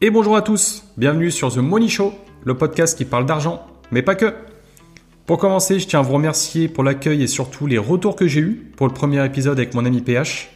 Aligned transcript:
Et 0.00 0.10
bonjour 0.10 0.36
à 0.36 0.42
tous, 0.42 0.84
bienvenue 0.96 1.32
sur 1.32 1.52
The 1.52 1.56
Money 1.56 1.88
Show, 1.88 2.14
le 2.44 2.56
podcast 2.56 2.96
qui 2.96 3.04
parle 3.04 3.26
d'argent, 3.26 3.66
mais 3.90 4.00
pas 4.00 4.14
que. 4.14 4.32
Pour 5.26 5.38
commencer, 5.38 5.80
je 5.80 5.88
tiens 5.88 5.98
à 5.98 6.02
vous 6.02 6.12
remercier 6.12 6.68
pour 6.68 6.84
l'accueil 6.84 7.20
et 7.20 7.26
surtout 7.26 7.66
les 7.66 7.78
retours 7.78 8.14
que 8.14 8.28
j'ai 8.28 8.38
eus 8.38 8.70
pour 8.76 8.86
le 8.86 8.92
premier 8.92 9.26
épisode 9.26 9.58
avec 9.58 9.74
mon 9.74 9.84
ami 9.84 10.00
PH. 10.00 10.50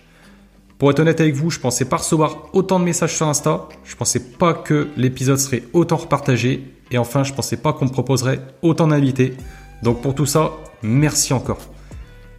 Pour 0.78 0.92
être 0.92 1.00
honnête 1.00 1.20
avec 1.20 1.34
vous, 1.34 1.50
je 1.50 1.58
pensais 1.58 1.84
pas 1.84 1.96
recevoir 1.96 2.50
autant 2.52 2.78
de 2.78 2.84
messages 2.84 3.16
sur 3.16 3.26
Insta, 3.26 3.68
je 3.82 3.96
pensais 3.96 4.20
pas 4.20 4.54
que 4.54 4.86
l'épisode 4.96 5.38
serait 5.38 5.64
autant 5.72 5.96
repartagé, 5.96 6.62
et 6.92 6.98
enfin, 6.98 7.24
je 7.24 7.32
pensais 7.32 7.56
pas 7.56 7.72
qu'on 7.72 7.86
me 7.86 7.90
proposerait 7.90 8.38
autant 8.62 8.86
d'invités. 8.86 9.34
Donc 9.82 10.02
pour 10.02 10.14
tout 10.14 10.26
ça, 10.26 10.52
merci 10.82 11.32
encore. 11.32 11.58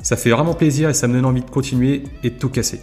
Ça 0.01 0.15
fait 0.15 0.29
vraiment 0.29 0.53
plaisir 0.53 0.89
et 0.89 0.93
ça 0.93 1.09
me 1.09 1.15
donne 1.15 1.25
envie 1.25 1.43
de 1.43 1.49
continuer 1.49 2.03
et 2.23 2.29
de 2.29 2.39
tout 2.39 2.47
casser. 2.47 2.79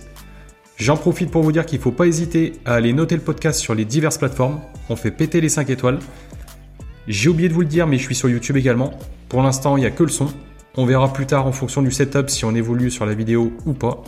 J'en 0.81 0.97
profite 0.97 1.31
pour 1.31 1.43
vous 1.43 1.53
dire 1.53 1.67
qu'il 1.67 1.79
ne 1.79 1.83
faut 1.83 1.93
pas 1.93 2.07
hésiter 2.07 2.55
à 2.65 2.73
aller 2.73 2.95
noter 2.95 3.15
le 3.15 3.21
podcast 3.21 3.61
sur 3.61 3.75
les 3.75 3.85
diverses 3.85 4.17
plateformes. 4.17 4.61
On 4.89 4.97
fait 4.97 5.11
péter 5.11 5.43
les 5.43 5.51
5 5.51 5.69
étoiles. 5.69 5.99
J'ai 7.07 7.29
oublié 7.29 7.51
de 7.51 7.55
vous 7.55 7.61
le 7.61 7.67
dire, 7.67 7.87
mais 7.87 7.99
je 7.99 8.03
suis 8.03 8.15
sur 8.15 8.31
YouTube 8.31 8.57
également. 8.57 8.99
Pour 9.29 9.43
l'instant, 9.43 9.77
il 9.77 9.81
n'y 9.81 9.87
a 9.87 9.91
que 9.91 10.03
le 10.03 10.09
son. 10.09 10.29
On 10.79 10.87
verra 10.87 11.13
plus 11.13 11.27
tard 11.27 11.47
en 11.47 11.53
fonction 11.53 11.83
du 11.83 11.91
setup 11.91 12.31
si 12.31 12.47
on 12.47 12.55
évolue 12.55 12.91
sur 12.91 13.05
la 13.05 13.13
vidéo 13.13 13.53
ou 13.67 13.75
pas. 13.75 14.03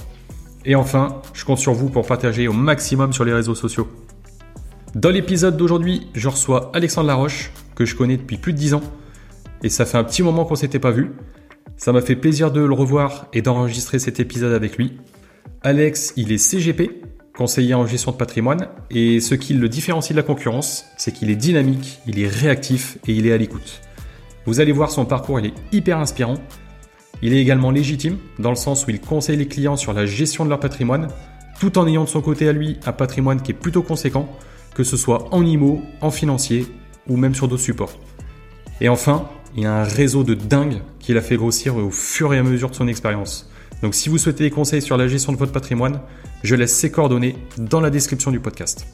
Et 0.64 0.74
enfin, 0.74 1.20
je 1.34 1.44
compte 1.44 1.58
sur 1.58 1.74
vous 1.74 1.90
pour 1.90 2.06
partager 2.06 2.48
au 2.48 2.54
maximum 2.54 3.12
sur 3.12 3.26
les 3.26 3.34
réseaux 3.34 3.54
sociaux. 3.54 3.86
Dans 4.94 5.10
l'épisode 5.10 5.58
d'aujourd'hui, 5.58 6.06
je 6.14 6.30
reçois 6.30 6.70
Alexandre 6.72 7.08
Laroche, 7.08 7.52
que 7.74 7.84
je 7.84 7.94
connais 7.94 8.16
depuis 8.16 8.38
plus 8.38 8.54
de 8.54 8.58
10 8.58 8.74
ans. 8.74 8.82
Et 9.62 9.68
ça 9.68 9.84
fait 9.84 9.98
un 9.98 10.04
petit 10.04 10.22
moment 10.22 10.46
qu'on 10.46 10.54
s'était 10.54 10.78
pas 10.78 10.90
vu. 10.90 11.12
Ça 11.76 11.92
m'a 11.92 12.00
fait 12.00 12.16
plaisir 12.16 12.50
de 12.50 12.62
le 12.62 12.72
revoir 12.72 13.26
et 13.34 13.42
d'enregistrer 13.42 13.98
cet 13.98 14.20
épisode 14.20 14.54
avec 14.54 14.78
lui. 14.78 14.96
Alex, 15.64 16.12
il 16.16 16.32
est 16.32 16.38
CGP, 16.38 17.02
conseiller 17.36 17.74
en 17.74 17.86
gestion 17.86 18.10
de 18.10 18.16
patrimoine, 18.16 18.66
et 18.90 19.20
ce 19.20 19.36
qui 19.36 19.54
le 19.54 19.68
différencie 19.68 20.10
de 20.10 20.16
la 20.16 20.26
concurrence, 20.26 20.86
c'est 20.96 21.12
qu'il 21.12 21.30
est 21.30 21.36
dynamique, 21.36 22.00
il 22.04 22.18
est 22.18 22.26
réactif 22.26 22.98
et 23.06 23.12
il 23.12 23.28
est 23.28 23.32
à 23.32 23.36
l'écoute. 23.36 23.80
Vous 24.44 24.58
allez 24.58 24.72
voir 24.72 24.90
son 24.90 25.04
parcours, 25.04 25.38
il 25.38 25.46
est 25.46 25.54
hyper 25.70 25.98
inspirant. 25.98 26.34
Il 27.22 27.32
est 27.32 27.40
également 27.40 27.70
légitime, 27.70 28.18
dans 28.40 28.50
le 28.50 28.56
sens 28.56 28.84
où 28.88 28.90
il 28.90 29.00
conseille 29.00 29.36
les 29.36 29.46
clients 29.46 29.76
sur 29.76 29.92
la 29.92 30.04
gestion 30.04 30.44
de 30.44 30.50
leur 30.50 30.58
patrimoine, 30.58 31.06
tout 31.60 31.78
en 31.78 31.86
ayant 31.86 32.02
de 32.02 32.08
son 32.08 32.22
côté 32.22 32.48
à 32.48 32.52
lui 32.52 32.80
un 32.84 32.92
patrimoine 32.92 33.40
qui 33.40 33.52
est 33.52 33.54
plutôt 33.54 33.82
conséquent, 33.82 34.28
que 34.74 34.82
ce 34.82 34.96
soit 34.96 35.32
en 35.32 35.46
IMO, 35.46 35.80
en 36.00 36.10
financier 36.10 36.66
ou 37.08 37.16
même 37.16 37.36
sur 37.36 37.46
d'autres 37.46 37.62
supports. 37.62 37.96
Et 38.80 38.88
enfin, 38.88 39.28
il 39.56 39.62
y 39.62 39.66
a 39.66 39.72
un 39.72 39.84
réseau 39.84 40.24
de 40.24 40.34
dingue 40.34 40.82
qu'il 40.98 41.16
a 41.16 41.20
fait 41.20 41.36
grossir 41.36 41.76
au 41.76 41.92
fur 41.92 42.34
et 42.34 42.38
à 42.38 42.42
mesure 42.42 42.70
de 42.70 42.74
son 42.74 42.88
expérience. 42.88 43.48
Donc 43.82 43.96
si 43.96 44.08
vous 44.08 44.16
souhaitez 44.16 44.44
des 44.44 44.50
conseils 44.50 44.80
sur 44.80 44.96
la 44.96 45.08
gestion 45.08 45.32
de 45.32 45.36
votre 45.36 45.50
patrimoine, 45.50 46.00
je 46.44 46.54
laisse 46.54 46.74
ses 46.74 46.92
coordonnées 46.92 47.36
dans 47.58 47.80
la 47.80 47.90
description 47.90 48.30
du 48.30 48.38
podcast. 48.38 48.86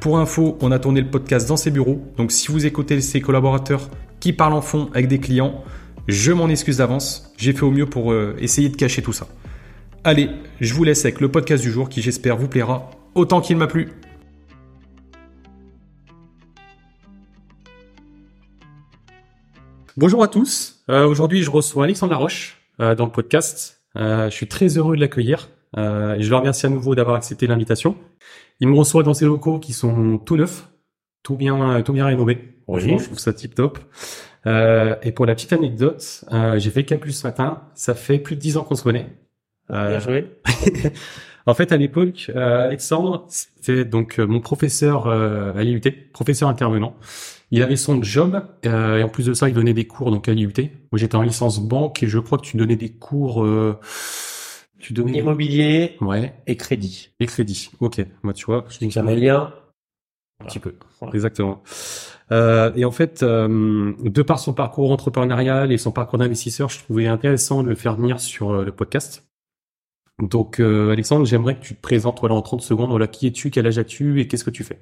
Pour 0.00 0.18
info, 0.18 0.56
on 0.62 0.72
a 0.72 0.78
tourné 0.78 1.02
le 1.02 1.10
podcast 1.10 1.46
dans 1.46 1.58
ses 1.58 1.70
bureaux, 1.70 2.02
donc 2.16 2.32
si 2.32 2.48
vous 2.48 2.64
écoutez 2.64 3.00
ses 3.02 3.20
collaborateurs 3.20 3.90
qui 4.18 4.32
parlent 4.32 4.54
en 4.54 4.62
fond 4.62 4.88
avec 4.94 5.08
des 5.08 5.20
clients, 5.20 5.62
je 6.08 6.32
m'en 6.32 6.48
excuse 6.48 6.78
d'avance, 6.78 7.32
j'ai 7.36 7.52
fait 7.52 7.62
au 7.62 7.70
mieux 7.70 7.86
pour 7.86 8.12
euh, 8.12 8.34
essayer 8.40 8.70
de 8.70 8.76
cacher 8.76 9.02
tout 9.02 9.12
ça. 9.12 9.28
Allez, 10.04 10.30
je 10.60 10.72
vous 10.72 10.84
laisse 10.84 11.04
avec 11.04 11.20
le 11.20 11.30
podcast 11.30 11.62
du 11.62 11.70
jour 11.70 11.88
qui 11.88 12.00
j'espère 12.00 12.36
vous 12.36 12.48
plaira 12.48 12.90
autant 13.14 13.42
qu'il 13.42 13.58
m'a 13.58 13.66
plu. 13.66 13.90
Bonjour 19.98 20.22
à 20.22 20.28
tous, 20.28 20.82
euh, 20.88 21.06
aujourd'hui 21.06 21.42
je 21.42 21.50
reçois 21.50 21.84
Alexandre 21.84 22.12
Laroche 22.12 22.56
euh, 22.80 22.94
dans 22.94 23.04
le 23.04 23.12
podcast. 23.12 23.81
Euh, 23.96 24.30
je 24.30 24.34
suis 24.34 24.48
très 24.48 24.68
heureux 24.78 24.96
de 24.96 25.00
l'accueillir 25.00 25.50
euh, 25.76 26.14
et 26.14 26.22
je 26.22 26.30
le 26.30 26.36
remercie 26.36 26.66
à 26.66 26.68
nouveau 26.68 26.94
d'avoir 26.94 27.16
accepté 27.16 27.46
l'invitation. 27.46 27.96
Il 28.60 28.68
me 28.68 28.76
reçoit 28.76 29.02
dans 29.02 29.14
ses 29.14 29.24
locaux 29.24 29.58
qui 29.58 29.72
sont 29.72 30.18
tout 30.18 30.36
neufs, 30.36 30.68
tout 31.22 31.36
bien, 31.36 31.82
tout 31.82 31.92
bien 31.92 32.06
rénovés. 32.06 32.56
Franchement, 32.64 32.98
je 32.98 33.04
trouve 33.04 33.18
ça 33.18 33.32
tip 33.32 33.54
top. 33.54 33.78
Euh, 34.46 34.96
et 35.02 35.12
pour 35.12 35.26
la 35.26 35.34
petite 35.34 35.52
anecdote, 35.52 36.24
euh, 36.32 36.58
j'ai 36.58 36.70
fait 36.70 36.84
Campus 36.84 37.20
ce 37.20 37.26
matin. 37.26 37.62
Ça 37.74 37.94
fait 37.94 38.18
plus 38.18 38.36
de 38.36 38.40
dix 38.40 38.56
ans 38.56 38.64
qu'on 38.64 38.74
se 38.74 38.82
connaît. 38.82 39.06
Bien 39.68 40.00
joué. 40.00 40.30
en 41.46 41.54
fait, 41.54 41.72
à 41.72 41.76
l'époque, 41.76 42.30
euh, 42.34 42.66
Alexandre, 42.66 43.26
c'était 43.28 43.84
donc 43.84 44.18
euh, 44.18 44.26
mon 44.26 44.40
professeur 44.40 45.06
euh, 45.06 45.52
à 45.54 45.62
l'IUT, 45.62 45.80
professeur 46.12 46.48
intervenant. 46.48 46.94
Il 47.52 47.62
avait 47.62 47.76
son 47.76 48.02
job 48.02 48.42
euh, 48.66 48.96
et 48.98 49.02
en 49.02 49.08
plus 49.08 49.26
de 49.26 49.34
ça, 49.34 49.48
il 49.48 49.54
donnait 49.54 49.74
des 49.74 49.86
cours 49.86 50.10
donc 50.10 50.26
à 50.28 50.32
l'IUT. 50.32 50.52
Moi, 50.56 50.96
j'étais 50.96 51.16
en 51.16 51.22
licence 51.22 51.60
banque 51.60 52.02
et 52.02 52.06
je 52.06 52.18
crois 52.18 52.38
que 52.38 52.44
tu 52.44 52.56
donnais 52.56 52.76
des 52.76 52.88
cours. 52.88 53.44
Euh, 53.44 53.78
tu 54.78 54.94
donnais 54.94 55.18
Immobilier 55.18 55.96
ouais 56.00 56.34
et 56.46 56.56
crédit. 56.56 57.10
et 57.20 57.26
crédit. 57.26 57.70
Ok, 57.78 58.04
moi 58.22 58.32
tu 58.32 58.46
vois, 58.46 58.64
Je 58.68 58.78
dis 58.78 58.88
que 58.88 58.94
j'avais 58.94 59.12
un 59.12 59.16
lien. 59.16 59.54
un 60.40 60.46
petit 60.46 60.58
peu. 60.58 60.74
Voilà. 60.98 61.14
Exactement. 61.14 61.62
Euh, 62.32 62.72
et 62.74 62.84
en 62.86 62.90
fait, 62.90 63.22
euh, 63.22 63.92
de 64.02 64.22
par 64.22 64.38
son 64.38 64.54
parcours 64.54 64.90
entrepreneurial 64.90 65.70
et 65.70 65.78
son 65.78 65.92
parcours 65.92 66.18
d'investisseur, 66.18 66.70
je 66.70 66.78
trouvais 66.78 67.06
intéressant 67.06 67.62
de 67.62 67.68
le 67.68 67.74
faire 67.74 67.96
venir 67.96 68.18
sur 68.18 68.64
le 68.64 68.72
podcast. 68.72 69.24
Donc, 70.18 70.60
euh, 70.60 70.90
Alexandre, 70.90 71.26
j'aimerais 71.26 71.56
que 71.56 71.64
tu 71.64 71.74
te 71.74 71.80
présentes 71.80 72.20
voilà, 72.20 72.34
en 72.34 72.42
30 72.42 72.62
secondes. 72.62 72.90
Voilà, 72.90 73.06
qui 73.06 73.26
es-tu, 73.26 73.50
quel 73.50 73.66
âge 73.66 73.78
as-tu 73.78 74.20
et 74.20 74.26
qu'est-ce 74.26 74.44
que 74.44 74.50
tu 74.50 74.64
fais? 74.64 74.78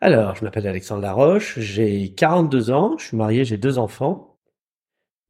Alors, 0.00 0.36
je 0.36 0.44
m'appelle 0.44 0.66
Alexandre 0.68 1.02
Laroche, 1.02 1.58
j'ai 1.58 2.14
42 2.14 2.70
ans, 2.70 2.96
je 2.98 3.06
suis 3.06 3.16
marié, 3.16 3.44
j'ai 3.44 3.56
deux 3.56 3.78
enfants. 3.78 4.38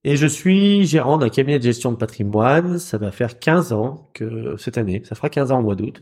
Et 0.04 0.16
je 0.16 0.26
suis 0.26 0.84
gérant 0.86 1.18
d'un 1.18 1.28
cabinet 1.30 1.58
de 1.58 1.64
gestion 1.64 1.90
de 1.92 1.96
patrimoine. 1.96 2.78
Ça 2.78 2.98
va 2.98 3.10
faire 3.10 3.38
15 3.38 3.72
ans 3.72 4.10
que 4.14 4.56
cette 4.58 4.78
année, 4.78 5.02
ça 5.04 5.14
fera 5.14 5.28
15 5.30 5.52
ans 5.52 5.60
au 5.60 5.62
mois 5.62 5.74
d'août. 5.74 6.00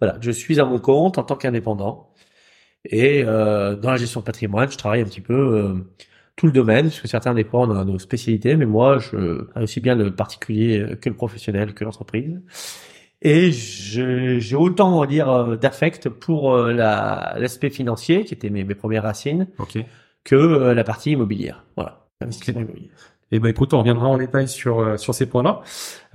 Voilà, 0.00 0.18
je 0.20 0.30
suis 0.30 0.60
à 0.60 0.64
mon 0.64 0.78
compte 0.78 1.18
en 1.18 1.24
tant 1.24 1.36
qu'indépendant. 1.36 2.12
Et 2.84 3.24
euh, 3.24 3.76
dans 3.76 3.90
la 3.92 3.96
gestion 3.96 4.20
de 4.20 4.26
patrimoine, 4.26 4.70
je 4.70 4.78
travaille 4.78 5.02
un 5.02 5.04
petit 5.04 5.20
peu 5.20 5.34
euh, 5.34 5.74
tout 6.36 6.46
le 6.46 6.52
domaine, 6.52 6.86
parce 6.86 7.00
que 7.00 7.08
certains 7.08 7.34
dépendent 7.34 7.76
de 7.86 7.92
nos 7.92 7.98
spécialités, 7.98 8.56
mais 8.56 8.66
moi, 8.66 8.98
je 8.98 9.46
aussi 9.56 9.80
bien 9.80 9.94
le 9.96 10.14
particulier 10.14 10.96
que 11.00 11.08
le 11.08 11.16
professionnel, 11.16 11.74
que 11.74 11.84
l'entreprise. 11.84 12.40
Et 13.24 13.52
j'ai 13.52 14.56
autant, 14.56 14.96
on 14.96 15.00
va 15.00 15.06
dire, 15.06 15.28
euh, 15.30 15.56
d'affect 15.56 16.08
pour 16.08 16.52
euh, 16.54 16.72
la- 16.72 17.34
l'aspect 17.38 17.70
financier, 17.70 18.24
qui 18.24 18.34
était 18.34 18.50
mes, 18.50 18.64
mes 18.64 18.74
premières 18.74 19.04
racines, 19.04 19.46
Ok. 19.58 19.78
que 20.24 20.34
euh, 20.34 20.74
la 20.74 20.82
partie 20.84 21.12
immobilière. 21.12 21.64
Voilà, 21.76 22.06
investissement 22.20 22.62
immobilier. 22.62 22.90
Eh 23.34 23.38
ben, 23.38 23.48
écoute, 23.48 23.72
on 23.72 23.78
reviendra 23.78 24.08
en 24.08 24.18
détail 24.18 24.46
sur 24.46 24.98
sur 25.00 25.14
ces 25.14 25.24
points-là. 25.26 25.62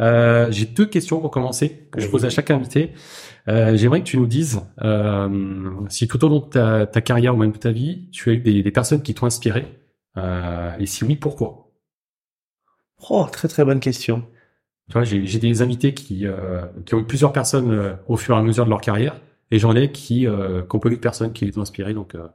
Euh, 0.02 0.52
J'ai 0.52 0.66
deux 0.68 0.86
questions 0.86 1.20
pour 1.20 1.32
commencer 1.32 1.88
que 1.92 2.00
je 2.00 2.08
pose 2.10 2.26
à 2.26 2.30
chaque 2.30 2.52
invité. 2.52 2.92
Euh, 3.48 3.76
J'aimerais 3.76 4.02
que 4.02 4.06
tu 4.06 4.18
nous 4.18 4.28
dises 4.28 4.62
euh, 4.84 5.72
si 5.90 6.08
tout 6.08 6.24
au 6.24 6.30
long 6.30 6.40
de 6.42 6.46
ta, 6.46 6.86
ta 6.86 7.02
carrière 7.02 7.34
ou 7.34 7.38
même 7.38 7.52
de 7.54 7.58
ta 7.58 7.72
vie, 7.72 8.08
tu 8.12 8.30
as 8.30 8.34
eu 8.34 8.38
des, 8.38 8.62
des 8.62 8.72
personnes 8.72 9.02
qui 9.02 9.16
t'ont 9.16 9.26
inspiré. 9.26 9.66
Euh, 10.18 10.72
et 10.78 10.86
si 10.86 11.06
oui, 11.06 11.16
pourquoi? 11.16 11.72
Oh, 13.10 13.26
très 13.32 13.48
très 13.48 13.64
bonne 13.66 13.80
question. 13.80 14.24
Tu 14.90 14.94
vois, 14.94 15.04
j'ai 15.04 15.26
j'ai 15.26 15.40
des 15.40 15.62
invités 15.62 15.94
qui, 15.94 16.26
euh, 16.26 16.62
qui 16.86 16.96
ont 16.96 17.00
eu 17.00 17.06
plusieurs 17.06 17.34
personnes 17.34 17.72
euh, 17.72 17.94
au 18.08 18.16
fur 18.18 18.36
et 18.36 18.40
à 18.40 18.42
mesure 18.42 18.66
de 18.66 18.70
leur 18.70 18.82
carrière, 18.82 19.16
et 19.52 19.60
j'en 19.60 19.76
ai 19.76 19.92
qui, 19.92 20.26
euh, 20.28 20.62
qui 20.62 20.76
ont 20.76 20.80
pas 20.80 20.90
eu 20.90 20.96
de 20.96 21.02
personnes 21.02 21.34
qui 21.34 21.46
les 21.46 21.58
ont 21.58 21.62
inspirés. 21.62 21.94
Donc, 21.94 22.16
euh, 22.16 22.28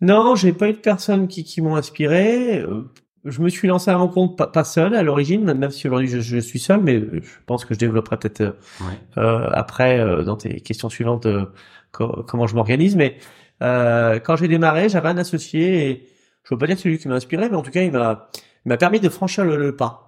Non, 0.00 0.34
j'ai 0.34 0.52
pas 0.52 0.68
eu 0.68 0.72
de 0.72 0.78
personnes 0.78 1.28
qui, 1.28 1.44
qui 1.44 1.60
m'ont 1.62 1.76
inspiré. 1.76 2.58
Euh, 2.60 2.82
Je 3.24 3.40
me 3.40 3.48
suis 3.48 3.68
lancé 3.68 3.90
à 3.90 3.96
mon 3.96 4.08
compte 4.08 4.36
pas, 4.36 4.46
pas 4.48 4.64
seul 4.64 4.94
à 4.94 5.02
l'origine, 5.02 5.44
même 5.54 5.70
si 5.70 5.86
aujourd'hui 5.88 6.08
je, 6.08 6.20
je 6.20 6.38
suis 6.38 6.58
seul, 6.58 6.80
mais 6.82 7.00
je 7.00 7.30
pense 7.46 7.64
que 7.64 7.72
je 7.74 7.78
développerai 7.78 8.18
peut-être 8.18 8.40
euh, 8.42 8.52
ouais. 8.80 9.48
après 9.54 9.98
euh, 10.00 10.24
dans 10.24 10.36
tes 10.36 10.60
questions 10.60 10.90
suivantes 10.90 11.26
euh, 11.26 11.46
co- 11.92 12.22
comment 12.26 12.46
je 12.46 12.54
m'organise. 12.54 12.96
Mais 12.96 13.16
euh, 13.62 14.18
quand 14.18 14.36
j'ai 14.36 14.48
démarré, 14.48 14.88
j'avais 14.90 15.08
un 15.08 15.16
associé 15.18 15.88
et 15.90 16.08
je 16.42 16.54
veux 16.54 16.58
pas 16.58 16.66
dire 16.66 16.76
que 16.76 16.82
c'est 16.82 16.88
lui 16.90 16.98
qui 16.98 17.08
m'a 17.08 17.14
inspiré, 17.14 17.48
mais 17.48 17.56
en 17.56 17.62
tout 17.62 17.70
cas 17.70 17.82
il 17.82 17.92
m'a 17.92 18.28
il 18.66 18.68
m'a 18.70 18.76
permis 18.76 19.00
de 19.00 19.08
franchir 19.08 19.44
le, 19.44 19.56
le 19.56 19.74
pas. 19.76 20.03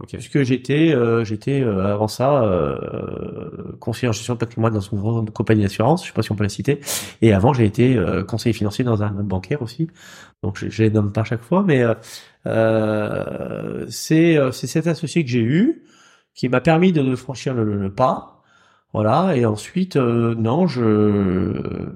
Ok. 0.00 0.08
Puisque 0.10 0.42
j'étais 0.42 0.92
euh, 0.92 1.24
j'étais 1.24 1.60
euh, 1.62 1.92
avant 1.94 2.08
ça 2.08 2.42
euh, 2.42 3.76
conseiller 3.78 4.08
en 4.08 4.12
gestion 4.12 4.34
de 4.34 4.40
patrimoine 4.40 4.74
dans 4.74 4.80
une 4.80 4.98
grande 4.98 5.30
compagnie 5.30 5.62
d'assurance, 5.62 6.02
je 6.02 6.08
sais 6.08 6.12
pas 6.12 6.22
si 6.22 6.32
on 6.32 6.34
peut 6.34 6.42
la 6.42 6.48
citer. 6.48 6.80
Et 7.22 7.32
avant 7.32 7.52
j'ai 7.52 7.64
été 7.64 7.96
euh, 7.96 8.24
conseiller 8.24 8.52
financier 8.54 8.84
dans 8.84 9.04
un 9.04 9.10
bancaire 9.10 9.62
aussi. 9.62 9.86
Donc 10.42 10.58
je, 10.58 10.68
je 10.68 10.82
les 10.82 10.90
nomme 10.90 11.12
pas 11.12 11.20
à 11.20 11.24
chaque 11.24 11.42
fois, 11.42 11.62
mais 11.62 11.82
euh, 11.82 11.94
euh, 12.46 13.86
c'est 13.88 14.36
c'est 14.52 14.66
cet 14.66 14.86
associé 14.88 15.24
que 15.24 15.30
j'ai 15.30 15.42
eu 15.42 15.84
qui 16.34 16.48
m'a 16.48 16.60
permis 16.60 16.90
de, 16.92 17.00
de 17.02 17.14
franchir 17.14 17.54
le, 17.54 17.62
le- 17.64 17.94
pas. 17.94 18.42
Voilà. 18.92 19.36
Et 19.36 19.46
ensuite 19.46 19.94
euh, 19.96 20.34
non 20.34 20.66
je 20.66 21.92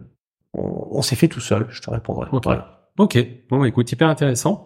on, 0.54 0.88
on 0.98 1.02
s'est 1.02 1.16
fait 1.16 1.28
tout 1.28 1.40
seul. 1.40 1.66
Je 1.70 1.80
te 1.80 1.90
répondrai. 1.90 2.28
Ok. 2.32 2.44
Voilà. 2.44 2.90
Ok. 2.98 3.18
Bon, 3.48 3.60
bah, 3.60 3.68
écoute, 3.68 3.90
hyper 3.92 4.08
intéressant. 4.08 4.64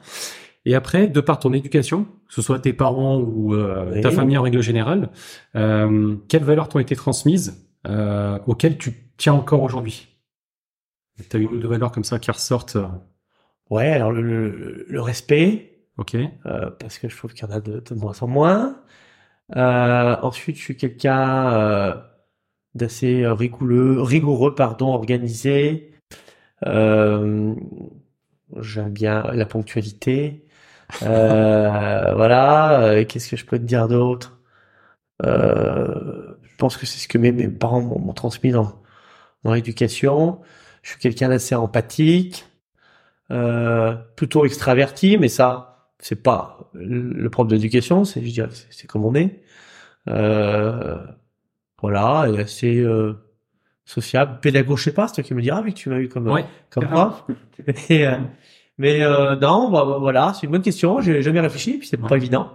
Et 0.64 0.74
après, 0.74 1.08
de 1.08 1.20
par 1.20 1.38
ton 1.38 1.52
éducation, 1.52 2.06
que 2.32 2.37
ce 2.37 2.40
soit 2.40 2.61
tes 2.61 2.73
parents 2.73 3.19
ou 3.19 3.52
euh, 3.52 4.00
ta 4.00 4.11
famille 4.11 4.38
en 4.38 4.43
règle 4.43 4.62
générale, 4.62 5.11
euh, 5.55 6.17
quelles 6.29 6.44
valeurs 6.44 6.70
t'ont 6.70 6.79
été 6.79 6.96
transmises 6.96 7.69
euh, 7.87 8.38
auxquelles 8.46 8.79
tu 8.79 9.11
tiens 9.19 9.34
encore 9.34 9.62
aujourd'hui? 9.62 10.08
T'as 11.29 11.38
une 11.38 11.49
ou 11.49 11.58
deux 11.58 11.69
valeurs 11.69 11.93
comme 11.93 12.05
ça 12.05 12.19
qui 12.19 12.31
ressortent. 12.31 12.79
Ouais. 13.69 13.90
Alors 13.90 14.12
le, 14.12 14.23
le, 14.23 14.87
le 14.88 15.00
respect. 15.02 15.84
Ok. 15.99 16.17
parce 16.79 16.99
que 16.99 17.11
je 17.11 17.14
trouve 17.14 17.34
qu'il 17.34 17.46
y 17.46 17.52
en 17.52 17.55
a 17.55 17.61
de, 17.61 17.81
de 17.81 17.94
moins 17.94 18.14
en 18.23 18.26
moins. 18.26 18.81
Ensuite, 19.55 20.56
je 20.56 20.62
suis 20.62 20.76
quelqu'un 20.79 22.02
d'assez 22.75 23.26
rigoureux, 23.26 24.00
rigoureux, 24.00 24.55
pardon, 24.55 24.94
organisé, 24.94 25.93
j'aime 26.64 27.56
bien 28.90 29.23
la 29.34 29.44
ponctualité. 29.44 30.46
Euh, 31.02 32.14
voilà. 32.14 32.82
Euh, 32.82 33.04
Qu'est-ce 33.04 33.30
que 33.30 33.36
je 33.36 33.44
peux 33.46 33.58
te 33.58 33.64
dire 33.64 33.88
d'autre? 33.88 34.38
Euh, 35.24 36.34
Je 36.42 36.56
pense 36.56 36.76
que 36.76 36.86
c'est 36.86 36.98
ce 36.98 37.08
que 37.08 37.18
mes, 37.18 37.32
mes 37.32 37.48
parents 37.48 37.80
m'ont 37.80 38.12
transmis 38.12 38.50
dans, 38.52 38.72
dans 39.44 39.54
l'éducation. 39.54 40.40
Je 40.82 40.90
suis 40.90 40.98
quelqu'un 41.00 41.28
d'assez 41.28 41.54
empathique, 41.54 42.46
euh, 43.30 43.94
plutôt 44.16 44.44
extraverti, 44.44 45.16
mais 45.18 45.28
ça, 45.28 45.88
c'est 45.98 46.22
pas 46.22 46.70
le 46.74 47.28
propre 47.30 47.50
de 47.50 47.54
l'éducation. 47.54 48.04
C'est, 48.04 48.22
je 48.24 48.30
dirais, 48.32 48.48
c'est 48.70 48.86
comme 48.86 49.04
on 49.04 49.14
est. 49.14 49.42
Euh, 50.08 50.98
voilà, 51.80 52.26
et 52.32 52.40
assez 52.40 52.78
euh, 52.78 53.14
sociable, 53.84 54.38
pédagogue, 54.40 54.76
je 54.78 54.84
sais 54.84 54.92
pas, 54.92 55.08
c'est 55.08 55.14
toi 55.14 55.24
qui 55.24 55.34
me 55.34 55.42
diras, 55.42 55.62
mais 55.62 55.72
que 55.72 55.76
tu 55.78 55.88
m'as 55.88 55.98
eu 55.98 56.08
comme 56.08 56.28
Ouais. 56.28 56.44
comme 56.70 56.86
prof. 56.88 57.24
Et, 57.88 58.06
mais 58.82 59.02
euh, 59.02 59.37
non, 59.37 59.70
bah, 59.70 59.84
bah, 59.87 59.96
voilà, 59.99 60.32
c'est 60.34 60.44
une 60.46 60.52
bonne 60.52 60.62
question. 60.62 61.00
J'ai 61.00 61.23
jamais 61.23 61.40
réfléchi, 61.40 61.79
puis 61.79 61.88
c'est 61.88 61.96
pas 61.96 62.17
évident. 62.17 62.50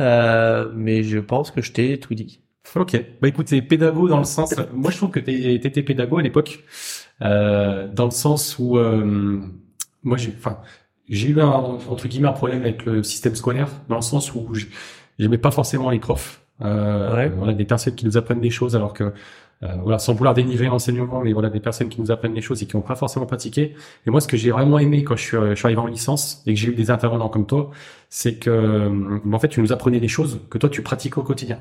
Euh, 0.00 0.70
mais 0.74 1.02
je 1.02 1.18
pense 1.18 1.50
que 1.50 1.60
je 1.60 1.72
t'ai 1.72 1.98
tout 2.00 2.14
dit. 2.14 2.40
Ok. 2.74 2.92
Bah 3.20 3.28
écoute, 3.28 3.48
c'est 3.48 3.60
pédago 3.62 4.08
dans 4.08 4.18
le 4.18 4.24
sens. 4.24 4.54
moi, 4.72 4.90
je 4.90 4.96
trouve 4.96 5.10
que 5.10 5.20
t'es- 5.20 5.58
t'étais 5.60 5.82
pédago 5.82 6.18
à 6.18 6.22
l'époque, 6.22 6.64
euh, 7.22 7.86
dans 7.92 8.06
le 8.06 8.10
sens 8.10 8.56
où 8.58 8.78
moi, 10.02 10.16
j'ai, 10.16 10.32
enfin, 10.36 10.58
j'ai 11.08 11.28
eu 11.28 11.40
un 11.40 11.46
entre 11.48 12.08
guillemets 12.08 12.28
un 12.28 12.32
problème 12.32 12.62
avec 12.62 12.84
le 12.86 13.02
système 13.02 13.34
scolaire, 13.34 13.68
dans 13.88 13.96
le 13.96 14.02
sens 14.02 14.34
où 14.34 14.48
j'aimais 15.18 15.38
pas 15.38 15.50
forcément 15.50 15.90
les 15.90 15.98
profs. 16.00 16.40
Euh, 16.62 17.14
Ouais. 17.14 17.28
Voilà, 17.28 17.52
des 17.52 17.64
personnes 17.64 17.94
qui 17.94 18.06
nous 18.06 18.16
apprennent 18.16 18.40
des 18.40 18.50
choses, 18.50 18.74
alors 18.76 18.92
que 18.94 19.12
voilà, 19.82 19.98
sans 19.98 20.14
vouloir 20.14 20.34
dénigrer 20.34 20.66
l'enseignement, 20.66 21.20
mais 21.22 21.32
voilà, 21.32 21.48
des 21.50 21.60
personnes 21.60 21.88
qui 21.88 22.00
nous 22.00 22.10
apprennent 22.10 22.34
des 22.34 22.40
choses 22.42 22.62
et 22.62 22.66
qui 22.66 22.76
n'ont 22.76 22.82
pas 22.82 22.96
forcément 22.96 23.26
pratiqué. 23.26 23.74
Et 24.06 24.10
moi, 24.10 24.20
ce 24.20 24.28
que 24.28 24.36
j'ai 24.36 24.50
vraiment 24.50 24.78
aimé 24.78 25.04
quand 25.04 25.16
je 25.16 25.22
suis, 25.22 25.36
je 25.36 25.54
suis 25.54 25.66
arrivé 25.66 25.80
en 25.80 25.86
licence 25.86 26.42
et 26.46 26.54
que 26.54 26.60
j'ai 26.60 26.68
eu 26.68 26.74
des 26.74 26.90
intervenants 26.90 27.28
comme 27.28 27.46
toi, 27.46 27.70
c'est 28.10 28.34
que, 28.38 28.50
euh, 28.50 29.18
en 29.32 29.38
fait, 29.38 29.48
tu 29.48 29.60
nous 29.60 29.72
apprenais 29.72 30.00
des 30.00 30.08
choses 30.08 30.40
que 30.50 30.58
toi, 30.58 30.68
tu 30.68 30.82
pratiques 30.82 31.16
au 31.18 31.22
quotidien. 31.22 31.60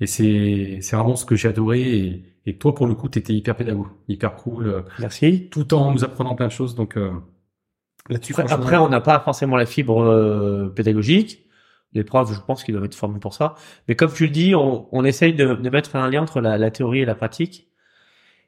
Et 0.00 0.06
c'est, 0.06 0.78
c'est 0.80 0.94
vraiment 0.96 1.16
ce 1.16 1.24
que 1.24 1.34
j'ai 1.36 1.48
adoré. 1.48 1.80
Et, 1.80 2.22
et 2.46 2.56
toi, 2.58 2.74
pour 2.74 2.86
le 2.86 2.94
coup, 2.94 3.08
t'étais 3.08 3.32
hyper 3.32 3.56
pédago, 3.56 3.88
hyper 4.08 4.34
cool, 4.36 4.66
euh, 4.68 4.80
Merci. 4.98 5.48
tout 5.50 5.74
en 5.74 5.92
nous 5.92 6.04
apprenant 6.04 6.34
plein 6.34 6.46
de 6.46 6.52
choses. 6.52 6.74
Donc, 6.74 6.96
euh, 6.96 7.10
là-dessus, 8.08 8.32
Après, 8.32 8.46
franchement- 8.46 8.64
après, 8.64 8.76
on 8.76 8.88
n'a 8.88 9.00
pas 9.00 9.20
forcément 9.20 9.56
la 9.56 9.66
fibre 9.66 10.02
euh, 10.02 10.68
pédagogique. 10.68 11.44
Les 11.94 12.04
profs, 12.04 12.32
je 12.34 12.40
pense 12.40 12.64
qu'ils 12.64 12.74
doivent 12.74 12.84
être 12.86 12.94
formés 12.94 13.18
pour 13.20 13.34
ça. 13.34 13.54
Mais 13.88 13.96
comme 13.96 14.12
tu 14.12 14.24
le 14.24 14.30
dis, 14.30 14.54
on, 14.54 14.88
on 14.92 15.04
essaye 15.04 15.34
de, 15.34 15.54
de 15.54 15.70
mettre 15.70 15.96
un 15.96 16.10
lien 16.10 16.22
entre 16.22 16.40
la, 16.40 16.58
la 16.58 16.70
théorie 16.70 17.00
et 17.00 17.04
la 17.06 17.14
pratique. 17.14 17.68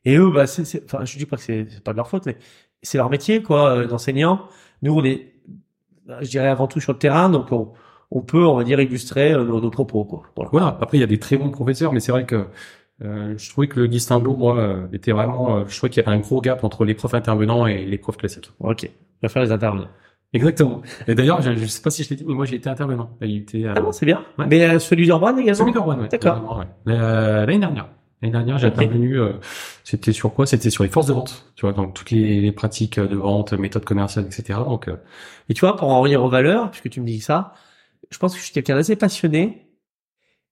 Et 0.04 0.16
eux, 0.16 0.30
bah, 0.30 0.46
c'est, 0.46 0.64
c'est- 0.64 0.84
enfin, 0.84 1.04
je 1.04 1.18
dis 1.18 1.26
pas 1.26 1.36
que 1.36 1.42
c'est, 1.42 1.66
c'est 1.70 1.84
pas 1.84 1.92
de 1.92 1.96
leur 1.98 2.08
faute, 2.08 2.26
mais 2.26 2.36
c'est 2.82 2.98
leur 2.98 3.10
métier, 3.10 3.42
quoi, 3.42 3.70
euh, 3.78 3.86
d'enseignant. 3.86 4.48
Nous, 4.82 4.94
on 4.94 5.04
est, 5.04 5.34
je 6.20 6.28
dirais 6.28 6.48
avant 6.48 6.66
tout 6.66 6.80
sur 6.80 6.92
le 6.92 6.98
terrain, 6.98 7.28
donc 7.30 7.52
on, 7.52 7.72
on 8.10 8.20
peut, 8.22 8.44
on 8.46 8.56
va 8.56 8.64
dire, 8.64 8.80
illustrer 8.80 9.32
euh, 9.32 9.44
nos, 9.44 9.60
nos 9.60 9.70
propos, 9.70 10.04
quoi. 10.04 10.22
Voilà. 10.36 10.50
Voilà. 10.52 10.78
Après, 10.80 10.98
il 10.98 11.00
y 11.00 11.04
a 11.04 11.06
des 11.06 11.18
très 11.18 11.36
bons 11.36 11.50
professeurs, 11.50 11.92
mais 11.92 12.00
c'est 12.00 12.12
vrai 12.12 12.26
que 12.26 12.46
euh, 13.02 13.34
je 13.38 13.50
trouvais 13.50 13.68
que 13.68 13.80
le 13.80 13.88
distinguo, 13.88 14.36
moi, 14.36 14.58
euh, 14.58 14.86
était 14.92 15.12
vraiment. 15.12 15.58
euh, 15.58 15.64
je 15.68 15.76
trouvais 15.76 15.90
qu'il 15.90 16.02
y 16.02 16.06
avait 16.06 16.16
un 16.16 16.20
gros 16.20 16.40
gap 16.40 16.64
entre 16.64 16.84
les 16.84 16.94
profs 16.94 17.14
intervenants 17.14 17.66
et 17.66 17.84
les 17.86 17.98
profs 17.98 18.16
classiques. 18.18 18.50
Ok. 18.60 18.82
Je 19.22 19.26
vais 19.26 19.32
faire 19.32 19.42
les 19.42 19.52
intervenants. 19.52 19.88
Exactement. 20.32 20.80
Et 21.08 21.14
d'ailleurs, 21.14 21.42
je, 21.42 21.52
je 21.56 21.66
sais 21.66 21.82
pas 21.82 21.90
si 21.90 22.04
je 22.04 22.10
l'ai 22.10 22.16
dit, 22.16 22.24
mais 22.26 22.34
moi, 22.34 22.44
j'ai 22.44 22.56
été 22.56 22.68
intervenant. 22.70 23.10
Il 23.20 23.38
était 23.38 23.64
euh, 23.64 23.74
Ah 23.76 23.80
bon, 23.80 23.90
c'est 23.92 24.06
bien. 24.06 24.24
Ouais. 24.38 24.46
Mais 24.48 24.62
euh, 24.64 24.78
celui 24.78 25.06
d'Orban 25.08 25.36
également. 25.36 25.58
celui 25.58 25.72
d'Orwan, 25.72 26.00
ouais. 26.00 26.08
D'accord. 26.08 26.58
Ouais. 26.86 26.92
Euh, 26.94 27.46
L'année 27.46 27.58
dernière. 27.58 27.88
L'année 28.22 28.32
dernière, 28.32 28.58
j'ai 28.58 28.68
Ok. 28.68 28.74
intervenu. 28.74 29.18
euh, 29.18 29.32
c'était 29.82 30.12
sur 30.12 30.32
quoi? 30.32 30.46
C'était 30.46 30.70
sur 30.70 30.84
les 30.84 30.90
forces 30.90 31.06
de 31.06 31.14
vente. 31.14 31.50
Tu 31.56 31.62
vois, 31.62 31.72
donc 31.72 31.94
toutes 31.94 32.10
les, 32.12 32.40
les 32.40 32.52
pratiques 32.52 33.00
de 33.00 33.16
vente, 33.16 33.54
méthodes 33.54 33.84
commerciales, 33.84 34.26
etc. 34.26 34.60
Donc, 34.64 34.86
euh, 34.88 34.96
Et 35.48 35.54
tu 35.54 35.60
vois, 35.60 35.74
pour 35.74 35.88
en 35.88 35.98
revenir 36.00 36.22
aux 36.22 36.28
valeurs, 36.28 36.70
puisque 36.70 36.90
tu 36.90 37.00
me 37.00 37.06
dis 37.06 37.20
ça, 37.20 37.54
je 38.10 38.18
pense 38.18 38.32
que 38.34 38.38
je 38.38 38.44
suis 38.44 38.52
quelqu'un 38.52 38.76
d'assez 38.76 38.94
passionné. 38.94 39.66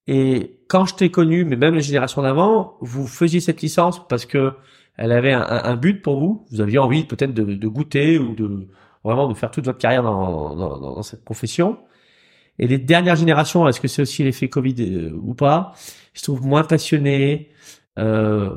Et 0.06 0.60
quand 0.68 0.86
je 0.86 0.94
t'ai 0.94 1.10
connu, 1.10 1.44
mais 1.44 1.56
même 1.56 1.74
les 1.74 1.82
générations 1.82 2.22
d'avant, 2.22 2.78
vous 2.80 3.06
faisiez 3.06 3.40
cette 3.40 3.60
licence 3.60 4.06
parce 4.08 4.24
que 4.26 4.54
elle 4.96 5.12
avait 5.12 5.32
un, 5.32 5.42
un- 5.42 5.64
un 5.64 5.76
but 5.76 6.02
pour 6.02 6.18
vous. 6.18 6.46
Vous 6.50 6.60
aviez 6.62 6.78
envie 6.78 7.04
peut-être 7.04 7.34
de, 7.34 7.44
de 7.44 7.68
goûter 7.68 8.18
ou 8.18 8.34
de 8.34 8.66
vraiment 9.04 9.28
de 9.28 9.34
faire 9.34 9.50
toute 9.50 9.64
votre 9.64 9.78
carrière 9.78 10.02
dans, 10.02 10.54
dans, 10.54 10.78
dans 10.78 11.02
cette 11.02 11.24
profession. 11.24 11.78
Et 12.58 12.66
les 12.66 12.78
dernières 12.78 13.16
générations, 13.16 13.68
est-ce 13.68 13.80
que 13.80 13.88
c'est 13.88 14.02
aussi 14.02 14.24
l'effet 14.24 14.48
Covid 14.48 14.74
euh, 14.80 15.12
ou 15.22 15.34
pas? 15.34 15.74
Je 16.14 16.22
trouve 16.22 16.44
moins 16.44 16.64
passionnés, 16.64 17.50
euh, 17.98 18.50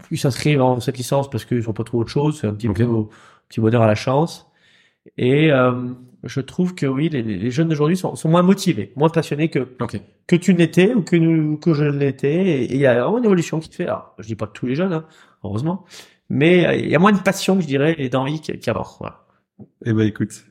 plus 0.00 0.16
s'inscrivent 0.16 0.58
dans 0.58 0.80
cette 0.80 0.98
licence 0.98 1.30
parce 1.30 1.44
qu'ils 1.44 1.62
n'ont 1.64 1.72
pas 1.72 1.84
trop 1.84 2.00
autre 2.00 2.10
chose. 2.10 2.40
C'est 2.40 2.48
un 2.48 2.54
petit 2.54 2.68
peu 2.68 2.82
un 2.82 3.06
petit 3.48 3.60
bonheur 3.60 3.82
à 3.82 3.86
la 3.86 3.94
chance. 3.94 4.48
Et 5.16 5.52
euh, 5.52 5.72
je 6.24 6.40
trouve 6.40 6.74
que 6.74 6.86
oui, 6.86 7.08
les, 7.08 7.22
les 7.22 7.50
jeunes 7.50 7.68
d'aujourd'hui 7.68 7.96
sont, 7.96 8.14
sont 8.14 8.28
moins 8.28 8.42
motivés, 8.42 8.92
moins 8.96 9.08
passionnés 9.08 9.48
que 9.48 9.68
que 10.28 10.36
tu 10.36 10.54
n'étais 10.54 10.94
ou 10.94 11.02
que 11.02 11.16
nous, 11.16 11.58
que 11.58 11.74
je 11.74 11.84
l'étais. 11.84 12.62
Et 12.62 12.72
il 12.72 12.78
y 12.78 12.86
a 12.86 13.02
vraiment 13.02 13.18
une 13.18 13.24
évolution 13.24 13.58
qui 13.58 13.68
te 13.68 13.74
fait. 13.74 13.86
Alors, 13.86 14.14
je 14.18 14.26
dis 14.26 14.36
pas 14.36 14.46
que 14.46 14.52
tous 14.52 14.66
les 14.66 14.76
jeunes, 14.76 14.92
hein, 14.92 15.04
heureusement, 15.42 15.84
mais 16.28 16.66
euh, 16.66 16.74
il 16.76 16.88
y 16.88 16.94
a 16.94 17.00
moins 17.00 17.12
de 17.12 17.20
passion, 17.20 17.60
je 17.60 17.66
dirais, 17.66 17.96
et 17.98 18.08
d'envie 18.08 18.40
qu'- 18.40 18.58
qu'avant. 18.58 18.86
Voilà. 19.00 19.21
Eh 19.84 19.92
ben, 19.92 20.06
écoute. 20.06 20.44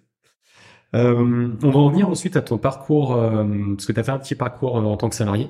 Euh, 0.94 1.50
on 1.64 1.70
va 1.72 1.80
revenir 1.80 2.10
ensuite 2.10 2.36
à 2.36 2.42
ton 2.42 2.58
parcours, 2.58 3.14
euh, 3.16 3.46
parce 3.76 3.86
que 3.86 3.94
tu 3.94 4.00
as 4.00 4.04
fait 4.04 4.12
un 4.12 4.20
petit 4.20 4.36
parcours 4.36 4.78
euh, 4.78 4.82
en 4.84 4.98
tant 4.98 5.10
que 5.10 5.16
salarié. 5.16 5.50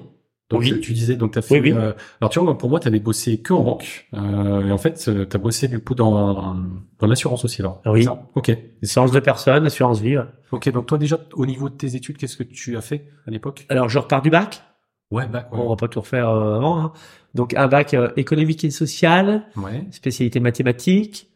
Donc, 0.51 0.59
Oui. 0.61 0.79
tu- 0.81 0.91
disais, 0.93 1.15
donc, 1.15 1.31
tu 1.31 1.39
as 1.39 1.41
fait. 1.41 1.59
Oui, 1.61 1.71
oui. 1.71 1.77
euh, 1.77 1.93
alors, 2.19 2.29
tu 2.29 2.39
vois, 2.39 2.57
pour 2.57 2.69
moi, 2.69 2.79
tu 2.81 2.87
avais 2.87 2.99
bossé 2.99 3.41
que 3.41 3.53
en 3.53 3.63
banque. 3.63 4.07
Euh, 4.13 4.67
et 4.67 4.71
en 4.71 4.77
fait, 4.77 4.93
tu 4.95 5.35
as 5.35 5.39
bossé 5.39 5.67
du 5.69 5.79
coup 5.79 5.95
dans, 5.95 6.57
dans 6.99 7.07
l'assurance 7.07 7.45
aussi, 7.45 7.61
alors. 7.61 7.81
Oui. 7.85 8.03
Ça 8.03 8.21
Ok. 8.35 8.51
Séance 8.83 9.11
de 9.11 9.19
personnes, 9.21 9.65
assurance 9.65 10.01
vie. 10.01 10.17
ouais. 10.17 10.25
Ok, 10.51 10.69
donc 10.71 10.85
toi, 10.87 10.97
déjà, 10.97 11.17
au 11.33 11.45
niveau 11.45 11.69
de 11.69 11.75
tes 11.75 11.95
études, 11.95 12.17
qu'est-ce 12.17 12.35
que 12.35 12.43
tu 12.43 12.75
as 12.75 12.81
fait 12.81 13.07
à 13.25 13.31
l'époque? 13.31 13.65
Alors, 13.69 13.87
je 13.87 13.97
repars 13.97 14.21
du 14.21 14.29
bac. 14.29 14.61
Ouais, 15.09 15.25
bac, 15.25 15.47
On 15.53 15.69
va 15.69 15.75
pas 15.77 15.87
tout 15.87 16.01
refaire 16.01 16.29
euh, 16.29 16.57
avant. 16.57 16.79
hein. 16.81 16.93
Donc, 17.33 17.53
un 17.55 17.67
bac 17.67 17.93
euh, 17.93 18.09
économique 18.17 18.63
et 18.65 18.69
social, 18.71 19.47
Ouais. 19.55 19.85
spécialité 19.91 20.39
mathématiques. 20.41 21.29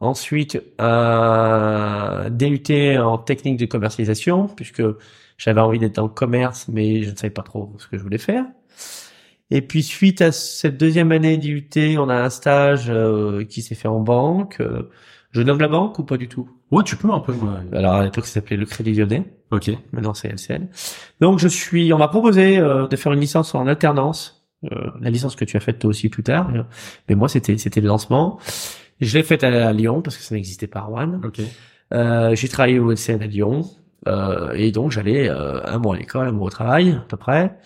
Ensuite, 0.00 0.60
un 0.78 2.28
DUT 2.30 2.98
en 2.98 3.18
technique 3.18 3.58
de 3.58 3.66
commercialisation, 3.66 4.48
puisque 4.48 4.82
j'avais 5.38 5.60
envie 5.60 5.78
d'être 5.78 5.94
dans 5.96 6.02
le 6.04 6.08
commerce, 6.08 6.66
mais 6.68 7.02
je 7.02 7.10
ne 7.10 7.16
savais 7.16 7.30
pas 7.30 7.42
trop 7.42 7.72
ce 7.78 7.86
que 7.86 7.96
je 7.98 8.02
voulais 8.02 8.18
faire. 8.18 8.44
Et 9.50 9.60
puis, 9.60 9.82
suite 9.82 10.22
à 10.22 10.32
cette 10.32 10.78
deuxième 10.78 11.12
année 11.12 11.36
d'IUT, 11.36 11.98
on 11.98 12.08
a 12.08 12.14
un 12.14 12.30
stage 12.30 12.86
euh, 12.88 13.44
qui 13.44 13.60
s'est 13.62 13.74
fait 13.74 13.88
en 13.88 14.00
banque. 14.00 14.56
Euh, 14.60 14.90
je 15.30 15.42
nomme 15.42 15.60
la 15.60 15.68
banque 15.68 15.98
ou 15.98 16.04
pas 16.04 16.16
du 16.16 16.26
tout? 16.28 16.48
Ouais, 16.70 16.82
tu 16.84 16.96
peux 16.96 17.10
un 17.10 17.20
peu. 17.20 17.32
ouais. 17.32 17.76
Alors, 17.78 17.94
à 17.94 18.04
l'époque, 18.04 18.24
ça 18.26 18.34
s'appelait 18.34 18.56
le 18.56 18.64
Crédit 18.66 18.94
Lyonnais. 18.94 19.24
Ok. 19.50 19.70
Maintenant, 19.92 20.14
c'est 20.14 20.28
LCL. 20.28 20.68
Donc, 21.20 21.38
je 21.38 21.48
suis, 21.48 21.92
on 21.92 21.98
m'a 21.98 22.08
proposé 22.08 22.58
euh, 22.58 22.86
de 22.88 22.96
faire 22.96 23.12
une 23.12 23.20
licence 23.20 23.54
en 23.54 23.66
alternance. 23.66 24.46
Euh, 24.72 24.90
la 25.00 25.10
licence 25.10 25.36
que 25.36 25.44
tu 25.44 25.56
as 25.56 25.60
faite 25.60 25.78
toi 25.80 25.90
aussi 25.90 26.08
plus 26.08 26.22
tard. 26.22 26.48
mais- 26.50 26.60
Mais 27.10 27.14
moi, 27.14 27.28
c'était, 27.28 27.58
c'était 27.58 27.80
le 27.82 27.88
lancement. 27.88 28.38
Je 29.02 29.18
l'ai 29.18 29.22
faite 29.24 29.44
à, 29.44 29.68
à 29.68 29.72
Lyon 29.72 30.00
parce 30.02 30.16
que 30.16 30.22
ça 30.22 30.34
n'existait 30.34 30.66
pas 30.66 30.80
à 30.80 30.82
Rouen. 30.84 31.20
Ok. 31.24 31.40
Euh, 31.92 32.34
j'ai 32.34 32.48
travaillé 32.48 32.78
au 32.78 32.90
LCL 32.90 33.22
à 33.22 33.26
Lyon. 33.26 33.62
Euh, 34.08 34.52
et 34.54 34.72
donc, 34.72 34.90
j'allais 34.90 35.28
euh, 35.28 35.60
un 35.64 35.78
mois 35.78 35.94
à 35.94 35.98
l'école, 35.98 36.26
un 36.28 36.32
mois 36.32 36.46
au 36.46 36.50
travail, 36.50 36.90
à 36.92 37.04
peu 37.08 37.16
près. 37.16 37.56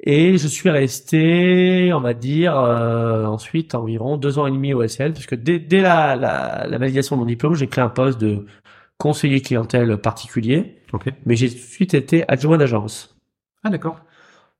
Et 0.00 0.38
je 0.38 0.46
suis 0.46 0.70
resté, 0.70 1.90
on 1.92 2.00
va 2.00 2.14
dire, 2.14 2.56
euh, 2.56 3.24
ensuite 3.26 3.74
environ 3.74 4.16
deux 4.16 4.38
ans 4.38 4.46
et 4.46 4.50
demi 4.52 4.72
au 4.72 4.82
LCL, 4.82 5.12
parce 5.12 5.26
que 5.26 5.34
dès, 5.34 5.58
dès 5.58 5.80
la, 5.80 6.14
la, 6.14 6.66
la 6.68 6.78
validation 6.78 7.16
de 7.16 7.20
mon 7.20 7.26
diplôme, 7.26 7.54
j'ai 7.56 7.66
pris 7.66 7.80
un 7.80 7.88
poste 7.88 8.20
de 8.20 8.46
conseiller 8.96 9.40
clientèle 9.42 9.96
particulier 9.98 10.76
Ok. 10.92 11.08
mais 11.26 11.36
j'ai 11.36 11.48
tout 11.48 11.54
de 11.56 11.60
suite 11.60 11.94
été 11.94 12.24
adjoint 12.28 12.58
d'agence 12.58 13.16
Ah, 13.64 13.70
d'accord. 13.70 14.00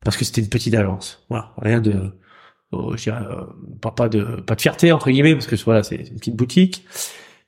parce 0.05 0.17
que 0.17 0.25
c'était 0.25 0.41
une 0.41 0.49
petite 0.49 0.75
agence. 0.75 1.25
Voilà, 1.31 1.53
rien 1.59 1.81
de, 1.81 2.13
je 2.73 3.03
dirais, 3.03 3.23
euh, 3.31 3.45
pas, 3.81 3.91
pas 3.91 4.09
de 4.09 4.23
pas 4.41 4.55
de 4.55 4.61
fierté 4.61 4.93
entre 4.93 5.11
guillemets 5.11 5.35
parce 5.35 5.47
que 5.47 5.57
voilà, 5.65 5.83
c'est 5.83 5.97
une 5.97 6.17
petite 6.17 6.37
boutique. 6.37 6.85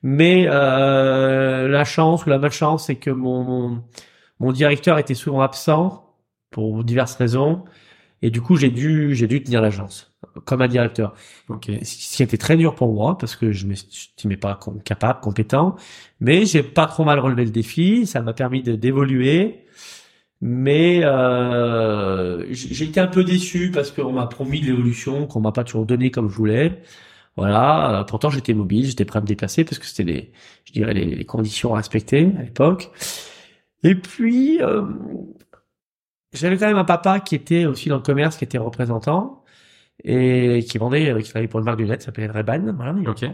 Mais 0.03 0.47
euh, 0.49 1.69
la 1.69 1.85
chance 1.85 2.25
ou 2.25 2.31
la 2.31 2.39
malchance, 2.39 2.87
c'est 2.87 2.97
que 2.97 3.11
mon, 3.11 3.45
mon 3.45 3.85
mon 4.41 4.53
directeur 4.53 4.99
était 4.99 5.15
souvent 5.15 5.43
absent 5.43 6.17
pour 6.51 6.83
diverses 6.85 7.17
raisons 7.17 7.65
et 8.23 8.31
du 8.31 8.41
coup 8.41 8.57
j'ai 8.57 8.71
dû 8.71 9.15
j'ai 9.15 9.27
dû 9.27 9.43
tenir 9.43 9.61
l'agence 9.61 10.11
comme 10.45 10.63
un 10.63 10.69
directeur. 10.69 11.15
Ok. 11.49 11.71
Ce 11.83 12.17
qui 12.17 12.23
était 12.23 12.37
très 12.37 12.57
dur 12.57 12.75
pour 12.75 12.93
moi 12.93 13.19
parce 13.19 13.37
que 13.37 13.53
je 13.53 13.67
m'estimais 13.67 14.37
pas 14.37 14.59
capable, 14.85 15.21
compétent, 15.21 15.77
mais 16.21 16.47
j'ai 16.47 16.63
pas 16.63 16.87
trop 16.87 17.05
mal 17.05 17.19
relevé 17.19 17.45
le 17.45 17.51
défi. 17.51 18.07
Ça 18.07 18.21
m'a 18.23 18.33
permis 18.33 18.63
de 18.63 18.75
d'évoluer, 18.77 19.65
mais 20.41 21.01
euh, 21.05 22.47
j'ai 22.51 22.87
été 22.87 23.01
un 23.01 23.07
peu 23.07 23.25
déçu 23.25 23.71
parce 23.73 23.91
qu'on 23.93 24.13
m'a 24.13 24.27
promis 24.27 24.61
de 24.61 24.67
l'évolution 24.67 25.27
qu'on 25.27 25.41
m'a 25.41 25.53
pas 25.53 25.65
toujours 25.65 25.87
donné 25.87 26.11
comme 26.11 26.29
je 26.31 26.35
voulais. 26.37 26.83
Voilà. 27.37 28.01
Euh, 28.01 28.05
Pourtant 28.05 28.31
j'étais 28.31 28.55
mobile, 28.55 28.87
j'étais 28.87 29.05
prêt 29.05 29.19
à 29.19 29.23
me 29.23 29.27
déplacer 29.27 29.65
parce 29.65 29.79
que 29.79 29.87
c'était 29.87 30.05
les, 30.05 30.33
je 30.65 30.73
dirais 30.73 30.95
les, 30.95 31.05
les 31.07 31.25
conditions 31.25 31.75
à 31.75 31.79
respecter 31.79 32.33
à 32.39 32.43
l'époque. 32.43 32.91
Et 33.85 33.95
puis 33.95 34.63
euh, 34.63 34.83
j'avais 36.33 36.57
quand 36.57 36.67
même 36.67 36.77
un 36.79 36.85
papa 36.85 37.21
qui 37.21 37.35
était 37.35 37.65
aussi 37.67 37.89
dans 37.89 37.97
le 37.97 38.03
commerce, 38.03 38.37
qui 38.37 38.45
était 38.45 38.59
représentant 38.59 39.45
et 40.05 40.65
qui 40.69 40.79
vendait, 40.79 41.15
qui 41.23 41.31
travaillait 41.31 41.49
pour 41.49 41.61
une 41.61 41.67
marque 41.67 41.79
de 41.79 41.85
lunettes, 41.85 42.03
s'appelait 42.03 42.27
Ray-Ban, 42.27 42.73
voilà. 42.75 42.95
Ok. 43.11 43.25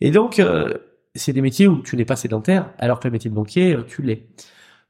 Et 0.00 0.10
donc, 0.10 0.38
euh, 0.38 0.74
c'est 1.14 1.32
des 1.32 1.42
métiers 1.42 1.68
où 1.68 1.82
tu 1.82 1.96
n'es 1.96 2.04
pas 2.04 2.16
sédentaire, 2.16 2.72
alors 2.78 3.00
que 3.00 3.08
le 3.08 3.12
métier 3.12 3.30
de 3.30 3.34
banquier, 3.34 3.74
euh, 3.74 3.82
tu 3.82 4.02
l'es. 4.02 4.28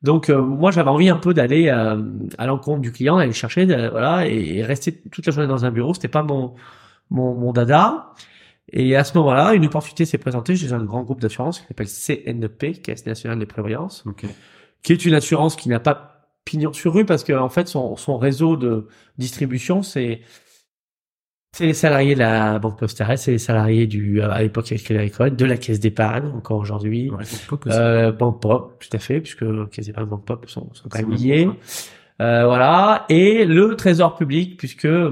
Donc, 0.03 0.31
euh, 0.31 0.41
moi, 0.41 0.71
j'avais 0.71 0.89
envie 0.89 1.09
un 1.11 1.17
peu 1.17 1.35
d'aller 1.35 1.69
euh, 1.69 2.03
à 2.39 2.47
l'encontre 2.47 2.81
du 2.81 2.91
client, 2.93 3.19
d'aller 3.19 3.33
chercher, 3.33 3.67
voilà, 3.67 4.27
et, 4.27 4.57
et 4.59 4.65
rester 4.65 4.93
toute 5.11 5.27
la 5.27 5.33
journée 5.33 5.49
dans 5.49 5.65
un 5.65 5.71
bureau. 5.71 5.93
C'était 5.93 6.09
pas 6.09 6.23
mon, 6.23 6.55
mon, 7.11 7.35
mon 7.35 7.53
dada. 7.53 8.13
Et 8.73 8.97
à 8.97 9.05
ce 9.05 9.17
moment-là, 9.19 9.55
une 9.55 9.67
opportunité 9.67 10.05
s'est 10.07 10.19
présentée 10.19 10.57
chez 10.57 10.73
un 10.73 10.83
grand 10.85 11.03
groupe 11.03 11.21
d'assurance 11.21 11.61
qui 11.61 11.67
s'appelle 11.67 11.89
CNP, 11.89 12.81
Caisse 12.81 13.05
nationale 13.05 13.39
des 13.39 13.47
prévoyances, 13.47 14.05
Ok. 14.07 14.25
qui 14.83 14.93
est 14.93 15.05
une 15.05 15.15
assurance 15.15 15.57
qui 15.57 15.69
n'a 15.69 15.81
pas 15.81 16.29
pignon 16.45 16.73
sur 16.73 16.95
rue 16.95 17.05
parce 17.05 17.23
que 17.25 17.33
en 17.33 17.49
fait 17.49 17.69
son, 17.69 17.97
son 17.97 18.17
réseau 18.17 18.57
de 18.57 18.89
distribution 19.19 19.83
c'est 19.83 20.23
c'est 21.53 21.67
les 21.67 21.75
salariés 21.75 22.15
de 22.15 22.21
la 22.21 22.59
banque 22.59 22.79
postale, 22.79 23.19
c'est 23.19 23.33
les 23.33 23.39
salariés 23.39 23.87
du 23.87 24.23
à 24.23 24.41
l'époque 24.41 24.67
Crédit 24.67 24.95
Agricole, 24.97 25.35
de 25.35 25.45
la 25.45 25.57
caisse 25.57 25.81
d'épargne 25.81 26.29
encore 26.35 26.59
aujourd'hui, 26.59 27.11
Ouais, 27.11 27.25
euh, 27.67 28.13
banque 28.13 28.41
pop 28.41 28.79
tout 28.79 28.97
à 28.97 28.99
fait 28.99 29.21
puisque 29.21 29.45
caisse 29.71 29.87
d'épargne 29.87 30.07
banque 30.07 30.25
pop 30.25 30.49
sont, 30.49 30.69
sont 30.73 30.89
quand 30.89 31.01
même 31.01 31.13
liés. 31.13 31.49
Euh, 32.21 32.45
voilà. 32.45 33.07
Et 33.09 33.45
le 33.47 33.75
trésor 33.77 34.17
public 34.17 34.57
puisque 34.59 34.85
euh, 34.85 35.11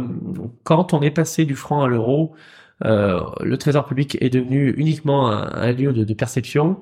quand 0.62 0.92
on 0.94 1.00
est 1.00 1.10
passé 1.10 1.44
du 1.44 1.56
franc 1.56 1.82
à 1.82 1.88
l'euro 1.88 2.34
euh, 2.84 3.20
le 3.40 3.58
trésor 3.58 3.86
public 3.86 4.16
est 4.20 4.30
devenu 4.30 4.70
uniquement 4.76 5.30
un, 5.32 5.50
un 5.52 5.72
lieu 5.72 5.92
de, 5.92 6.04
de 6.04 6.14
perception, 6.14 6.76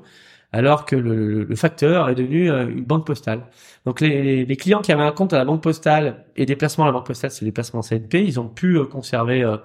alors 0.56 0.84
que 0.86 0.96
le, 0.96 1.14
le- 1.14 1.44
le 1.44 1.56
facteur 1.56 2.08
est 2.08 2.14
devenu 2.14 2.50
euh, 2.50 2.68
une 2.68 2.84
banque 2.84 3.06
postale. 3.06 3.42
Donc 3.84 4.00
les, 4.00 4.44
les 4.44 4.56
clients 4.56 4.80
qui 4.82 4.92
avaient 4.92 5.02
un 5.02 5.12
compte 5.12 5.32
à 5.32 5.38
la 5.38 5.44
banque 5.44 5.62
postale 5.62 6.24
et 6.36 6.46
des 6.46 6.56
placements 6.56 6.84
à 6.84 6.88
la 6.88 6.92
banque 6.92 7.06
postale, 7.06 7.30
c'est 7.30 7.44
des 7.44 7.52
placements 7.52 7.82
CNP, 7.82 8.24
ils 8.24 8.40
ont 8.40 8.48
pu 8.48 8.76
euh, 8.78 8.84
conserver, 8.84 9.42
euh, 9.42 9.56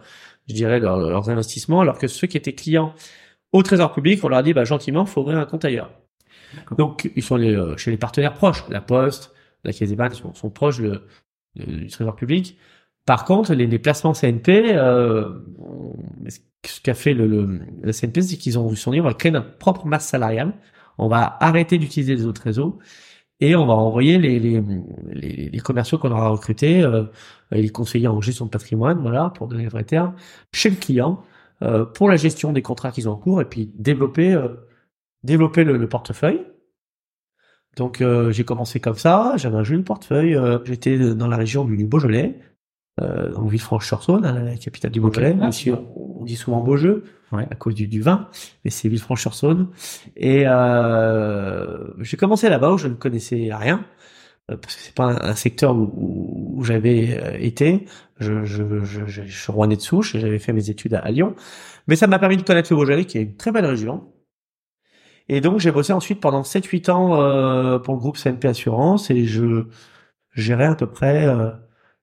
je 0.50 0.53
dirais, 0.55 0.79
leur- 0.79 1.00
leurs 1.00 1.29
investissements, 1.29 1.81
alors 1.81 1.98
que 1.98 2.07
ceux 2.07 2.27
qui 2.27 2.38
étaient 2.38 2.53
clients 2.53 2.93
au 3.53 3.63
trésor 3.63 3.93
public, 3.93 4.24
on 4.24 4.29
leur 4.29 4.39
a 4.39 4.43
dit 4.43 4.53
bah, 4.53 4.63
gentiment, 4.65 5.05
faut 5.05 5.21
ouvrir 5.21 5.38
un 5.39 5.45
compte 5.45 5.65
ailleurs. 5.65 5.91
Donc 6.77 7.10
ils 7.15 7.24
sont 7.24 7.39
euh, 7.39 7.77
chez 7.77 7.91
les 7.91 7.98
partenaires 7.98 8.33
proches, 8.33 8.63
la 8.69 8.81
Poste, 8.81 9.33
la 9.63 9.71
Caisse 9.74 9.89
d'épargne 9.89 10.13
sont, 10.13 10.33
sont 10.33 10.50
proches 10.50 10.79
de- 10.81 11.01
du 11.55 11.88
trésor 11.88 12.15
public. 12.15 12.57
Par 13.05 13.25
contre, 13.25 13.53
les, 13.53 13.65
les 13.67 13.79
placements 13.79 14.13
CNP, 14.13 14.74
euh, 14.75 15.29
ce 16.65 16.79
qu'a 16.81 16.93
fait 16.93 17.13
le, 17.13 17.25
le, 17.27 17.60
le 17.81 17.91
CNP, 17.91 18.21
c'est 18.21 18.38
qu'ils 18.38 18.60
ont 18.60 18.69
ils 18.69 18.77
sont 18.77 18.91
dit 18.91 19.00
on 19.01 19.03
va 19.05 19.13
créer 19.13 19.31
notre 19.31 19.57
propre 19.57 19.86
masse 19.88 20.07
salariale, 20.07 20.53
on 21.01 21.08
va 21.10 21.38
arrêter 21.41 21.77
d'utiliser 21.77 22.15
les 22.15 22.25
autres 22.25 22.43
réseaux 22.43 22.79
et 23.41 23.55
on 23.55 23.65
va 23.65 23.74
envoyer 23.74 24.20
les, 24.20 24.39
les, 24.39 24.62
les, 25.12 25.50
les 25.50 25.60
commerciaux 25.60 25.98
qu'on 25.98 26.12
aura 26.12 26.29
recrutés, 26.29 26.84
euh, 26.84 27.05
et 27.51 27.62
les 27.62 27.70
conseillers 27.70 28.08
en 28.08 28.22
gestion 28.22 28.46
de 28.46 28.51
patrimoine, 28.51 29.00
voilà, 29.01 29.31
pour 29.31 29.48
donner 29.48 29.63
le 29.63 29.70
vrai 29.70 29.84
terme, 29.84 30.13
chez 30.53 30.70
le 30.70 30.75
client 30.75 31.24
euh, 31.63 31.86
pour 31.86 32.08
la 32.08 32.17
gestion 32.17 32.53
des 32.53 32.62
contrats 32.62 32.91
qu'ils 32.91 33.10
ont 33.10 33.13
en 33.13 33.17
cours 33.17 33.41
et 33.41 33.46
puis 33.46 33.72
développer 33.75 34.34
euh, 34.34 34.50
développer 35.24 35.63
le, 35.63 35.77
le 35.77 35.89
portefeuille. 35.89 36.46
Donc 37.77 38.01
euh, 38.01 38.31
j'ai 38.31 38.43
commencé 38.43 38.79
comme 38.79 38.96
ça, 38.96 39.34
j'avais 39.38 39.58
un 39.58 39.63
joli 39.63 39.81
portefeuille, 39.84 40.36
euh, 40.36 40.60
j'étais 40.65 41.15
dans 41.15 41.27
la 41.27 41.38
région 41.38 41.65
du 41.65 41.86
Beaujolais, 41.86 42.39
euh, 43.00 43.33
en 43.36 43.45
Villefranche-sur-Saône, 43.45 44.25
hein, 44.25 44.43
la 44.43 44.55
capitale 44.57 44.91
du 44.91 45.00
Beaujolais, 45.00 45.36
si 45.51 45.71
on, 45.71 46.24
dit 46.25 46.36
souvent 46.36 46.62
Beaujeu 46.62 47.03
Ouais. 47.31 47.48
à 47.50 47.55
cause 47.55 47.75
du, 47.75 47.88
du 47.88 48.01
vin, 48.01 48.27
mais 48.65 48.71
c'est 48.71 48.89
Villefranche-sur-Saône. 48.89 49.69
Et 50.17 50.43
euh, 50.45 51.77
j'ai 52.00 52.17
commencé 52.17 52.50
là-bas 52.50 52.74
où 52.74 52.77
je 52.77 52.88
ne 52.89 52.93
connaissais 52.95 53.50
rien, 53.53 53.86
euh, 54.51 54.57
parce 54.57 54.75
que 54.75 54.81
c'est 54.81 54.93
pas 54.95 55.05
un, 55.05 55.29
un 55.29 55.36
secteur 55.36 55.74
où, 55.75 55.83
où- 55.95 56.53
où 56.57 56.63
j'avais 56.65 57.17
euh, 57.24 57.38
été. 57.39 57.86
Je, 58.19 58.43
je, 58.43 58.83
je, 58.83 59.05
je, 59.05 59.21
je 59.24 59.41
suis 59.43 59.51
rouennais 59.51 59.77
de 59.77 59.81
souche, 59.81 60.13
et 60.13 60.19
j'avais 60.19 60.39
fait 60.39 60.51
mes 60.51 60.69
études 60.69 60.93
à, 60.93 61.00
à 61.00 61.10
Lyon, 61.12 61.36
mais 61.88 61.95
ça 61.95 62.05
m'a 62.07 62.19
permis 62.19 62.36
de 62.38 62.41
connaître 62.43 62.71
le 62.74 62.75
Beaujolais, 62.77 63.05
qui 63.05 63.17
est 63.17 63.21
une 63.24 63.38
très 63.38 63.51
belle 63.53 63.65
région. 63.65 64.12
Et 65.29 65.39
donc 65.39 65.60
j'ai 65.60 65.71
bossé 65.71 65.93
ensuite 65.93 66.19
pendant 66.19 66.41
7-8 66.41 66.91
ans 66.91 67.21
euh, 67.21 67.79
pour 67.79 67.93
le 67.93 68.00
groupe 68.01 68.17
CNP 68.17 68.48
Assurance 68.50 69.10
et 69.10 69.24
je 69.25 69.65
gérais 70.33 70.65
à 70.65 70.75
peu 70.75 70.88
près 70.88 71.25
euh, 71.25 71.51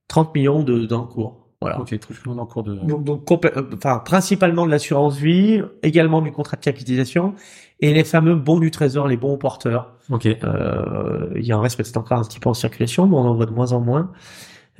30 0.08 0.34
millions 0.34 0.62
de 0.62 0.84
d'encours. 0.86 1.44
Voilà. 1.60 1.80
Ok, 1.80 1.98
tout 1.98 2.12
le 2.24 2.30
monde 2.30 2.38
en 2.40 2.46
cours 2.46 2.62
de. 2.62 2.74
Donc, 2.76 3.02
donc 3.04 3.30
euh, 3.44 3.62
enfin, 3.76 3.98
principalement 3.98 4.64
de 4.64 4.70
l'assurance 4.70 5.16
vie, 5.16 5.60
également 5.82 6.22
du 6.22 6.30
contrat 6.30 6.56
de 6.56 6.62
capitalisation 6.62 7.34
et 7.80 7.92
les 7.92 8.04
fameux 8.04 8.36
bons 8.36 8.58
du 8.60 8.70
trésor, 8.70 9.08
les 9.08 9.16
bons 9.16 9.36
porteurs. 9.38 9.92
Ok. 10.10 10.26
Euh, 10.26 11.28
il 11.36 11.44
y 11.44 11.52
en 11.52 11.60
reste 11.60 11.76
peut-être 11.76 11.96
encore 11.96 12.18
un 12.18 12.22
petit 12.22 12.38
peu 12.40 12.48
en 12.48 12.54
circulation, 12.54 13.06
mais 13.08 13.16
on 13.16 13.20
en 13.26 13.34
voit 13.34 13.46
de 13.46 13.50
moins 13.52 13.72
en 13.72 13.80
moins. 13.80 14.12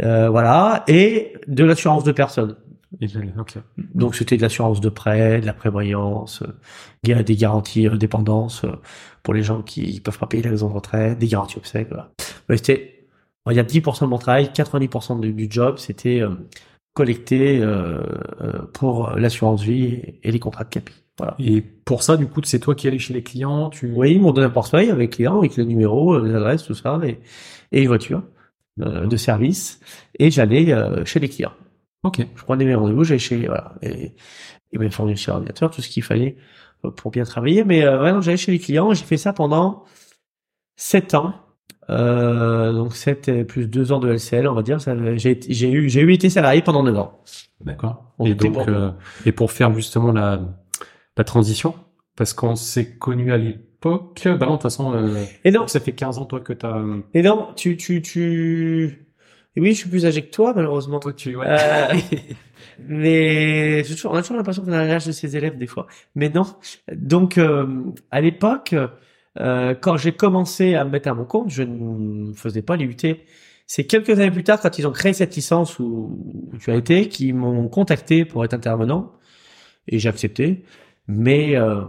Euh, 0.01 0.29
voilà, 0.29 0.85
et 0.87 1.33
de 1.49 1.65
l'assurance 1.65 2.05
de 2.05 2.13
personnes. 2.13 2.55
Et 3.01 3.09
je- 3.09 3.19
Ok. 3.39 3.55
Donc 3.95 4.15
c'était 4.15 4.37
de 4.37 4.43
l'assurance 4.43 4.81
de 4.81 4.89
prêt, 4.89 5.41
de 5.41 5.47
la 5.47 5.53
prévoyance, 5.53 6.43
euh, 7.07 7.23
des 7.23 7.37
garanties 7.37 7.89
euh, 7.89 7.97
dépendance 7.97 8.65
euh, 8.65 8.69
pour 9.25 9.35
les 9.35 9.43
gens 9.43 9.63
qui 9.63 10.01
peuvent 10.01 10.19
pas 10.19 10.27
payer 10.27 10.45
la 10.45 10.51
maison 10.51 10.69
de 10.69 10.75
retraite, 10.75 11.19
des 11.19 11.27
garanties 11.27 11.59
obsèques, 11.59 11.89
voilà. 11.89 12.11
C'était, 12.51 12.98
on 13.49 13.55
va 13.55 13.63
dire 13.63 13.83
10% 13.83 14.03
de 14.03 14.07
mon 14.07 14.19
travail, 14.19 14.51
90% 14.55 15.21
du, 15.21 15.33
du 15.33 15.47
job, 15.49 15.79
c'était 15.79 16.21
euh, 16.21 16.35
collecter 16.93 17.61
euh, 17.61 18.03
euh, 18.43 18.59
pour 18.75 19.11
l'assurance 19.13 19.63
vie 19.63 20.03
et, 20.23 20.31
les 20.31 20.39
contrats 20.39 20.65
de 20.65 20.69
capi. 20.69 20.93
Voilà. 21.17 21.35
Et 21.39 21.63
pour 21.63 22.03
ça, 22.03 22.19
du 22.19 22.27
coup, 22.27 22.43
c'est 22.45 22.59
toi 22.59 22.75
qui 22.75 22.87
allais 22.87 22.99
chez 22.99 23.15
les 23.15 23.23
clients, 23.23 23.71
tu. 23.71 23.91
Oui, 23.97 24.13
ils 24.13 24.21
m'ont 24.21 24.33
donné 24.33 24.49
un 24.49 24.51
portefeuille 24.51 24.91
avec 24.91 25.13
clients, 25.13 25.39
avec 25.39 25.57
le 25.57 25.65
numéro, 25.65 26.15
euh, 26.15 26.27
les 26.27 26.35
adresses, 26.35 26.65
tout 26.65 26.75
ça, 26.75 27.01
et, 27.03 27.21
et 27.73 27.81
une 27.81 27.89
voiture 27.89 28.23
euh, 28.83 29.07
de 29.07 29.17
service, 29.17 29.81
et 30.19 30.31
j'allais 30.31 30.75
chez 31.07 31.21
les 31.21 31.31
clients. 31.31 31.55
Ok. 32.05 32.21
Je 32.37 32.43
prenais 32.43 32.67
mes 32.67 32.75
rendez-vous, 32.75 33.05
j'allais 33.05 33.19
chez 33.19 33.47
voilà, 33.47 33.75
et, 33.81 34.13
et 34.73 34.79
mes 34.79 34.91
fournisseurs 34.91 35.23
sur 35.23 35.33
l'ordinateur, 35.33 35.71
tout 35.71 35.81
ce 35.81 35.89
qu'il 35.89 36.03
fallait 36.03 36.37
pour 36.97 37.11
bien 37.11 37.25
travailler. 37.25 37.65
Mais 37.65 37.89
ouais, 37.89 38.13
j'allais 38.21 38.37
chez 38.37 38.53
les 38.53 38.59
clients, 38.59 38.93
j'ai 38.93 39.05
fait 39.05 39.17
ça 39.17 39.33
pendant 39.33 39.85
sept 40.77 41.15
ans. 41.15 41.48
Euh, 41.91 42.73
donc 42.73 42.95
sept 42.95 43.29
et 43.29 43.45
plus 43.45 43.67
deux 43.67 43.93
ans 43.93 43.99
de 43.99 44.11
LCL, 44.11 44.47
on 44.47 44.55
va 44.55 44.63
dire. 44.63 44.79
J'ai 44.79 45.71
eu 45.71 45.89
j'ai 45.89 46.01
eu 46.01 46.13
été 46.13 46.29
salarié 46.29 46.61
pendant 46.63 46.83
neuf 46.83 46.99
ans. 46.99 47.23
D'accord. 47.65 48.13
Et 48.25 48.35
donc, 48.35 48.53
bon. 48.53 48.65
euh, 48.69 48.91
et 49.25 49.33
pour 49.33 49.51
faire 49.53 49.73
justement 49.75 50.13
la, 50.13 50.41
la 51.17 51.25
transition, 51.25 51.75
parce 52.15 52.33
qu'on 52.35 52.57
s'est 52.57 52.97
connus 52.99 53.33
à 53.33 53.39
l'époque, 53.39 54.21
bah 54.25 54.33
non, 54.41 54.47
de 54.47 54.51
toute 54.53 54.63
façon, 54.63 54.93
euh, 54.95 55.25
Et 55.45 55.51
non, 55.51 55.67
ça 55.67 55.81
fait 55.81 55.93
15 55.93 56.19
ans, 56.19 56.25
toi, 56.27 56.41
que 56.41 56.53
t'as, 56.53 56.83
et 57.15 57.23
non, 57.23 57.49
tu 57.57 57.77
tu 57.77 58.03
tu. 58.03 59.07
Et 59.57 59.61
oui, 59.61 59.73
je 59.73 59.79
suis 59.79 59.89
plus 59.89 60.05
âgé 60.07 60.23
que 60.23 60.31
toi, 60.31 60.53
malheureusement. 60.55 61.01
toi, 61.01 61.13
tu, 61.13 61.35
ouais. 61.37 61.47
Euh, 61.49 61.95
mais 62.87 63.83
toujours, 63.87 64.13
on 64.13 64.17
a 64.17 64.21
toujours 64.23 64.37
l'impression 64.37 64.63
qu'on 64.65 64.73
a 64.73 64.85
l'âge 64.85 65.07
de 65.07 65.13
ses 65.13 65.37
élèves 65.37 65.57
des 65.59 65.67
fois. 65.67 65.87
Mais 66.15 66.29
non. 66.29 66.47
Donc, 66.95 67.39
euh, 67.39 67.67
à 68.11 68.21
l'époque, 68.21 68.75
euh, 69.41 69.75
quand 69.75 69.97
j'ai 69.97 70.13
commencé 70.13 70.75
à 70.75 70.85
me 70.85 70.91
mettre 70.91 71.09
à 71.09 71.15
mon 71.15 71.25
compte, 71.25 71.51
je 71.51 71.63
ne 71.63 72.33
faisais 72.33 72.63
pas 72.63 72.77
l'IUT. 72.77 72.97
C'est 73.67 73.85
quelques 73.85 74.11
années 74.11 74.31
plus 74.31 74.45
tard, 74.45 74.61
quand 74.61 74.79
ils 74.79 74.87
ont 74.87 74.93
créé 74.93 75.13
cette 75.13 75.37
licence 75.37 75.79
où, 75.79 76.51
tu 76.61 76.71
as 76.71 76.75
été, 76.75 77.09
qui 77.09 77.33
m'ont 77.33 77.69
contacté 77.69 78.25
pour 78.25 78.45
être 78.45 78.55
intervenant. 78.55 79.13
Et 79.87 79.99
j'ai 79.99 80.09
accepté. 80.09 80.65
Mais 81.07 81.57
euh, 81.57 81.83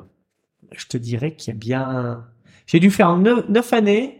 je 0.71 0.85
te 0.87 0.97
dirais 0.97 1.35
qu'il 1.35 1.53
y 1.53 1.55
a 1.55 1.59
bien... 1.59 2.25
J'ai 2.67 2.79
dû 2.79 2.91
faire 2.91 3.17
neuf 3.17 3.73
années. 3.73 4.18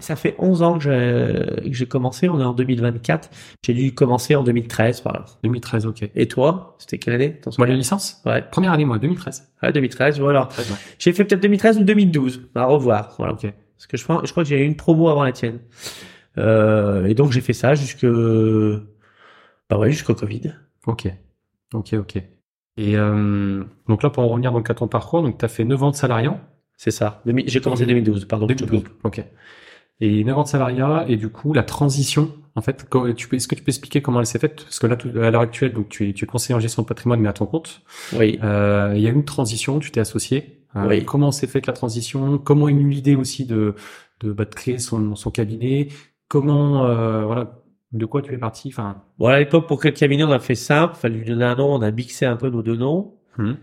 Ça 0.00 0.16
fait 0.16 0.34
11 0.38 0.62
ans 0.62 0.78
que 0.78 1.60
j'ai 1.70 1.86
commencé. 1.86 2.28
On 2.28 2.40
est 2.40 2.44
en 2.44 2.52
2024. 2.52 3.30
J'ai 3.64 3.74
dû 3.74 3.94
commencer 3.94 4.34
en 4.34 4.42
2013, 4.42 5.00
par 5.00 5.12
là. 5.12 5.24
2013, 5.42 5.86
ok. 5.86 6.10
Et 6.14 6.28
toi, 6.28 6.76
c'était 6.78 6.98
quelle 6.98 7.14
année 7.14 7.40
Moi, 7.58 7.66
la 7.66 7.74
licence? 7.74 8.20
Ouais, 8.26 8.42
Première 8.42 8.72
année, 8.72 8.84
moi, 8.84 8.98
2013. 8.98 9.48
ouais, 9.62 9.72
2013, 9.72 10.18
voilà. 10.20 10.46
13, 10.50 10.70
ouais. 10.70 10.76
J'ai 10.98 11.12
fait 11.12 11.24
peut-être 11.24 11.42
2013 11.42 11.78
ou 11.78 11.84
2012. 11.84 12.48
À 12.54 12.64
revoir, 12.66 13.14
voilà. 13.18 13.34
Ok. 13.34 13.46
Parce 13.76 13.86
que 13.86 13.96
je, 13.96 14.04
pense, 14.04 14.26
je 14.26 14.30
crois 14.30 14.42
que 14.42 14.48
j'ai 14.48 14.60
eu 14.60 14.64
une 14.64 14.76
promo 14.76 15.08
avant 15.08 15.24
la 15.24 15.32
tienne. 15.32 15.60
Euh, 16.38 17.06
et 17.06 17.14
donc 17.14 17.32
j'ai 17.32 17.40
fait 17.40 17.52
ça 17.54 17.74
jusque, 17.74 18.06
bah 18.06 19.78
ouais, 19.78 19.90
jusqu'au 19.90 20.14
Covid. 20.14 20.52
Ok. 20.86 21.08
Ok, 21.72 21.94
ok. 21.94 22.16
Et, 22.76 22.96
euh, 22.96 23.62
donc 23.88 24.02
là, 24.02 24.10
pour 24.10 24.22
en 24.22 24.28
revenir 24.28 24.52
donc 24.52 24.68
à 24.70 24.74
ton 24.74 24.88
parcours, 24.88 25.22
donc 25.22 25.38
t'as 25.38 25.48
fait 25.48 25.64
9 25.64 25.82
ans 25.82 25.90
de 25.90 25.96
salariat. 25.96 26.40
C'est 26.76 26.90
ça. 26.90 27.22
J'ai 27.46 27.60
commencé 27.60 27.84
2012, 27.86 28.24
pardon. 28.24 28.46
2012. 28.46 28.84
Ok. 29.04 29.22
Et 30.00 30.24
9 30.24 30.38
ans 30.38 30.42
de 30.44 30.48
salariat, 30.48 31.04
et 31.08 31.16
du 31.16 31.28
coup, 31.28 31.52
la 31.52 31.62
transition, 31.62 32.32
en 32.54 32.62
fait, 32.62 32.86
quand- 32.88 33.12
tu 33.14 33.28
peux, 33.28 33.36
est-ce 33.36 33.46
que 33.48 33.54
tu 33.54 33.62
peux 33.62 33.68
expliquer 33.70 34.00
comment 34.00 34.20
elle 34.20 34.26
s'est 34.26 34.38
faite? 34.38 34.62
Parce 34.64 34.78
que 34.78 34.86
là, 34.86 34.96
à 35.26 35.30
l'heure 35.30 35.42
actuelle, 35.42 35.72
donc, 35.72 35.88
tu 35.90 36.08
es, 36.08 36.12
tu 36.14 36.24
es 36.24 36.26
conseiller 36.26 36.54
en 36.54 36.60
gestion 36.60 36.82
de 36.82 36.88
patrimoine, 36.88 37.20
mais 37.20 37.28
à 37.28 37.32
ton 37.34 37.46
compte. 37.46 37.82
Oui. 38.18 38.38
Euh, 38.42 38.92
il 38.96 39.02
y 39.02 39.06
a 39.06 39.10
eu 39.10 39.14
une 39.14 39.24
transition, 39.24 39.78
tu 39.78 39.90
t'es 39.90 40.00
associé. 40.00 40.64
Euh, 40.76 40.86
Oui. 40.88 41.04
Comment 41.04 41.32
s'est 41.32 41.46
faite 41.46 41.66
la 41.66 41.72
transition? 41.72 42.38
Comment 42.38 42.68
est 42.68 42.72
venue 42.72 42.88
l'idée 42.90 43.14
aussi 43.16 43.44
de, 43.44 43.74
de, 44.20 44.32
bah, 44.32 44.44
de 44.46 44.54
créer 44.54 44.78
son, 44.78 45.14
son 45.16 45.30
cabinet? 45.30 45.88
Comment, 46.28 46.86
euh, 46.86 47.24
voilà, 47.24 47.60
de 47.92 48.06
quoi 48.06 48.22
tu 48.22 48.32
es 48.32 48.38
parti? 48.38 48.68
Enfin, 48.72 49.02
Bon, 49.18 49.26
à 49.26 49.38
l'époque, 49.38 49.66
pour 49.66 49.78
créer 49.80 49.90
le 49.92 49.96
cabinet, 49.98 50.24
on 50.24 50.30
a 50.30 50.38
fait 50.38 50.54
simple. 50.54 50.94
Fallait 50.94 51.16
lui 51.18 51.26
donner 51.26 51.44
un 51.44 51.56
nom. 51.56 51.74
On 51.74 51.82
a 51.82 51.90
mixé 51.90 52.24
un 52.24 52.36
peu 52.36 52.48
nos 52.48 52.62
deux 52.62 52.76
noms. 52.76 53.14
hum, 53.38 53.56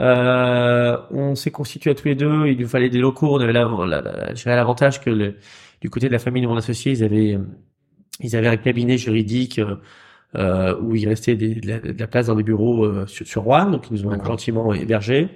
Euh, 0.00 0.96
on 1.10 1.34
s'est 1.34 1.50
constitué 1.50 1.90
à 1.90 1.94
tous 1.94 2.08
les 2.08 2.14
deux. 2.14 2.46
Il 2.46 2.58
nous 2.60 2.66
fallait 2.68 2.88
des 2.88 2.98
locaux. 2.98 3.34
On 3.36 3.40
avait 3.40 3.52
la- 3.52 3.64
la- 3.86 4.00
la- 4.00 4.34
je 4.34 4.42
dirais 4.42 4.56
l'avantage 4.56 5.00
que 5.00 5.10
le, 5.10 5.36
du 5.82 5.90
côté 5.90 6.06
de 6.08 6.12
la 6.12 6.18
famille 6.18 6.42
de 6.42 6.46
mon 6.48 6.56
associé, 6.56 6.92
ils 6.92 7.04
avaient, 7.04 7.34
euh, 7.34 7.44
ils 8.20 8.36
avaient 8.36 8.48
un 8.48 8.56
cabinet 8.56 8.96
juridique 8.96 9.58
euh, 9.58 9.76
euh, 10.36 10.80
où 10.80 10.96
il 10.96 11.06
restait 11.08 11.36
des- 11.36 11.56
de, 11.56 11.68
la, 11.68 11.80
de 11.80 11.98
la 11.98 12.06
place 12.06 12.28
dans 12.28 12.36
des 12.36 12.42
bureaux 12.44 12.84
euh, 12.86 13.06
sur, 13.06 13.26
sur 13.26 13.42
Rouen. 13.42 13.70
Donc 13.70 13.88
ils 13.90 13.94
nous 13.94 14.06
ont 14.06 14.24
gentiment 14.24 14.72
hébergés. 14.72 15.28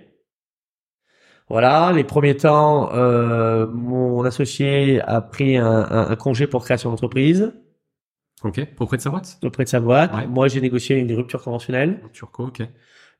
Voilà, 1.49 1.93
les 1.93 2.05
premiers 2.05 2.37
temps, 2.37 2.93
euh, 2.95 3.67
mon 3.69 4.25
associé 4.25 5.01
a 5.03 5.21
pris 5.21 5.57
un, 5.57 5.67
un, 5.67 6.11
un 6.11 6.17
congé 6.17 6.47
pour 6.47 6.65
création 6.65 6.91
d'entreprise 6.91 7.53
Ok. 8.43 8.61
Auprès 8.81 8.97
de 8.99 9.03
sa 9.03 9.11
boîte? 9.11 9.39
Auprès 9.43 9.65
de 9.65 9.69
sa 9.69 9.81
boîte. 9.81 10.13
Ouais. 10.15 10.27
Moi, 10.27 10.49
j'ai 10.49 10.61
négocié 10.61 10.97
une 10.99 11.13
rupture 11.13 11.43
conventionnelle. 11.43 12.01
Turco, 12.13 12.47
ok. 12.47 12.63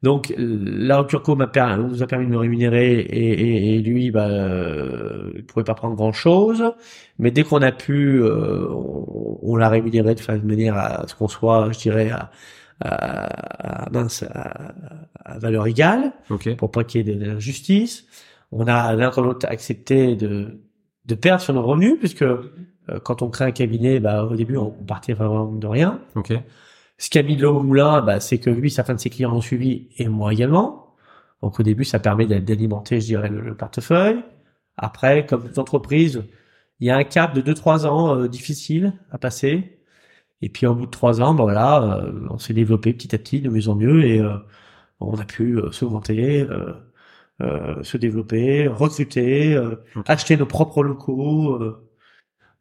Donc, 0.03 0.33
la 0.37 0.99
rupture 0.99 1.23
co 1.23 1.35
m'a 1.37 1.51
nous 1.79 2.03
a 2.03 2.07
permis 2.07 2.27
de 2.27 2.31
me 2.31 2.37
rémunérer 2.37 3.01
et, 3.01 3.33
et, 3.33 3.75
et 3.77 3.79
lui, 3.83 4.11
bah, 4.11 4.29
euh, 4.29 5.33
il 5.37 5.45
pouvait 5.47 5.65
pas 5.65 5.75
prendre 5.75 5.97
grand 5.97 6.13
chose. 6.13 6.63
Mais 7.19 7.31
dès 7.31 7.43
qu'on 7.45 7.63
a 7.63 7.73
pu, 7.73 8.21
euh, 8.23 8.69
on, 8.71 9.39
on 9.43 9.57
l'a 9.57 9.69
rémunéré 9.69 10.15
de 10.15 10.21
façon 10.21 10.41
de 10.43 10.47
manière 10.47 10.77
à 10.77 11.07
ce 11.09 11.15
qu'on 11.15 11.29
soit, 11.29 11.73
je 11.73 11.79
dirais, 11.79 12.11
à, 12.11 12.31
à, 12.81 13.87
à- 13.87 13.91
mince, 13.91 14.23
à, 14.23 14.75
à 15.25 15.39
valeur 15.39 15.67
égale 15.67 16.13
Ok. 16.31 16.55
pour 16.57 16.71
pas 16.71 16.85
qu'il 16.85 17.09
y 17.09 17.11
ait 17.11 17.15
d'injustice. 17.17 18.05
On 18.53 18.67
a 18.67 18.95
l'un 18.95 19.11
comme 19.11 19.25
l'autre 19.25 19.47
accepté 19.49 20.15
de, 20.15 20.61
de 21.07 21.15
perdre 21.15 21.41
sur 21.41 21.55
nos 21.55 21.63
revenus 21.63 21.99
puisque 21.99 22.23
euh, 22.23 22.43
quand 23.03 23.23
on 23.23 23.31
crée 23.31 23.47
un 23.47 23.51
cabinet, 23.51 23.99
bah, 23.99 24.25
au 24.25 24.37
début, 24.37 24.57
on 24.59 24.71
partait 24.71 25.15
vraiment 25.15 25.51
de 25.51 25.67
rien. 25.67 26.01
Ok. 26.15 26.33
Ce 26.99 27.11
qui 27.11 27.19
a 27.19 27.23
mis 27.23 27.37
de 27.37 27.43
l'eau 27.43 27.57
au 27.59 27.63
moulin, 27.63 28.01
bah, 28.03 28.21
c'est 28.21 28.39
que 28.39 28.51
lui, 28.51 28.71
certains 28.71 28.95
de 28.95 29.01
ses 29.01 29.11
clients 29.11 29.31
l'ont 29.31 29.41
suivi 29.41 29.89
et 29.99 30.09
moi 30.09 30.33
également. 30.33 30.95
Donc 31.43 31.61
au 31.61 31.63
début, 31.63 31.85
ça 31.85 31.99
permet 32.01 32.27
d'a- 32.27 32.41
d'alimenter, 32.41 33.01
je 33.01 33.07
dirais, 33.07 33.29
le, 33.29 33.41
le 33.41 33.57
portefeuille. 33.57 34.23
Après, 34.77 35.27
comme 35.27 35.45
toute 35.45 35.59
entreprise, 35.59 36.25
il 36.81 36.87
y 36.87 36.91
a 36.91 36.97
un 36.97 37.05
cap 37.05 37.35
de 37.35 37.41
2-3 37.43 37.87
ans 37.87 38.17
euh, 38.17 38.29
difficile 38.29 38.95
à 39.11 39.19
passer. 39.19 39.79
Et 40.43 40.49
puis 40.51 40.67
au 40.67 40.75
bout 40.75 40.87
de 40.87 40.91
3 40.91 41.23
ans, 41.23 41.35
bah, 41.35 41.45
voilà, 41.45 42.01
euh, 42.05 42.27
on 42.31 42.39
s'est 42.39 42.55
développé 42.55 42.93
petit 42.95 43.15
à 43.15 43.19
petit, 43.19 43.41
de 43.41 43.51
mieux 43.51 43.69
en 43.69 43.77
mieux, 43.77 44.05
et 44.05 44.21
euh, 44.21 44.37
on 45.01 45.19
a 45.19 45.25
pu 45.25 45.59
euh, 45.59 45.73
s'augmenter, 45.73 46.43
euh, 46.43 46.75
euh, 47.43 47.83
se 47.83 47.97
développer, 47.99 48.69
recruter, 48.69 49.55
euh, 49.57 49.77
Ok. 49.97 50.07
acheter 50.07 50.37
nos 50.37 50.47
propres 50.47 50.83
locaux. 50.85 51.61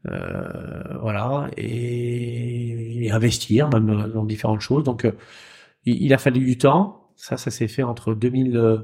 Euh, 0.10 0.98
voilà. 1.02 1.50
Et, 1.58 3.06
et 3.06 3.12
investir 3.12 3.70
même 3.70 4.12
dans 4.14 4.24
différentes 4.26 4.62
choses. 4.62 4.84
Donc 4.84 5.06
euh, 5.06 5.12
il, 5.86 6.02
il 6.04 6.14
a 6.14 6.18
fallu 6.18 6.46
du 6.46 6.58
temps. 6.58 7.12
Ça 7.16 7.38
ça 7.38 7.52
s'est 7.52 7.68
fait 7.68 7.84
entre 7.84 8.14
2000 8.14 8.58
euh, 8.58 8.78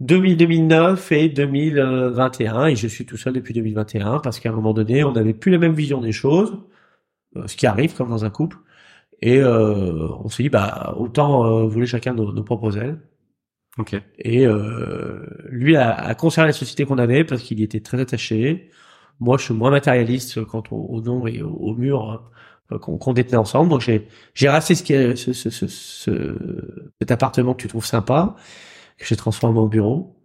2000 0.00 0.36
2009 0.36 1.12
et 1.12 1.28
2021 1.28 2.66
et 2.66 2.76
je 2.76 2.86
suis 2.86 3.06
tout 3.06 3.16
seul 3.16 3.32
depuis 3.32 3.54
2021 3.54 4.20
parce 4.20 4.40
qu'à 4.40 4.50
un 4.50 4.52
moment 4.52 4.74
donné 4.74 5.04
on 5.04 5.12
n'avait 5.12 5.32
plus 5.34 5.50
la 5.50 5.58
même 5.58 5.72
vision 5.72 6.00
des 6.00 6.12
choses 6.12 6.58
euh, 7.36 7.46
ce 7.46 7.56
qui 7.56 7.66
arrive 7.66 7.94
comme 7.94 8.10
dans 8.10 8.24
un 8.24 8.30
couple. 8.30 8.58
Et 9.22 9.38
euh, 9.38 10.08
on 10.22 10.28
s'est 10.28 10.42
dit 10.42 10.48
bah 10.50 10.94
autant 10.98 11.44
euh, 11.46 11.66
voler 11.66 11.86
chacun 11.86 12.14
nos, 12.14 12.32
nos 12.32 12.42
propres 12.44 12.76
ailes. 12.78 13.00
Ok. 13.78 13.94
et 14.18 14.46
euh, 14.46 15.26
lui 15.50 15.76
a, 15.76 15.92
a 15.92 16.14
conservé 16.14 16.48
la 16.48 16.54
société 16.54 16.86
qu'on 16.86 16.96
avait 16.96 17.24
parce 17.24 17.42
qu'il 17.42 17.60
y 17.60 17.62
était 17.62 17.80
très 17.80 18.00
attaché. 18.00 18.70
Moi, 19.20 19.38
je 19.38 19.44
suis 19.44 19.54
moins 19.54 19.70
matérialiste 19.70 20.44
quant 20.44 20.62
au, 20.70 20.76
au 20.76 21.00
nom 21.00 21.26
et 21.26 21.42
au, 21.42 21.50
au 21.50 21.74
mur 21.74 22.22
euh, 22.72 22.78
qu'on 22.78 23.12
détenait 23.12 23.36
ensemble. 23.38 23.70
Donc, 23.70 23.80
j'ai 23.80 24.08
j'ai 24.34 24.48
racheté 24.48 24.74
ce, 24.74 24.82
qui 24.82 24.92
est- 24.92 25.16
ce, 25.16 25.32
ce, 25.32 25.50
ce, 25.50 25.66
ce- 25.66 26.90
cet 27.00 27.10
appartement 27.10 27.54
que 27.54 27.62
tu 27.62 27.68
trouves 27.68 27.86
sympa, 27.86 28.34
que 28.98 29.06
j'ai 29.06 29.16
transformé 29.16 29.58
en 29.58 29.66
bureau. 29.66 30.16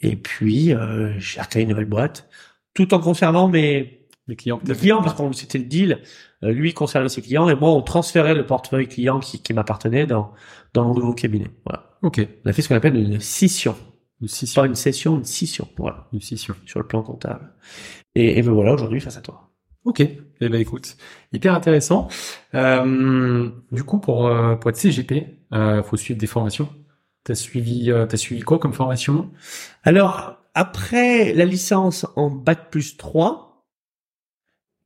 Et 0.00 0.16
puis, 0.16 0.74
euh, 0.74 1.12
j'ai 1.18 1.40
recréé 1.40 1.62
une 1.62 1.70
nouvelle 1.70 1.84
boîte, 1.86 2.28
tout 2.74 2.92
en 2.94 2.98
conservant 2.98 3.48
mes, 3.48 4.08
Les 4.26 4.36
clients. 4.36 4.60
mes 4.66 4.74
clients, 4.74 5.02
parce 5.02 5.14
qu'on 5.14 5.32
c'était 5.32 5.58
le 5.58 5.64
deal. 5.64 6.00
Euh, 6.42 6.50
lui 6.52 6.74
conservait 6.74 7.08
ses 7.08 7.22
clients 7.22 7.48
et 7.48 7.54
moi, 7.54 7.70
on 7.70 7.80
transférait 7.82 8.34
le 8.34 8.44
portefeuille 8.44 8.88
client 8.88 9.20
qui, 9.20 9.40
qui 9.40 9.54
m'appartenait 9.54 10.06
dans, 10.06 10.32
dans 10.74 10.84
mon 10.84 10.94
nouveau 10.94 11.14
cabinet. 11.14 11.50
Voilà. 11.64 11.96
Ok. 12.02 12.20
On 12.44 12.50
a 12.50 12.52
fait 12.52 12.60
ce 12.62 12.68
qu'on 12.68 12.74
appelle 12.74 12.96
une 12.96 13.20
scission. 13.20 13.74
Une 14.20 14.28
scission. 14.28 14.62
Pas 14.62 14.66
une 14.66 14.74
session, 14.74 15.16
une 15.18 15.24
scission. 15.24 15.68
Voilà. 15.76 16.08
Une 16.12 16.20
scission. 16.20 16.54
Sur 16.64 16.80
le 16.80 16.86
plan 16.86 17.02
comptable. 17.02 17.52
Et, 18.14 18.38
et 18.38 18.42
me 18.42 18.50
voilà 18.50 18.72
aujourd'hui 18.72 19.00
face 19.00 19.16
à 19.16 19.20
toi. 19.20 19.50
Ok. 19.84 20.00
Eh 20.00 20.48
ben 20.48 20.60
écoute, 20.60 20.96
hyper 21.32 21.54
intéressant. 21.54 22.08
Euh, 22.54 23.50
du 23.70 23.84
coup, 23.84 23.98
pour 23.98 24.26
euh, 24.26 24.56
pour 24.56 24.70
être 24.70 24.76
CGP, 24.76 25.38
euh, 25.52 25.82
faut 25.82 25.96
suivre 25.96 26.18
des 26.18 26.26
formations. 26.26 26.68
T'as 27.24 27.34
suivi 27.34 27.90
euh, 27.90 28.06
t'as 28.06 28.16
suivi 28.16 28.42
quoi 28.42 28.58
comme 28.58 28.72
formation? 28.72 29.30
Alors, 29.84 30.38
après 30.54 31.32
la 31.34 31.44
licence 31.44 32.06
en 32.16 32.30
bac 32.30 32.70
plus 32.70 32.96
3 32.96 33.64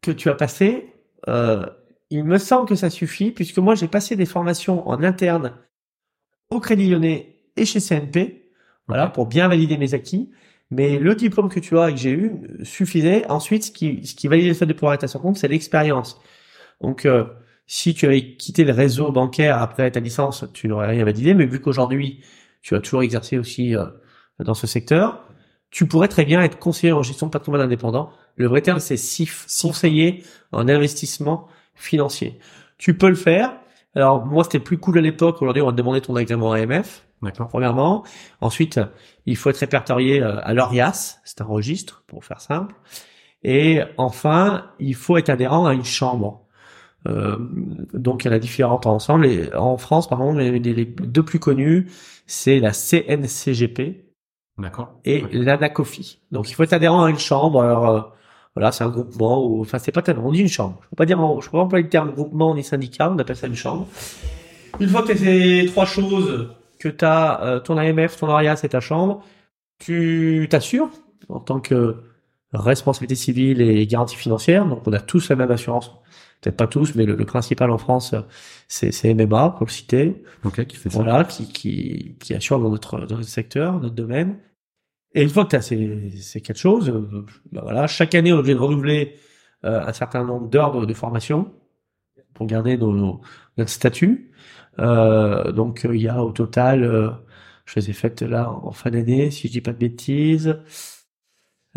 que 0.03 0.11
tu 0.11 0.29
as 0.29 0.35
passé, 0.35 0.93
euh, 1.29 1.67
il 2.11 2.25
me 2.25 2.39
semble 2.39 2.69
que 2.69 2.75
ça 2.75 2.91
suffit 2.91 3.31
puisque 3.31 3.59
moi 3.59 3.75
j'ai 3.75 3.89
passé 3.89 4.17
des 4.17 4.27
formations 4.27 4.89
en 4.89 5.03
interne 5.03 5.57
au 6.51 6.61
Crédit 6.61 6.91
Lyonnais 6.91 7.37
et 7.57 7.65
chez 7.65 7.81
CNP, 7.81 8.40
voilà, 8.91 9.09
pour 9.09 9.27
bien 9.27 9.49
valider 9.49 9.79
mes 9.79 9.95
acquis. 9.95 10.31
Mais 10.71 10.99
le 10.99 11.15
diplôme 11.15 11.49
que 11.49 11.61
tu 11.61 11.79
as 11.79 11.91
et 11.91 11.95
que 11.95 11.99
j'ai 11.99 12.11
eu 12.11 12.33
euh, 12.61 12.65
suffisait. 12.65 13.29
Ensuite, 13.29 13.65
ce 13.65 13.71
qui, 13.71 14.07
ce 14.07 14.15
qui 14.15 14.29
valide 14.29 14.47
le 14.47 14.55
fait 14.55 14.67
de 14.67 14.73
pouvoir 14.73 14.95
être 14.95 15.05
à 15.05 15.09
son 15.09 15.19
compte, 15.19 15.37
c'est 15.37 15.49
l'expérience. 15.49 16.21
Donc, 16.81 17.07
euh, 17.07 17.25
si 17.67 17.95
tu 17.95 18.07
avais 18.07 18.37
quitté 18.37 18.65
le 18.65 18.73
réseau 18.73 19.11
bancaire 19.13 19.61
après 19.61 19.91
ta 19.91 20.01
licence, 20.01 20.45
tu 20.53 20.69
n'aurais 20.69 20.89
rien 20.89 21.05
validé. 21.05 21.35
Mais 21.35 21.47
vu 21.47 21.61
qu'aujourd'hui, 21.61 22.21
tu 22.63 22.75
as 22.75 22.81
toujours 22.81 23.03
exercé 23.03 23.39
aussi 23.39 23.75
euh, 23.77 23.87
dans 24.39 24.55
ce 24.55 24.67
secteur, 24.67 25.25
tu 25.71 25.87
pourrais 25.87 26.09
très 26.09 26.25
bien 26.25 26.41
être 26.43 26.59
conseiller 26.59 26.93
en 26.93 27.03
gestion 27.03 27.27
de 27.27 27.33
patrimoine 27.33 27.63
indépendant. 27.63 28.11
Le 28.37 28.47
vrai 28.47 28.61
terme, 28.63 28.81
c'est 28.81 28.97
CIF, 28.97 29.47
conseiller 29.61 30.25
en 30.53 30.69
investissement 30.69 31.49
financier. 31.75 32.39
Tu 32.79 32.97
peux 32.97 33.09
le 33.09 33.15
faire. 33.15 33.53
Alors, 33.95 34.25
moi, 34.25 34.45
c'était 34.45 34.61
plus 34.61 34.79
cool 34.79 34.99
à 34.99 35.01
l'époque. 35.01 35.43
Aujourd'hui, 35.43 35.63
on 35.63 35.67
va 35.67 35.73
te 35.73 35.77
demander 35.77 36.01
ton 36.01 36.17
agrément 36.17 36.53
AMF. 36.53 37.05
Premièrement. 37.49 38.05
Ensuite, 38.41 38.81
il 39.27 39.37
faut 39.37 39.51
être 39.51 39.59
répertorié 39.59 40.23
euh, 40.23 40.41
à 40.43 40.55
l'ORIAS, 40.55 41.21
c'est 41.25 41.41
un 41.41 41.45
registre, 41.45 42.05
pour 42.07 42.25
faire 42.25 42.41
simple. 42.41 42.75
Et 43.43 43.81
enfin, 43.97 44.67
il 44.79 44.95
faut 44.95 45.17
être 45.17 45.31
adhérent 45.31 45.67
à 45.67 45.75
une 45.75 45.85
chambre. 45.85 46.47
Euh, 47.09 47.37
donc, 47.95 48.25
il 48.25 48.29
y 48.29 48.31
en 48.31 48.35
a 48.35 48.39
différentes 48.39 48.87
ensemble. 48.87 49.27
Et 49.27 49.55
en 49.55 49.79
France, 49.79 50.09
par 50.09 50.21
exemple, 50.21 50.41
les, 50.41 50.85
deux 50.85 51.23
plus 51.23 51.39
connus, 51.39 51.91
c'est 52.27 52.61
la 52.61 52.73
CNCGP 52.73 54.07
et 55.05 55.25
l'ANACOFI. 55.33 56.21
Donc, 56.33 56.51
il 56.51 56.55
faut 56.55 56.63
être 56.63 56.75
adhérent 56.75 57.05
à 57.05 57.11
une 57.11 57.19
chambre. 57.19 57.63
Alors, 57.63 57.89
euh, 57.89 58.01
voilà, 58.55 58.73
c'est 58.73 58.85
un 58.85 58.91
groupement 58.91 59.47
ou, 59.47 59.61
enfin, 59.61 59.79
c'est 59.79 59.93
pas 59.93 60.03
tellement, 60.03 60.27
on 60.27 60.33
dit 60.33 60.41
une 60.41 60.49
chambre. 60.49 60.79
Je 60.83 60.89
peux 60.91 60.97
pas 60.97 61.07
dire, 61.07 61.19
je 61.41 61.47
peux 61.47 61.53
pas 61.53 61.65
employer 61.65 61.85
le 61.85 61.89
terme 61.89 62.13
groupement 62.13 62.55
ni 62.55 62.65
syndicat, 62.65 63.11
on 63.11 63.19
appelle 63.19 63.37
ça 63.37 63.47
une 63.47 63.55
chambre. 63.55 63.87
Une 64.81 64.89
fois 64.89 65.03
que 65.03 65.13
tu 65.13 65.19
ces 65.19 65.67
trois 65.69 65.87
choses, 65.87 66.51
que 66.81 66.89
tu 66.89 67.05
as 67.05 67.61
ton 67.65 67.77
AMF, 67.77 68.17
ton 68.17 68.29
ORIAS 68.29 68.63
et 68.65 68.69
ta 68.69 68.81
chambre, 68.81 69.23
tu 69.79 70.49
t'assures 70.51 70.91
en 71.29 71.39
tant 71.41 71.61
que 71.61 71.97
responsabilité 72.53 73.15
civile 73.15 73.61
et 73.61 73.87
garantie 73.87 74.17
financière. 74.17 74.67
Donc, 74.67 74.87
on 74.87 74.93
a 74.93 75.01
tous 75.01 75.29
la 75.31 75.37
même 75.37 75.51
assurance. 75.51 75.93
Peut-être 76.41 76.57
pas 76.57 76.67
tous, 76.67 76.95
mais 76.95 77.05
le, 77.05 77.15
le 77.17 77.25
principal 77.25 77.71
en 77.71 77.79
France, 77.79 78.15
c'est 78.67 78.93
c'est 78.93 79.13
MMA, 79.15 79.51
pour 79.51 79.67
le 79.67 79.71
citer. 79.71 80.23
Ok. 80.45 80.65
Qui 80.67 80.77
fait 80.77 80.91
ça. 80.91 81.03
Voilà, 81.03 81.25
qui, 81.25 81.53
qui, 81.53 82.17
qui 82.19 82.35
assure 82.35 82.59
dans 82.59 82.71
notre, 82.71 82.99
dans 83.01 83.17
notre 83.17 83.29
secteur, 83.29 83.79
notre 83.79 83.95
domaine. 83.95 84.39
Et 85.15 85.23
une 85.23 85.29
fois 85.29 85.45
que 85.45 85.51
tu 85.51 85.57
as 85.57 85.63
ces, 85.63 86.11
ces 86.19 86.41
quatre 86.41 86.57
choses, 86.57 86.89
euh, 86.89 87.27
bah 87.53 87.61
voilà, 87.63 87.87
chaque 87.87 88.15
année, 88.15 88.33
on 88.33 88.37
est 88.37 88.39
obligé 88.39 88.55
de 88.55 88.61
renouveler 88.61 89.17
euh, 89.65 89.85
un 89.87 89.93
certain 89.93 90.25
nombre 90.25 90.49
d'heures 90.49 90.73
de, 90.73 90.87
de 90.87 90.95
formation 90.95 91.53
pour 92.35 92.47
garder 92.47 92.77
nos, 92.77 92.93
nos- 92.93 93.21
notre 93.59 93.71
statut. 93.71 94.31
Euh, 94.79 95.53
donc, 95.53 95.85
euh, 95.85 95.95
il 95.97 96.03
y 96.03 96.09
a 96.09 96.23
au 96.25 96.33
total, 96.33 96.85
euh, 96.85 97.11
je 97.67 97.75
les 97.81 97.91
ai 97.91 97.93
faites 97.93 98.23
là 98.23 98.51
en 98.51 98.73
fin 98.73 98.91
d'année, 98.91 99.31
si 99.31 99.49
je 99.49 99.53
dis 99.53 99.61
pas 99.61 99.73
de 99.73 99.79
bêtises. 99.79 100.59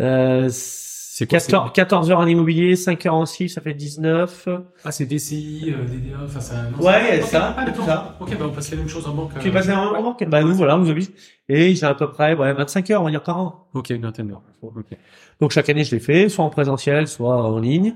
Euh, 0.00 0.48
C'est 0.50 1.28
quoi, 1.28 1.38
14, 1.38 1.72
14 1.72 2.10
heures 2.10 2.18
en 2.18 2.26
immobilier, 2.26 2.74
5 2.74 3.06
heures 3.06 3.14
en 3.14 3.24
CIF, 3.26 3.52
ça 3.52 3.60
fait 3.60 3.74
19. 3.74 4.48
Ah, 4.84 4.90
c'est 4.90 5.06
DCI, 5.06 5.72
euh, 5.72 5.84
DDA, 5.84 6.16
enfin 6.24 6.40
c'est 6.40 6.54
un... 6.56 6.72
Ouais, 6.82 7.20
Ok. 7.22 7.28
ça, 7.28 7.54
Ah, 7.56 7.64
d'accord. 7.64 7.84
ça. 7.86 8.16
Ok, 8.20 8.36
bah 8.36 8.46
on 8.48 8.52
passe 8.52 8.70
la 8.72 8.78
même 8.78 8.88
chose 8.88 9.06
en 9.06 9.14
banque. 9.14 9.30
Tu 9.40 9.48
euh, 9.48 9.52
passes 9.52 9.68
un 9.68 9.92
moment 9.92 10.16
Bah 10.26 10.42
nous 10.42 10.54
voilà, 10.54 10.74
on 10.76 10.80
nous 10.80 10.90
oblige. 10.90 11.10
Et 11.48 11.74
j'ai 11.76 11.86
à 11.86 11.94
peu 11.94 12.10
près 12.10 12.34
ouais, 12.34 12.52
25 12.52 12.90
heures, 12.90 13.02
on 13.02 13.04
va 13.04 13.10
dire 13.10 13.22
par 13.22 13.38
an. 13.38 13.68
Ok, 13.74 13.90
une 13.90 14.02
vingtaine 14.02 14.26
d'heures. 14.28 14.42
Ok. 14.62 14.86
Donc 15.40 15.52
chaque 15.52 15.68
année 15.68 15.84
je 15.84 15.94
l'ai 15.94 16.00
fait, 16.00 16.28
soit 16.28 16.44
en 16.44 16.50
présentiel, 16.50 17.06
soit 17.06 17.44
en 17.48 17.58
ligne. 17.60 17.94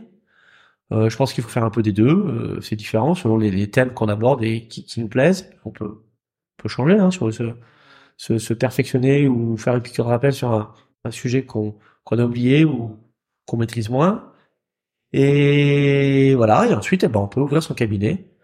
Euh, 0.93 1.11
je 1.11 1.17
pense 1.17 1.33
qu'il 1.33 1.45
faut 1.45 1.51
faire 1.51 1.65
un 1.65 1.71
peu 1.71 1.83
des 1.83 1.93
deux. 1.93 2.09
Euh, 2.09 2.61
c'est 2.61 2.77
différent 2.77 3.15
selon 3.15 3.37
les, 3.37 3.71
thèmes 3.71 3.93
qu'on 3.93 4.09
aborde 4.09 4.43
et 4.43 4.67
qui, 4.69 4.85
qui 4.85 5.01
nous 5.01 5.09
plaisent. 5.09 5.51
On 5.65 5.71
peut, 5.71 6.03
on 6.59 6.63
peut 6.63 6.69
changer 6.69 6.99
hein, 6.99 7.11
sur 7.11 7.33
se, 7.33 7.55
se, 8.17 8.39
se 8.39 8.55
perfectionner 8.55 9.29
ou 9.29 9.57
faire 9.57 9.75
une 9.77 9.83
piqûre 9.83 10.05
de 10.07 10.11
rappel 10.11 10.33
sur 10.33 10.53
un, 10.53 10.73
un 11.05 11.11
sujet 11.11 11.45
qu'on 11.45 11.79
qu'on 12.09 12.19
a 12.19 12.25
oublié 12.25 12.65
ou 12.65 12.97
qu'on 13.47 13.59
maîtrise 13.59 13.91
moins. 13.91 14.33
Et 15.13 16.35
voilà. 16.35 16.67
Et 16.67 16.75
ensuite, 16.75 17.05
eh 17.05 17.09
ben, 17.09 17.21
on 17.21 17.29
peut 17.29 17.41
ouvrir 17.41 17.63
son 17.63 17.75
cabinet 17.75 18.35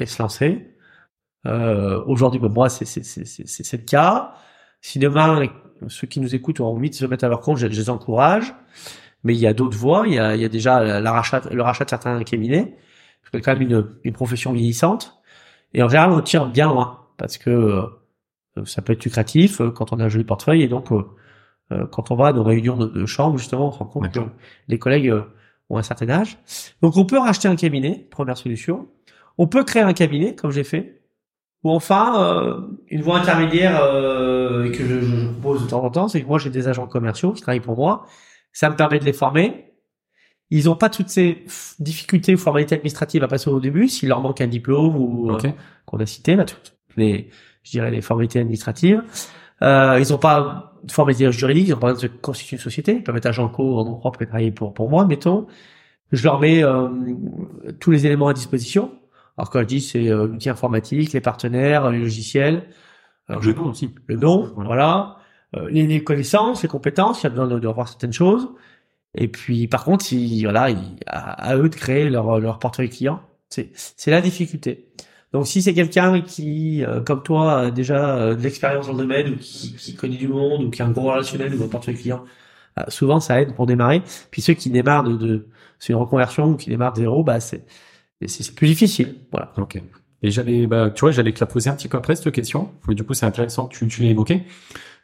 et 0.00 0.06
se 0.06 0.20
lancer. 0.20 0.76
Euh, 1.46 2.02
Aujourd'hui, 2.06 2.40
ben, 2.40 2.48
moi, 2.48 2.68
c'est 2.68 2.82
le 2.84 3.84
cas. 3.84 4.34
Si 4.80 4.98
demain 4.98 5.48
ceux 5.88 6.08
qui 6.08 6.20
nous 6.20 6.34
écoutent 6.34 6.60
ont 6.60 6.66
envie 6.66 6.90
de 6.90 6.94
se 6.94 7.04
mettre 7.06 7.24
à 7.24 7.28
leur 7.28 7.40
compte, 7.40 7.58
je 7.58 7.66
les 7.66 7.90
encourage. 7.90 8.52
Mais 9.24 9.34
il 9.34 9.40
y 9.40 9.46
a 9.46 9.52
d'autres 9.52 9.76
voies. 9.76 10.04
Il 10.06 10.14
y 10.14 10.18
a, 10.18 10.34
il 10.34 10.40
y 10.40 10.44
a 10.44 10.48
déjà 10.48 11.00
la, 11.00 11.12
rachat, 11.12 11.42
le 11.50 11.62
rachat 11.62 11.84
de 11.84 11.90
certains 11.90 12.22
cabinets. 12.24 12.76
C'est 13.32 13.40
quand 13.40 13.52
même 13.52 13.62
une, 13.62 13.86
une 14.04 14.12
profession 14.12 14.52
vieillissante. 14.52 15.20
Et 15.74 15.82
en 15.82 15.88
général, 15.88 16.12
on 16.12 16.20
tire 16.20 16.46
bien 16.46 16.68
loin 16.68 17.00
parce 17.16 17.36
que 17.36 17.82
ça 18.64 18.80
peut 18.80 18.92
être 18.92 19.04
lucratif 19.04 19.60
quand 19.74 19.92
on 19.92 20.00
a 20.00 20.04
un 20.04 20.08
joli 20.08 20.24
portefeuille 20.24 20.62
et 20.62 20.68
donc 20.68 20.88
quand 21.68 22.10
on 22.10 22.16
va 22.16 22.28
à 22.28 22.32
nos 22.32 22.42
réunions 22.42 22.76
de, 22.76 22.86
de 22.86 23.06
chambre 23.06 23.36
justement, 23.36 23.68
on 23.68 23.72
se 23.72 23.78
rend 23.78 23.84
compte 23.84 24.10
que 24.10 24.20
les 24.68 24.78
collègues 24.78 25.12
ont 25.70 25.78
un 25.78 25.82
certain 25.82 26.08
âge. 26.08 26.38
Donc 26.82 26.96
on 26.96 27.04
peut 27.04 27.18
racheter 27.18 27.48
un 27.48 27.56
cabinet, 27.56 28.06
première 28.10 28.36
solution. 28.36 28.88
On 29.36 29.46
peut 29.46 29.64
créer 29.64 29.82
un 29.82 29.92
cabinet, 29.92 30.34
comme 30.34 30.50
j'ai 30.50 30.64
fait. 30.64 31.00
Ou 31.64 31.70
enfin, 31.70 32.22
euh, 32.22 32.60
une 32.88 33.02
voie 33.02 33.18
intermédiaire 33.18 33.82
euh, 33.82 34.70
que 34.70 34.84
je, 34.84 35.00
je, 35.00 35.26
propose 35.32 35.64
de 35.64 35.68
temps 35.68 35.84
en 35.84 35.90
temps, 35.90 36.08
c'est 36.08 36.22
que 36.22 36.26
moi 36.26 36.38
j'ai 36.38 36.50
des 36.50 36.68
agents 36.68 36.86
commerciaux 36.86 37.32
qui 37.32 37.42
travaillent 37.42 37.60
pour 37.60 37.76
moi. 37.76 38.06
Ça 38.58 38.68
me 38.68 38.74
permet 38.74 38.98
de 38.98 39.04
les 39.04 39.12
former. 39.12 39.72
Ils 40.50 40.64
n'ont 40.64 40.74
pas 40.74 40.90
toutes 40.90 41.10
ces 41.10 41.44
difficultés 41.78 42.34
ou 42.34 42.38
formalités 42.38 42.74
administratives 42.74 43.22
à 43.22 43.28
passer 43.28 43.48
au 43.50 43.60
début, 43.60 43.86
s'il 43.86 44.08
leur 44.08 44.20
manque 44.20 44.40
un 44.40 44.48
diplôme 44.48 44.96
ou 44.96 45.30
euh, 45.30 45.38
qu'on 45.86 45.98
a 46.00 46.06
cité 46.06 46.34
là, 46.34 46.44
toutes 46.44 46.74
les, 46.96 47.30
je 47.62 47.70
dirais 47.70 47.92
les 47.92 48.00
formalités 48.00 48.40
administratives. 48.40 49.04
Euh, 49.62 50.02
ils 50.04 50.10
n'ont 50.10 50.18
pas 50.18 50.74
de 50.82 50.90
formalité 50.90 51.30
juridique, 51.30 51.68
ils 51.68 51.70
n'ont 51.70 51.78
pas 51.78 51.92
besoin 51.92 52.08
de 52.08 52.14
constituer 52.16 52.56
une 52.56 52.60
société. 52.60 52.96
Ils 52.96 53.04
peuvent 53.04 53.16
être 53.16 53.26
agents 53.26 53.48
co 53.48 53.78
en 53.78 53.84
nom 53.84 53.94
propre 53.94 54.22
et 54.22 54.26
travailler 54.26 54.50
pour, 54.50 54.74
pour 54.74 54.90
moi, 54.90 55.06
mettons. 55.06 55.46
Je 56.10 56.24
leur 56.24 56.40
mets 56.40 56.64
euh, 56.64 56.88
tous 57.78 57.92
les 57.92 58.06
éléments 58.06 58.26
à 58.26 58.32
disposition. 58.32 58.90
Alors 59.36 59.50
quand 59.50 59.60
je 59.60 59.66
dis 59.66 59.80
c'est 59.80 60.08
euh, 60.08 60.26
l'outil 60.26 60.50
informatique, 60.50 61.12
les 61.12 61.20
partenaires, 61.20 61.92
les 61.92 62.00
logiciels. 62.00 62.64
Alors, 63.28 63.40
le 63.40 63.52
nom 63.52 63.66
aussi. 63.66 63.94
Le 64.08 64.16
nom, 64.16 64.52
voilà. 64.56 65.14
Euh, 65.14 65.17
les, 65.70 65.86
les, 65.86 66.04
connaissances, 66.04 66.62
les 66.62 66.68
compétences, 66.68 67.22
il 67.22 67.24
y 67.24 67.26
a 67.26 67.30
besoin 67.30 67.46
de, 67.46 67.58
de 67.58 67.66
revoir 67.66 67.88
certaines 67.88 68.12
choses. 68.12 68.48
Et 69.14 69.28
puis 69.28 69.66
par 69.68 69.84
contre, 69.84 70.04
si, 70.04 70.44
voilà, 70.44 70.70
il, 70.70 70.78
à, 71.06 71.56
eux 71.56 71.68
de 71.68 71.74
créer 71.74 72.10
leur, 72.10 72.38
leur 72.40 72.58
portefeuille 72.58 72.90
client. 72.90 73.20
C'est, 73.48 73.70
c'est 73.74 74.10
la 74.10 74.20
difficulté. 74.20 74.88
Donc 75.32 75.46
si 75.46 75.62
c'est 75.62 75.74
quelqu'un 75.74 76.20
qui, 76.20 76.84
euh, 76.84 77.00
comme 77.00 77.22
toi, 77.22 77.60
a 77.60 77.70
déjà 77.70 78.16
euh, 78.16 78.34
de 78.34 78.42
l'expérience 78.42 78.86
dans 78.86 78.92
le 78.92 78.98
domaine 78.98 79.34
ou 79.34 79.36
qui, 79.36 79.74
qui, 79.74 79.94
connaît 79.94 80.16
du 80.16 80.28
monde 80.28 80.64
ou 80.64 80.70
qui 80.70 80.82
a 80.82 80.86
un 80.86 80.90
gros 80.90 81.10
relationnel 81.10 81.54
ou 81.54 81.64
un 81.64 81.68
portefeuille 81.68 81.96
client, 81.96 82.24
euh, 82.78 82.82
souvent 82.88 83.20
ça 83.20 83.40
aide 83.40 83.54
pour 83.54 83.66
démarrer. 83.66 84.02
Puis 84.30 84.42
ceux 84.42 84.54
qui 84.54 84.70
démarrent 84.70 85.04
de, 85.04 85.16
de 85.16 85.48
c'est 85.78 85.92
une 85.92 85.98
reconversion 85.98 86.50
ou 86.50 86.56
qui 86.56 86.70
démarrent 86.70 86.92
de 86.94 86.98
zéro, 86.98 87.22
bah 87.24 87.40
c'est 87.40 87.64
c'est 88.26 88.54
plus 88.54 88.66
difficile. 88.66 89.16
Voilà. 89.30 89.52
Ok. 89.58 89.80
Et 90.22 90.30
j'allais, 90.30 90.66
bah, 90.66 90.90
tu 90.90 91.00
vois, 91.02 91.12
j'allais 91.12 91.32
te 91.32 91.40
la 91.40 91.46
poser 91.46 91.70
un 91.70 91.76
petit 91.76 91.86
peu 91.86 91.96
après 91.96 92.16
cette 92.16 92.32
question. 92.32 92.72
Mais 92.88 92.96
du 92.96 93.04
coup, 93.04 93.14
c'est 93.14 93.26
intéressant 93.26 93.68
que 93.68 93.76
tu, 93.76 93.86
tu 93.86 94.02
l'aies 94.02 94.10
évoqué 94.10 94.44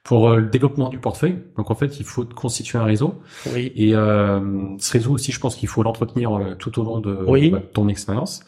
pour 0.05 0.29
euh, 0.29 0.37
le 0.37 0.47
développement 0.47 0.91
du 0.91 0.99
portefeuille. 0.99 1.39
Donc 1.57 1.71
en 1.71 1.75
fait, 1.75 1.99
il 1.99 2.05
faut 2.05 2.25
constituer 2.25 2.79
un 2.79 2.85
réseau. 2.85 3.15
Oui. 3.53 3.73
Et 3.75 3.97
euh, 3.97 4.41
ce 4.79 4.93
réseau 4.93 5.13
aussi, 5.13 5.33
je 5.33 5.41
pense 5.41 5.57
qu'il 5.57 5.69
faut 5.69 5.83
l'entretenir 5.83 6.57
tout 6.59 6.79
au 6.79 6.85
long 6.85 7.01
de, 7.01 7.19
oui. 7.27 7.51
bah, 7.51 7.63
ton 7.73 7.89
expérience. 7.89 8.45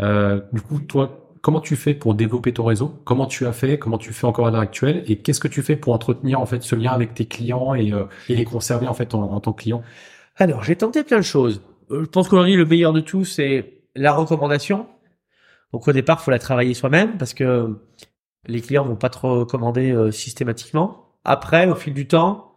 Euh, 0.00 0.40
du 0.52 0.60
coup, 0.60 0.80
toi, 0.80 1.30
comment 1.40 1.60
tu 1.60 1.76
fais 1.76 1.94
pour 1.94 2.14
développer 2.14 2.52
ton 2.52 2.64
réseau? 2.64 2.92
Comment 3.04 3.26
tu 3.26 3.46
as 3.46 3.52
fait? 3.52 3.78
Comment 3.78 3.98
tu 3.98 4.12
fais 4.12 4.26
encore 4.26 4.48
à 4.48 4.50
l'heure 4.50 4.60
actuelle? 4.60 5.04
Et 5.06 5.18
qu'est-ce 5.18 5.40
que 5.40 5.48
tu 5.48 5.62
fais 5.62 5.76
pour 5.76 5.94
entretenir 5.94 6.40
en 6.40 6.46
fait 6.46 6.62
ce 6.62 6.74
lien 6.74 6.90
avec 6.90 7.14
tes 7.14 7.26
clients 7.26 7.74
et, 7.74 7.92
euh, 7.92 8.04
et 8.28 8.34
les 8.34 8.44
conserver 8.44 8.88
en 8.88 8.94
fait 8.94 9.14
en, 9.14 9.22
en 9.22 9.40
tant 9.40 9.52
que 9.52 9.62
client? 9.62 9.82
Alors, 10.36 10.64
j'ai 10.64 10.76
tenté 10.76 11.04
plein 11.04 11.18
de 11.18 11.22
choses. 11.22 11.62
Euh, 11.92 12.00
je 12.00 12.06
pense 12.06 12.28
qu'aujourd'hui, 12.28 12.56
le 12.56 12.66
meilleur 12.66 12.92
de 12.92 13.00
tout, 13.00 13.24
c'est 13.24 13.84
la 13.94 14.12
recommandation. 14.12 14.86
Donc 15.72 15.86
au 15.86 15.92
départ, 15.92 16.20
faut 16.20 16.30
la 16.30 16.38
travailler 16.38 16.74
soi-même 16.74 17.16
parce 17.16 17.32
que 17.32 17.78
les 18.48 18.60
clients 18.60 18.84
vont 18.84 18.96
pas 18.96 19.08
trop 19.08 19.40
recommander 19.40 19.92
euh, 19.92 20.10
systématiquement. 20.10 21.12
Après, 21.24 21.68
au 21.68 21.74
fil 21.74 21.94
du 21.94 22.06
temps, 22.06 22.56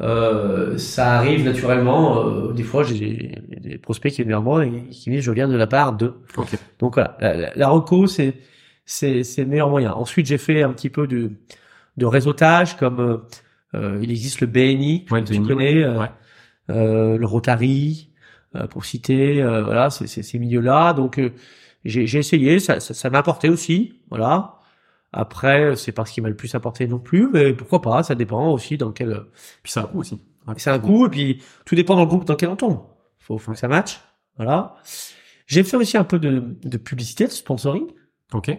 euh, 0.00 0.78
ça 0.78 1.12
arrive 1.12 1.44
naturellement. 1.44 2.26
Euh, 2.26 2.52
des 2.52 2.62
fois, 2.62 2.82
j'ai 2.82 3.38
des 3.48 3.78
prospects 3.78 4.10
qui 4.10 4.18
viennent 4.18 4.28
vers 4.28 4.42
moi 4.42 4.64
et 4.66 4.70
qui 4.90 5.10
me 5.10 5.16
disent 5.16 5.24
je 5.24 5.32
viens 5.32 5.48
de 5.48 5.56
la 5.56 5.66
part 5.66 5.92
de. 5.94 6.14
Okay. 6.36 6.58
Donc 6.78 6.94
voilà, 6.94 7.16
la, 7.20 7.54
la 7.54 7.68
reco 7.68 8.06
c'est 8.06 8.34
c'est 8.84 9.22
c'est 9.22 9.42
le 9.42 9.48
meilleur 9.48 9.70
moyen. 9.70 9.92
Ensuite, 9.92 10.26
j'ai 10.26 10.38
fait 10.38 10.62
un 10.62 10.72
petit 10.72 10.90
peu 10.90 11.06
de 11.06 11.32
de 11.98 12.06
réseautage 12.06 12.76
comme 12.76 13.22
euh, 13.74 14.00
il 14.02 14.10
existe 14.10 14.40
le 14.40 14.46
BNI, 14.46 15.06
ouais, 15.10 15.24
tu 15.24 15.40
connais, 15.42 15.86
ouais. 15.86 16.08
le 16.68 17.24
Rotary, 17.24 18.10
pour 18.70 18.84
citer, 18.84 19.42
voilà, 19.42 19.90
c'est 19.90 20.06
ces 20.06 20.38
milieux-là. 20.38 20.94
Donc 20.94 21.20
j'ai 21.84 22.06
j'ai 22.06 22.18
essayé, 22.18 22.60
ça 22.60 22.80
ça, 22.80 22.94
ça 22.94 23.10
m'a 23.10 23.18
apporté 23.18 23.50
aussi, 23.50 24.00
voilà. 24.10 24.61
Après, 25.12 25.76
c'est 25.76 25.92
pas 25.92 26.04
ce 26.04 26.12
qui 26.12 26.20
m'a 26.20 26.28
le 26.28 26.36
plus 26.36 26.54
apporté 26.54 26.86
non 26.86 26.98
plus, 26.98 27.28
mais 27.32 27.52
pourquoi 27.52 27.82
pas, 27.82 28.02
ça 28.02 28.14
dépend 28.14 28.48
aussi 28.50 28.78
dans 28.78 28.92
quel... 28.92 29.24
Puis 29.62 29.72
c'est 29.72 29.80
un 29.80 29.84
coût 29.84 30.00
aussi. 30.00 30.20
C'est 30.56 30.70
un 30.70 30.78
coût, 30.78 31.06
et 31.06 31.10
puis 31.10 31.42
tout 31.66 31.74
dépend 31.74 31.94
dans 31.94 32.00
le 32.02 32.06
groupe 32.06 32.24
dans 32.24 32.34
lequel 32.34 32.48
on 32.48 32.56
tombe. 32.56 32.80
Faut, 33.18 33.38
faut 33.38 33.52
que 33.52 33.58
ça 33.58 33.68
matche, 33.68 34.00
voilà. 34.36 34.74
J'ai 35.46 35.62
fait 35.64 35.76
aussi 35.76 35.96
un 35.96 36.04
peu 36.04 36.18
de, 36.18 36.56
de 36.64 36.76
publicité, 36.78 37.26
de 37.26 37.30
sponsoring. 37.30 37.86
Ok. 38.32 38.50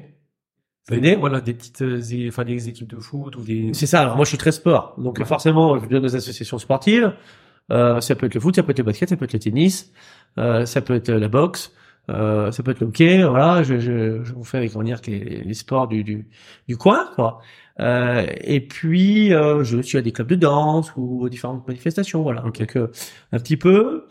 Venez, 0.90 1.16
voilà, 1.16 1.42
des 1.42 1.54
petites, 1.54 1.82
euh, 1.82 2.28
enfin 2.28 2.44
des 2.44 2.68
équipes 2.70 2.90
de 2.90 3.00
foot 3.00 3.36
ou 3.38 3.42
des. 3.42 3.74
C'est 3.74 3.88
ça. 3.88 4.02
Alors 4.02 4.16
moi, 4.18 4.26
je 4.26 4.30
suis 4.30 4.38
très 4.38 4.52
sport, 4.52 4.96
donc 4.98 5.18
ouais. 5.18 5.26
forcément, 5.26 5.80
je 5.80 5.88
donne 5.88 6.06
aux 6.06 6.16
associations 6.16 6.60
sportives. 6.60 7.14
Euh, 7.72 8.02
ça 8.02 8.16
peut 8.16 8.26
être 8.26 8.36
le 8.36 8.42
foot, 8.42 8.56
ça 8.56 8.64
peut 8.64 8.72
être 8.72 8.80
le 8.80 8.84
basket, 8.84 9.08
ça 9.10 9.16
peut 9.16 9.24
être 9.26 9.34
le 9.34 9.40
tennis, 9.40 9.94
euh, 10.38 10.66
ça 10.66 10.82
peut 10.82 10.96
être 10.96 11.10
la 11.10 11.30
boxe. 11.30 11.72
Euh, 12.10 12.52
ça 12.52 12.64
peut 12.64 12.72
être 12.72 12.82
le 12.82 12.88
hockey, 12.88 13.24
voilà, 13.24 13.64
je, 13.64 13.80
je, 13.80 14.24
je 14.24 14.34
vous 14.34 14.44
fais 14.44 14.66
dire 14.68 15.00
les, 15.08 15.44
les 15.44 15.54
sports 15.54 15.88
du, 15.88 16.04
du, 16.04 16.28
du 16.68 16.78
coin, 16.78 17.10
quoi. 17.16 17.40
Euh, 17.80 18.26
et 18.42 18.60
puis 18.62 19.34
euh, 19.34 19.64
je 19.64 19.82
suis 19.82 19.98
à 19.98 20.02
des 20.02 20.12
clubs 20.12 20.28
de 20.28 20.36
danse 20.36 20.94
ou 20.96 21.24
aux 21.24 21.30
différentes 21.30 21.68
manifestations, 21.68 22.22
voilà. 22.22 22.42
Donc 22.42 22.62
euh, 22.76 22.88
un 23.32 23.40
petit 23.40 23.58
peu. 23.58 24.06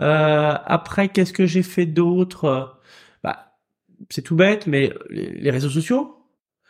Euh, 0.00 0.54
après, 0.64 1.08
qu'est-ce 1.08 1.32
que 1.32 1.46
j'ai 1.46 1.62
fait 1.62 1.86
d'autre? 1.86 2.80
Bah, 3.22 3.54
c'est 4.08 4.22
tout 4.22 4.36
bête, 4.36 4.66
mais 4.66 4.92
les, 5.10 5.30
les 5.30 5.50
réseaux 5.50 5.70
sociaux. 5.70 6.19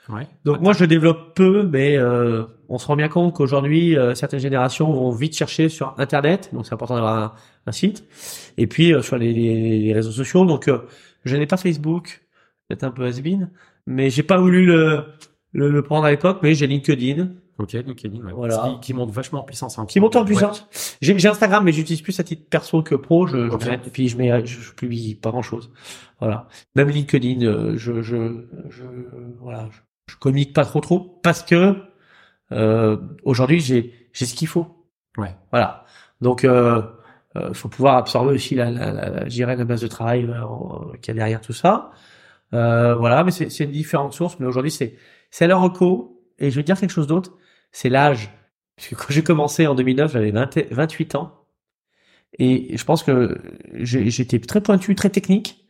Ouais. 0.08 0.26
Donc 0.44 0.60
moi 0.60 0.72
je 0.72 0.84
développe 0.84 1.34
peu, 1.34 1.62
mais 1.62 1.96
euh, 1.96 2.44
on 2.68 2.78
se 2.78 2.86
rend 2.86 2.96
bien 2.96 3.08
compte 3.08 3.34
qu'aujourd'hui 3.34 3.96
euh, 3.96 4.14
certaines 4.14 4.40
générations 4.40 4.90
vont 4.92 5.10
vite 5.10 5.36
chercher 5.36 5.68
sur 5.68 5.94
Internet, 5.98 6.50
donc 6.52 6.66
c'est 6.66 6.72
important 6.72 6.94
d'avoir 6.94 7.18
un, 7.18 7.32
un, 7.66 7.72
site. 7.72 8.04
Et 8.56 8.66
puis 8.66 8.92
euh, 8.92 9.02
sur 9.02 9.18
les, 9.18 9.32
les, 9.32 9.78
les, 9.78 9.92
réseaux 9.92 10.10
sociaux, 10.10 10.44
donc 10.44 10.68
euh, 10.68 10.78
je 11.24 11.36
n'ai 11.36 11.46
pas 11.46 11.56
Facebook, 11.56 12.22
peut-être 12.68 12.84
un 12.84 12.90
peu 12.90 13.04
has-been, 13.04 13.50
mais 13.86 14.10
j'ai 14.10 14.22
pas 14.22 14.38
voulu 14.38 14.64
le, 14.64 15.04
le, 15.52 15.70
le 15.70 15.82
prendre 15.82 16.04
à 16.06 16.10
l'époque, 16.10 16.38
mais 16.42 16.54
j'ai 16.54 16.66
LinkedIn. 16.66 17.28
Ok, 17.58 17.72
LinkedIn, 17.72 18.24
ouais. 18.24 18.32
voilà. 18.32 18.56
Qui, 18.80 18.86
qui, 18.86 18.94
monte 18.94 19.10
vachement 19.10 19.40
en 19.40 19.42
puissance. 19.42 19.78
Hein, 19.78 19.84
qui 19.86 20.00
monte 20.00 20.16
en 20.16 20.24
puissance. 20.24 20.60
Ouais. 21.02 21.14
J'ai 21.18 21.28
Instagram, 21.28 21.62
mais 21.62 21.72
j'utilise 21.72 22.00
plus 22.00 22.18
à 22.18 22.24
titre 22.24 22.48
perso 22.48 22.82
que 22.82 22.94
pro. 22.94 23.26
Je, 23.26 23.36
okay. 23.36 23.66
je 23.66 23.70
et 23.72 23.90
puis 23.92 24.08
je 24.08 24.16
mets, 24.16 24.46
je, 24.46 24.60
je, 24.60 24.72
publie 24.72 25.14
pas 25.14 25.30
grand 25.30 25.42
chose. 25.42 25.70
Voilà. 26.20 26.48
Même 26.74 26.88
LinkedIn, 26.88 27.42
euh, 27.42 27.76
je, 27.76 28.00
je, 28.00 28.46
je, 28.70 28.84
voilà. 29.40 29.68
Je, 29.70 29.78
je 30.10 30.16
communique 30.16 30.52
pas 30.52 30.64
trop 30.64 30.80
trop 30.80 31.20
parce 31.22 31.42
que 31.42 31.76
euh, 32.52 32.96
aujourd'hui 33.22 33.60
j'ai 33.60 33.94
j'ai 34.12 34.26
ce 34.26 34.34
qu'il 34.34 34.48
faut. 34.48 34.66
Ouais. 35.16 35.34
Voilà. 35.50 35.84
Donc 36.20 36.44
euh, 36.44 36.82
euh, 37.36 37.54
faut 37.54 37.68
pouvoir 37.68 37.96
absorber 37.96 38.34
aussi 38.34 38.54
la 38.54 38.70
la, 38.70 38.92
la, 38.92 39.24
la, 39.24 39.54
la 39.54 39.64
base 39.64 39.80
de 39.80 39.88
travail 39.88 40.24
euh, 40.24 40.96
qu'il 41.00 41.08
y 41.08 41.10
a 41.12 41.14
derrière 41.14 41.40
tout 41.40 41.52
ça. 41.52 41.92
Euh, 42.54 42.94
voilà, 42.96 43.22
mais 43.22 43.30
c'est 43.30 43.50
c'est 43.50 43.66
différentes 43.66 44.14
sources. 44.14 44.38
Mais 44.40 44.46
aujourd'hui 44.46 44.72
c'est 44.72 44.96
c'est 45.30 45.46
leur 45.46 45.60
reco 45.62 46.22
et 46.38 46.50
je 46.50 46.56
vais 46.56 46.64
dire 46.64 46.78
quelque 46.78 46.90
chose 46.90 47.06
d'autre. 47.06 47.36
C'est 47.72 47.88
l'âge. 47.88 48.30
Parce 48.76 48.88
que 48.88 48.94
quand 48.96 49.06
j'ai 49.10 49.22
commencé 49.22 49.66
en 49.66 49.74
2009, 49.74 50.12
j'avais 50.12 50.32
28 50.32 51.14
ans 51.14 51.44
et 52.38 52.76
je 52.76 52.84
pense 52.84 53.02
que 53.02 53.38
j'étais 53.74 54.38
très 54.40 54.60
pointu, 54.60 54.94
très 54.94 55.10
technique 55.10 55.66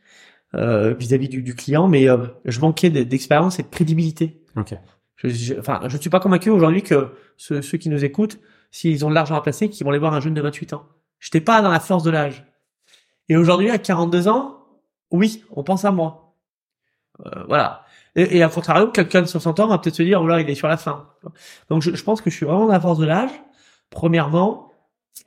vis-à-vis 0.53 1.27
-vis 1.27 1.29
du, 1.29 1.41
du, 1.41 1.55
client, 1.55 1.87
mais 1.87 2.09
euh, 2.09 2.27
je 2.45 2.59
manquais 2.59 2.89
d'expérience 2.89 3.59
et 3.59 3.63
de 3.63 3.69
crédibilité. 3.69 4.43
Ok. 4.57 4.75
Je, 5.15 5.29
je, 5.29 5.53
enfin, 5.59 5.81
je 5.87 5.95
ne 5.95 6.01
suis 6.01 6.09
pas 6.09 6.19
convaincu 6.19 6.49
aujourd'hui 6.49 6.83
que 6.83 7.13
ceux, 7.37 7.61
ceux, 7.61 7.77
qui 7.77 7.89
nous 7.89 8.03
écoutent, 8.03 8.39
s'ils 8.71 9.05
ont 9.05 9.09
de 9.09 9.15
l'argent 9.15 9.35
à 9.35 9.41
placer, 9.41 9.69
qu'ils 9.69 9.85
vont 9.85 9.91
aller 9.91 9.99
voir 9.99 10.13
un 10.13 10.19
jeune 10.19 10.33
de 10.33 10.41
28 10.41 10.73
ans. 10.73 10.85
J'étais 11.19 11.41
pas 11.41 11.61
dans 11.61 11.69
la 11.69 11.79
force 11.79 12.03
de 12.03 12.11
l'âge. 12.11 12.45
Et 13.29 13.37
aujourd'hui, 13.37 13.69
à 13.69 13.77
42 13.77 14.27
ans, 14.27 14.57
oui, 15.11 15.43
on 15.51 15.63
pense 15.63 15.85
à 15.85 15.91
moi. 15.91 16.35
Euh, 17.25 17.43
voilà. 17.47 17.85
Et, 18.15 18.37
et 18.37 18.43
à 18.43 18.49
contrario, 18.49 18.87
quelqu'un 18.87 19.21
de 19.21 19.27
60 19.27 19.59
ans 19.59 19.67
va 19.67 19.77
peut-être 19.77 19.95
se 19.95 20.03
dire, 20.03 20.21
oh 20.21 20.27
là, 20.27 20.41
il 20.41 20.49
est 20.49 20.55
sur 20.55 20.67
la 20.67 20.77
fin. 20.77 21.09
Donc, 21.69 21.81
je, 21.81 21.95
je 21.95 22.03
pense 22.03 22.21
que 22.21 22.29
je 22.29 22.35
suis 22.35 22.45
vraiment 22.45 22.65
dans 22.65 22.73
la 22.73 22.79
force 22.79 22.97
de 22.97 23.05
l'âge. 23.05 23.31
Premièrement, 23.89 24.71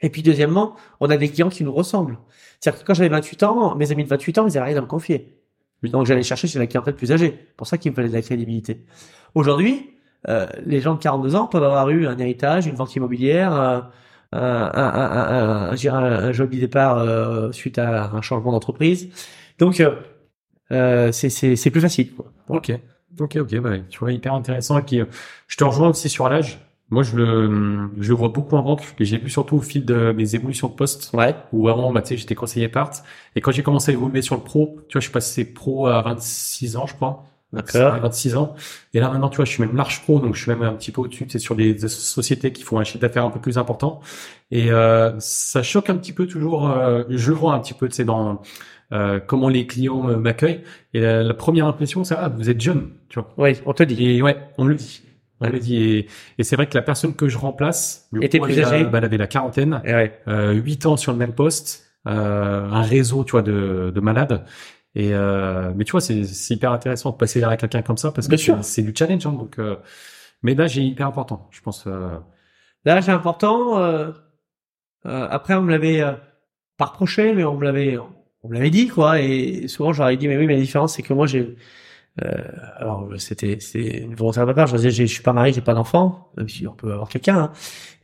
et 0.01 0.11
puis 0.11 0.23
deuxièmement, 0.23 0.77
on 1.01 1.09
a 1.11 1.17
des 1.17 1.31
clients 1.31 1.49
qui 1.49 1.65
nous 1.65 1.73
ressemblent. 1.73 2.19
C'est-à-dire 2.65 2.81
que 2.81 2.87
quand 2.87 2.95
j'avais 2.95 3.11
28 3.11 3.43
ans, 3.43 3.75
mes 3.75 3.93
amis 3.93 4.05
de 4.05 4.09
28 4.09 4.39
ans, 4.39 4.47
ils 4.47 4.55
n'avaient 4.55 4.71
rien 4.71 4.79
à 4.79 4.81
me 4.81 4.87
confier. 4.87 5.39
Donc 5.83 6.07
j'allais 6.07 6.23
chercher 6.23 6.49
chez 6.49 6.59
la 6.59 6.67
clientèle 6.67 6.95
plus 6.95 7.13
âgée. 7.13 7.39
pour 7.59 7.67
ça 7.67 7.77
qu'il 7.77 7.91
me 7.91 7.95
fallait 7.95 8.09
de 8.09 8.15
la 8.15 8.23
crédibilité. 8.23 8.87
Aujourd'hui, 9.35 9.91
euh, 10.31 10.47
les 10.65 10.81
gens 10.81 10.95
de 10.95 10.99
42 10.99 11.37
ans 11.37 11.47
peuvent 11.47 11.63
avoir 11.63 11.91
eu 11.91 12.07
un 12.07 12.17
héritage, 12.17 12.67
une 12.67 12.75
vente 12.75 12.97
immobilière, 12.97 13.53
euh, 13.53 13.81
un, 14.33 14.71
un, 14.73 15.77
un, 15.77 15.89
un, 15.93 16.33
joli 16.33 16.59
départ 16.59 16.97
euh, 16.97 17.53
suite 17.53 17.79
à 17.79 18.11
un 18.11 18.23
changement 18.23 18.53
d'entreprise. 18.53 19.11
Donc 19.59 19.83
euh, 20.73 21.13
c'est 21.13 21.71
plus 21.71 21.83
facile. 21.83 22.15
Quoi. 22.15 22.33
Ok, 22.49 22.73
ok, 23.21 23.37
ok. 23.43 23.61
Bah, 23.61 23.79
tu 23.91 23.99
vois, 23.99 24.11
hyper 24.11 24.33
intéressant. 24.33 24.79
Et 24.79 24.83
puis, 24.83 25.03
je 25.49 25.57
te 25.59 25.65
rejoins 25.65 25.91
aussi 25.91 26.09
sur 26.09 26.31
l'âge. 26.31 26.59
Moi, 26.95 27.03
je 27.03 27.17
le, 27.17 27.91
je 28.01 28.09
le 28.09 28.15
vois 28.15 28.29
beaucoup 28.31 28.57
en 28.57 28.63
vente 28.63 28.83
et 28.99 29.05
j'ai 29.05 29.19
vu 29.19 29.29
surtout 29.29 29.57
au 29.57 29.61
fil 29.61 29.85
de 29.85 30.13
mes 30.17 30.35
évolutions 30.35 30.69
de 30.69 30.75
poste. 30.75 31.11
Ouais. 31.13 31.35
Où 31.53 31.69
avant, 31.69 31.93
bah, 31.93 32.01
tu 32.03 32.09
sais, 32.09 32.17
j'étais 32.17 32.35
conseiller 32.35 32.69
part. 32.69 32.91
Et 33.37 33.41
quand 33.43 33.51
j'ai 33.53 33.63
commencé 33.63 33.91
à 33.91 33.95
évoluer 33.95 34.23
sur 34.23 34.37
le 34.37 34.43
pro, 34.43 34.77
tu 34.89 34.95
vois, 34.95 35.01
je 35.01 35.07
suis 35.07 35.13
passé 35.13 35.45
pro 35.45 35.87
à 35.89 36.01
26 36.03 36.77
ans, 36.77 36.87
je 36.87 36.95
crois. 36.95 37.25
D'accord. 37.53 38.01
26 38.01 38.37
ans. 38.37 38.55
Et 38.95 39.01
là 39.01 39.11
maintenant, 39.11 39.29
tu 39.29 39.37
vois, 39.37 39.45
je 39.45 39.51
suis 39.53 39.63
même 39.63 39.77
large 39.77 40.03
pro, 40.03 40.19
donc 40.19 40.35
je 40.35 40.43
suis 40.43 40.51
même 40.51 40.63
un 40.63 40.73
petit 40.73 40.91
peu 40.91 41.01
au-dessus. 41.03 41.27
C'est 41.29 41.39
sur 41.39 41.55
des, 41.55 41.73
des 41.75 41.87
sociétés 41.89 42.53
qui 42.53 42.65
font 42.65 42.81
un 42.81 42.85
chiffre 42.85 42.99
d'affaires 42.99 43.25
un 43.25 43.31
peu 43.31 43.39
plus 43.41 43.59
important. 43.59 44.01
Et 44.51 44.73
euh, 44.73 45.13
ça 45.21 45.63
choque 45.63 45.89
un 45.91 45.97
petit 45.97 46.13
peu 46.13 46.27
toujours. 46.27 46.69
euh, 46.71 47.05
je 47.11 47.31
le 47.31 47.37
vois 47.37 47.55
un 47.55 47.61
petit 47.61 47.75
peu, 47.75 47.89
tu 47.89 47.95
sais, 47.95 48.05
dans 48.05 48.43
euh, 48.93 49.21
comment 49.21 49.49
les 49.49 49.67
clients 49.69 50.09
euh, 50.09 50.17
m'accueillent. 50.17 50.63
Et 50.95 51.01
la, 51.01 51.23
la 51.23 51.35
première 51.35 51.67
impression, 51.67 52.03
c'est 52.05 52.17
ah, 52.17 52.29
vous 52.29 52.51
êtes 52.51 52.61
jeune, 52.61 52.91
tu 53.09 53.21
vois. 53.21 53.33
Oui, 53.39 53.53
on 53.67 53.73
te 53.73 53.85
dit. 53.85 54.05
Et 54.05 54.23
ouais, 54.23 54.37
on 54.59 54.65
me 54.65 54.71
le 54.71 54.75
dit. 54.77 55.04
Et, 55.43 56.07
et 56.39 56.45
c'est 56.45 56.57
vrai 56.57 56.67
que 56.69 56.75
la 56.77 56.83
personne 56.83 57.15
que 57.15 57.29
je 57.29 57.37
remplace, 57.39 58.09
Était 58.23 58.39
plus 58.41 58.59
âgée 58.61 58.85
bah, 58.85 58.99
elle 58.99 59.05
avait 59.05 59.17
la 59.19 59.27
quarantaine, 59.27 59.83
Eh 59.85 59.93
ouais. 59.93 60.21
euh, 60.29 60.53
8 60.53 60.87
ans 60.87 60.97
sur 60.97 61.13
le 61.13 61.19
même 61.19 61.35
poste, 61.35 61.87
euh, 62.07 62.69
un 62.71 62.83
réseau, 62.83 63.25
tu 63.25 63.33
vois, 63.33 63.43
de, 63.43 63.93
de 63.95 64.01
malades. 64.01 64.45
Et 64.95 65.13
euh, 65.13 65.73
mais 65.75 65.85
tu 65.85 65.91
vois, 65.91 66.01
c'est 66.01 66.23
hyper 66.51 66.71
intéressant 66.73 67.11
de 67.11 67.17
passer 67.17 67.41
derrière 67.41 67.59
quelqu'un 67.59 67.83
comme 67.83 67.97
ça 67.97 68.13
parce 68.13 68.29
que 68.29 68.37
c'est 68.63 68.83
du 68.83 68.93
challenge. 68.97 69.27
Hein, 69.27 69.33
donc, 69.33 69.59
euh, 69.59 69.77
mais 70.43 70.55
là, 70.55 70.67
j'ai 70.69 70.83
hyper 70.83 71.07
important, 71.09 71.49
je 71.51 71.61
pense. 71.61 71.85
euh, 71.87 72.17
Là, 72.85 73.03
c'est 73.03 73.11
important. 73.11 73.79
euh, 73.81 74.13
euh, 75.07 75.27
après, 75.31 75.55
on 75.55 75.63
me 75.63 75.71
l'avait 75.71 76.01
euh, 76.01 76.13
pas 76.77 76.87
reproché, 76.87 77.35
mais 77.35 77.45
on 77.45 77.57
me 77.57 77.65
l'avait, 77.65 77.99
on 77.99 78.49
me 78.49 78.55
l'avait 78.55 78.71
dit, 78.71 78.89
quoi. 78.89 79.21
Et 79.21 79.69
souvent, 79.69 79.93
j'aurais 79.93 80.17
dit, 80.17 80.29
mais 80.29 80.37
oui, 80.37 80.47
mais 80.47 80.55
la 80.55 80.61
différence, 80.61 80.95
c'est 80.95 81.03
que 81.03 81.13
moi, 81.15 81.27
j'ai, 81.27 81.41
euh, 81.41 81.57
alors, 82.77 83.09
c'était, 83.19 83.59
c'est 83.61 83.81
une 83.99 84.15
volonté 84.15 84.41
de 84.41 84.45
ma 84.45 84.55
part. 84.55 84.67
Je 84.69 84.73
leur 84.75 84.81
disais, 84.83 85.07
je 85.07 85.13
suis 85.13 85.23
pas 85.23 85.33
marié, 85.33 85.53
j'ai 85.53 85.61
pas 85.61 85.75
d'enfant, 85.75 86.31
même 86.37 86.49
si 86.49 86.67
on 86.67 86.73
peut 86.75 86.93
avoir 86.93 87.09
quelqu'un. 87.09 87.37
hein. 87.39 87.53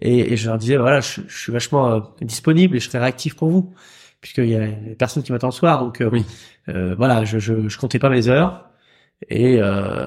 Et, 0.01 0.33
et 0.33 0.37
je 0.37 0.49
leur 0.49 0.59
disais, 0.59 0.77
voilà, 0.77 1.01
je, 1.01 1.20
je 1.29 1.38
suis 1.38 1.53
vachement 1.53 1.90
euh, 1.92 2.01
disponible 2.20 2.77
et 2.77 2.81
je 2.81 2.88
serai 2.88 2.99
réactif 2.99 3.37
pour 3.37 3.51
vous, 3.51 3.73
puisqu'il 4.20 4.49
y 4.49 4.57
a 4.57 4.66
des 4.66 4.94
personnes 4.96 5.23
qui 5.23 5.31
m'attendent 5.33 5.53
le 5.53 5.57
soir. 5.57 5.85
Donc, 5.85 6.01
euh, 6.01 6.11
Oui. 6.12 6.25
euh, 6.68 6.94
voilà, 6.96 7.25
je, 7.25 7.38
je, 7.38 7.68
je 7.68 7.79
comptais 7.79 7.99
pas 8.01 8.09
mes 8.11 8.29
heures. 8.29 8.66
Et, 9.29 9.59
euh, 9.61 10.07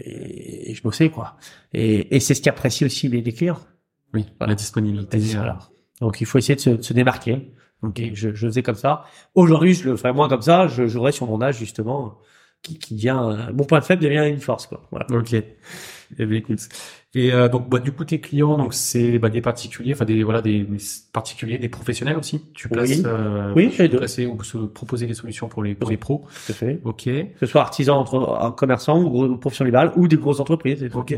et, 0.00 0.70
et 0.70 0.74
je 0.74 0.82
bossais 0.82 1.10
quoi. 1.10 1.36
Et, 1.72 2.14
et 2.14 2.20
c'est 2.20 2.34
ce 2.34 2.40
qu'apprécient 2.40 2.86
aussi 2.86 3.08
les, 3.08 3.20
les 3.20 3.32
clients. 3.32 3.58
oui, 4.14 4.26
Voilà. 4.38 4.52
la 4.52 4.54
disponibilité. 4.54 5.18
euh, 5.18 5.36
Voilà. 5.36 5.58
Donc 6.00 6.20
il 6.20 6.26
faut 6.26 6.38
essayer 6.38 6.54
de 6.54 6.60
se, 6.60 6.70
de 6.70 6.82
se 6.82 6.92
démarquer. 6.92 7.52
Donc 7.82 7.98
et 7.98 8.14
je, 8.14 8.32
je 8.32 8.46
faisais 8.46 8.62
comme 8.62 8.76
ça. 8.76 9.04
Aujourd'hui, 9.34 9.74
je 9.74 9.90
le 9.90 9.96
ferais 9.96 10.12
moins 10.12 10.28
comme 10.28 10.40
ça. 10.42 10.68
Je 10.68 10.86
jouerais 10.86 11.10
sur 11.10 11.26
mon 11.26 11.42
âge 11.42 11.58
justement, 11.58 12.18
qui, 12.64 12.78
qui 12.80 12.94
devient 12.96 13.16
euh, 13.22 13.52
mon 13.54 13.62
point 13.64 13.80
faible 13.80 14.02
devient 14.02 14.28
une 14.28 14.40
force 14.40 14.66
quoi. 14.66 14.82
Voilà. 14.90 15.06
Ok. 15.12 15.34
Eh 16.18 16.26
bien, 16.26 16.38
écoute. 16.38 16.60
Et 17.16 17.32
euh, 17.32 17.48
donc, 17.48 17.68
bah, 17.68 17.78
du 17.78 17.92
coup, 17.92 18.04
tes 18.04 18.20
clients, 18.20 18.58
donc 18.58 18.74
c'est 18.74 19.18
bah, 19.18 19.28
des 19.30 19.40
particuliers, 19.40 19.94
enfin 19.94 20.04
des 20.04 20.22
voilà 20.24 20.42
des, 20.42 20.60
des 20.64 20.76
particuliers, 21.12 21.58
des 21.58 21.68
professionnels 21.68 22.16
aussi. 22.16 22.42
Tu 22.54 22.68
places, 22.68 22.90
Oui. 22.90 23.02
euh, 23.06 23.52
Oui, 23.56 23.70
tu 23.70 23.88
peux 23.88 23.96
placer 23.98 24.26
ou 24.26 24.42
se- 24.42 24.58
proposer 24.58 25.06
des 25.06 25.14
solutions 25.14 25.48
pour 25.48 25.62
les 25.62 25.74
pour 25.74 25.90
les 25.90 25.96
pros. 25.96 26.24
Tout 26.46 26.52
à 26.52 26.54
fait. 26.54 26.80
Ok. 26.84 27.04
Que 27.04 27.24
ce 27.40 27.46
soit 27.46 27.60
artisan, 27.62 27.96
entre, 27.98 28.16
en 28.18 28.50
commerçant 28.52 29.00
ou 29.02 29.36
profession 29.38 29.64
libérale 29.64 29.92
ou 29.96 30.08
des 30.08 30.16
grosses 30.16 30.40
entreprises. 30.40 30.88
Ok. 30.94 31.16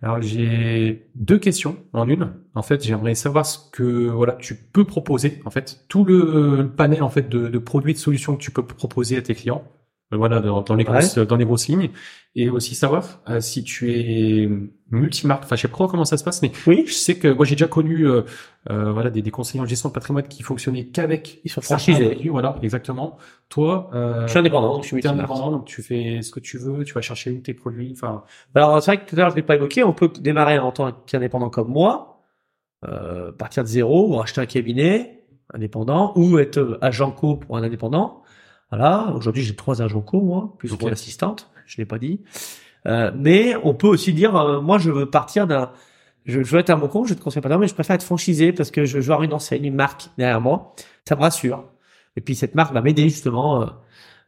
Alors 0.00 0.22
j'ai 0.22 1.08
deux 1.16 1.38
questions 1.38 1.76
en 1.92 2.08
une. 2.08 2.32
En 2.54 2.62
fait, 2.62 2.84
j'aimerais 2.84 3.16
savoir 3.16 3.44
ce 3.44 3.58
que 3.72 4.08
voilà 4.08 4.34
tu 4.34 4.54
peux 4.54 4.84
proposer. 4.84 5.40
En 5.44 5.50
fait, 5.50 5.80
tout 5.88 6.04
le, 6.04 6.56
le 6.58 6.68
panel 6.68 7.02
en 7.02 7.08
fait 7.10 7.28
de, 7.28 7.48
de 7.48 7.58
produits 7.58 7.94
de 7.94 7.98
solutions 7.98 8.36
que 8.36 8.40
tu 8.42 8.52
peux 8.52 8.64
proposer 8.64 9.16
à 9.16 9.22
tes 9.22 9.34
clients. 9.34 9.64
Euh, 10.12 10.16
Voilà 10.16 10.40
dans, 10.40 10.62
dans 10.62 10.74
les 10.74 10.84
Ouais. 10.84 10.90
grosses 10.92 11.18
dans 11.18 11.36
les 11.36 11.44
grosses 11.44 11.68
lignes. 11.68 11.90
Et 12.34 12.48
aussi 12.50 12.74
savoir 12.74 13.20
euh, 13.28 13.40
si 13.40 13.64
tu 13.64 13.90
es 13.92 14.48
multimarque. 14.90 15.44
Enfin, 15.44 15.56
je 15.56 15.62
sais 15.62 15.68
pas 15.68 15.88
comment 15.88 16.04
ça 16.04 16.16
se 16.16 16.22
passe, 16.24 16.40
mais 16.42 16.52
Oui. 16.66 16.84
je 16.86 16.92
sais 16.92 17.18
que 17.18 17.28
moi 17.28 17.44
j'ai 17.44 17.56
déjà 17.56 17.66
connu 17.66 18.06
euh, 18.06 18.22
euh, 18.70 18.92
voilà 18.92 19.10
des, 19.10 19.22
des 19.22 19.30
conseillers 19.30 19.60
en 19.62 19.66
gestion 19.66 19.88
de 19.88 19.94
patrimoine 19.94 20.26
qui 20.28 20.42
fonctionnaient 20.42 20.86
qu'avec 20.86 21.40
Ils 21.44 21.50
sont 21.50 21.60
franchisés. 21.60 22.18
Voilà, 22.30 22.56
exactement. 22.62 23.16
Toi, 23.48 23.90
euh, 23.94 24.22
Je 24.26 24.30
suis 24.30 24.38
indépendant, 24.38 24.74
donc 24.74 24.82
je 24.84 24.88
suis 24.88 25.06
indépendant, 25.08 25.50
donc 25.50 25.64
tu 25.64 25.82
fais 25.82 26.22
ce 26.22 26.30
que 26.30 26.40
tu 26.40 26.58
veux. 26.58 26.84
Tu 26.84 26.94
vas 26.94 27.00
chercher 27.00 27.30
où 27.32 27.40
tes 27.40 27.54
produits. 27.54 27.90
Enfin, 27.92 28.22
Alors 28.54 28.80
c'est 28.82 28.92
vrai 28.94 29.04
que 29.04 29.10
tout 29.10 29.16
à 29.16 29.20
l'heure 29.20 29.30
je 29.30 29.36
l'ai 29.36 29.42
pas 29.42 29.56
évoqué, 29.56 29.82
on 29.82 29.92
peut 29.92 30.08
démarrer 30.20 30.58
en 30.58 30.70
tant 30.70 30.92
qu'indépendant 31.06 31.50
comme 31.50 31.68
moi, 31.68 32.22
euh, 32.86 33.32
partir 33.32 33.64
de 33.64 33.68
zéro, 33.68 34.14
ou 34.14 34.20
acheter 34.20 34.40
un 34.40 34.46
cabinet 34.46 35.24
indépendant, 35.52 36.12
ou 36.14 36.38
être 36.38 36.78
agent 36.82 37.10
co 37.10 37.36
pour 37.36 37.56
un 37.56 37.62
indépendant. 37.62 38.22
Voilà, 38.70 39.12
aujourd'hui 39.14 39.42
j'ai 39.42 39.56
trois 39.56 39.80
agents 39.82 40.00
co 40.02 40.20
moi, 40.20 40.54
plus 40.58 40.72
Ok. 40.72 40.82
mon 40.82 40.92
assistante, 40.92 41.50
je 41.66 41.76
l'ai 41.78 41.86
pas 41.86 41.98
dit. 41.98 42.20
Euh, 42.86 43.10
mais 43.16 43.56
on 43.64 43.74
peut 43.74 43.86
aussi 43.88 44.12
dire, 44.12 44.36
euh, 44.36 44.60
moi 44.60 44.78
je 44.78 44.90
veux 44.90 45.06
partir 45.10 45.46
d'un, 45.46 45.72
je, 46.26 46.42
je 46.42 46.50
veux 46.52 46.60
être 46.60 46.70
à 46.70 46.76
mon 46.76 46.88
compte, 46.88 47.06
je 47.08 47.14
te 47.14 47.22
conseille 47.22 47.42
pas 47.42 47.56
mais 47.58 47.66
je 47.66 47.74
préfère 47.74 47.96
être 47.96 48.02
franchisé 48.02 48.52
parce 48.52 48.70
que 48.70 48.84
je 48.84 48.98
veux 48.98 49.04
avoir 49.04 49.22
une 49.22 49.32
enseigne, 49.32 49.64
une 49.64 49.74
marque 49.74 50.08
derrière 50.18 50.40
moi, 50.40 50.74
ça 51.08 51.16
me 51.16 51.20
rassure. 51.20 51.64
Et 52.16 52.20
puis 52.20 52.34
cette 52.34 52.54
marque 52.54 52.72
va 52.74 52.82
m'aider 52.82 53.08
justement. 53.08 53.62
euh, 53.62 53.66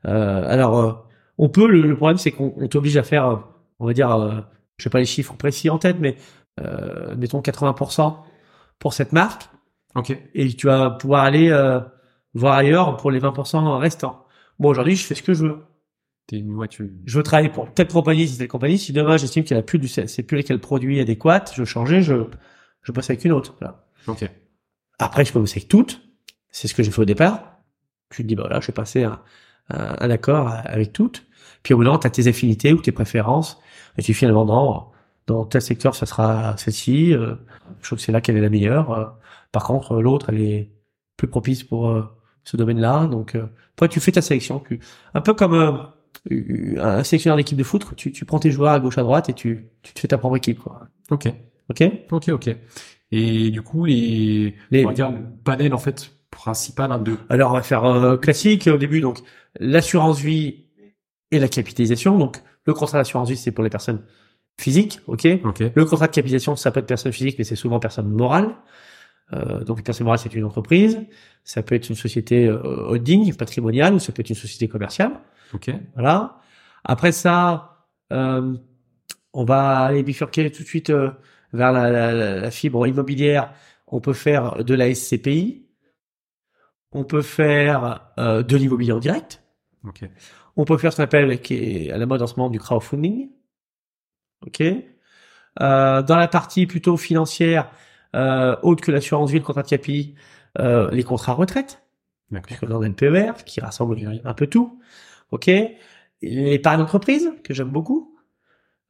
euh, 0.06 0.44
alors 0.50 0.78
euh, 0.78 0.92
on 1.38 1.48
peut, 1.48 1.66
le, 1.68 1.82
le 1.82 1.96
problème 1.96 2.18
c'est 2.18 2.30
qu'on 2.32 2.54
on 2.56 2.68
t'oblige 2.68 2.96
à 2.96 3.02
faire, 3.02 3.40
on 3.78 3.86
va 3.86 3.92
dire, 3.92 4.10
euh, 4.12 4.40
je 4.78 4.84
sais 4.84 4.90
pas 4.90 4.98
les 5.00 5.04
chiffres 5.06 5.34
précis 5.34 5.68
en 5.70 5.78
tête, 5.78 5.96
mais 6.00 6.16
euh, 6.60 7.14
mettons 7.16 7.40
80% 7.40 8.16
pour 8.78 8.94
cette 8.94 9.12
marque, 9.12 9.48
ok. 9.94 10.16
et 10.34 10.48
tu 10.48 10.66
vas 10.66 10.90
pouvoir 10.90 11.24
aller 11.24 11.50
euh, 11.50 11.80
voir 12.34 12.54
ailleurs 12.54 12.96
pour 12.96 13.10
les 13.10 13.20
20% 13.20 13.76
restants. 13.78 14.24
Bon, 14.60 14.68
aujourd'hui, 14.68 14.94
je 14.94 15.04
fais 15.04 15.14
ce 15.14 15.22
que 15.22 15.34
je 15.34 15.46
veux. 15.46 15.58
T'es, 16.26 16.42
ouais, 16.42 16.68
tu. 16.68 16.92
Je 17.06 17.16
veux 17.16 17.24
travailler 17.24 17.48
pour 17.48 17.72
telle 17.72 17.88
compagnie, 17.88 18.28
si 18.28 18.38
telle 18.38 18.46
compagnie. 18.46 18.78
Si 18.78 18.92
demain, 18.92 19.16
j'estime 19.16 19.42
qu'il 19.42 19.56
n'y 19.56 19.60
a 19.60 19.64
plus 19.64 19.78
du, 19.78 19.88
c'est 19.88 20.22
plus 20.22 20.44
quel 20.44 20.60
produit 20.60 21.00
adéquat, 21.00 21.46
je 21.52 21.62
veux 21.62 21.64
changer, 21.64 22.02
je, 22.02 22.14
je 22.82 22.92
bosse 22.92 23.10
avec 23.10 23.24
une 23.24 23.32
autre. 23.32 23.56
Voilà. 23.58 23.86
Ok. 24.06 24.30
Après, 24.98 25.24
je 25.24 25.32
peux 25.32 25.40
bosser 25.40 25.58
avec 25.58 25.68
toutes. 25.68 26.02
C'est 26.50 26.68
ce 26.68 26.74
que 26.74 26.82
j'ai 26.82 26.90
fait 26.90 27.00
au 27.00 27.06
départ. 27.06 27.62
Tu 28.10 28.22
te 28.22 28.28
dis, 28.28 28.34
bah 28.36 28.42
voilà, 28.42 28.60
je 28.60 28.66
vais 28.66 28.72
passer 28.72 29.04
un, 29.04 29.22
un, 29.70 29.96
un 29.98 30.10
accord 30.10 30.48
avec 30.48 30.92
toutes. 30.92 31.24
Puis 31.62 31.72
au 31.72 31.78
bout 31.78 31.84
d'un 31.84 31.90
moment, 31.90 32.00
tu 32.00 32.06
as 32.06 32.10
tes 32.10 32.28
affinités 32.28 32.72
ou 32.72 32.82
tes 32.82 32.92
préférences. 32.92 33.58
Et 33.96 34.02
tu 34.02 34.12
finalement, 34.12 34.44
dans, 34.44 34.92
dans 35.26 35.46
tel 35.46 35.62
secteur, 35.62 35.94
ça 35.94 36.04
sera 36.04 36.56
celle-ci. 36.58 37.14
Euh, 37.14 37.34
je 37.80 37.86
trouve 37.86 37.98
que 37.98 38.04
c'est 38.04 38.12
là 38.12 38.20
qu'elle 38.20 38.36
est 38.36 38.42
la 38.42 38.50
meilleure. 38.50 38.90
Euh, 38.90 39.06
par 39.52 39.64
contre, 39.64 40.02
l'autre, 40.02 40.28
elle 40.28 40.40
est 40.40 40.70
plus 41.16 41.28
propice 41.28 41.64
pour 41.64 41.88
euh, 41.88 42.04
ce 42.44 42.56
domaine-là. 42.56 43.06
Donc, 43.06 43.34
euh, 43.34 43.46
toi, 43.76 43.88
tu 43.88 44.00
fais 44.00 44.12
ta 44.12 44.22
sélection. 44.22 44.60
Tu, 44.66 44.80
un 45.14 45.20
peu 45.20 45.34
comme 45.34 45.54
euh, 45.54 45.72
un 46.78 47.02
sélectionneur 47.04 47.36
d'équipe 47.36 47.58
de 47.58 47.64
foot. 47.64 47.86
Tu, 47.96 48.12
tu 48.12 48.24
prends 48.24 48.38
tes 48.38 48.50
joueurs 48.50 48.72
à 48.72 48.80
gauche, 48.80 48.98
à 48.98 49.02
droite 49.02 49.28
et 49.28 49.32
tu, 49.34 49.66
tu 49.82 49.94
te 49.94 50.00
fais 50.00 50.08
ta 50.08 50.18
propre 50.18 50.36
équipe. 50.36 50.60
Quoi. 50.60 50.88
Ok. 51.10 51.28
Ok? 51.68 51.82
Ok, 52.10 52.28
ok. 52.30 52.56
Et 53.12 53.50
du 53.50 53.62
coup, 53.62 53.84
les, 53.84 54.54
Les- 54.70 54.84
on 54.84 54.88
va 54.88 54.94
dire 54.94 55.10
le 55.10 55.18
panel 55.44 55.74
en 55.74 55.78
fait 55.78 56.12
principal 56.30 56.92
hein, 56.92 56.98
de. 56.98 57.16
Alors, 57.28 57.50
on 57.50 57.54
va 57.54 57.62
faire 57.62 57.84
euh, 57.84 58.16
classique 58.16 58.68
au 58.68 58.76
début. 58.76 59.00
Donc, 59.00 59.18
l'assurance 59.58 60.20
vie 60.20 60.66
et 61.30 61.38
la 61.38 61.48
capitalisation. 61.48 62.18
Donc, 62.18 62.38
le 62.66 62.74
contrat 62.74 62.98
d'assurance 62.98 63.30
vie, 63.30 63.36
c'est 63.36 63.52
pour 63.52 63.64
les 63.64 63.70
personnes 63.70 64.02
physiques, 64.58 65.00
ok? 65.06 65.26
Ok. 65.44 65.62
Le 65.74 65.84
contrat 65.84 66.06
de 66.06 66.12
capitalisation, 66.12 66.54
ça 66.54 66.70
peut 66.70 66.80
être 66.80 66.86
personne 66.86 67.12
physique, 67.12 67.36
mais 67.38 67.44
c'est 67.44 67.56
souvent 67.56 67.80
personne 67.80 68.08
morale. 68.10 68.50
Euh, 69.32 69.62
donc, 69.64 69.86
morale, 70.00 70.18
c'est 70.18 70.34
une 70.34 70.44
entreprise. 70.44 71.00
Ça 71.44 71.62
peut 71.62 71.74
être 71.74 71.88
une 71.88 71.94
société 71.96 72.46
euh, 72.46 72.60
holding, 72.62 73.34
patrimoniale, 73.34 73.94
ou 73.94 73.98
ça 73.98 74.12
peut 74.12 74.20
être 74.20 74.30
une 74.30 74.36
société 74.36 74.68
commerciale. 74.68 75.12
Ok. 75.54 75.70
Voilà. 75.94 76.38
Après 76.84 77.12
ça, 77.12 77.86
euh, 78.12 78.56
on 79.32 79.44
va 79.44 79.78
aller 79.80 80.02
bifurquer 80.02 80.50
tout 80.50 80.62
de 80.62 80.68
suite 80.68 80.90
vers 80.90 81.72
la, 81.72 81.90
la- 81.90 82.12
la- 82.12 82.36
la 82.40 82.50
fibre 82.50 82.86
immobilière. 82.86 83.52
On 83.86 84.00
peut 84.00 84.12
faire 84.12 84.64
de 84.64 84.74
la 84.74 84.88
SCPI. 84.94 85.66
On 86.92 87.04
peut 87.04 87.22
faire 87.22 88.00
de 88.18 88.56
l'immobilier 88.56 88.92
en 88.92 88.98
direct. 88.98 89.42
Ok. 89.86 90.02
On 90.56 90.64
peut 90.64 90.76
faire 90.78 90.92
ce 90.92 90.96
qu'on 90.98 91.04
appelle, 91.04 91.40
qui 91.40 91.54
est 91.54 91.90
à 91.92 91.98
la 91.98 92.06
mode 92.06 92.22
en 92.22 92.26
ce 92.26 92.34
moment, 92.36 92.50
du 92.50 92.58
crowdfunding. 92.58 93.30
Ok. 94.46 94.60
Euh, 95.60 96.02
dans 96.02 96.16
la 96.16 96.28
partie 96.28 96.66
plutôt 96.66 96.96
financière, 96.96 97.70
euh, 98.14 98.56
autre 98.62 98.82
que 98.82 98.90
l'assurance 98.90 99.30
vie, 99.30 99.38
le 99.38 99.44
contrat 99.44 99.62
de 99.62 99.68
capi, 99.68 100.14
euh, 100.58 100.90
les 100.90 101.02
contrats 101.02 101.34
retraite 101.34 101.82
puisque 102.38 102.66
dans 102.66 102.78
le 102.78 102.92
PER, 102.92 103.32
qui 103.44 103.60
rassemble 103.60 104.20
un 104.24 104.34
peu 104.34 104.46
tout. 104.46 104.78
Ok. 105.32 105.50
L'épargne 106.22 106.78
d'entreprise, 106.78 107.32
que 107.42 107.54
j'aime 107.54 107.70
beaucoup. 107.70 108.14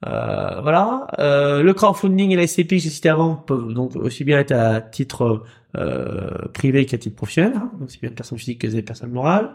Euh, 0.07 0.61
voilà. 0.63 1.07
Euh, 1.19 1.63
le 1.63 1.73
crowdfunding 1.73 2.31
et 2.33 2.37
la 2.37 2.47
SCP 2.47 2.77
que 2.77 2.79
j'ai 2.79 2.91
cité 2.91 3.09
avant 3.09 3.37
peuvent 3.37 3.73
donc 3.73 3.97
aussi 3.97 4.25
bien 4.25 4.39
être 4.39 4.53
à 4.53 4.81
titre 4.81 5.45
euh, 5.77 6.49
privé 6.53 6.87
qu'à 6.87 6.99
titre 6.99 7.17
professionnel, 7.17 7.53
hein, 7.57 7.71
aussi 7.85 7.99
bien 7.99 8.11
de 8.11 8.15
personnes 8.15 8.39
physiques 8.39 8.61
que 8.61 8.67
des 8.67 8.83
personnes 8.83 9.13
morales. 9.13 9.51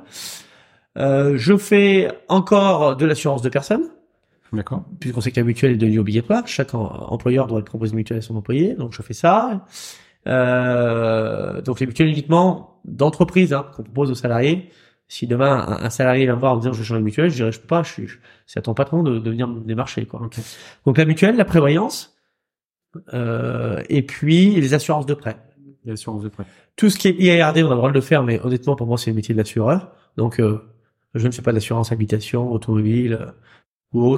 Euh, 0.97 1.37
je 1.37 1.57
fais 1.57 2.09
encore 2.29 2.95
de 2.95 3.05
l'assurance 3.05 3.41
de 3.41 3.49
personnes, 3.49 3.89
D'accord. 4.53 4.85
puisqu'on 4.99 5.21
sait 5.21 5.31
que 5.31 5.39
la 5.39 5.45
mutuelle 5.45 5.71
est 5.73 5.77
devenue 5.77 5.99
obligatoire. 5.99 6.47
Chaque 6.47 6.73
em- 6.73 6.79
employeur 6.79 7.47
doit 7.47 7.63
proposer 7.63 7.91
une 7.91 7.97
mutuelle 7.97 8.19
à 8.19 8.21
son 8.21 8.35
employé, 8.35 8.73
donc 8.75 8.93
je 8.93 9.01
fais 9.01 9.13
ça. 9.13 9.65
Euh, 10.27 11.61
donc 11.61 11.79
les 11.79 11.85
mutuelles 11.85 12.09
uniquement 12.09 12.79
d'entreprise 12.85 13.53
hein, 13.53 13.65
qu'on 13.75 13.83
propose 13.83 14.11
aux 14.11 14.15
salariés. 14.15 14.69
Si 15.07 15.27
demain 15.27 15.65
un, 15.67 15.85
un 15.85 15.89
salarié 15.91 16.25
vient 16.25 16.35
me 16.35 16.39
voir 16.39 16.53
en 16.53 16.55
me 16.55 16.61
disant 16.61 16.73
je 16.73 16.79
veux 16.79 16.83
changer 16.83 16.99
de 16.99 17.05
mutuelle, 17.05 17.29
je 17.29 17.35
dirais 17.35 17.51
je 17.51 17.59
peux 17.59 17.67
pas, 17.67 17.83
je 17.83 17.91
suis, 17.91 18.07
c'est 18.47 18.57
à 18.59 18.61
ton 18.63 18.73
patron 18.73 19.03
de, 19.03 19.19
de 19.19 19.29
venir 19.29 19.47
me 19.47 19.59
démarcher 19.59 20.05
quoi. 20.05 20.27
Donc 20.85 20.97
la 20.97 21.05
mutuelle, 21.05 21.35
la 21.37 21.45
prévoyance, 21.45 22.17
euh, 23.13 23.81
et 23.89 24.01
puis 24.01 24.55
les 24.55 24.73
assurances 24.73 25.05
de 25.05 25.13
prêt. 25.13 25.37
Et 25.85 25.89
l'assurance 25.89 26.23
de 26.23 26.29
prêt. 26.29 26.45
Tout 26.75 26.89
ce 26.89 26.97
qui 26.97 27.09
est 27.09 27.13
IARD, 27.13 27.57
on 27.57 27.67
a 27.67 27.69
le 27.69 27.75
droit 27.75 27.89
de 27.89 27.93
le 27.95 28.01
faire, 28.01 28.23
mais 28.23 28.39
honnêtement 28.43 28.75
pour 28.75 28.87
moi 28.87 28.97
c'est 28.97 29.11
le 29.11 29.15
métier 29.15 29.35
de 29.35 29.39
l'assureur. 29.39 29.91
Donc 30.17 30.39
euh, 30.39 30.59
je 31.13 31.27
ne 31.27 31.31
fais 31.31 31.43
pas 31.43 31.53
d'assurance 31.53 31.91
habitation, 31.91 32.51
automobile. 32.51 33.33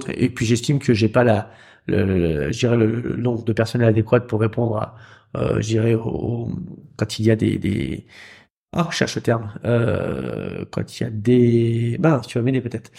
Et 0.10 0.30
puis 0.30 0.46
j'estime 0.46 0.80
que 0.80 0.94
j'ai 0.94 1.10
pas 1.10 1.24
la, 1.24 1.50
le, 1.88 2.06
le, 2.06 2.50
le, 2.76 2.86
le 3.02 3.16
nombre 3.18 3.44
de 3.44 3.54
personnel 3.54 3.88
adéquat 3.90 4.22
pour 4.22 4.42
répondre 4.42 4.78
à, 4.78 4.96
euh, 5.38 5.98
au, 5.98 6.50
quand 6.98 7.20
il 7.20 7.26
y 7.26 7.32
a 7.32 7.36
des, 7.36 7.58
des 7.58 8.06
ah, 8.74 8.88
je 8.92 8.98
cherche 8.98 9.16
le 9.16 9.22
terme, 9.22 9.54
euh, 9.66 10.66
quand 10.72 11.00
il 11.00 11.04
y 11.04 11.06
a 11.08 11.10
des, 11.10 11.98
ben, 12.00 12.20
tu 12.22 12.38
vas 12.38 12.44
m'aider 12.44 12.62
peut-être, 12.62 12.92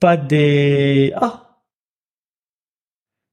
pas 0.00 0.16
des, 0.16 1.12
ah, 1.16 1.62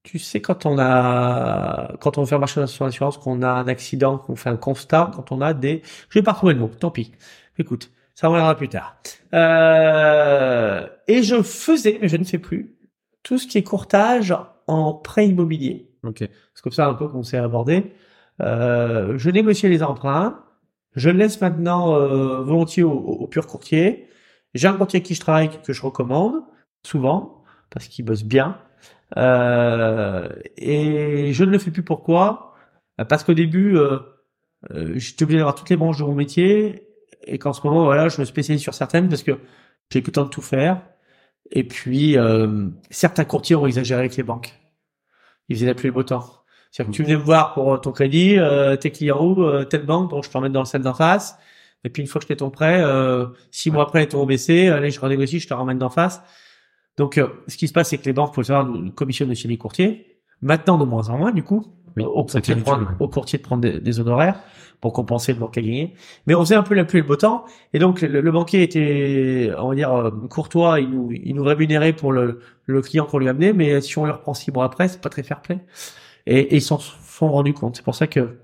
tu 0.03 0.19
sais 0.19 0.41
quand 0.41 0.65
on 0.65 0.77
a, 0.79 1.95
quand 1.99 2.17
on 2.17 2.25
fait 2.25 2.35
un 2.35 2.39
marché 2.39 2.65
sur 2.67 2.85
l'assurance, 2.85 3.17
qu'on 3.17 3.41
a 3.41 3.49
un 3.49 3.67
accident, 3.67 4.17
qu'on 4.17 4.35
fait 4.35 4.49
un 4.49 4.57
constat, 4.57 5.11
quand 5.15 5.31
on 5.31 5.41
a 5.41 5.53
des, 5.53 5.81
je 6.09 6.19
vais 6.19 6.23
pas 6.23 6.33
retrouver 6.33 6.53
le 6.53 6.59
mot, 6.61 6.67
tant 6.67 6.91
pis. 6.91 7.13
Écoute, 7.57 7.91
ça 8.15 8.27
reviendra 8.27 8.55
plus 8.55 8.69
tard. 8.69 8.97
Euh, 9.33 10.87
et 11.07 11.23
je 11.23 11.41
faisais, 11.41 11.99
mais 12.01 12.07
je 12.09 12.17
ne 12.17 12.23
fais 12.25 12.39
plus, 12.39 12.75
tout 13.23 13.37
ce 13.37 13.47
qui 13.47 13.57
est 13.57 13.63
courtage 13.63 14.35
en 14.67 14.93
prêt 14.93 15.27
immobilier. 15.27 15.89
Ok. 16.03 16.19
C'est 16.19 16.61
comme 16.61 16.71
ça 16.71 16.87
un 16.87 16.93
peu 16.93 17.07
qu'on 17.07 17.23
s'est 17.23 17.37
abordé. 17.37 17.93
Euh, 18.41 19.17
je 19.17 19.29
négociais 19.29 19.69
les 19.69 19.83
emprunts. 19.83 20.43
Je 20.95 21.09
le 21.09 21.17
laisse 21.17 21.41
maintenant 21.41 21.95
euh, 21.95 22.41
volontiers 22.41 22.83
au, 22.83 22.91
au, 22.91 23.27
pur 23.27 23.47
courtier. 23.47 24.07
J'ai 24.53 24.67
un 24.67 24.73
courtier 24.73 25.01
qui 25.01 25.15
je 25.15 25.21
travaille 25.21 25.49
que 25.61 25.73
je 25.73 25.81
recommande 25.81 26.43
souvent 26.85 27.43
parce 27.69 27.87
qu'il 27.87 28.05
bosse 28.05 28.23
bien. 28.23 28.57
Euh, 29.17 30.29
et 30.57 31.33
je 31.33 31.43
ne 31.43 31.51
le 31.51 31.59
fais 31.59 31.71
plus 31.71 31.83
pourquoi? 31.83 32.55
Parce 33.09 33.23
qu'au 33.23 33.33
début, 33.33 33.77
euh, 33.77 33.99
euh, 34.71 34.93
j'étais 34.95 35.23
obligé 35.23 35.39
d'avoir 35.39 35.55
toutes 35.55 35.69
les 35.69 35.75
branches 35.75 35.97
de 35.97 36.03
mon 36.03 36.15
métier 36.15 36.87
et 37.25 37.39
qu'en 37.39 37.53
ce 37.53 37.65
moment, 37.65 37.85
voilà, 37.85 38.09
je 38.09 38.19
me 38.19 38.25
spécialise 38.25 38.61
sur 38.61 38.73
certaines 38.73 39.09
parce 39.09 39.23
que 39.23 39.39
j'ai 39.91 40.01
que 40.01 40.07
le 40.07 40.11
temps 40.13 40.25
de 40.25 40.29
tout 40.29 40.41
faire. 40.41 40.81
Et 41.51 41.63
puis, 41.63 42.17
euh, 42.17 42.67
certains 42.89 43.25
courtiers 43.25 43.55
ont 43.55 43.67
exagéré 43.67 43.99
avec 43.99 44.15
les 44.15 44.23
banques. 44.23 44.53
Ils 45.49 45.55
faisaient 45.55 45.67
la 45.67 45.75
pluie 45.75 45.89
le 45.89 45.93
beau 45.93 46.03
temps. 46.03 46.43
C'est-à-dire 46.71 46.91
que 46.91 46.95
tu 46.95 47.03
venais 47.03 47.15
me 47.15 47.21
voir 47.21 47.53
pour 47.53 47.79
ton 47.81 47.91
crédit, 47.91 48.37
euh, 48.39 48.75
tes 48.75 48.89
clients 48.89 49.35
euh, 49.39 49.63
telle 49.63 49.85
banque, 49.85 50.09
donc 50.09 50.23
je 50.23 50.37
en 50.37 50.41
mettre 50.41 50.53
dans 50.53 50.61
le 50.61 50.65
salle 50.65 50.81
d'en 50.81 50.93
face. 50.93 51.37
Et 51.83 51.89
puis 51.89 52.01
une 52.01 52.07
fois 52.07 52.21
que 52.21 52.27
je 52.27 52.33
ton 52.33 52.49
prêt, 52.49 52.81
euh, 52.81 53.27
six 53.51 53.69
mois 53.69 53.83
après, 53.83 53.99
les 53.99 54.07
taux 54.07 54.21
ont 54.21 54.25
baissé, 54.25 54.69
allez, 54.69 54.89
je 54.89 54.99
renégocie, 54.99 55.39
je 55.39 55.47
te 55.47 55.53
ramène 55.53 55.77
d'en 55.77 55.89
face. 55.89 56.21
Donc, 56.97 57.17
euh, 57.17 57.27
ce 57.47 57.57
qui 57.57 57.67
se 57.67 57.73
passe, 57.73 57.89
c'est 57.89 57.97
que 57.97 58.05
les 58.05 58.13
banques, 58.13 58.33
pour 58.33 58.45
savoir, 58.45 58.65
nous 58.65 58.91
commissionnent 58.91 59.35
chez 59.35 59.47
les 59.47 59.57
courtiers. 59.57 60.21
Maintenant, 60.41 60.77
de 60.77 60.85
moins 60.85 61.09
en 61.09 61.17
moins, 61.17 61.31
du 61.31 61.43
coup, 61.43 61.65
Oui, 61.97 62.03
au, 62.03 62.23
courtier 62.23 62.55
de 62.55 62.61
prendre, 62.61 62.77
habituel, 62.77 62.97
au 62.99 63.07
courtier 63.07 63.39
de 63.39 63.43
prendre 63.43 63.61
des, 63.61 63.79
des 63.79 63.99
honoraires 63.99 64.39
pour 64.81 64.93
compenser 64.93 65.33
le 65.33 65.39
manque 65.39 65.57
à 65.57 65.61
gagner. 65.61 65.93
Mais 66.27 66.35
on 66.35 66.41
faisait 66.41 66.55
un 66.55 66.63
peu 66.63 66.75
la 66.75 66.85
pluie 66.85 66.99
et 66.99 67.01
le 67.01 67.07
beau 67.07 67.15
temps. 67.15 67.45
Et 67.73 67.79
donc, 67.79 68.01
le, 68.01 68.19
le 68.21 68.31
banquier 68.31 68.63
était, 68.63 69.51
on 69.57 69.69
va 69.69 69.75
dire, 69.75 69.93
euh, 69.93 70.11
courtois. 70.29 70.79
Il 70.79 70.89
nous, 70.89 71.11
il 71.11 71.35
nous 71.35 71.43
rémunérait 71.43 71.93
pour 71.93 72.11
le, 72.11 72.39
le 72.65 72.81
client 72.81 73.05
qu'on 73.05 73.19
lui 73.19 73.29
amenait. 73.29 73.53
Mais 73.53 73.79
si 73.81 73.97
on 73.97 74.05
le 74.05 74.11
reprend 74.11 74.33
six 74.33 74.51
mois 74.51 74.65
après, 74.65 74.87
c'est 74.87 75.01
pas 75.01 75.09
très 75.09 75.23
fair 75.23 75.41
play. 75.41 75.59
Et, 76.25 76.39
et 76.39 76.55
ils 76.55 76.61
s'en 76.61 76.79
sont 76.79 77.31
rendus 77.31 77.53
compte. 77.53 77.75
C'est 77.77 77.85
pour 77.85 77.95
ça 77.95 78.07
que 78.07 78.37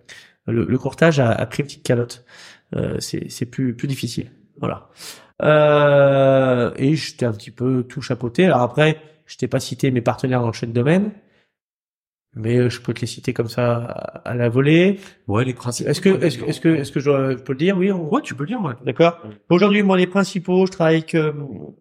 le, 0.47 0.65
le 0.65 0.77
courtage 0.77 1.19
a, 1.19 1.31
a 1.31 1.45
pris 1.45 1.61
une 1.61 1.67
petite 1.67 1.83
calotte. 1.83 2.23
Euh, 2.75 2.97
c'est 2.99 3.29
c'est 3.29 3.45
plus, 3.45 3.75
plus 3.75 3.87
difficile. 3.87 4.31
Voilà. 4.59 4.89
Euh, 5.41 6.71
et 6.75 6.95
j'étais 6.95 7.25
un 7.25 7.33
petit 7.33 7.51
peu 7.51 7.83
tout 7.83 8.01
chapeauté. 8.01 8.45
Alors 8.45 8.61
après, 8.61 9.01
je 9.25 9.37
t'ai 9.37 9.47
pas 9.47 9.59
cité 9.59 9.91
mes 9.91 10.01
partenaires 10.01 10.41
dans 10.41 10.51
chaque 10.51 10.73
domaine, 10.73 11.11
mais 12.35 12.57
euh, 12.57 12.69
je 12.69 12.79
peux 12.81 12.93
te 12.93 13.01
les 13.01 13.07
citer 13.07 13.33
comme 13.33 13.47
ça 13.49 13.75
à 14.25 14.35
la 14.35 14.49
volée. 14.49 14.99
Ouais, 15.27 15.43
les 15.45 15.53
principes. 15.53 15.87
Est-ce 15.87 15.99
que, 16.01 16.09
est-ce 16.23 16.37
que, 16.37 16.45
est-ce 16.45 16.61
que, 16.61 16.69
est-ce 16.69 16.91
que 16.91 16.99
je 16.99 17.35
peux 17.35 17.53
le 17.53 17.57
dire? 17.59 17.77
Oui. 17.77 17.91
on- 17.91 18.07
Ouais, 18.13 18.21
tu 18.21 18.35
peux 18.35 18.43
le 18.43 18.47
dire, 18.49 18.61
ouais. 18.61 18.73
D'accord. 18.85 19.19
Aujourd'hui, 19.49 19.83
moi, 19.83 19.97
les 19.97 20.07
principaux, 20.07 20.65
je 20.65 20.71
travaille 20.71 20.95
avec 20.97 21.15
euh, 21.15 21.33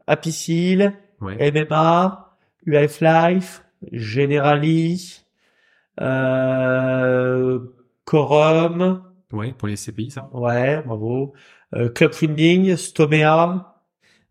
Apicil, 0.06 0.92
Ouais. 1.20 1.50
MMA, 1.52 2.36
UF 2.66 3.00
Life, 3.00 3.64
Generali, 3.92 5.20
euh, 6.00 7.58
Corum, 8.04 9.02
Ouais, 9.32 9.52
pour 9.56 9.68
les 9.68 9.76
CPI, 9.76 10.10
ça. 10.10 10.28
ouais, 10.32 10.82
bravo, 10.82 11.34
euh, 11.74 11.88
Club 11.90 12.12
Funding, 12.14 12.76
Stomea. 12.76 13.74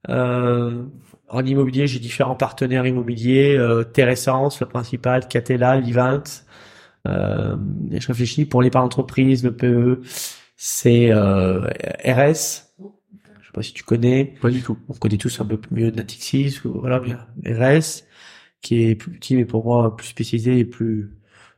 Euh, 0.10 0.84
en 1.30 1.46
immobilier, 1.46 1.88
j'ai 1.88 2.00
différents 2.00 2.36
partenaires 2.36 2.86
immobiliers, 2.86 3.58
euh, 3.58 3.84
Terrescence, 3.84 4.60
le 4.62 4.66
principal, 4.68 5.28
Catella, 5.28 5.80
Livent. 5.80 6.44
Euh, 7.08 7.56
et 7.92 8.00
je 8.00 8.08
réfléchis 8.08 8.46
pour 8.46 8.62
les 8.62 8.70
par 8.70 8.84
entreprise, 8.84 9.44
le 9.44 9.56
PE, 9.56 10.02
c'est 10.56 11.12
euh, 11.12 11.62
RS. 12.06 12.74
Je 13.42 13.46
sais 13.46 13.52
pas 13.54 13.62
si 13.62 13.74
tu 13.74 13.84
connais. 13.84 14.36
Pas 14.42 14.50
du 14.50 14.62
tout. 14.62 14.78
On 14.90 14.94
connaît 14.94 15.18
tous 15.18 15.40
un 15.42 15.46
peu 15.46 15.60
mieux 15.72 15.92
Natixis 15.92 16.60
ou 16.66 16.80
voilà, 16.80 17.00
bien 17.00 17.26
RS, 17.46 18.04
qui 18.62 18.84
est 18.84 18.96
plus 18.96 19.12
petit 19.12 19.36
mais 19.36 19.46
pour 19.46 19.66
moi 19.66 19.96
plus 19.96 20.08
spécialisé 20.08 20.60
et 20.60 20.66
plus 20.66 21.18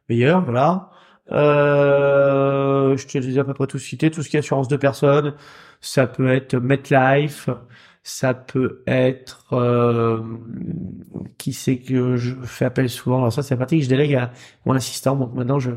meilleur, 0.09 0.43
voilà. 0.43 0.91
Euh, 1.31 2.97
je 2.97 3.07
te 3.07 3.17
les 3.17 3.37
ai 3.37 3.39
à 3.39 3.43
peu 3.43 3.53
près 3.53 3.67
tous 3.67 3.77
cités, 3.79 4.09
tout 4.09 4.23
ce 4.23 4.29
qui 4.29 4.35
est 4.35 4.39
assurance 4.39 4.67
de 4.67 4.77
personnes, 4.77 5.35
ça 5.79 6.07
peut 6.07 6.29
être 6.29 6.55
MetLife, 6.57 7.49
ça 8.09 8.33
peut 8.33 8.83
être 8.87 9.45
euh, 9.53 10.21
qui 11.37 11.53
c'est 11.53 11.77
que 11.77 12.15
je 12.17 12.33
fais 12.43 12.65
appel 12.65 12.89
souvent? 12.89 13.17
Alors 13.19 13.33
ça 13.33 13.43
c'est 13.43 13.53
la 13.53 13.59
partie 13.59 13.77
que 13.77 13.83
je 13.85 13.89
délègue 13.89 14.15
à 14.15 14.31
mon 14.65 14.73
assistant, 14.73 15.15
donc 15.15 15.33
maintenant 15.33 15.59
je 15.59 15.71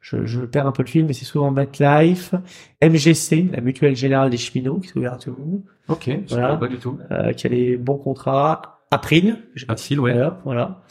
je, 0.00 0.24
je 0.24 0.40
perds 0.40 0.66
un 0.66 0.72
peu 0.72 0.82
le 0.82 0.88
fil, 0.88 1.04
mais 1.04 1.12
c'est 1.12 1.26
souvent 1.26 1.50
MetLife, 1.50 2.34
MGC, 2.82 3.50
la 3.52 3.60
Mutuelle 3.60 3.94
Générale 3.94 4.30
des 4.30 4.38
Cheminots, 4.38 4.80
qui 4.80 4.88
est 4.88 4.96
ouverte 4.96 5.14
à 5.16 5.18
tout 5.24 5.30
le 5.38 5.44
monde 5.44 5.62
Ok, 5.88 6.08
Voilà. 6.30 6.56
pas 6.56 6.68
du 6.68 6.78
tout. 6.78 6.98
euh, 7.10 7.32
qui 7.34 7.46
a 7.46 7.50
des 7.50 7.76
bons 7.76 7.98
contrats. 7.98 8.80
April, 8.90 9.36
je 9.54 9.66
ouais. 9.66 10.12
voilà, 10.14 10.40
voilà. 10.44 10.82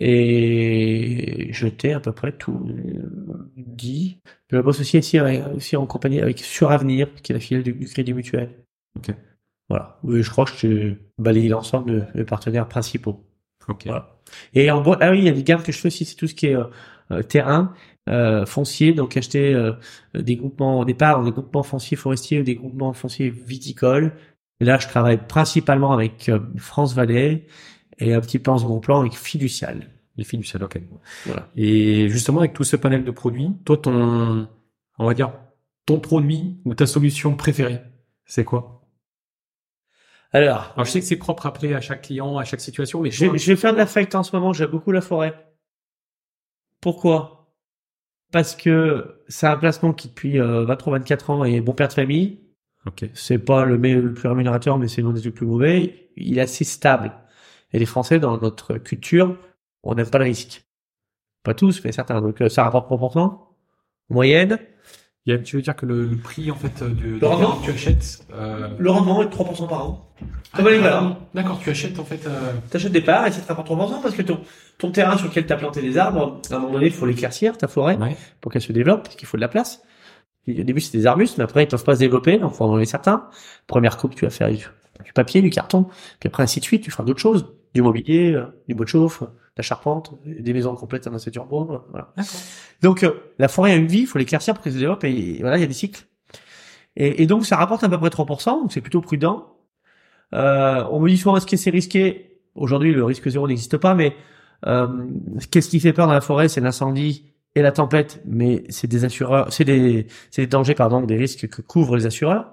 Et 0.00 1.48
je 1.50 1.66
t'ai 1.66 1.92
à 1.94 2.00
peu 2.00 2.12
près 2.12 2.32
tout 2.32 2.60
euh, 2.68 3.50
dit. 3.56 4.18
Je 4.50 4.58
bosse 4.58 4.80
aussi 4.80 4.98
ici, 4.98 5.18
aussi 5.56 5.76
en 5.76 5.86
compagnie 5.86 6.20
avec 6.20 6.38
Suravenir, 6.38 7.08
qui 7.22 7.32
est 7.32 7.34
la 7.34 7.40
filiale 7.40 7.62
du, 7.62 7.72
du 7.72 7.86
Crédit 7.86 8.12
Mutuel. 8.12 8.50
Ok. 8.96 9.14
Voilà. 9.72 9.98
Oui, 10.02 10.22
je 10.22 10.28
crois 10.28 10.44
que 10.44 10.50
je 10.50 10.56
t'ai 10.66 10.98
balayé 11.16 11.48
l'ensemble 11.48 11.90
de 11.90 12.04
mes 12.14 12.24
partenaires 12.24 12.68
principaux. 12.68 13.24
Voilà. 13.86 14.18
Et 14.52 14.70
en 14.70 14.82
bois, 14.82 14.98
ah 15.00 15.12
oui, 15.12 15.20
il 15.20 15.24
y 15.24 15.30
a 15.30 15.32
des 15.32 15.42
gammes 15.42 15.62
que 15.62 15.72
je 15.72 15.78
fais 15.78 15.86
aussi, 15.86 16.04
c'est 16.04 16.14
tout 16.14 16.26
ce 16.26 16.34
qui 16.34 16.48
est 16.48 16.54
euh, 16.54 16.64
euh, 17.10 17.22
terrain, 17.22 17.72
euh, 18.10 18.44
foncier, 18.44 18.92
donc 18.92 19.16
acheter 19.16 19.54
euh, 19.54 19.72
des 20.12 20.36
groupements, 20.36 20.80
au 20.80 20.84
départ, 20.84 21.24
des 21.24 21.30
groupements 21.30 21.62
fonciers 21.62 21.96
forestiers 21.96 22.40
ou 22.40 22.42
des 22.42 22.54
groupements 22.54 22.92
fonciers 22.92 23.30
viticoles. 23.30 24.12
Et 24.60 24.66
là, 24.66 24.76
je 24.78 24.88
travaille 24.88 25.26
principalement 25.26 25.92
avec 25.92 26.30
France 26.58 26.94
Valais 26.94 27.46
et 27.98 28.12
un 28.12 28.20
petit 28.20 28.38
peu 28.38 28.50
en 28.50 28.58
second 28.58 28.80
plan 28.80 29.00
avec 29.00 29.14
Fiducial. 29.14 29.88
Les 30.18 30.24
fiduciaires, 30.24 30.60
ok. 30.60 30.82
Voilà. 31.24 31.48
Et 31.56 32.10
justement, 32.10 32.40
avec 32.40 32.52
tout 32.52 32.64
ce 32.64 32.76
panel 32.76 33.04
de 33.04 33.10
produits, 33.10 33.48
toi, 33.64 33.78
ton, 33.78 34.46
on 34.98 35.06
va 35.06 35.14
dire, 35.14 35.32
ton 35.86 35.98
produit 35.98 36.58
ou 36.66 36.74
ta 36.74 36.86
solution 36.86 37.34
préférée, 37.36 37.80
c'est 38.26 38.44
quoi? 38.44 38.81
Alors, 40.32 40.72
Alors, 40.74 40.84
je 40.86 40.90
sais 40.90 41.00
que 41.00 41.06
c'est 41.06 41.16
propre 41.16 41.46
après 41.46 41.74
à 41.74 41.80
chaque 41.80 42.02
client, 42.02 42.38
à 42.38 42.44
chaque 42.44 42.60
situation, 42.60 43.00
mais 43.00 43.10
je, 43.10 43.36
je 43.36 43.46
vais 43.52 43.56
faire 43.56 43.72
de 43.72 43.78
l'affect 43.78 44.14
en 44.14 44.22
ce 44.22 44.34
moment, 44.34 44.52
j'aime 44.52 44.70
beaucoup 44.70 44.92
la 44.92 45.00
forêt. 45.02 45.34
Pourquoi? 46.80 47.54
Parce 48.32 48.54
que 48.56 49.22
c'est 49.28 49.46
un 49.46 49.56
placement 49.56 49.92
qui 49.92 50.08
depuis 50.08 50.40
euh, 50.40 50.64
23-24 50.66 51.30
ans 51.30 51.44
est 51.44 51.60
bon 51.60 51.72
père 51.74 51.88
de 51.88 51.92
famille. 51.92 52.40
Ok. 52.86 53.04
c'est 53.14 53.38
pas 53.38 53.64
le, 53.64 53.78
me- 53.78 54.00
le 54.00 54.12
plus 54.12 54.28
rémunérateur, 54.28 54.76
mais 54.78 54.88
c'est 54.88 55.02
l'un 55.02 55.12
des 55.12 55.30
plus 55.30 55.46
mauvais. 55.46 56.10
Il 56.16 56.38
est 56.38 56.42
assez 56.42 56.64
stable. 56.64 57.12
Et 57.72 57.78
les 57.78 57.86
Français, 57.86 58.18
dans 58.18 58.38
notre 58.38 58.78
culture, 58.78 59.36
on 59.84 59.94
n'aime 59.94 60.10
pas 60.10 60.18
le 60.18 60.24
risque. 60.24 60.64
Pas 61.44 61.54
tous, 61.54 61.82
mais 61.84 61.92
certains. 61.92 62.20
Donc, 62.20 62.40
euh, 62.40 62.48
ça 62.48 62.64
rapporte 62.64 62.86
proportion. 62.86 63.38
Moyenne. 64.08 64.58
Il 65.26 65.32
y 65.32 65.36
a- 65.36 65.38
tu 65.38 65.56
veux 65.56 65.62
dire 65.62 65.76
que 65.76 65.86
le, 65.86 66.04
le 66.06 66.16
prix, 66.16 66.50
en 66.50 66.56
fait, 66.56 66.82
de, 66.82 67.18
Le 67.20 67.26
rendement 67.26 67.56
que 67.56 67.66
tu 67.66 67.70
achètes, 67.70 68.26
euh... 68.34 68.68
Le 68.78 68.90
rendement 68.90 69.22
est 69.22 69.26
de 69.26 69.30
3% 69.30 69.68
par 69.68 69.86
an. 69.86 70.08
ah, 70.20 70.56
Comme 70.56 70.68
les 70.68 70.78
valeurs. 70.78 71.16
D'accord, 71.32 71.60
tu 71.62 71.70
achètes, 71.70 71.98
en 72.00 72.04
fait, 72.04 72.26
euh... 72.26 72.52
T'achètes 72.70 72.90
des 72.92 73.00
parts 73.02 73.26
et 73.26 73.30
ça 73.32 73.40
te 73.40 73.46
rapporte 73.46 73.68
3% 73.68 74.02
parce 74.02 74.14
que 74.16 74.22
ton, 74.22 74.40
ton 74.78 74.90
terrain 74.90 75.16
sur 75.16 75.28
lequel 75.28 75.46
t'as 75.46 75.56
planté 75.56 75.80
des 75.80 75.96
arbres, 75.96 76.40
à 76.50 76.54
un 76.54 76.58
moment 76.58 76.72
donné, 76.74 76.86
il 76.86 76.92
faut 76.92 77.06
l'éclaircir, 77.06 77.56
ta 77.56 77.68
forêt, 77.68 77.96
ouais. 77.98 78.16
pour 78.40 78.50
qu'elle 78.52 78.62
se 78.62 78.72
développe, 78.72 79.04
parce 79.04 79.14
qu'il 79.16 79.28
faut 79.28 79.36
de 79.36 79.42
la 79.42 79.48
place. 79.48 79.82
Au 80.48 80.52
début, 80.64 80.80
c'est 80.80 80.98
des 80.98 81.06
arbustes, 81.06 81.38
mais 81.38 81.44
après, 81.44 81.62
ils 81.62 81.68
peuvent 81.68 81.84
pas 81.84 81.94
se 81.94 82.00
développer, 82.00 82.38
donc 82.38 82.54
faut 82.54 82.64
en 82.64 82.70
enlever 82.70 82.84
certains. 82.86 83.28
Première 83.68 83.96
coupe, 83.96 84.16
tu 84.16 84.24
vas 84.24 84.30
faire 84.30 84.48
du, 85.04 85.12
papier, 85.12 85.42
du 85.42 85.50
carton, 85.50 85.86
puis 86.20 86.28
après, 86.28 86.42
ainsi 86.42 86.60
de 86.60 86.64
suite, 86.64 86.82
tu 86.82 86.90
feras 86.90 87.04
d'autres 87.04 87.20
choses. 87.20 87.54
Du 87.74 87.80
mobilier, 87.80 88.32
euh, 88.34 88.44
du 88.68 88.74
bois 88.74 88.84
de 88.84 88.90
chauffe, 88.90 89.22
de 89.22 89.28
la 89.56 89.62
charpente, 89.62 90.14
des 90.26 90.52
maisons 90.52 90.74
complètes 90.74 91.06
en 91.06 91.14
acier 91.14 91.32
bois, 91.48 91.86
voilà. 91.90 92.12
Donc, 92.82 93.02
euh, 93.02 93.32
la 93.38 93.48
forêt 93.48 93.72
a 93.72 93.76
une 93.76 93.86
vie, 93.86 94.00
il 94.00 94.06
faut 94.06 94.18
l'éclaircir 94.18 94.54
pour 94.54 94.62
qu'elle 94.62 94.74
se 94.74 94.78
développe, 94.78 95.04
et 95.04 95.38
voilà, 95.40 95.56
il 95.56 95.60
y 95.60 95.64
a 95.64 95.66
des 95.66 95.72
cycles. 95.72 96.06
Et, 96.96 97.22
et 97.22 97.26
donc, 97.26 97.46
ça 97.46 97.56
rapporte 97.56 97.82
à 97.84 97.88
peu 97.88 97.98
près 97.98 98.10
3%, 98.10 98.60
donc 98.60 98.72
c'est 98.72 98.82
plutôt 98.82 99.00
prudent. 99.00 99.52
Euh, 100.34 100.84
on 100.90 101.00
me 101.00 101.08
dit 101.08 101.18
souvent, 101.18 101.36
est-ce 101.36 101.46
que 101.46 101.56
c'est 101.56 101.70
risqué? 101.70 102.40
Aujourd'hui, 102.54 102.92
le 102.92 103.04
risque 103.04 103.28
zéro 103.28 103.48
n'existe 103.48 103.76
pas, 103.76 103.94
mais 103.94 104.14
euh, 104.66 104.86
qu'est-ce 105.50 105.68
qui 105.68 105.80
fait 105.80 105.92
peur 105.92 106.06
dans 106.06 106.12
la 106.12 106.20
forêt? 106.20 106.48
C'est 106.48 106.60
l'incendie 106.60 107.32
et 107.54 107.62
la 107.62 107.72
tempête, 107.72 108.22
mais 108.26 108.64
c'est 108.68 108.86
des 108.86 109.04
assureurs, 109.04 109.52
c'est 109.52 109.64
des, 109.64 110.06
c'est 110.30 110.42
des 110.42 110.48
dangers, 110.48 110.74
pardon, 110.74 111.02
des 111.02 111.16
risques 111.16 111.48
que 111.48 111.62
couvrent 111.62 111.96
les 111.96 112.06
assureurs. 112.06 112.51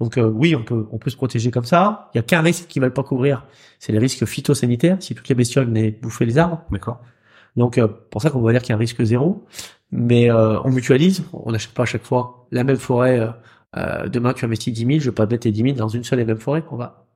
Donc 0.00 0.18
euh, 0.18 0.28
oui, 0.28 0.56
on 0.56 0.64
peut 0.64 0.86
on 0.90 0.98
peut 0.98 1.10
se 1.10 1.16
protéger 1.16 1.50
comme 1.50 1.64
ça. 1.64 2.10
Il 2.14 2.18
y 2.18 2.20
a 2.20 2.22
qu'un 2.22 2.42
risque 2.42 2.66
qu'ils 2.66 2.82
veulent 2.82 2.92
pas 2.92 3.02
couvrir, 3.04 3.46
c'est 3.78 3.92
les 3.92 3.98
risques 3.98 4.24
phytosanitaires. 4.24 4.96
Si 5.00 5.14
toutes 5.14 5.28
les 5.28 5.34
bestioles 5.34 5.66
venaient 5.66 5.90
bouffer 5.92 6.26
les 6.26 6.38
arbres. 6.38 6.62
D'accord. 6.70 7.00
Donc 7.56 7.78
euh, 7.78 7.88
pour 8.10 8.20
ça 8.22 8.30
qu'on 8.30 8.40
va 8.40 8.52
dire 8.52 8.62
qu'il 8.62 8.70
y 8.70 8.72
a 8.72 8.76
un 8.76 8.78
risque 8.78 9.02
zéro. 9.04 9.44
Mais 9.92 10.30
euh, 10.30 10.60
on 10.64 10.70
mutualise. 10.70 11.24
On 11.32 11.52
n'achète 11.52 11.72
pas 11.74 11.84
à 11.84 11.86
chaque 11.86 12.02
fois 12.04 12.46
la 12.50 12.64
même 12.64 12.76
forêt. 12.76 13.20
euh, 13.76 14.08
demain 14.08 14.32
tu 14.34 14.44
investis 14.44 14.72
10 14.72 14.86
000, 14.86 14.98
je 15.00 15.10
vais 15.10 15.14
pas 15.14 15.26
mettre 15.26 15.44
tes 15.44 15.52
10 15.52 15.62
000 15.62 15.76
dans 15.76 15.88
une 15.88 16.04
seule 16.04 16.20
et 16.20 16.24
même 16.24 16.38
forêt. 16.38 16.64
On 16.70 16.76
va 16.76 17.06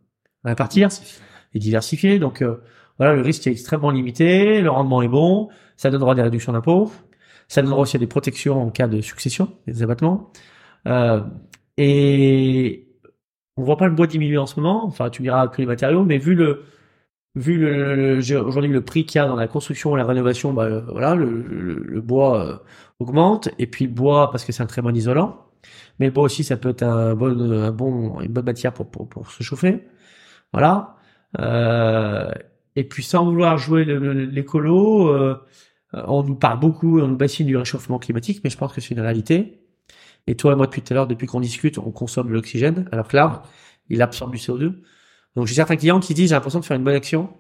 répartir 0.45 0.89
et 1.55 1.59
diversifier. 1.59 2.19
Donc 2.19 2.43
euh, 2.43 2.63
voilà, 2.99 3.15
le 3.15 3.23
risque 3.23 3.47
est 3.47 3.51
extrêmement 3.51 3.91
limité, 3.91 4.61
le 4.61 4.71
rendement 4.71 5.03
est 5.03 5.09
bon, 5.09 5.49
ça 5.77 5.91
donnera 5.91 6.15
des 6.15 6.23
réductions 6.23 6.53
d'impôts, 6.53 6.91
ça 7.49 7.63
donnera 7.63 7.81
aussi 7.81 7.99
des 7.99 8.07
protections 8.07 8.61
en 8.63 8.71
cas 8.71 8.89
de 8.89 9.01
succession, 9.01 9.53
des 9.67 9.83
abattements. 9.83 10.33
Euh, 10.87 11.21
et 11.79 12.89
on 13.57 13.65
voit 13.65 13.79
pas 13.79 13.89
le 13.89 13.95
bois 13.95 14.07
diminuer 14.09 14.39
en 14.39 14.47
ce 14.47 14.61
moment. 14.61 14.85
Enfin, 14.87 15.11
tu 15.11 15.23
diras 15.23 15.49
que 15.49 15.61
les 15.63 15.67
matériaux, 15.67 16.05
mais 16.05 16.19
vu 16.19 16.35
le 16.37 16.65
vu 17.37 17.59
le, 17.59 18.17
le- 18.17 18.41
aujourd'hui 18.45 18.71
le 18.73 18.83
prix 18.85 19.07
qu'il 19.07 19.21
y 19.21 19.25
a 19.25 19.29
dans 19.29 19.37
la 19.37 19.49
construction 19.49 19.97
et 19.97 19.99
la 20.01 20.07
rénovation, 20.07 20.53
bah 20.55 20.65
euh, 20.65 20.83
voilà, 20.91 21.15
le, 21.15 21.27
le- 21.43 21.75
le 21.85 22.01
bois 22.01 22.47
euh, 22.47 22.57
augmente 23.01 23.49
et 23.59 23.67
puis 23.69 23.87
le 23.87 23.93
bois 23.93 24.31
parce 24.31 24.45
que 24.45 24.53
c'est 24.53 24.63
un 24.63 24.67
très 24.67 24.83
bon 24.83 24.95
isolant. 24.97 25.47
Mais 26.01 26.07
le 26.07 26.13
bois 26.13 26.25
aussi, 26.25 26.45
ça 26.45 26.57
peut 26.57 26.71
être 26.71 26.83
un 26.85 27.15
bon, 27.15 27.39
un 27.53 27.73
bon, 27.73 28.21
une 28.21 28.33
bonne 28.33 28.45
matière 28.47 28.73
pour 28.75 28.91
pour, 28.91 29.09
pour 29.09 29.31
se 29.31 29.43
chauffer. 29.43 29.85
Voilà. 30.53 30.97
Euh, 31.41 32.31
et 32.77 32.85
puis 32.85 33.03
sans 33.03 33.25
vouloir 33.27 33.59
jouer 33.59 33.85
l'écolo, 33.85 35.09
euh, 35.09 35.37
on 35.93 36.23
nous 36.23 36.37
parle 36.37 36.61
beaucoup, 36.61 37.01
on 37.01 37.09
nous 37.09 37.17
bassine 37.17 37.47
du 37.47 37.57
réchauffement 37.57 37.99
climatique, 37.99 38.41
mais 38.45 38.51
je 38.51 38.59
pense 38.59 38.73
que 38.73 38.81
c'est 38.81 38.95
une 38.95 39.01
réalité. 39.01 39.61
Et 40.29 40.35
toi 40.37 40.53
et 40.53 40.57
moi 40.57 40.67
depuis 40.67 40.83
tout 40.83 40.93
à 40.93 40.95
l'heure, 40.95 41.07
depuis 41.07 41.27
qu'on 41.27 41.41
discute, 41.41 41.79
on 41.79 41.91
consomme 41.91 42.29
de 42.29 42.33
l'oxygène, 42.35 42.87
alors 42.93 43.09
que 43.09 43.17
l'arbre, 43.17 43.43
il 43.89 44.03
absorbe 44.03 44.31
du 44.33 44.39
CO2. 44.39 44.75
Donc 45.37 45.47
j'ai 45.47 45.55
certains 45.55 45.77
clients 45.77 46.01
qui 46.01 46.15
disent 46.15 46.29
j'ai 46.29 46.35
l'impression 46.35 46.61
de 46.61 46.65
faire 46.65 46.77
une 46.77 46.85
bonne 46.85 46.95
action 46.95 47.31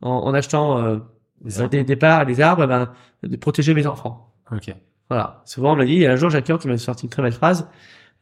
en, 0.00 0.10
en 0.10 0.32
achetant 0.34 0.78
euh, 0.78 0.98
des, 1.70 1.84
des 1.84 1.96
parts, 1.96 2.24
des 2.26 2.40
arbres, 2.40 2.62
eh 2.64 2.66
ben, 2.66 2.92
de 3.22 3.36
protéger 3.36 3.74
mes 3.74 3.86
enfants. 3.86 4.32
Ok. 4.52 4.74
Voilà. 5.08 5.42
Souvent 5.44 5.72
on 5.72 5.76
me 5.76 5.80
l'a 5.80 5.86
dit. 5.86 6.02
Et 6.02 6.06
un 6.06 6.16
jour 6.16 6.30
j'ai 6.30 6.38
un 6.38 6.42
client 6.42 6.58
qui 6.58 6.68
m'a 6.68 6.78
sorti 6.78 7.04
une 7.04 7.10
très 7.10 7.22
belle 7.22 7.32
phrase. 7.32 7.68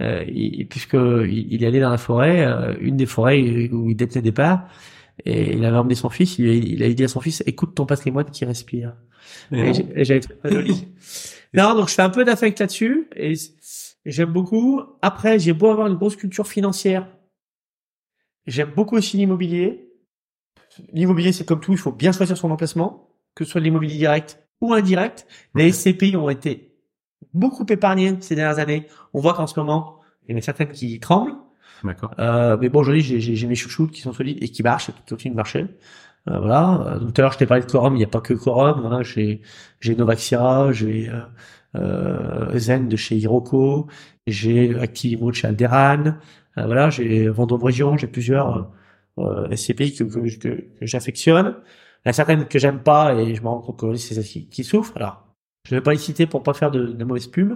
Euh, 0.02 0.24
il- 0.26 0.66
puisque 0.68 0.94
il, 0.94 1.52
il 1.52 1.62
est 1.62 1.66
allé 1.66 1.80
dans 1.80 1.90
la 1.90 1.98
forêt, 1.98 2.44
euh, 2.46 2.74
une 2.80 2.96
des 2.96 3.06
forêts 3.06 3.68
où 3.70 3.90
il 3.90 3.94
détenait 3.96 4.22
des 4.22 4.32
parts, 4.32 4.66
et 5.24 5.52
il 5.54 5.64
avait 5.64 5.76
emmené 5.76 5.94
son 5.94 6.08
fils. 6.10 6.38
Il, 6.38 6.46
il 6.46 6.82
a 6.82 6.92
dit 6.92 7.04
à 7.04 7.08
son 7.08 7.20
fils 7.20 7.42
"Écoute 7.46 7.74
ton 7.74 7.86
patrimoine 7.86 8.24
qui 8.30 8.44
respire." 8.44 8.94
Et 9.52 10.04
j'avais 10.04 10.20
trouvé 10.20 10.38
ça 10.42 10.50
joli. 10.50 10.88
non, 11.54 11.74
donc 11.74 11.88
je 11.88 11.94
fais 11.94 12.02
un 12.02 12.10
peu 12.10 12.24
d'affect 12.24 12.58
là-dessus 12.58 13.08
et 13.14 13.34
j'aime 14.04 14.32
beaucoup. 14.32 14.82
Après, 15.02 15.38
j'ai 15.38 15.52
beau 15.52 15.68
avoir 15.70 15.86
une 15.86 15.94
grosse 15.96 16.16
culture 16.16 16.46
financière, 16.46 17.08
j'aime 18.46 18.70
beaucoup 18.74 18.96
aussi 18.96 19.16
l'immobilier. 19.16 19.90
L'immobilier, 20.92 21.32
c'est 21.32 21.44
comme 21.46 21.60
tout, 21.60 21.72
il 21.72 21.78
faut 21.78 21.92
bien 21.92 22.12
choisir 22.12 22.36
son 22.36 22.50
emplacement, 22.50 23.10
que 23.34 23.44
ce 23.44 23.52
soit 23.52 23.60
de 23.60 23.64
l'immobilier 23.64 23.96
direct 23.96 24.44
ou 24.60 24.72
indirect. 24.74 25.26
Les 25.54 25.70
SCPI 25.72 26.16
ont 26.16 26.28
été 26.30 26.74
beaucoup 27.32 27.64
épargnés 27.68 28.16
ces 28.20 28.34
dernières 28.34 28.58
années. 28.58 28.86
On 29.12 29.20
voit 29.20 29.34
qu'en 29.34 29.46
ce 29.46 29.58
moment, 29.58 30.00
il 30.26 30.32
y 30.32 30.34
en 30.34 30.38
a 30.38 30.42
certaines 30.42 30.70
qui 30.72 30.98
tremblent. 31.00 31.34
D'accord. 31.84 32.12
Euh, 32.18 32.56
mais 32.60 32.68
bon, 32.70 32.80
aujourd'hui, 32.80 33.02
j'ai- 33.02 33.20
j'ai 33.20 33.36
j'ai 33.36 33.46
mes 33.46 33.54
chouchoutes 33.54 33.90
qui 33.92 34.00
sont 34.00 34.12
solides 34.12 34.38
et 34.42 34.48
qui 34.48 34.62
marchent, 34.62 34.88
et 34.88 34.92
qui 34.92 35.02
continuent 35.08 35.32
de 35.32 35.36
marcher. 35.36 35.66
Euh, 36.28 36.38
voilà. 36.38 36.80
Euh, 36.94 36.98
Donc 37.00 37.12
tout 37.12 37.20
à 37.20 37.22
l'heure, 37.24 37.32
je 37.32 37.38
t'ai 37.38 37.46
parlé 37.46 37.62
de 37.64 37.70
Quorum, 37.70 37.94
il 37.94 37.98
n'y 37.98 38.04
a 38.04 38.08
pas 38.08 38.20
que 38.22 38.32
Quorum. 38.34 38.80
Voilà, 38.80 39.02
j'ai 39.02 39.42
j'ai 39.80 39.94
Novaxira, 39.94 40.72
j'ai 40.72 41.08
euh, 41.10 41.20
Zen 41.74 42.88
de 42.88 42.96
chez 42.96 43.16
Hiroko, 43.16 43.86
j'ai 44.26 44.78
Activimo 44.78 45.30
de 45.30 45.36
chez 45.36 45.48
Alderan. 45.48 46.16
Euh, 46.58 46.66
voilà, 46.66 46.90
j'ai 46.90 47.28
Vendôme 47.28 47.62
Région, 47.62 47.96
j'ai 47.96 48.06
plusieurs 48.06 48.70
euh, 49.18 49.54
SCPI 49.54 49.94
que, 49.94 50.68
j'affectionne. 50.80 51.56
Il 52.04 52.08
y 52.08 52.08
en 52.08 52.10
a 52.10 52.12
certaines 52.12 52.46
que 52.46 52.58
j'aime 52.58 52.82
pas 52.82 53.14
et 53.14 53.34
je 53.34 53.42
me 53.42 53.48
rends 53.48 53.60
compte 53.60 53.78
que 53.78 53.94
c'est 53.96 54.14
celles 54.14 54.24
qui, 54.24 54.48
qui 54.48 54.64
souffrent. 54.64 54.96
Alors, 54.96 55.26
je 55.64 55.74
vais 55.74 55.80
pas 55.80 55.92
les 55.92 55.98
citer 55.98 56.26
pour 56.26 56.42
pas 56.42 56.54
faire 56.54 56.70
de, 56.70 56.86
de 56.86 57.04
mauvaise 57.04 57.26
pub, 57.26 57.54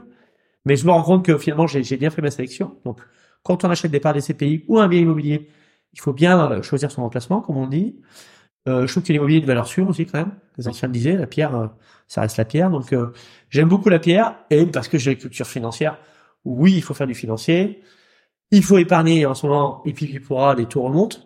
mais 0.65 0.77
je 0.77 0.87
me 0.87 0.91
rends 0.91 1.03
compte 1.03 1.25
que 1.25 1.37
finalement, 1.39 1.67
j'ai 1.67 1.97
bien 1.97 2.11
fait 2.11 2.23
ma 2.23 2.31
sélection. 2.31 2.77
Donc, 2.85 3.01
quand 3.43 3.65
on 3.65 3.71
achète 3.71 3.91
des 3.91 4.01
parts 4.01 4.15
des 4.15 4.65
ou 4.69 4.79
un 4.79 4.89
bien 4.89 5.01
immobilier, 5.01 5.49
il 5.93 6.01
faut 6.01 6.13
bien 6.13 6.51
euh, 6.51 6.63
choisir 6.63 6.91
son 6.91 7.03
emplacement, 7.03 7.41
comme 7.41 7.57
on 7.57 7.67
dit. 7.67 7.97
Euh, 8.69 8.87
je 8.87 8.93
trouve 8.93 9.03
que 9.03 9.13
l'immobilier 9.13 9.39
est 9.39 9.43
de 9.43 9.47
valeur 9.47 9.67
sûre 9.67 9.89
aussi 9.89 10.07
quand 10.07 10.19
même. 10.19 10.33
Les 10.59 10.69
anciens 10.69 10.89
le 10.89 10.93
disaient, 10.93 11.17
la 11.17 11.27
pierre, 11.27 11.55
euh, 11.57 11.67
ça 12.07 12.21
reste 12.23 12.37
la 12.37 12.45
pierre. 12.45 12.71
Donc 12.71 12.93
euh, 12.93 13.13
j'aime 13.51 13.69
beaucoup 13.69 13.89
la 13.89 13.99
pierre 13.99 14.37
et 14.51 14.67
parce 14.67 14.89
que 14.89 14.99
j'ai 14.99 15.13
une 15.13 15.19
culture 15.19 15.47
financière. 15.47 15.99
Oui, 16.45 16.75
il 16.77 16.83
faut 16.83 16.95
faire 16.95 17.07
du 17.07 17.15
financier. 17.15 17.83
Il 18.51 18.63
faut 18.63 18.79
épargner 18.79 19.27
en 19.27 19.35
ce 19.35 19.47
moment. 19.47 19.83
Et 19.85 19.93
puis 19.93 20.09
il 20.13 20.21
pourra 20.21 20.55
les 20.55 20.67
taux 20.67 20.83
remontent. 20.83 21.19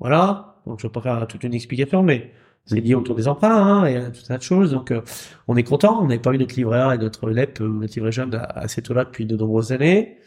Voilà. 0.00 0.60
Donc 0.66 0.80
je 0.80 0.86
vais 0.86 0.92
pas 0.92 1.00
faire 1.00 1.26
toute 1.26 1.44
une 1.44 1.54
explication, 1.54 2.02
mais 2.02 2.32
c'est 2.66 2.80
lié 2.80 2.94
autour 2.94 3.14
des 3.14 3.28
emprunts 3.28 3.50
hein, 3.50 3.84
et 3.86 3.96
à 3.96 4.10
tout 4.10 4.20
un 4.24 4.28
tas 4.28 4.38
de 4.38 4.42
choses. 4.42 4.72
Donc 4.72 4.90
euh, 4.90 5.02
on 5.48 5.56
est 5.56 5.62
content. 5.64 6.02
On 6.02 6.06
n'avait 6.06 6.20
pas 6.20 6.32
eu 6.32 6.38
notre 6.38 6.56
livret 6.56 6.80
A 6.80 6.94
et 6.94 6.98
notre 6.98 7.30
LEP, 7.30 7.60
notre 7.60 7.94
livret 7.94 8.12
jaune 8.12 8.34
à, 8.34 8.44
à 8.44 8.68
ces 8.68 8.82
taux-là 8.82 9.04
depuis 9.04 9.26
de 9.26 9.36
nombreuses 9.36 9.72
années. 9.72 10.18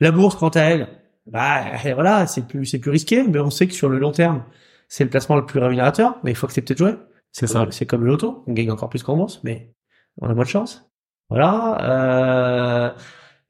La 0.00 0.12
bourse, 0.12 0.36
quant 0.36 0.48
à 0.48 0.60
elle, 0.60 0.88
bah 1.26 1.64
voilà, 1.94 2.26
c'est 2.26 2.46
plus 2.46 2.66
c'est 2.66 2.78
plus 2.78 2.90
risqué, 2.90 3.22
mais 3.26 3.38
on 3.40 3.50
sait 3.50 3.66
que 3.66 3.74
sur 3.74 3.88
le 3.88 3.98
long 3.98 4.12
terme, 4.12 4.44
c'est 4.90 5.04
le 5.04 5.10
placement 5.10 5.36
le 5.36 5.46
plus 5.46 5.60
rémunérateur, 5.60 6.18
mais 6.24 6.32
il 6.32 6.34
faut 6.34 6.46
accepter 6.46 6.74
de 6.74 6.78
jouer. 6.78 6.94
C'est 7.30 7.46
ça. 7.46 7.64
C'est 7.70 7.86
comme 7.86 8.02
le 8.02 8.08
loto, 8.08 8.42
on 8.48 8.52
gagne 8.52 8.72
encore 8.72 8.90
plus 8.90 9.04
qu'en 9.04 9.16
bourse, 9.16 9.40
mais 9.44 9.72
on 10.20 10.28
a 10.28 10.34
moins 10.34 10.42
de 10.42 10.48
chance. 10.48 10.90
Voilà. 11.30 12.90
Euh, 12.90 12.90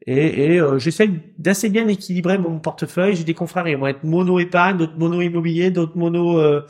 et 0.07 0.55
et 0.55 0.61
euh, 0.61 0.79
j'essaie 0.79 1.11
d'assez 1.39 1.71
bien 1.71 1.89
équilibrer 1.89 2.37
mon 2.37 2.59
portefeuille. 2.59 3.17
J'ai 3.17 3.25
des 3.25 3.33
confrères, 3.33 3.67
ils 3.67 3.77
vont 3.77 3.87
être 3.87 4.05
mono 4.05 4.39
épargne, 4.39 4.77
d'autres 4.77 4.99
mono 4.99 5.23
immobilier, 5.23 5.71
d'autres 5.71 5.97
mono 5.97 6.39
euh, 6.39 6.67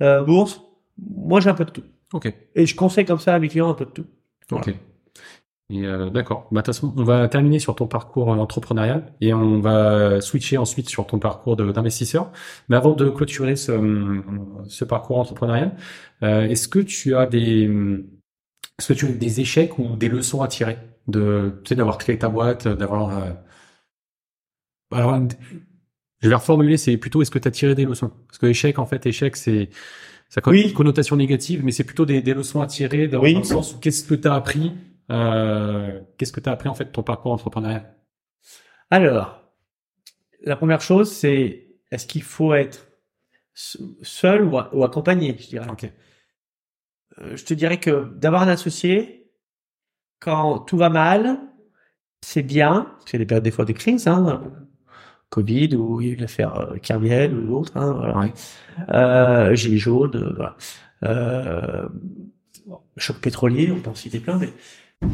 euh, 0.00 0.22
bourse. 0.24 0.62
Moi, 0.98 1.40
j'ai 1.40 1.50
un 1.50 1.54
peu 1.54 1.66
de 1.66 1.70
tout. 1.70 1.84
Ok. 2.14 2.32
Et 2.54 2.64
je 2.64 2.74
conseille 2.74 3.04
comme 3.04 3.18
ça 3.18 3.34
à 3.34 3.38
mes 3.38 3.48
clients 3.48 3.68
un 3.68 3.74
peu 3.74 3.84
de 3.84 3.90
tout. 3.90 4.06
Ok. 4.52 4.74
Et 5.70 5.86
euh, 5.86 6.10
d'accord. 6.10 6.46
Bah, 6.52 6.62
on 6.82 7.04
va 7.04 7.26
terminer 7.28 7.58
sur 7.58 7.74
ton 7.74 7.86
parcours 7.86 8.32
euh, 8.32 8.36
entrepreneurial 8.36 9.12
et 9.22 9.32
on 9.32 9.60
va 9.60 10.20
switcher 10.20 10.58
ensuite 10.58 10.88
sur 10.90 11.06
ton 11.06 11.18
parcours 11.18 11.56
d'investisseur. 11.56 12.30
Mais 12.68 12.76
avant 12.76 12.92
de 12.92 13.08
clôturer 13.08 13.56
ce, 13.56 13.72
ce 14.68 14.84
parcours 14.84 15.18
entrepreneurial, 15.18 15.74
euh, 16.22 16.42
est-ce 16.46 16.68
que 16.68 16.80
tu 16.80 17.16
as 17.16 17.26
des, 17.26 17.64
est-ce 18.78 18.92
que 18.92 18.98
tu 18.98 19.06
as 19.06 19.12
des 19.12 19.40
échecs 19.40 19.78
ou 19.78 19.96
des 19.96 20.08
leçons 20.08 20.42
à 20.42 20.48
tirer 20.48 20.76
de, 21.08 21.60
tu 21.64 21.70
sais, 21.70 21.74
d'avoir 21.76 21.96
créé 21.98 22.18
ta 22.18 22.28
boîte, 22.28 22.68
d'avoir, 22.68 23.16
euh, 23.18 23.30
alors, 24.92 25.18
je 26.20 26.28
vais 26.28 26.34
reformuler, 26.34 26.76
c'est 26.76 26.96
plutôt 26.96 27.20
est-ce 27.22 27.30
que 27.30 27.38
tu 27.38 27.48
as 27.48 27.50
tiré 27.50 27.74
des 27.74 27.84
leçons? 27.84 28.10
Parce 28.28 28.38
que 28.38 28.46
échec, 28.46 28.78
en 28.78 28.86
fait, 28.86 29.04
échec, 29.06 29.36
c'est, 29.36 29.70
ça 30.28 30.40
a 30.44 30.48
Oui. 30.50 30.62
une 30.68 30.72
connotation 30.72 31.16
négative, 31.16 31.62
mais 31.64 31.72
c'est 31.72 31.84
plutôt 31.84 32.06
des, 32.06 32.22
des 32.22 32.34
leçons 32.34 32.60
à 32.60 32.66
tirer 32.66 33.08
dans, 33.08 33.20
Oui. 33.20 33.32
dans 33.34 33.40
le 33.40 33.44
sens 33.44 33.74
où 33.74 33.78
qu'est-ce 33.78 34.04
que 34.04 34.14
tu 34.14 34.28
as 34.28 34.34
appris, 34.34 34.72
qu'est-ce 35.08 36.32
que 36.32 36.40
tu 36.40 36.48
as 36.48 36.52
appris 36.52 36.68
en 36.68 36.74
fait 36.74 36.86
de 36.86 36.90
ton 36.90 37.02
parcours 37.02 37.32
entrepreneurial? 37.32 37.94
Alors, 38.90 39.40
la 40.42 40.56
première 40.56 40.80
chose, 40.80 41.10
c'est 41.10 41.68
est-ce 41.90 42.06
qu'il 42.06 42.22
faut 42.22 42.54
être 42.54 42.88
se- 43.54 43.78
seul 44.02 44.44
ou, 44.44 44.58
accompagné, 44.84 45.36
je 45.38 45.48
dirais? 45.48 45.66
Euh, 47.20 47.36
je 47.36 47.44
te 47.44 47.54
dirais 47.54 47.78
que 47.78 48.12
d'avoir 48.14 48.42
un 48.42 48.48
associé, 48.48 49.30
quand 50.20 50.60
tout 50.60 50.76
va 50.76 50.88
mal, 50.88 51.38
c'est 52.22 52.42
bien. 52.42 52.86
parce 52.98 53.04
qu'il 53.06 53.14
y 53.14 53.16
a 53.16 53.24
des 53.24 53.26
périodes 53.26 53.44
des 53.44 53.50
fois 53.50 53.64
de 53.64 53.72
crise, 53.72 54.08
hein, 54.08 54.42
Covid 55.30 55.76
ou 55.76 56.00
il 56.00 56.06
y 56.08 56.10
a 56.10 56.12
eu 56.14 56.16
l'affaire 56.16 56.56
euh, 56.56 56.76
Kerviel 56.78 57.34
ou 57.34 57.40
l'autre. 57.46 57.76
Hein, 57.76 57.92
voilà. 57.92 58.18
Ouais. 58.18 58.32
Euh, 58.90 59.54
Gilets 59.54 59.78
jaunes, 59.78 60.16
euh, 60.16 60.32
voilà. 60.36 60.56
Euh, 61.04 61.88
choc 62.96 63.18
pétrolier, 63.20 63.70
on 63.72 63.80
peut 63.80 63.90
en 63.90 63.94
citer 63.94 64.20
plein, 64.20 64.38
mais 64.38 64.52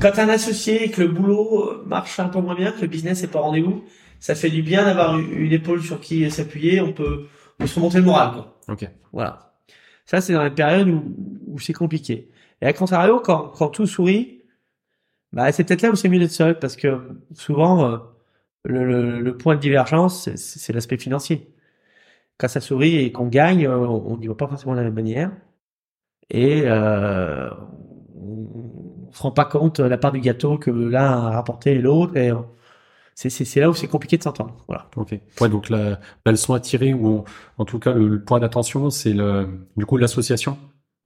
quand 0.01 0.12
t'as 0.14 0.24
un 0.24 0.28
associé 0.28 0.84
et 0.84 0.91
que 0.91 1.03
le 1.03 1.09
boulot 1.09 1.82
marche 1.86 2.18
un 2.20 2.28
peu 2.28 2.41
moins 2.41 2.55
bien, 2.55 2.72
que 2.72 2.80
le 2.82 2.86
business 2.86 3.22
est 3.22 3.28
pas 3.28 3.41
rendez-vous, 3.41 3.84
ça 4.18 4.34
fait 4.34 4.51
du 4.51 4.62
bien 4.62 4.84
d'avoir 4.84 5.18
une 5.18 5.32
une 5.32 5.53
épaule 5.53 5.82
sur 5.82 6.01
qui 6.01 6.30
s'appuyer, 6.30 6.80
on 6.80 6.93
peut, 6.93 7.26
on 7.59 7.62
peut 7.62 7.66
se 7.66 7.74
remonter 7.76 7.99
le 7.99 8.05
moral, 8.05 8.32
quoi. 8.32 8.59
Ok. 8.68 8.88
Voilà. 9.12 9.55
Ça, 10.07 10.20
c'est 10.20 10.32
dans 10.32 10.45
les 10.45 10.51
périodes 10.51 10.88
où, 10.88 11.03
où 11.47 11.59
c'est 11.59 11.72
compliqué. 11.72 12.28
Et 12.61 12.66
à 12.66 12.72
contrario, 12.72 13.20
quand, 13.20 13.49
quand 13.49 13.68
tout 13.68 13.86
sourit, 13.86 14.43
bah, 15.32 15.51
c'est 15.53 15.64
peut-être 15.64 15.82
là 15.82 15.91
où 15.91 15.97
c'est 15.97 16.09
mieux 16.09 16.18
d'être 16.18 16.30
seul, 16.32 16.59
parce 16.59 16.76
que 16.76 17.01
souvent, 17.32 17.84
euh, 17.91 17.99
le, 18.64 18.84
le, 18.84 19.20
le 19.20 19.36
point 19.36 19.55
de 19.57 19.61
divergence, 19.61 20.28
c'est- 20.34 20.72
l'aspect 20.72 20.99
financier. 20.99 21.51
Quand 22.38 22.49
ça 22.49 22.61
sourit 22.61 22.97
et 22.97 23.12
qu'on 23.12 23.28
gagne, 23.28 23.66
euh, 23.66 23.76
on 23.78 24.16
n'y 24.18 24.26
va 24.26 24.34
pas 24.34 24.47
forcément 24.49 24.72
de 24.72 24.78
la 24.78 24.84
même 24.84 24.95
manière. 24.95 25.30
Et 26.30 26.62
euh, 26.66 27.51
on 28.16 28.89
ne 29.11 29.15
se 29.17 29.23
rend 29.23 29.31
pas 29.33 29.45
compte 29.45 29.81
la 29.81 29.99
part 29.99 30.13
du 30.13 30.21
gâteau 30.21 30.59
que 30.59 30.71
l'un 30.71 31.05
a 31.05 31.31
rapporté 31.31 31.73
et 31.73 31.79
l'autre. 31.79 32.17
Et 32.17 32.31
euh, 32.31 32.37
c'est 33.15 33.57
là 33.57 33.69
où 33.69 33.75
c'est 33.75 33.87
compliqué 33.89 34.17
de 34.17 34.23
s'entendre. 34.23 34.57
Voilà. 34.67 34.89
Ok. 34.97 35.15
Ouais, 35.41 35.49
donc 35.49 35.69
la, 35.69 36.01
la 36.25 36.33
leçon 36.33 36.55
à 36.55 36.61
tirer 36.61 36.95
ou 36.95 37.19
en, 37.19 37.25
en 37.59 37.65
tout 37.65 37.79
cas 37.79 37.93
le, 37.93 38.09
le 38.09 38.25
point 38.25 38.41
d'attention, 38.41 38.91
c'est 38.91 39.13
le 39.13 39.49
du 39.77 39.85
coup 39.87 39.97
l'association. 39.97 40.59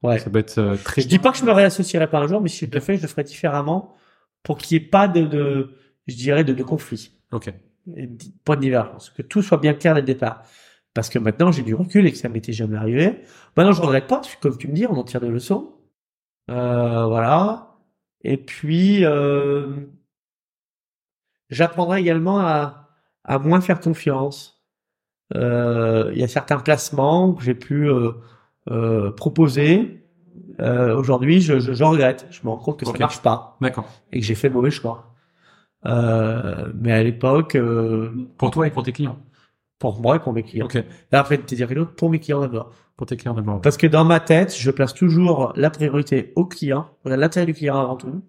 Ouais. 0.03 0.19
Ça 0.19 0.31
peut 0.31 0.39
être 0.39 0.59
euh, 0.59 0.77
très. 0.77 1.03
Je 1.03 1.09
dis 1.09 1.19
pas 1.19 1.33
que 1.33 1.39
je 1.39 1.45
me 1.45 1.53
réassocierai 1.53 2.09
pas 2.09 2.19
un 2.21 2.27
jour, 2.29 2.41
mais 2.41 2.49
si 2.49 2.67
je 2.67 2.71
le 2.71 2.81
fais, 2.81 2.97
je 2.97 3.03
le 3.03 3.09
ferai 3.09 3.25
différemment 3.25 3.95
pour 4.43 4.59
qu'il 4.59 4.79
n'y 4.79 4.85
ait 4.85 4.89
pas 4.89 5.09
de, 5.09 5.23
de 5.23 5.75
je 6.07 6.15
dirais, 6.15 6.45
de, 6.45 6.53
de 6.53 6.63
conflit. 6.63 7.13
Ok. 7.33 7.53
et 7.97 8.09
point 8.45 8.57
de 8.57 8.61
divergence, 8.61 9.11
que 9.11 9.23
tout 9.23 9.43
soit 9.43 9.59
bien 9.59 9.75
clair 9.75 9.95
dès 9.95 10.01
le 10.01 10.07
départ. 10.07 10.43
Parce 10.93 11.09
que 11.09 11.19
maintenant, 11.19 11.51
j'ai 11.51 11.63
du 11.63 11.75
recul 11.75 12.07
et 12.07 12.13
que 12.13 12.19
ça 12.19 12.29
m'était 12.29 12.53
jamais 12.53 12.77
arrivé. 12.77 13.21
Maintenant, 13.57 13.73
je 13.73 13.81
regrette 13.83 14.07
pas, 14.07 14.17
parce 14.17 14.35
que 14.35 14.41
comme 14.41 14.57
tu 14.57 14.69
me 14.69 14.75
dis, 14.75 14.87
on 14.87 14.93
en 14.97 15.03
tire 15.05 15.21
des 15.21 15.29
leçons. 15.29 15.73
Euh, 16.51 17.07
voilà. 17.07 17.64
Et 18.25 18.37
puis, 18.39 19.05
euh, 19.05 19.67
j'apprendrai 21.51 22.01
également 22.01 22.41
à, 22.41 22.89
à 23.25 23.39
moins 23.39 23.61
faire 23.61 23.81
confiance. 23.81 24.63
Euh, 25.35 26.11
Il 26.13 26.19
y 26.21 26.25
a 26.25 26.29
certains 26.29 26.59
placements 26.59 27.33
que 27.35 27.43
j'ai 27.43 27.55
pu 27.55 27.89
euh, 27.89 28.13
euh, 28.71 29.11
proposer. 29.13 30.05
Euh, 30.61 30.97
Aujourd'hui, 30.97 31.41
je, 31.41 31.59
je, 31.61 31.73
je 31.73 31.85
regrette. 31.85 32.27
Je 32.31 32.41
me 32.45 32.51
rends 32.51 32.59
compte 32.59 32.81
que 32.81 32.87
Ok. 32.87 32.93
ça 32.93 32.99
marche 32.99 33.23
pas 33.23 33.57
D'accord. 33.61 33.89
et 34.13 34.21
que 34.21 34.27
j'ai 34.27 34.35
fait 34.35 34.49
le 34.49 34.55
mauvais 34.55 34.71
choix. 34.71 35.15
Euh, 35.87 36.73
mais 36.75 36.93
à 36.93 37.03
l'époque, 37.03 37.57
euh, 37.57 38.11
Pour 38.39 38.51
toi 38.51 38.67
et 38.67 38.71
pour 38.71 38.83
tes 38.83 38.93
clients? 38.93 39.19
pour 39.79 40.01
moi 40.01 40.17
et 40.17 40.19
pour 40.19 40.33
mes 40.33 40.43
clients. 40.43 40.65
Ok. 40.65 40.75
Là, 41.13 41.21
après, 41.21 41.37
t'es 41.37 41.57
dire 41.57 41.69
pour 41.97 42.09
mes 42.09 42.19
clients 42.19 42.41
d'abord. 42.41 42.73
Pour 42.97 43.07
tes 43.07 43.17
clients 43.17 43.35
d'abord. 43.35 43.61
Parce 43.61 43.77
que 43.77 43.87
dans 43.89 44.05
ma 44.05 44.21
tête, 44.21 44.55
je 44.57 44.71
place 44.71 44.95
toujours 44.95 45.53
la 45.57 45.71
priorité 45.71 46.33
au 46.37 46.45
client, 46.45 46.89
l'intérêt 47.05 47.47
du 47.47 47.55
client 47.55 47.77
avant 47.81 47.97
tout, 47.97 48.23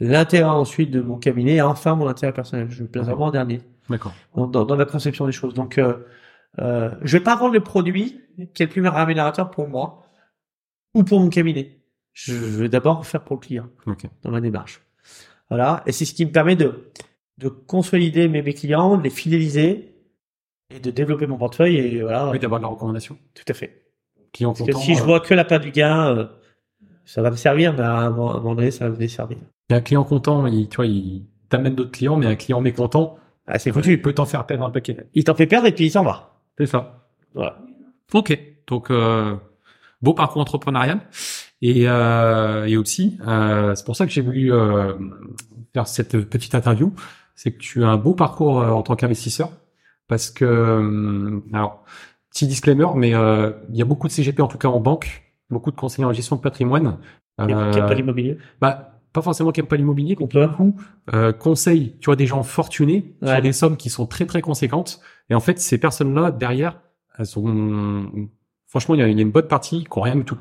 l'intérêt 0.00 0.48
ensuite 0.50 0.90
de 0.90 1.00
mon 1.00 1.16
cabinet 1.18 1.54
et 1.54 1.62
enfin 1.62 1.94
mon 1.94 2.06
intérêt 2.08 2.32
personnel. 2.32 2.70
Je 2.70 2.82
le 2.82 2.88
place 2.88 3.06
vraiment 3.06 3.26
en 3.26 3.30
dernier 3.30 3.60
D'accord. 3.88 4.12
dans, 4.34 4.46
dans, 4.46 4.64
dans 4.64 4.76
la 4.76 4.84
conception 4.84 5.24
des 5.26 5.32
choses. 5.32 5.54
Donc, 5.54 5.78
euh, 5.78 5.94
euh, 6.58 6.90
je 7.02 7.16
vais 7.16 7.24
pas 7.24 7.36
vendre 7.36 7.54
le 7.54 7.60
produit 7.60 8.20
qui 8.54 8.62
est 8.62 8.66
le 8.66 8.72
plus 8.72 8.86
rémunérateur 8.86 9.50
pour 9.50 9.68
moi 9.68 10.04
ou 10.94 11.02
pour 11.04 11.20
mon 11.20 11.28
cabinet. 11.30 11.80
Je 12.12 12.34
vais 12.34 12.68
d'abord 12.68 13.06
faire 13.06 13.22
pour 13.24 13.36
le 13.36 13.40
client 13.40 13.66
Ok. 13.86 14.04
dans 14.22 14.30
ma 14.30 14.40
démarche. 14.40 14.82
Voilà. 15.48 15.82
Et 15.86 15.92
c'est 15.92 16.04
ce 16.04 16.12
qui 16.14 16.26
me 16.26 16.32
permet 16.32 16.56
de, 16.56 16.90
de 17.38 17.48
consolider 17.48 18.28
mes, 18.28 18.42
mes 18.42 18.54
clients, 18.54 18.96
de 18.98 19.02
les 19.04 19.10
fidéliser 19.10 19.94
et 20.70 20.80
de 20.80 20.90
développer 20.90 21.26
mon 21.26 21.36
portefeuille. 21.38 21.76
Et 21.76 22.02
voilà. 22.02 22.30
Oui, 22.30 22.38
d'avoir 22.38 22.60
de 22.60 22.64
la 22.64 22.70
recommandation. 22.70 23.16
Tout 23.34 23.44
à 23.48 23.54
fait. 23.54 23.84
Client 24.32 24.52
Parce 24.52 24.66
que 24.66 24.72
content. 24.72 24.84
si 24.84 24.94
je 24.94 25.00
euh, 25.02 25.04
vois 25.04 25.20
que 25.20 25.34
la 25.34 25.44
part 25.44 25.60
du 25.60 25.70
gain, 25.70 26.14
euh, 26.16 26.26
ça 27.04 27.22
va 27.22 27.30
me 27.30 27.36
servir, 27.36 27.72
mais 27.72 27.80
à 27.82 27.92
un 27.96 28.10
moment 28.10 28.54
donné, 28.54 28.70
ça 28.70 28.84
va 28.86 28.90
me 28.90 28.96
desservir. 28.96 29.38
Il 29.70 29.72
y 29.72 29.74
a 29.74 29.78
un 29.78 29.80
client 29.82 30.04
content, 30.04 30.46
il, 30.46 30.68
tu 30.68 30.76
vois, 30.76 30.86
il 30.86 31.24
t'amène 31.48 31.74
d'autres 31.74 31.92
clients, 31.92 32.16
mais 32.16 32.26
un 32.26 32.36
client 32.36 32.60
mécontent, 32.60 33.16
Ah, 33.46 33.58
c'est 33.58 33.70
il 33.70 33.72
foutu. 33.72 34.00
peut 34.00 34.12
t'en 34.12 34.26
faire 34.26 34.44
perdre 34.46 34.64
un 34.64 34.70
paquet. 34.70 34.96
Il 35.14 35.24
t'en 35.24 35.34
fait 35.34 35.46
perdre 35.46 35.66
et 35.66 35.72
puis 35.72 35.86
il 35.86 35.90
s'en 35.90 36.04
va. 36.04 36.38
C'est 36.58 36.66
ça. 36.66 37.08
Voilà. 37.34 37.58
Ok. 38.12 38.38
Donc, 38.66 38.90
euh, 38.90 39.34
beau 40.02 40.12
parcours 40.12 40.42
entrepreneurial. 40.42 41.00
Et, 41.62 41.88
euh, 41.88 42.66
et 42.66 42.76
aussi, 42.76 43.18
euh, 43.26 43.74
c'est 43.74 43.84
pour 43.86 43.96
ça 43.96 44.06
que 44.06 44.12
j'ai 44.12 44.20
voulu 44.20 44.52
faire 45.72 45.86
cette 45.86 46.18
petite 46.28 46.54
interview. 46.54 46.92
C'est 47.34 47.52
que 47.52 47.58
tu 47.58 47.84
as 47.84 47.88
un 47.88 47.96
beau 47.96 48.14
parcours 48.14 48.56
en 48.58 48.82
tant 48.82 48.96
qu'investisseur. 48.96 49.50
Parce 50.08 50.30
que, 50.30 50.44
euh, 50.44 51.40
alors, 51.52 51.84
petit 52.30 52.46
disclaimer, 52.46 52.86
mais 52.96 53.14
euh, 53.14 53.52
il 53.70 53.76
y 53.76 53.82
a 53.82 53.84
beaucoup 53.84 54.06
de 54.08 54.12
CGP, 54.12 54.40
en 54.42 54.48
tout 54.48 54.58
cas 54.58 54.68
en 54.68 54.80
banque, 54.80 55.22
beaucoup 55.50 55.70
de 55.70 55.76
conseillers 55.76 56.06
en 56.06 56.12
gestion 56.12 56.36
de 56.36 56.40
patrimoine. 56.40 56.98
Qui 57.38 57.52
euh, 57.54 57.70
qui 57.70 57.78
a 57.78 57.82
pas 57.86 57.94
l'immobilier? 57.94 58.36
bah, 58.60 58.94
pas 59.12 59.22
forcément 59.22 59.52
qui 59.52 59.60
n'aiment 59.60 59.68
pas 59.68 59.76
l'immobilier, 59.76 60.16
qui 60.16 60.22
On 60.22 60.26
peut. 60.26 60.48
euh, 61.14 61.32
conseillent, 61.32 61.96
tu 62.00 62.06
vois, 62.06 62.16
des 62.16 62.26
gens 62.26 62.42
fortunés 62.42 63.14
Ouais. 63.22 63.32
sur 63.34 63.42
des 63.42 63.52
sommes 63.52 63.76
qui 63.76 63.90
sont 63.90 64.06
très 64.06 64.26
très 64.26 64.40
conséquentes. 64.42 65.00
Et 65.30 65.34
en 65.34 65.40
fait, 65.40 65.58
ces 65.60 65.78
personnes-là 65.78 66.30
derrière, 66.30 66.80
elles 67.18 67.26
sont, 67.26 68.10
franchement, 68.66 68.94
il 68.94 69.00
y 69.00 69.04
a, 69.04 69.08
il 69.08 69.16
y 69.16 69.20
a 69.20 69.22
une 69.22 69.30
bonne 69.30 69.46
partie 69.48 69.84
qui 69.84 69.98
ont 69.98 70.02
rien 70.02 70.16
du 70.16 70.24
tout, 70.24 70.36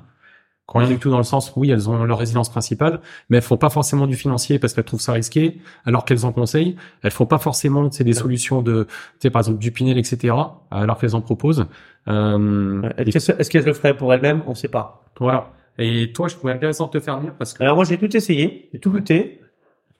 qui 0.69 0.75
ont 0.75 0.79
rien 0.79 0.87
du 0.89 0.97
tout 0.97 1.09
dans 1.09 1.17
le 1.17 1.23
sens, 1.23 1.53
oui, 1.55 1.71
elles 1.71 1.89
ont 1.89 2.03
leur 2.03 2.17
résidence 2.19 2.49
principale, 2.49 2.99
mais 3.29 3.37
elles 3.37 3.43
font 3.43 3.55
pas 3.57 3.69
forcément 3.69 4.05
du 4.05 4.15
financier 4.15 4.59
parce 4.59 4.73
qu'elles 4.73 4.83
trouvent 4.83 4.99
ça 5.01 5.13
risqué, 5.13 5.59
alors 5.85 6.03
qu'elles 6.03 6.25
en 6.25 6.33
conseillent. 6.33 6.75
Elles 7.03 7.11
font 7.11 7.25
pas 7.25 7.37
forcément, 7.37 7.89
c'est 7.91 8.03
des 8.03 8.13
solutions 8.13 8.61
de, 8.61 8.83
tu 8.83 8.89
sais, 9.21 9.29
par 9.29 9.39
exemple 9.41 9.59
du 9.59 9.71
Pinel, 9.71 9.97
etc. 9.97 10.33
Alors 10.71 10.97
qu'elles 10.99 11.15
en 11.15 11.21
proposent. 11.21 11.65
Euh. 12.07 12.89
Est-ce 12.97 13.31
que- 13.31 13.39
est-ce 13.41 13.49
qu'elle 13.49 13.65
le 13.65 13.73
ferait 13.73 13.95
pour 13.95 14.13
elle-même 14.13 14.43
On 14.47 14.55
sait 14.55 14.67
pas. 14.67 15.03
voilà. 15.19 15.51
Et 15.79 16.11
toi, 16.11 16.27
je 16.27 16.35
trouvais 16.35 16.53
intéressant 16.53 16.87
de 16.87 16.91
te 16.91 16.99
faire 16.99 17.17
venir 17.19 17.33
parce 17.35 17.53
que 17.53 17.63
Alors 17.63 17.75
moi, 17.75 17.85
j'ai 17.85 17.97
tout 17.97 18.15
essayé. 18.17 18.69
J'ai 18.73 18.79
tout 18.79 18.91
goûté. 18.91 19.41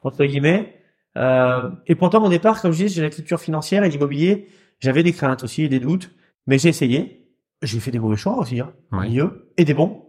Entre 0.03 0.25
guillemets. 0.25 0.73
Euh, 1.17 1.69
et 1.85 1.95
pourtant, 1.95 2.19
mon 2.19 2.29
départ, 2.29 2.61
comme 2.61 2.71
je 2.71 2.85
dis, 2.85 2.93
j'ai 2.93 3.01
la 3.03 3.09
culture 3.09 3.39
financière 3.39 3.83
et 3.83 3.89
l'immobilier. 3.89 4.47
J'avais 4.79 5.03
des 5.03 5.13
craintes 5.13 5.43
aussi 5.43 5.69
des 5.69 5.79
doutes. 5.79 6.09
Mais 6.47 6.57
j'ai 6.57 6.69
essayé. 6.69 7.27
J'ai 7.61 7.79
fait 7.79 7.91
des 7.91 7.99
mauvais 7.99 8.17
choix 8.17 8.37
aussi, 8.37 8.59
hein. 8.59 8.71
Ouais. 8.91 9.09
Mieux. 9.09 9.49
Et 9.57 9.65
des 9.65 9.73
bons. 9.73 10.03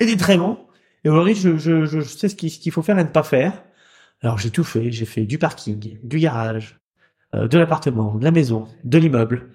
Et 0.00 0.06
des 0.06 0.16
très 0.16 0.36
bons. 0.36 0.58
Et 1.04 1.08
aujourd'hui, 1.08 1.34
je, 1.34 1.56
je, 1.56 1.84
je 1.86 2.00
sais 2.00 2.28
ce 2.28 2.34
qu'il 2.36 2.72
faut 2.72 2.82
faire 2.82 2.98
et 2.98 3.04
ne 3.04 3.08
pas 3.08 3.22
faire. 3.22 3.52
Alors, 4.22 4.38
j'ai 4.38 4.50
tout 4.50 4.64
fait. 4.64 4.90
J'ai 4.90 5.06
fait 5.06 5.24
du 5.24 5.38
parking, 5.38 5.98
du 6.02 6.18
garage, 6.18 6.78
euh, 7.34 7.48
de 7.48 7.58
l'appartement, 7.58 8.14
de 8.16 8.24
la 8.24 8.30
maison, 8.30 8.66
de 8.84 8.98
l'immeuble. 8.98 9.50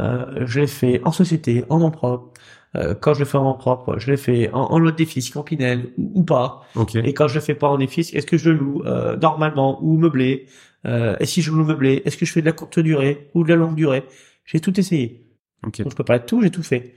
Euh, 0.00 0.46
je 0.46 0.60
l'ai 0.60 0.66
fait 0.66 1.00
en 1.04 1.12
société, 1.12 1.64
en 1.68 1.78
nom 1.78 1.90
propre. 1.90 2.32
Euh, 2.76 2.94
quand 2.94 3.14
je 3.14 3.20
le 3.20 3.24
fais 3.24 3.38
en 3.38 3.44
nom 3.44 3.54
propre, 3.54 3.98
je 3.98 4.10
l'ai 4.10 4.16
fait 4.16 4.50
en, 4.52 4.64
en 4.72 4.78
lot 4.78 4.96
fiscs, 5.04 5.36
en 5.36 5.42
Pinel 5.42 5.92
ou, 5.96 6.12
ou 6.20 6.24
pas. 6.24 6.62
ok, 6.74 6.96
Et 6.96 7.14
quand 7.14 7.28
je 7.28 7.34
le 7.34 7.40
fais 7.40 7.54
pas 7.54 7.68
en 7.68 7.78
fiscs, 7.86 8.14
est-ce 8.14 8.26
que 8.26 8.36
je 8.36 8.50
loue 8.50 8.82
euh, 8.86 9.16
normalement 9.16 9.78
ou 9.82 9.96
meublé? 9.96 10.46
Euh, 10.86 11.16
Et 11.20 11.26
si 11.26 11.42
je 11.42 11.50
loue 11.50 11.64
meublé, 11.64 12.02
est-ce 12.04 12.16
que 12.16 12.26
je 12.26 12.32
fais 12.32 12.40
de 12.40 12.46
la 12.46 12.52
courte 12.52 12.78
durée 12.78 13.30
ou 13.34 13.42
de 13.44 13.48
la 13.48 13.56
longue 13.56 13.74
durée? 13.74 14.04
J'ai 14.44 14.60
tout 14.60 14.78
essayé. 14.78 15.26
ok, 15.66 15.82
Donc 15.82 15.92
je 15.92 15.96
peux 15.96 16.04
pas 16.04 16.16
être 16.16 16.26
tout, 16.26 16.42
j'ai 16.42 16.50
tout 16.50 16.62
fait. 16.62 16.94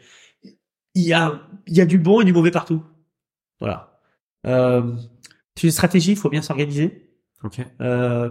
Il 0.95 1.03
y 1.03 1.13
a, 1.13 1.41
il 1.67 1.75
y 1.75 1.81
a 1.81 1.85
du 1.85 1.97
bon 1.97 2.21
et 2.21 2.25
du 2.25 2.33
mauvais 2.33 2.51
partout. 2.51 2.83
Voilà. 3.59 3.99
Euh, 4.47 4.95
c'est 5.55 5.67
une 5.67 5.71
stratégie, 5.71 6.11
il 6.11 6.17
faut 6.17 6.29
bien 6.29 6.41
s'organiser. 6.41 7.11
ok, 7.43 7.59
Euh, 7.81 8.29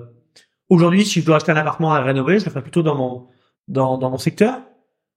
Aujourd'hui, 0.69 1.05
si 1.05 1.21
je 1.21 1.27
dois 1.27 1.37
acheter 1.37 1.51
un 1.53 1.57
appartement 1.57 1.93
à 1.93 2.01
rénover, 2.01 2.39
je 2.39 2.45
le 2.45 2.51
ferai 2.51 2.63
plutôt 2.63 2.83
dans 2.83 2.95
mon 2.95 3.29
dans, 3.67 3.99
dans 3.99 4.11
mon 4.11 4.19
secteur 4.19 4.61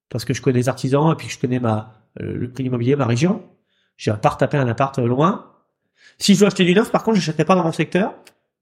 parce 0.09 0.25
que 0.25 0.33
je 0.33 0.41
connais 0.41 0.59
les 0.59 0.69
artisans 0.69 1.11
et 1.11 1.15
puis 1.15 1.27
que 1.27 1.33
je 1.33 1.39
connais 1.39 1.59
ma 1.59 1.93
euh, 2.21 2.33
le 2.35 2.51
prix 2.51 2.63
immobilier, 2.65 2.95
ma 2.95 3.05
région. 3.05 3.43
J'ai 3.97 4.11
pas 4.13 4.29
retaper 4.29 4.57
un 4.57 4.67
appart 4.67 4.97
euh, 4.99 5.07
loin. 5.07 5.51
Si 6.17 6.33
je 6.33 6.39
dois 6.39 6.47
acheter 6.47 6.65
du 6.65 6.73
neuf, 6.73 6.91
par 6.91 7.03
contre, 7.03 7.17
j'achèterai 7.17 7.45
pas 7.45 7.55
dans 7.55 7.63
mon 7.63 7.71
secteur 7.71 8.15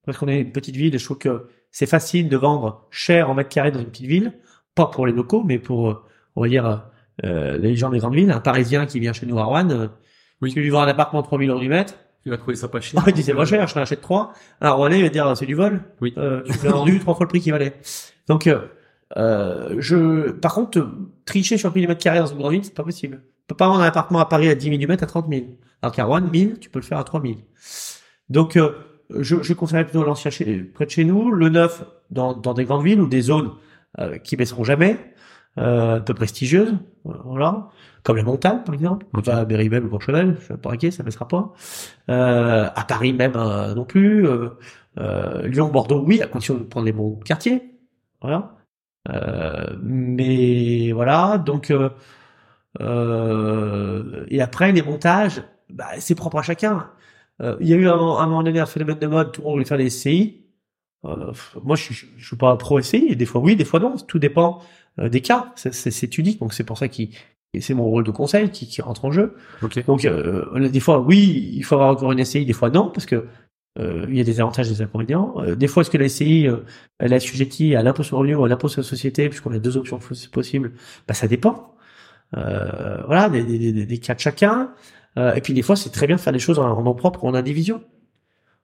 parce 0.06 0.18
qu'on 0.18 0.28
est 0.28 0.42
une 0.42 0.52
petite 0.52 0.76
ville 0.76 0.94
et 0.94 0.98
je 0.98 1.06
trouve 1.06 1.18
que 1.18 1.48
c'est 1.72 1.86
facile 1.86 2.28
de 2.28 2.38
vendre 2.38 2.88
cher 2.90 3.30
en 3.30 3.36
mètre 3.36 3.50
carré 3.50 3.72
dans 3.72 3.80
une 3.80 3.88
petite 3.90 4.08
ville, 4.08 4.34
pas 4.76 4.88
pour 4.88 5.06
les 5.08 5.14
locaux, 5.14 5.44
mais 5.44 5.60
pour 5.60 5.90
euh, 5.90 6.04
on 6.36 6.42
va 6.42 6.50
dire 6.50 6.91
euh, 7.24 7.58
les 7.58 7.76
gens 7.76 7.90
des 7.90 8.00
grandes 8.00 8.16
villes. 8.16 8.32
Un 8.32 8.40
Parisien 8.40 8.86
qui 8.86 9.00
vient 9.00 9.14
chez 9.14 9.26
nous 9.26 9.40
à 9.40 9.44
Rouen, 9.44 9.70
euh, 9.70 9.88
Oui. 10.42 10.54
tu 10.54 10.62
lui 10.62 10.70
vends 10.70 10.82
un 10.82 10.88
appartement 10.88 11.22
3000 11.24 11.50
euros 11.50 11.60
du 11.60 11.70
mètre, 11.70 11.96
tu 12.24 12.30
vas 12.30 12.38
trouver 12.38 12.56
ça 12.56 12.68
pas 12.68 12.82
cher. 12.82 13.02
Oh, 13.04 13.08
il 13.10 13.14
disait 13.14 13.34
pas 13.34 13.46
cher, 13.46 13.68
je 13.68 13.74
t'en 13.74 13.82
achète 13.82 14.02
trois. 14.02 14.34
Alors 14.60 14.78
René 14.78 14.98
il 14.98 15.04
va 15.04 15.10
dire 15.10 15.36
c'est 15.38 15.46
du 15.46 15.56
vol. 15.56 15.82
Oui. 16.02 16.14
Euh, 16.18 16.42
tu 16.46 16.66
l'as 16.66 16.72
vendu 16.72 17.00
trois 17.00 17.16
fois 17.16 17.26
le 17.26 17.30
prix 17.30 17.40
qu'il 17.42 17.52
valait. 17.52 17.74
Donc 18.28 18.48
euh, 18.48 18.60
euh, 19.18 19.76
je 19.80 20.32
par 20.32 20.54
contre 20.54 20.88
tricher 21.26 21.58
sur 21.58 21.70
le 21.70 21.72
prix 21.72 21.82
du 21.82 21.88
mètre 21.88 22.02
carré 22.02 22.20
dans 22.20 22.28
une 22.28 22.38
grande 22.38 22.52
ville, 22.54 22.64
c'est 22.64 22.74
pas 22.76 22.84
possible. 22.84 23.18
Tu 23.24 23.48
peux 23.48 23.56
pas 23.56 23.68
vendre 23.68 23.82
un 23.82 23.88
appartement 23.88 24.20
à 24.20 24.26
Paris 24.26 24.50
à 24.50 24.56
10 24.56 24.66
000 24.68 24.78
du 24.78 24.88
mètre 24.88 25.04
à 25.04 25.08
30 25.08 25.28
000. 25.30 25.42
Alors 25.82 25.94
qu'à 25.96 26.06
Rouen, 26.06 26.22
1000, 26.22 26.60
tu 26.60 26.70
peux 26.70 26.80
le 26.80 26.86
faire 26.86 27.00
à 27.00 27.04
3 27.04 27.22
000. 27.22 27.34
Donc 28.30 28.56
euh, 28.56 28.72
je, 29.20 29.42
je 29.42 29.54
conseillerais 29.54 29.84
plutôt 29.86 30.04
l'ancien 30.04 30.32
près 30.74 30.86
de 30.86 30.92
chez 30.92 31.04
nous, 31.04 31.32
le 31.32 31.50
neuf 31.50 31.84
dans, 32.12 32.34
dans 32.34 32.54
des 32.54 32.64
grandes 32.66 32.86
villes 32.86 33.02
ou 33.02 33.08
des 33.08 33.22
zones 33.22 33.52
qui 34.24 34.38
baisseront 34.38 34.64
jamais, 34.64 34.96
euh, 35.58 35.98
un 35.98 36.02
peu 36.02 36.14
prestigieuses, 36.14 36.74
voilà, 37.04 37.70
comme 38.04 38.18
les 38.18 38.24
montagnes 38.24 38.64
par 38.66 38.74
exemple, 38.76 39.06
Ok. 39.14 39.26
pas 39.26 39.36
à 39.38 39.46
Berrybel 39.46 39.84
ou 39.86 39.90
Courchevel, 39.90 40.38
je 40.40 40.46
suis 40.46 40.58
pas 40.58 40.72
inquiet, 40.72 40.92
ça 40.92 41.04
baissera 41.04 41.28
pas. 41.28 41.54
Euh, 42.10 42.70
à 42.76 42.84
Paris 42.86 43.14
même 43.14 43.34
euh, 43.36 43.74
non 43.76 43.86
plus. 43.86 44.26
Euh, 44.28 44.50
euh, 45.00 45.48
Lyon, 45.48 45.70
Bordeaux, 45.70 46.04
oui, 46.06 46.22
à 46.22 46.28
condition 46.28 46.56
de 46.56 46.64
prendre 46.64 46.86
les 46.86 46.92
bons 46.92 47.16
quartiers. 47.26 47.62
Voilà. 48.22 48.56
Euh, 49.12 49.78
mais 49.82 50.92
voilà, 50.92 51.38
donc 51.38 51.72
euh, 51.72 51.90
euh, 52.82 54.26
et 54.30 54.42
après 54.42 54.72
les 54.72 54.82
montages, 54.82 55.44
bah, 55.70 55.88
c'est 56.00 56.16
propre 56.16 56.38
à 56.38 56.42
chacun. 56.42 56.90
Euh, 57.42 57.58
Il 57.62 57.68
y 57.68 57.74
a 57.74 57.78
eu 57.78 57.88
un, 57.88 57.94
un 57.94 58.26
moment 58.28 58.44
donné 58.44 58.60
un 58.60 58.66
phénomène 58.66 59.00
de 59.00 59.08
mode, 59.08 59.32
tout 59.32 59.42
le 59.42 59.46
monde 59.46 59.54
voulait 59.56 59.66
faire 59.66 59.78
des 59.78 59.90
SCI. 59.90 60.46
Euh, 61.06 61.32
moi, 61.64 61.76
je, 61.76 61.84
suis- 61.94 62.08
je 62.18 62.28
suis 62.28 62.36
pas 62.38 62.56
pro 62.58 62.80
SCI. 62.82 63.08
et 63.10 63.16
Des 63.16 63.26
fois 63.26 63.42
oui, 63.42 63.56
des 63.56 63.66
fois 63.66 63.80
non. 63.80 63.96
Tout 64.08 64.20
dépend 64.20 64.62
des 65.10 65.22
cas. 65.22 65.52
C'est- 65.56 65.74
C'est 65.74 65.92
c'est 65.92 66.18
unique, 66.18 66.40
donc 66.40 66.54
c'est 66.54 66.64
pour 66.64 66.78
ça 66.78 66.88
que 66.88 66.96
c'est 67.60 67.74
mon 67.74 67.84
rôle 67.86 68.04
de 68.06 68.12
conseil 68.12 68.50
qui, 68.50 68.68
qui 68.68 68.82
rentre 68.82 69.04
en 69.06 69.12
jeu. 69.12 69.36
Ok. 69.62 69.86
Donc, 69.86 70.06
euh, 70.06 70.70
des 70.70 70.80
fois, 70.80 71.00
oui, 71.00 71.52
il 71.54 71.64
faut 71.64 71.76
avoir 71.76 71.90
encore 71.92 72.12
une 72.12 72.20
SCI, 72.24 72.46
des 72.46 72.54
fois 72.54 72.70
non, 72.70 72.90
parce 72.90 73.06
que 73.06 73.26
euh, 73.80 74.06
il 74.10 74.18
y 74.18 74.22
a 74.22 74.24
des 74.24 74.40
avantages 74.42 74.68
et 74.70 74.74
des 74.74 74.82
inconvénients. 74.82 75.34
Euh, 75.38 75.56
des 75.56 75.68
fois, 75.68 75.82
est-ce 75.82 75.90
que 75.92 75.98
la 75.98 76.08
SCI, 76.10 76.48
euh, 76.48 76.58
elle 77.00 77.14
est 77.14 77.16
assujettie 77.18 77.76
à 77.76 77.84
l'impôt 77.84 78.04
sur 78.04 78.16
le 78.18 78.20
revenu 78.22 78.36
ou 78.36 78.46
à 78.46 78.50
l'impôt 78.50 78.68
sur 78.70 78.82
la 78.82 78.88
société, 78.88 79.28
puisqu'on 79.30 79.52
a 79.54 79.60
deux 79.60 79.76
options 79.78 80.00
possibles? 80.32 80.74
Bah, 81.08 81.14
Ça 81.14 81.28
dépend. 81.28 81.76
Euh, 82.38 83.02
voilà, 83.06 83.30
des, 83.30 83.44
des, 83.44 83.72
des, 83.74 83.86
des 83.86 83.98
cas 83.98 84.14
de 84.16 84.20
chacun. 84.20 84.72
Euh, 85.18 85.34
et 85.34 85.42
puis, 85.42 85.54
des 85.54 85.62
fois, 85.62 85.76
c'est 85.76 85.90
très 85.90 86.08
bien 86.08 86.16
de 86.18 86.22
faire 86.22 86.34
des 86.34 86.40
choses 86.40 86.60
en, 86.60 86.70
en 86.70 86.82
nom 86.84 86.94
propre 86.96 87.24
ou 87.24 87.28
en 87.28 87.34
indivision. 87.34 87.82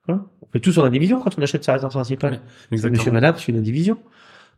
Voilà. 0.07 0.23
On 0.41 0.47
fait 0.47 0.59
tous 0.61 0.77
en 0.77 0.83
indivision 0.85 1.19
quand 1.21 1.38
on 1.38 1.41
achète 1.41 1.63
sa 1.65 1.73
résidence 1.73 1.93
principale. 1.93 2.33
Ouais, 2.33 2.39
Monsieur, 2.71 2.88
Exactement. 2.88 3.13
madame, 3.15 3.35
c'est 3.38 3.49
une 3.49 3.57
indivision. 3.57 3.97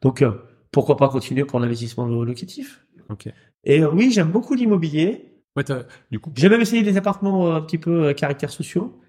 Donc, 0.01 0.21
euh, 0.21 0.31
pourquoi 0.71 0.97
pas 0.97 1.09
continuer 1.09 1.45
pour 1.45 1.59
l'investissement 1.59 2.05
lo- 2.05 2.23
locatif 2.23 2.85
Ok. 3.09 3.27
Et 3.63 3.81
euh, 3.81 3.89
oui, 3.91 4.11
j'aime 4.11 4.31
beaucoup 4.31 4.53
l'immobilier. 4.53 5.25
Ouais, 5.55 5.63
du 6.11 6.19
coup, 6.19 6.31
J'ai 6.35 6.47
même 6.49 6.61
essayé 6.61 6.83
des 6.83 6.95
appartements 6.97 7.47
euh, 7.47 7.55
un 7.55 7.61
petit 7.61 7.77
peu 7.79 8.07
à 8.07 8.13
caractère 8.13 8.49
sociaux. 8.51 8.99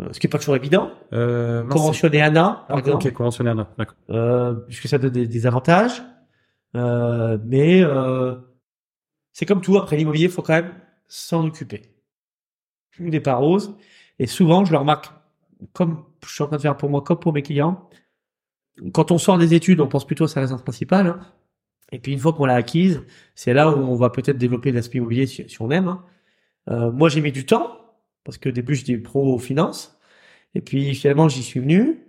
euh, 0.00 0.08
ce 0.12 0.20
qui 0.20 0.26
est 0.26 0.30
pas 0.30 0.38
toujours 0.38 0.56
évident. 0.56 0.92
Euh, 1.12 1.62
mince, 1.64 1.72
Conventionner 1.74 2.22
ANA, 2.22 2.64
par 2.68 2.76
Ah, 2.76 2.78
exemple, 2.78 3.06
ok, 3.08 3.12
conventionnaire, 3.12 3.54
là, 3.56 3.68
d'accord. 3.76 3.96
euh, 4.10 4.54
puisque 4.68 4.88
ça 4.88 4.98
donne 4.98 5.10
des, 5.10 5.26
des 5.26 5.46
avantages. 5.46 6.02
Euh, 6.76 7.36
mais 7.44 7.82
euh, 7.82 8.36
c'est 9.32 9.44
comme 9.44 9.60
tout, 9.60 9.76
après 9.76 9.96
l'immobilier, 9.96 10.26
il 10.26 10.30
faut 10.30 10.42
quand 10.42 10.54
même 10.54 10.72
s'en 11.08 11.44
occuper. 11.44 11.82
N'est 13.00 13.20
pas 13.20 13.34
rose. 13.34 13.76
Et 14.18 14.26
souvent, 14.26 14.64
je 14.64 14.72
le 14.72 14.78
remarque, 14.78 15.10
comme 15.72 16.04
je 16.24 16.30
suis 16.32 16.42
en 16.44 16.46
train 16.46 16.56
de 16.56 16.62
faire 16.62 16.76
pour 16.76 16.90
moi, 16.90 17.02
comme 17.02 17.18
pour 17.18 17.32
mes 17.32 17.42
clients, 17.42 17.88
quand 18.92 19.10
on 19.10 19.18
sort 19.18 19.38
des 19.38 19.54
études, 19.54 19.80
on 19.80 19.88
pense 19.88 20.06
plutôt 20.06 20.24
à 20.24 20.28
sa 20.28 20.40
résidence 20.40 20.62
principale. 20.62 21.06
hein. 21.08 21.20
Et 21.92 21.98
puis 21.98 22.12
une 22.12 22.18
fois 22.20 22.32
qu'on 22.32 22.46
l'a 22.46 22.54
acquise, 22.54 23.02
c'est 23.34 23.52
là 23.54 23.70
où 23.70 23.80
on 23.80 23.96
va 23.96 24.10
peut-être 24.10 24.38
développer 24.38 24.72
l'aspect 24.72 24.98
immobilier 24.98 25.26
si, 25.26 25.48
si 25.48 25.60
on 25.62 25.70
aime. 25.70 25.88
hein. 25.88 26.04
Euh, 26.70 26.92
moi, 26.92 27.08
j'ai 27.08 27.20
mis 27.22 27.32
du 27.32 27.46
temps, 27.46 27.78
parce 28.24 28.38
que 28.38 28.48
au 28.50 28.52
début, 28.52 28.74
j'étais 28.76 28.96
pro 28.98 29.38
finance. 29.38 29.98
Et 30.54 30.60
puis 30.62 30.94
finalement, 30.94 31.28
j'y 31.28 31.42
suis 31.42 31.60
venu. 31.60 32.00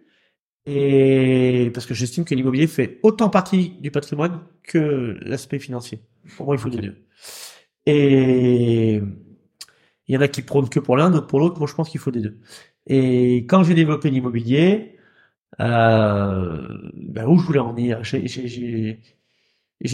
Et 0.65 1.71
parce 1.73 1.85
que 1.87 1.93
j'estime 1.95 2.25
que 2.25 2.35
l'immobilier 2.35 2.67
fait 2.67 2.99
autant 3.03 3.29
partie 3.29 3.71
du 3.81 3.91
patrimoine 3.91 4.41
que 4.63 5.17
l'aspect 5.21 5.59
financier. 5.59 6.01
Pour 6.37 6.45
moi, 6.47 6.55
il 6.55 6.59
faut 6.59 6.69
Ok. 6.69 6.75
les 6.75 6.81
deux. 6.81 6.95
Et 7.85 9.01
il 10.07 10.15
y 10.15 10.17
en 10.17 10.21
a 10.21 10.27
qui 10.27 10.41
prônent 10.41 10.69
que 10.69 10.79
pour 10.79 10.97
l'un, 10.97 11.09
d'autres 11.09 11.27
pour 11.27 11.39
l'autre. 11.39 11.57
Moi, 11.59 11.67
je 11.67 11.73
pense 11.75 11.89
qu'il 11.89 11.99
faut 11.99 12.11
des 12.11 12.21
deux. 12.21 12.39
Et 12.87 13.45
quand 13.47 13.63
j'ai 13.63 13.73
développé 13.73 14.09
l'immobilier, 14.09 14.97
euh, 15.59 16.67
ben, 16.93 17.27
où 17.27 17.37
je 17.37 17.45
voulais 17.45 17.59
en 17.59 17.73
venir, 17.73 18.03
j'ai, 18.03 18.21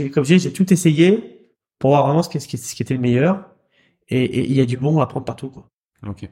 comme 0.10 0.24
je 0.24 0.34
dis, 0.36 0.40
j'ai 0.40 0.54
tout 0.54 0.72
essayé 0.72 1.52
pour 1.80 1.92
voir 1.92 2.06
vraiment 2.06 2.24
ce 2.24 2.30
qui, 2.30 2.40
ce 2.40 2.82
était 2.84 2.94
le 2.94 3.00
meilleur. 3.00 3.46
Et, 4.10 4.46
il 4.46 4.54
y 4.54 4.62
a 4.62 4.66
du 4.66 4.78
bon 4.78 5.00
à 5.00 5.08
prendre 5.08 5.26
partout, 5.26 5.50
quoi. 5.50 5.68
Ok. 6.08 6.30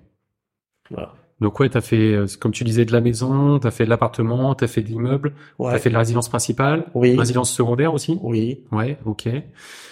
Voilà. 0.90 1.14
Donc 1.42 1.60
ouais, 1.60 1.68
t'as 1.68 1.82
fait, 1.82 2.14
euh, 2.14 2.26
comme 2.40 2.54
tu 2.54 2.64
disais, 2.64 2.86
de 2.86 2.94
la 2.94 3.02
maison, 3.02 3.60
t'as 3.60 3.72
fait 3.72 3.84
de 3.84 3.90
l'appartement, 3.90 4.56
t'as 4.56 4.68
fait 4.68 4.82
de 4.82 4.88
l'immeuble, 4.88 5.34
Ouais. 5.60 5.74
t'as 5.74 5.80
fait 5.80 5.90
de 5.90 5.94
la 5.94 6.00
résidence 6.00 6.30
principale, 6.30 6.86
Oui. 6.94 7.18
résidence 7.18 7.52
secondaire 7.52 7.94
aussi? 7.94 8.18
Oui. 8.22 8.64
Ouais, 8.72 8.98
ok. 9.04 9.28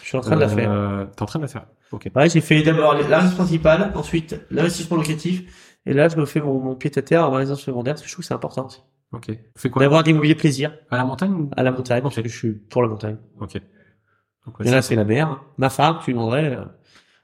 Je 0.03 0.07
suis 0.07 0.17
en 0.17 0.21
train 0.21 0.35
de 0.35 0.41
la 0.41 0.47
faire. 0.47 0.71
Euh, 0.71 1.05
T'es 1.05 1.21
en 1.21 1.25
train 1.25 1.39
de 1.39 1.43
la 1.43 1.49
faire. 1.49 1.65
Ok. 1.91 2.09
Ouais, 2.15 2.29
j'ai 2.29 2.39
fait 2.39 2.63
d'abord 2.63 2.93
la 2.93 2.99
résidence 2.99 3.35
principale, 3.35 3.91
ensuite 3.95 4.39
l'investissement 4.51 4.95
locatif, 4.95 5.75
et 5.85 5.93
là 5.93 6.07
je 6.07 6.15
me 6.15 6.25
fais 6.25 6.39
mon, 6.39 6.59
mon 6.61 6.75
pied 6.75 6.91
à 6.95 7.01
terre 7.01 7.27
en 7.27 7.31
résidence 7.31 7.61
secondaire, 7.61 7.95
parce 7.95 8.03
que 8.03 8.07
je 8.07 8.13
trouve 8.13 8.23
que 8.23 8.27
c'est 8.27 8.33
important 8.33 8.67
aussi. 8.67 8.79
Ok. 9.13 9.31
Fais 9.55 9.69
quoi 9.69 9.81
D'avoir 9.83 10.03
des 10.03 10.11
mobiliers 10.13 10.35
plaisir 10.35 10.73
À 10.91 10.97
la 10.97 11.05
montagne 11.05 11.31
ou- 11.33 11.49
à 11.55 11.63
la 11.63 11.71
montagne, 11.71 12.01
parce 12.01 12.15
que 12.15 12.27
je 12.27 12.35
suis 12.37 12.51
pour 12.51 12.81
la 12.81 12.89
montagne. 12.89 13.17
Ok. 13.39 13.53
Donc, 14.45 14.59
ouais, 14.59 14.67
Et 14.67 14.71
là 14.71 14.81
c'est- 14.81 14.95
la 14.95 15.05
mer. 15.05 15.39
Ma 15.57 15.69
femme, 15.69 15.99
tu 16.03 16.11
demanderais, 16.13 16.55
euh, 16.57 16.65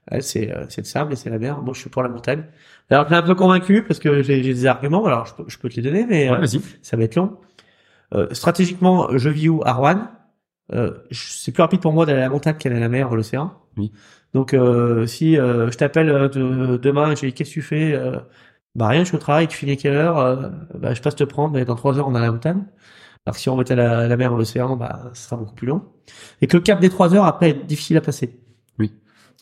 elle 0.07 0.23
c'est 0.23 0.51
euh, 0.51 0.65
c'est 0.69 0.81
le 0.81 0.85
sable 0.85 1.13
et 1.13 1.15
c'est 1.15 1.29
la 1.29 1.39
mer. 1.39 1.61
Moi 1.61 1.73
je 1.73 1.79
suis 1.81 1.89
pour 1.89 2.03
la 2.03 2.09
montagne. 2.09 2.43
Alors 2.89 3.03
je 3.05 3.09
suis 3.09 3.15
un 3.15 3.21
peu 3.23 3.35
convaincu 3.35 3.83
parce 3.83 3.99
que 3.99 4.21
j'ai 4.21 4.41
j'ai 4.43 4.53
des 4.53 4.65
arguments, 4.67 5.05
alors 5.05 5.25
je 5.25 5.33
peux, 5.35 5.43
je 5.47 5.57
peux 5.57 5.67
te 5.69 5.75
les 5.75 5.81
donner, 5.81 6.05
mais 6.07 6.29
Ouais, 6.29 6.37
euh, 6.41 6.59
ça 6.81 6.95
va 6.97 7.03
être 7.03 7.15
long. 7.15 7.37
Euh, 8.13 8.27
stratégiquement, 8.33 9.09
je 9.17 9.29
vis 9.29 9.49
où? 9.49 9.61
À 9.65 9.73
Rouen. 9.73 10.07
Euh, 10.73 10.93
c'est 11.11 11.51
plus 11.51 11.61
rapide 11.63 11.81
pour 11.81 11.93
moi 11.93 12.05
d'aller 12.05 12.19
à 12.19 12.23
la 12.23 12.29
montagne 12.29 12.55
qu'aller 12.57 12.75
à 12.77 12.79
la 12.79 12.89
mer 12.89 13.11
ou 13.11 13.15
l'océan. 13.15 13.53
Oui. 13.77 13.91
Donc, 14.35 14.53
euh, 14.53 15.07
si 15.07 15.35
euh, 15.37 15.71
je 15.71 15.77
t'appelle 15.77 16.09
euh, 16.09 16.29
de- 16.29 16.77
demain, 16.77 17.13
dis 17.13 17.33
qu'est-ce 17.33 17.49
que 17.49 17.53
tu 17.55 17.61
fais 17.63 17.93
euh, 17.93 18.17
Bah 18.79 18.87
rien, 18.87 19.01
je 19.01 19.09
suis 19.09 19.17
au 19.17 19.19
travail. 19.19 19.47
Tu 19.49 19.57
finis 19.57 19.73
à 19.73 19.75
quelle 19.75 19.93
heure 19.93 20.17
Euh, 20.17 20.49
Bah 20.75 20.93
je 20.93 21.01
passe 21.01 21.15
te 21.15 21.25
prendre. 21.25 21.53
Mais 21.53 21.65
dans 21.65 21.75
trois 21.75 21.97
heures, 21.99 22.07
on 22.07 22.15
est 22.15 22.17
à 22.17 22.21
la 22.21 22.31
montagne. 22.31 22.63
Alors 23.25 23.35
que 23.35 23.41
si 23.41 23.49
on 23.49 23.57
mettait 23.57 23.75
la, 23.75 24.07
la 24.07 24.17
mer 24.17 24.33
ou 24.33 24.37
l'océan, 24.37 24.77
bah 24.77 25.11
ce 25.13 25.23
sera 25.23 25.35
beaucoup 25.35 25.53
plus 25.53 25.67
long. 25.67 25.83
Et 26.41 26.47
que 26.47 26.55
le 26.55 26.63
cap 26.63 26.79
des 26.79 26.89
trois 26.89 27.13
heures 27.13 27.25
après 27.25 27.49
est 27.49 27.65
difficile 27.65 27.97
à 27.97 28.01
passer. 28.01 28.39
Oui. 28.79 28.93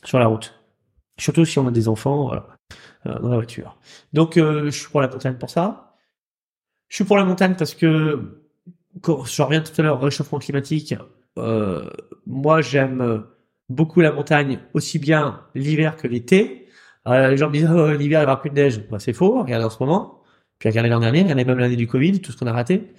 Sur 0.04 0.18
la 0.20 0.26
route. 0.26 0.56
Surtout 1.20 1.46
si 1.46 1.60
on 1.60 1.68
a 1.68 1.72
des 1.72 1.88
enfants 1.88 2.26
voilà, 2.28 2.48
euh, 3.06 3.20
dans 3.20 3.30
la 3.30 3.36
voiture. 3.36 3.78
Donc, 4.12 4.38
euh, 4.38 4.66
je 4.66 4.80
suis 4.80 4.90
pour 4.90 5.02
la 5.02 5.08
montagne 5.08 5.36
pour 5.36 5.52
ça. 5.52 5.96
Je 6.90 6.96
suis 6.96 7.06
pour 7.06 7.18
la 7.18 7.26
montagne 7.26 7.56
parce 7.56 7.76
que, 7.76 8.42
quand 9.02 9.24
je 9.26 9.42
reviens 9.44 9.62
tout 9.62 9.74
à 9.78 9.84
l'heure 9.84 9.98
au 9.98 10.06
réchauffement 10.06 10.40
climatique, 10.40 10.96
euh, 11.38 11.88
moi 12.26 12.62
j'aime 12.62 13.24
beaucoup 13.70 14.02
la 14.02 14.12
montagne, 14.12 14.60
aussi 14.74 14.98
bien 14.98 15.42
l'hiver 15.54 15.96
que 15.98 16.08
l'été. 16.08 16.67
Euh, 17.08 17.30
les 17.30 17.38
gens 17.38 17.48
me 17.48 17.54
disent 17.54 17.70
oh, 17.72 17.92
l'hiver 17.94 18.20
il 18.22 18.26
n'y 18.26 18.26
aura 18.26 18.40
plus 18.42 18.50
de 18.50 18.56
neige. 18.56 18.82
Bah, 18.90 19.00
c'est 19.00 19.14
faux, 19.14 19.42
regardez 19.44 19.66
en 19.66 19.70
ce 19.70 19.78
moment. 19.82 20.22
Puis 20.60 20.70
regardez 20.70 20.90
l'an 20.90 21.00
dernier, 21.00 21.24
regardez 21.24 21.46
même 21.46 21.60
l'année 21.60 21.76
du 21.76 21.88
Covid, 21.88 22.22
tout 22.22 22.32
ce 22.32 22.38
qu'on 22.38 22.48
a 22.48 22.54
raté. 22.54 22.94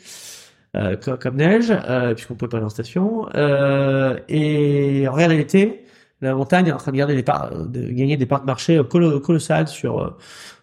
Euh, 0.77 0.97
comme, 0.97 1.37
neige, 1.37 1.73
euh, 1.73 2.15
puisqu'on 2.15 2.35
peut 2.35 2.49
pas 2.49 2.59
aller 2.59 2.67
en 2.67 2.69
station. 2.71 3.27
Euh, 3.35 4.19
et 4.29 5.09
regardez 5.09 5.37
l'été, 5.39 5.85
la 6.21 6.35
montagne 6.35 6.67
est 6.67 6.73
en 6.73 6.77
train 6.77 6.93
de, 6.93 6.97
garder 6.99 7.17
des 7.17 7.23
parts, 7.23 7.51
de 7.67 7.89
gagner 7.91 8.17
des 8.17 8.27
parts 8.27 8.43
de 8.43 8.47
marché 8.47 8.79
colo- 8.85 9.21
colossales 9.21 9.69
sur 9.69 10.01
euh, 10.01 10.17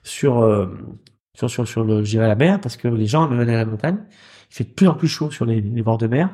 sur 0.04 0.44
euh, 0.44 0.68
sur 1.34 1.50
sur, 1.50 1.68
sur 1.68 1.84
le, 1.84 2.02
la 2.02 2.36
mer, 2.36 2.62
parce 2.62 2.78
que 2.78 2.88
les 2.88 3.08
gens 3.08 3.30
aller 3.32 3.54
à 3.54 3.58
la 3.58 3.66
montagne. 3.66 3.98
Il 4.52 4.56
fait 4.56 4.64
de 4.66 4.70
plus 4.70 4.88
en 4.88 4.94
plus 4.94 5.08
chaud 5.08 5.32
sur 5.32 5.46
les 5.46 5.62
bords 5.62 5.98
de 5.98 6.08
mer. 6.08 6.30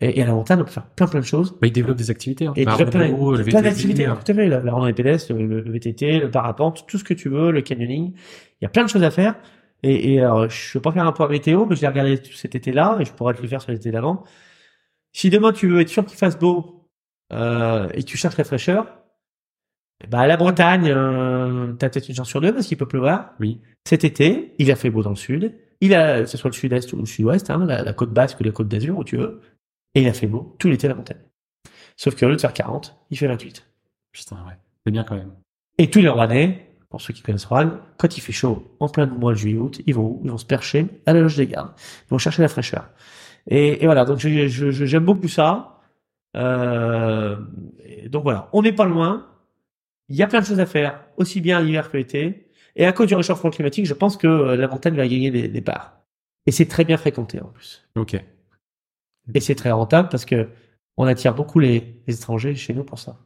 Et, 0.00 0.18
et 0.18 0.22
à 0.22 0.26
la 0.26 0.32
montagne, 0.32 0.60
on 0.60 0.64
peut 0.64 0.70
faire 0.70 0.86
plein 0.86 1.06
plein 1.06 1.20
de 1.20 1.24
choses. 1.24 1.52
Bah, 1.60 1.66
ils 1.66 1.72
développent 1.72 1.98
des 1.98 2.10
activités. 2.10 2.46
Hein. 2.46 2.52
Et 2.56 2.64
Bah, 2.64 2.76
plein, 2.76 2.84
vélo, 3.00 3.34
plein 3.44 3.62
d'activités. 3.62 4.06
euh, 4.06 4.14
Tout 4.14 4.32
à 4.32 4.34
fait. 4.34 4.48
La, 4.48 4.60
la 4.60 4.72
randonnée 4.72 4.92
pédestre, 4.94 5.32
le, 5.34 5.60
le 5.60 5.70
VTT, 5.72 6.20
le 6.20 6.30
parapente, 6.30 6.84
tout 6.86 6.98
ce 6.98 7.04
que 7.04 7.14
tu 7.14 7.28
veux, 7.28 7.50
le 7.50 7.60
canyoning. 7.60 8.12
Il 8.14 8.64
y 8.64 8.66
a 8.66 8.68
plein 8.70 8.84
de 8.84 8.88
choses 8.88 9.02
à 9.02 9.10
faire. 9.10 9.36
Et, 9.82 10.14
et 10.14 10.20
alors, 10.20 10.48
je 10.48 10.70
ne 10.70 10.72
vais 10.74 10.82
pas 10.82 10.92
faire 10.92 11.06
un 11.06 11.12
point 11.12 11.28
météo, 11.28 11.66
mais 11.66 11.76
je 11.76 11.80
l'ai 11.82 11.88
regardé 11.88 12.20
cet 12.34 12.54
été-là 12.54 12.98
et 13.00 13.04
je 13.04 13.12
pourrais 13.12 13.34
te 13.34 13.42
le 13.42 13.48
faire 13.48 13.60
sur 13.62 13.72
l'été 13.72 13.90
d'avant. 13.90 14.24
Si 15.12 15.28
demain 15.30 15.52
tu 15.52 15.68
veux 15.68 15.80
être 15.80 15.88
sûr 15.88 16.04
qu'il 16.06 16.18
fasse 16.18 16.38
beau 16.38 16.88
euh, 17.32 17.88
et 17.94 18.02
tu 18.02 18.16
cherches 18.16 18.36
la 18.36 18.44
fraîcheur, 18.44 18.86
bah 20.08 20.20
à 20.20 20.26
la 20.26 20.36
Bretagne, 20.36 20.88
euh, 20.88 21.72
t'as 21.74 21.90
peut-être 21.90 22.08
une 22.08 22.14
chance 22.14 22.28
sur 22.28 22.40
deux 22.40 22.54
parce 22.54 22.66
qu'il 22.66 22.76
peut 22.78 22.88
pleuvoir. 22.88 23.32
Oui. 23.40 23.60
Cet 23.86 24.04
été, 24.04 24.54
il 24.58 24.70
a 24.70 24.76
fait 24.76 24.88
beau 24.90 25.02
dans 25.02 25.10
le 25.10 25.16
sud. 25.16 25.54
Il 25.82 25.94
a, 25.94 26.20
que 26.20 26.26
ce 26.26 26.36
soit 26.38 26.48
le 26.50 26.54
sud-est 26.54 26.92
ou 26.92 26.96
le 26.98 27.06
sud-ouest, 27.06 27.50
hein, 27.50 27.64
la, 27.66 27.82
la 27.82 27.92
côte 27.92 28.12
basque 28.12 28.40
ou 28.40 28.44
la 28.44 28.50
côte 28.50 28.68
d'Azur, 28.68 28.96
où 28.98 29.04
tu 29.04 29.16
veux. 29.18 29.40
Et 29.94 30.02
il 30.02 30.08
a 30.08 30.12
fait 30.12 30.26
beau 30.26 30.54
tout 30.58 30.68
l'été 30.68 30.86
à 30.86 30.90
la 30.90 30.96
montagne. 30.96 31.20
Sauf 31.96 32.14
qu'au 32.18 32.28
lieu 32.28 32.36
de 32.36 32.40
faire 32.40 32.52
40, 32.52 32.96
il 33.10 33.18
fait 33.18 33.26
28. 33.26 33.66
Putain, 34.12 34.36
ouais. 34.46 34.56
C'est 34.84 34.92
bien 34.92 35.04
quand 35.04 35.16
même. 35.16 35.32
Et 35.78 35.90
tous 35.90 36.00
les 36.00 36.08
Rouennais, 36.08 36.66
pour 36.88 37.00
ceux 37.00 37.12
qui 37.12 37.22
connaissent 37.22 37.44
Rouen, 37.44 37.72
quand 37.98 38.16
il 38.16 38.20
fait 38.20 38.32
chaud, 38.32 38.74
en 38.80 38.88
plein 38.88 39.06
mois 39.06 39.32
de 39.32 39.38
juillet-août, 39.38 39.80
ils 39.86 39.94
vont 39.94 40.20
Ils 40.24 40.30
vont 40.30 40.38
se 40.38 40.46
percher 40.46 40.86
à 41.06 41.12
la 41.12 41.20
loge 41.20 41.36
des 41.36 41.46
gardes. 41.46 41.72
Ils 42.06 42.10
vont 42.10 42.18
chercher 42.18 42.42
la 42.42 42.48
fraîcheur. 42.48 42.88
Et, 43.48 43.82
et 43.82 43.86
voilà, 43.86 44.04
donc 44.04 44.18
je- 44.18 44.48
je- 44.48 44.70
je- 44.70 44.84
j'aime 44.86 45.04
beaucoup 45.04 45.28
ça. 45.28 45.80
Euh, 46.36 47.36
donc 48.08 48.22
voilà, 48.22 48.48
on 48.52 48.62
n'est 48.62 48.72
pas 48.72 48.84
loin. 48.84 49.26
Il 50.08 50.16
y 50.16 50.22
a 50.22 50.26
plein 50.26 50.40
de 50.40 50.46
choses 50.46 50.60
à 50.60 50.66
faire, 50.66 51.04
aussi 51.16 51.40
bien 51.40 51.60
l'hiver 51.60 51.90
que 51.90 51.96
l'été. 51.96 52.48
Et 52.76 52.86
à 52.86 52.92
cause 52.92 53.08
du 53.08 53.14
réchauffement 53.14 53.50
climatique, 53.50 53.86
je 53.86 53.94
pense 53.94 54.16
que 54.16 54.26
euh, 54.26 54.56
la 54.56 54.68
montagne 54.68 54.94
va 54.96 55.06
gagner 55.06 55.30
des, 55.30 55.48
des 55.48 55.60
parts. 55.60 56.00
Et 56.46 56.52
c'est 56.52 56.66
très 56.66 56.84
bien 56.84 56.96
fréquenté 56.96 57.40
en 57.40 57.48
plus. 57.48 57.86
Ok. 57.96 58.16
Et 59.34 59.40
c'est 59.40 59.54
très 59.54 59.70
rentable 59.70 60.08
parce 60.08 60.24
que 60.24 60.48
on 60.96 61.04
attire 61.04 61.34
beaucoup 61.34 61.60
les, 61.60 62.02
les 62.06 62.14
étrangers 62.16 62.54
chez 62.54 62.74
nous 62.74 62.84
pour 62.84 62.98
ça. 62.98 63.18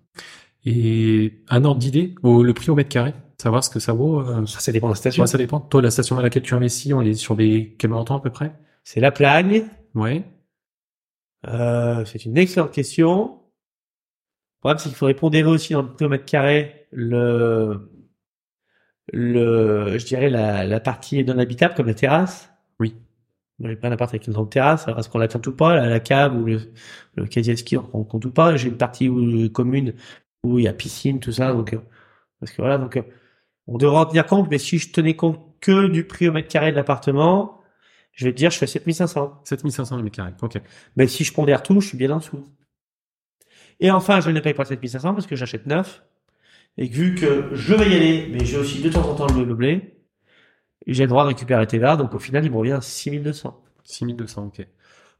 Et 0.64 1.42
un 1.48 1.64
ordre 1.64 1.80
d'idée, 1.80 2.14
le 2.22 2.52
prix 2.52 2.70
au 2.70 2.74
mètre 2.74 2.88
carré, 2.88 3.12
savoir 3.40 3.62
ce 3.64 3.70
que 3.70 3.80
ça 3.80 3.92
vaut. 3.92 4.20
euh, 4.20 4.46
Ça, 4.46 4.60
ça 4.60 4.72
dépend 4.72 4.86
de 4.88 4.92
la 4.92 4.96
station. 4.96 5.22
ouais, 5.22 5.26
ça 5.26 5.38
dépend. 5.38 5.60
Toi, 5.60 5.82
la 5.82 5.90
station 5.90 6.16
à 6.18 6.22
laquelle 6.22 6.42
tu 6.42 6.54
investis, 6.54 6.92
on 6.92 7.02
est 7.02 7.14
sur 7.14 7.36
des 7.36 7.74
quel 7.78 7.90
montant 7.90 8.16
à 8.16 8.20
peu 8.20 8.30
près? 8.30 8.54
C'est 8.84 9.00
la 9.00 9.10
plagne. 9.12 9.64
Ouais. 9.94 10.24
Euh, 11.46 12.04
c'est 12.04 12.24
une 12.24 12.38
excellente 12.38 12.72
question. 12.72 13.40
Le 14.56 14.60
problème, 14.60 14.78
c'est 14.78 14.88
qu'il 14.88 14.96
faudrait 14.96 15.14
pondérer 15.14 15.48
aussi 15.48 15.72
dans 15.74 15.82
le 15.82 15.92
prix 15.92 16.06
au 16.06 16.08
mètre 16.08 16.24
carré 16.24 16.86
le, 16.90 17.90
le, 19.12 19.98
je 19.98 20.06
dirais 20.06 20.30
la, 20.30 20.64
la 20.64 20.80
partie 20.80 21.22
non 21.24 21.38
habitable 21.38 21.74
comme 21.74 21.86
la 21.86 21.94
terrasse. 21.94 22.50
Oui. 22.80 22.94
J'ai 23.60 23.76
pas 23.76 23.88
un 23.88 23.92
appart 23.92 24.10
avec 24.10 24.26
une 24.26 24.32
grande 24.32 24.50
terrasse. 24.50 24.86
Alors, 24.88 24.98
est-ce 24.98 25.08
qu'on 25.08 25.18
la 25.18 25.28
compte 25.28 25.46
ou 25.46 25.52
pas? 25.54 25.86
La, 25.86 26.00
cave 26.00 26.36
ou 26.36 26.44
le, 26.44 26.60
le 27.14 27.26
casier 27.26 27.56
ski, 27.56 27.76
on 27.76 28.04
compte 28.04 28.24
ou 28.24 28.30
pas? 28.30 28.56
J'ai 28.56 28.68
une 28.68 28.76
partie 28.76 29.08
où, 29.08 29.48
commune 29.50 29.94
où 30.42 30.58
il 30.58 30.64
y 30.64 30.68
a 30.68 30.72
piscine, 30.72 31.20
tout 31.20 31.32
ça. 31.32 31.52
Donc, 31.52 31.72
euh, 31.72 31.78
parce 32.40 32.52
que 32.52 32.62
voilà, 32.62 32.78
donc, 32.78 32.96
euh, 32.96 33.02
on 33.66 33.78
devrait 33.78 33.98
en 33.98 34.06
tenir 34.06 34.26
compte. 34.26 34.50
Mais 34.50 34.58
si 34.58 34.78
je 34.78 34.92
tenais 34.92 35.14
compte 35.14 35.40
que 35.60 35.86
du 35.88 36.04
prix 36.04 36.28
au 36.28 36.32
mètre 36.32 36.48
carré 36.48 36.72
de 36.72 36.76
l'appartement, 36.76 37.60
je 38.12 38.26
vais 38.26 38.32
te 38.32 38.36
dire, 38.36 38.50
je 38.50 38.58
fais 38.58 38.66
7500. 38.66 39.42
7500 39.44 39.96
le 39.96 40.02
mètre 40.02 40.16
carré. 40.16 40.32
Ok. 40.42 40.60
Mais 40.96 41.06
si 41.06 41.24
je 41.24 41.32
pondère 41.32 41.62
tout, 41.62 41.80
je 41.80 41.88
suis 41.88 41.98
bien 41.98 42.10
en 42.10 42.18
dessous. 42.18 42.44
Et 43.80 43.90
enfin, 43.90 44.20
je 44.20 44.30
ne 44.30 44.40
paye 44.40 44.54
pas 44.54 44.64
7500 44.64 45.14
parce 45.14 45.26
que 45.26 45.36
j'achète 45.36 45.66
neuf. 45.66 46.04
Et 46.76 46.90
que 46.90 46.94
vu 46.94 47.14
que 47.14 47.50
je 47.52 47.74
vais 47.74 47.88
y 47.88 47.94
aller, 47.94 48.28
mais 48.32 48.44
j'ai 48.44 48.58
aussi 48.58 48.82
de 48.82 48.90
temps 48.90 49.08
en 49.08 49.14
temps 49.14 49.26
le 49.26 49.46
meublé, 49.46 49.94
j'ai 50.86 51.04
le 51.04 51.08
droit 51.08 51.22
de 51.24 51.28
récupérer 51.28 51.66
TVA, 51.66 51.96
donc 51.96 52.14
au 52.14 52.18
final, 52.18 52.44
il 52.44 52.50
me 52.50 52.56
revient 52.56 52.72
à 52.72 52.80
6200. 52.80 53.60
6200, 53.84 54.46
ok. 54.46 54.66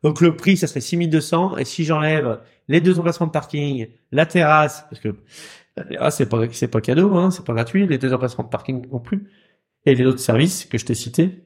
Donc 0.03 0.21
le 0.21 0.37
prix, 0.37 0.57
ça 0.57 0.67
serait 0.67 0.81
6200. 0.81 1.57
Et 1.59 1.65
si 1.65 1.85
j'enlève 1.85 2.41
les 2.69 2.81
deux 2.81 2.99
emplacements 2.99 3.27
de 3.27 3.33
parking, 3.33 3.89
la 4.13 4.27
terrasse, 4.27 4.85
parce 4.91 5.01
que 5.01 5.15
la 5.77 5.85
terrasse, 5.85 6.17
c'est 6.17 6.29
pas, 6.29 6.43
c'est 6.53 6.69
pas 6.69 6.81
cadeau, 6.81 7.15
hein, 7.17 7.31
c'est 7.31 7.45
pas 7.45 7.55
gratuit, 7.55 7.87
les 7.87 7.99
deux 7.99 8.13
emplacements 8.13 8.45
de 8.45 8.51
parking 8.51 8.87
non 8.91 8.99
plus, 9.01 9.29
et 9.87 9.95
les 9.95 10.05
autres 10.07 10.21
services 10.21 10.67
que 10.67 10.79
je 10.79 10.85
t'ai 10.87 10.95
cités, 10.95 11.45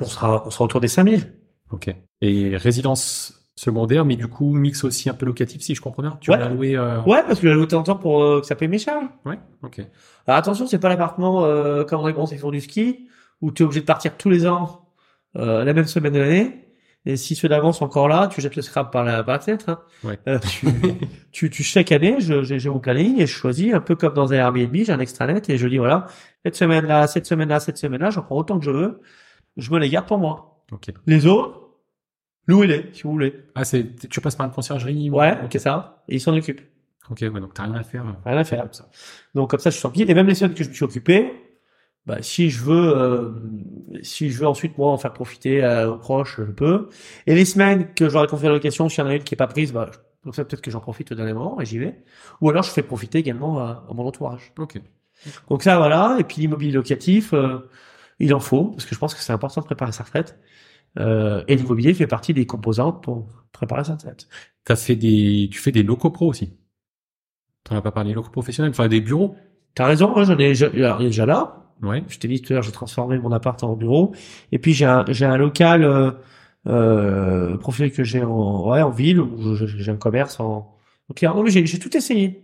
on 0.00 0.04
sera, 0.04 0.46
on 0.46 0.50
sera 0.50 0.64
autour 0.64 0.80
des 0.80 0.88
5000. 0.88 1.32
Ok. 1.70 1.94
Et 2.20 2.56
résidence 2.56 3.32
secondaire, 3.56 4.04
mais 4.04 4.16
du 4.16 4.28
coup, 4.28 4.52
mix 4.52 4.84
aussi 4.84 5.08
un 5.08 5.14
peu 5.14 5.24
locatif, 5.24 5.62
si 5.62 5.74
je 5.74 5.80
comprends 5.80 6.02
bien. 6.02 6.18
Tu 6.20 6.30
Ouais. 6.30 6.36
vas 6.36 6.48
louer, 6.50 6.76
euh... 6.76 7.00
Ouais, 7.04 7.22
parce 7.26 7.40
que 7.40 7.46
de 7.46 7.64
temps 7.64 7.78
en 7.80 7.82
temps 7.82 7.96
pour 7.96 8.22
euh, 8.22 8.40
que 8.42 8.46
ça 8.46 8.54
paye 8.54 8.68
mes 8.68 8.78
charges. 8.78 9.06
Ouais. 9.24 9.38
Ok. 9.62 9.80
Alors 10.26 10.38
attention, 10.38 10.66
c'est 10.66 10.78
pas 10.78 10.90
l'appartement 10.90 11.44
euh, 11.44 11.82
comme 11.84 12.00
on 12.00 12.08
est 12.08 12.12
bon, 12.12 12.26
c'est 12.26 12.36
font 12.36 12.50
du 12.50 12.60
ski, 12.60 13.08
où 13.40 13.50
tu 13.52 13.62
es 13.62 13.66
obligé 13.66 13.80
de 13.80 13.86
partir 13.86 14.16
tous 14.16 14.30
les 14.30 14.46
ans 14.46 14.92
euh, 15.36 15.64
la 15.64 15.72
même 15.74 15.86
semaine 15.86 16.12
de 16.12 16.18
l'année. 16.20 16.62
Et 17.08 17.16
si 17.16 17.36
ceux 17.36 17.48
d'avant 17.48 17.70
sont 17.72 17.84
encore 17.84 18.08
là, 18.08 18.26
tu 18.26 18.40
jettes 18.40 18.56
le 18.56 18.62
scrap 18.62 18.90
par 18.92 19.04
la, 19.04 19.22
par 19.22 19.34
la 19.36 19.40
fenêtre. 19.40 19.68
Hein. 19.68 19.78
Ouais. 20.02 20.18
Euh, 20.26 20.38
tu, 20.40 20.66
tu, 21.32 21.50
tu, 21.50 21.62
chaque 21.62 21.92
année, 21.92 22.16
j'ai 22.18 22.68
mon 22.68 22.80
planning 22.80 23.20
et 23.20 23.26
je 23.26 23.32
choisis 23.32 23.72
un 23.74 23.80
peu 23.80 23.94
comme 23.94 24.14
dans 24.14 24.32
un 24.32 24.36
Airbnb, 24.36 24.74
j'ai 24.74 24.90
un 24.92 24.98
extranet 24.98 25.48
et 25.48 25.56
je 25.56 25.68
dis 25.68 25.78
voilà, 25.78 26.06
cette 26.44 26.56
semaine-là, 26.56 27.06
cette 27.06 27.26
semaine-là, 27.26 27.60
cette 27.60 27.78
semaine-là, 27.78 28.10
j'en 28.10 28.22
prends 28.22 28.36
autant 28.36 28.58
que 28.58 28.64
je 28.64 28.70
veux. 28.72 29.00
Je 29.56 29.70
me 29.70 29.78
les 29.78 29.88
garde 29.88 30.06
pour 30.06 30.18
moi. 30.18 30.64
Ok. 30.72 30.86
Les 31.06 31.26
autres, 31.26 31.60
louez-les 32.48 32.90
si 32.92 33.02
vous 33.04 33.12
voulez. 33.12 33.34
Ah, 33.54 33.64
c'est, 33.64 33.94
tu 34.08 34.20
passes 34.20 34.34
par 34.34 34.46
une 34.46 34.52
conciergerie 34.52 35.08
ou- 35.10 35.14
Ouais, 35.18 35.38
Ok. 35.44 35.56
ça. 35.60 36.02
Et 36.08 36.16
ils 36.16 36.20
s'en 36.20 36.36
occupent. 36.36 36.60
Ok, 37.08 37.18
ouais, 37.22 37.40
donc 37.40 37.54
t'as 37.54 37.64
rien 37.64 37.74
à 37.74 37.84
faire. 37.84 38.04
Rien 38.24 38.36
à 38.36 38.42
faire. 38.42 38.62
comme 38.62 38.72
ça. 38.72 38.88
Donc 39.32 39.50
comme 39.50 39.60
ça, 39.60 39.70
je 39.70 39.74
suis 39.76 39.82
tranquille. 39.82 40.10
Et 40.10 40.14
même 40.14 40.26
les 40.26 40.34
semaines 40.34 40.54
que 40.54 40.64
je 40.64 40.68
me 40.70 40.74
suis 40.74 40.84
occupé, 40.84 41.32
bah, 42.06 42.22
si 42.22 42.50
je 42.50 42.62
veux, 42.62 42.96
euh, 42.96 43.30
si 44.02 44.30
je 44.30 44.38
veux 44.38 44.46
ensuite 44.46 44.78
moi 44.78 44.92
en 44.92 44.96
faire 44.98 45.12
profiter 45.12 45.64
euh, 45.64 45.92
aux 45.92 45.98
proches, 45.98 46.36
je 46.38 46.44
peux. 46.44 46.88
Et 47.26 47.34
les 47.34 47.44
semaines 47.44 47.92
que 47.94 48.08
j'aurais 48.08 48.28
confié 48.28 48.46
à 48.46 48.50
la 48.50 48.56
location, 48.56 48.88
s'il 48.88 49.02
y 49.02 49.06
en 49.06 49.10
a 49.10 49.14
une 49.16 49.24
qui 49.24 49.34
est 49.34 49.36
pas 49.36 49.48
prise, 49.48 49.72
bah, 49.72 49.90
comme 50.22 50.32
ça 50.32 50.44
peut-être 50.44 50.62
que 50.62 50.70
j'en 50.70 50.80
profite 50.80 51.12
au 51.12 51.14
dernier 51.14 51.32
moment 51.32 51.60
et 51.60 51.66
j'y 51.66 51.78
vais. 51.78 52.02
Ou 52.40 52.50
alors 52.50 52.62
je 52.62 52.70
fais 52.70 52.82
profiter 52.82 53.18
également 53.18 53.58
à, 53.58 53.86
à 53.88 53.94
mon 53.94 54.06
entourage. 54.06 54.52
Ok. 54.58 54.80
Donc 55.48 55.62
ça 55.62 55.76
voilà. 55.78 56.16
Et 56.18 56.24
puis 56.24 56.40
l'immobilier 56.40 56.72
locatif, 56.72 57.32
euh, 57.32 57.68
il 58.18 58.34
en 58.34 58.40
faut 58.40 58.66
parce 58.66 58.84
que 58.86 58.94
je 58.94 59.00
pense 59.00 59.14
que 59.14 59.20
c'est 59.20 59.32
important 59.32 59.60
de 59.60 59.66
préparer 59.66 59.92
sa 59.92 60.04
retraite. 60.04 60.38
Euh, 60.98 61.44
et 61.48 61.56
l'immobilier 61.56 61.92
fait 61.92 62.06
partie 62.06 62.32
des 62.34 62.46
composantes 62.46 63.02
pour 63.02 63.28
préparer 63.52 63.84
sa 63.84 63.94
retraite. 63.94 64.28
T'as 64.64 64.76
fait 64.76 64.96
des, 64.96 65.48
tu 65.50 65.58
fais 65.58 65.72
des 65.72 65.82
locaux 65.82 66.10
pro 66.10 66.28
aussi. 66.28 66.54
T'en 67.64 67.76
as 67.76 67.82
pas 67.82 67.92
parlé, 67.92 68.12
locaux 68.12 68.30
professionnels, 68.30 68.70
enfin 68.70 68.88
des 68.88 69.00
bureaux. 69.00 69.36
T'as 69.74 69.86
raison, 69.86 70.10
moi 70.10 70.24
j'en 70.24 70.38
ai, 70.38 70.52
il 70.52 70.62
est 70.62 70.98
déjà 71.00 71.26
là. 71.26 71.65
Ouais. 71.82 72.02
Je 72.08 72.18
t'ai 72.18 72.28
dit 72.28 72.40
tout 72.40 72.52
à 72.52 72.56
l'heure, 72.56 72.62
j'ai 72.62 72.72
transformé 72.72 73.18
mon 73.18 73.32
appart 73.32 73.62
en 73.62 73.74
bureau. 73.76 74.14
Et 74.52 74.58
puis 74.58 74.72
j'ai 74.72 74.86
un, 74.86 75.04
j'ai 75.08 75.26
un 75.26 75.36
local 75.36 75.84
euh, 75.84 76.10
euh, 76.66 77.56
profil 77.58 77.92
que 77.92 78.04
j'ai 78.04 78.22
en, 78.24 78.68
ouais, 78.70 78.82
en 78.82 78.90
ville 78.90 79.20
où 79.20 79.54
j'ai 79.56 79.90
un 79.90 79.96
commerce 79.96 80.40
en. 80.40 80.74
Donc 81.08 81.22
non, 81.22 81.42
mais 81.42 81.50
j'ai, 81.50 81.66
j'ai 81.66 81.78
tout 81.78 81.94
essayé. 81.96 82.42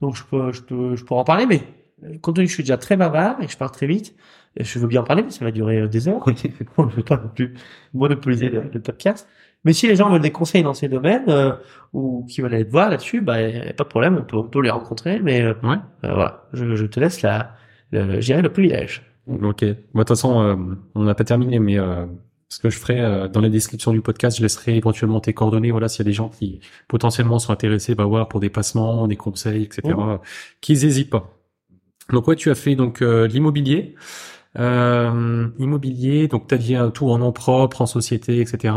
Donc 0.00 0.16
je 0.16 0.24
peux, 0.24 0.52
je 0.52 0.62
peux, 0.62 0.96
je 0.96 1.04
pourrais 1.04 1.20
en 1.20 1.24
parler, 1.24 1.46
mais 1.46 1.62
euh, 2.04 2.18
compte 2.18 2.36
tenu 2.36 2.46
que 2.46 2.50
je 2.50 2.54
suis 2.54 2.62
déjà 2.62 2.76
très 2.78 2.96
bavard 2.96 3.40
et 3.42 3.46
que 3.46 3.52
je 3.52 3.56
parle 3.56 3.70
très 3.70 3.86
vite, 3.86 4.14
je 4.58 4.78
veux 4.78 4.86
bien 4.86 5.00
en 5.02 5.04
parler, 5.04 5.22
mais 5.22 5.30
ça 5.30 5.44
va 5.44 5.50
durer 5.50 5.80
euh, 5.80 5.88
des 5.88 6.08
heures. 6.08 6.22
je 6.26 6.48
ne 6.82 6.90
veux 6.90 7.02
pas 7.02 7.16
non 7.16 7.28
plus 7.34 7.54
monopoliser 7.94 8.48
le, 8.48 8.62
le 8.72 8.80
podcast. 8.82 9.28
Mais 9.64 9.72
si 9.72 9.88
les 9.88 9.96
gens 9.96 10.10
veulent 10.10 10.20
des 10.22 10.30
conseils 10.32 10.62
dans 10.62 10.74
ces 10.74 10.88
domaines 10.88 11.24
euh, 11.28 11.52
ou 11.92 12.24
qui 12.28 12.40
veulent 12.40 12.54
aller 12.54 12.66
te 12.66 12.70
voir 12.70 12.88
là-dessus, 12.90 13.20
bah 13.20 13.36
pas 13.76 13.84
de 13.84 13.88
problème, 13.88 14.18
on 14.20 14.24
peut, 14.24 14.36
on 14.36 14.44
peut 14.48 14.62
les 14.62 14.70
rencontrer. 14.70 15.18
Mais 15.20 15.42
euh, 15.42 15.54
Ouais. 15.62 15.76
euh, 16.04 16.14
voilà, 16.14 16.44
je, 16.52 16.76
je 16.76 16.86
te 16.86 17.00
laisse 17.00 17.22
la, 17.22 17.54
le, 17.92 18.20
je 18.20 18.26
dirais 18.26 18.42
le 18.42 18.52
privilège. 18.52 19.02
Ok. 19.28 19.62
Moi, 19.62 19.64
de 19.64 19.74
toute 20.00 20.08
façon, 20.08 20.40
euh, 20.40 20.56
on 20.94 21.02
n'a 21.04 21.14
pas 21.14 21.24
terminé, 21.24 21.58
mais 21.58 21.78
euh, 21.78 22.06
ce 22.48 22.60
que 22.60 22.70
je 22.70 22.78
ferai 22.78 23.00
euh, 23.00 23.28
dans 23.28 23.40
la 23.40 23.48
description 23.48 23.92
du 23.92 24.00
podcast, 24.00 24.36
je 24.38 24.42
laisserai 24.42 24.76
éventuellement 24.76 25.20
tes 25.20 25.32
coordonnées. 25.32 25.70
Voilà, 25.72 25.88
s'il 25.88 26.00
y 26.04 26.06
a 26.06 26.10
des 26.10 26.12
gens 26.12 26.28
qui 26.28 26.60
potentiellement 26.88 27.38
sont 27.38 27.52
intéressés, 27.52 27.94
bah 27.94 28.04
voilà, 28.04 28.24
pour 28.24 28.38
des 28.40 28.50
passements, 28.50 29.08
des 29.08 29.16
conseils, 29.16 29.64
etc. 29.64 29.82
Mhm. 29.96 30.18
Qu'ils 30.60 30.84
hésitent 30.84 31.10
pas. 31.10 31.32
Donc 32.12 32.28
ouais, 32.28 32.36
tu 32.36 32.50
as 32.50 32.54
fait 32.54 32.76
donc 32.76 33.02
euh, 33.02 33.26
l'immobilier, 33.26 33.96
euh, 34.58 35.48
immobilier. 35.58 36.28
Donc 36.28 36.46
t'as 36.46 36.56
dit 36.58 36.74
un 36.76 36.90
tout 36.90 37.08
en 37.10 37.18
nom 37.18 37.32
propre, 37.32 37.82
en 37.82 37.86
société, 37.86 38.40
etc. 38.40 38.74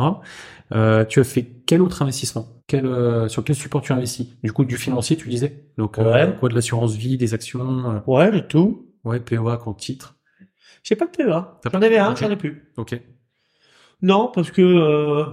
Euh, 0.73 1.05
tu 1.05 1.19
as 1.19 1.23
fait 1.23 1.47
quel 1.65 1.81
autre 1.81 2.01
investissement? 2.01 2.47
Quel, 2.67 2.85
euh, 2.85 3.27
Sur 3.27 3.43
quel 3.43 3.55
support 3.55 3.81
tu 3.81 3.91
as 3.91 3.95
investi 3.95 4.33
Du 4.43 4.51
coup, 4.53 4.65
du 4.65 4.77
financier, 4.77 5.15
tu 5.17 5.29
disais? 5.29 5.65
Donc 5.77 5.97
euh, 5.99 6.11
Ouais. 6.11 6.35
quoi, 6.39 6.49
de 6.49 6.55
l'assurance 6.55 6.95
vie, 6.95 7.17
des 7.17 7.33
actions, 7.33 7.91
euh, 7.91 7.99
Ouais, 8.07 8.29
j'ai 8.33 8.45
tout. 8.47 8.88
Ouais, 9.03 9.19
PEA, 9.19 9.57
compte 9.63 9.79
titre. 9.79 10.15
J'ai 10.83 10.95
pas 10.95 11.05
de 11.05 11.11
PEA. 11.11 11.59
J'en 11.71 11.81
avais 11.81 11.97
un, 11.97 12.15
j'en 12.15 12.29
ai 12.29 12.35
plus. 12.35 12.71
Ok. 12.77 12.99
Non, 14.01 14.31
parce 14.33 14.51
que 14.51 14.61
euh, 14.61 15.25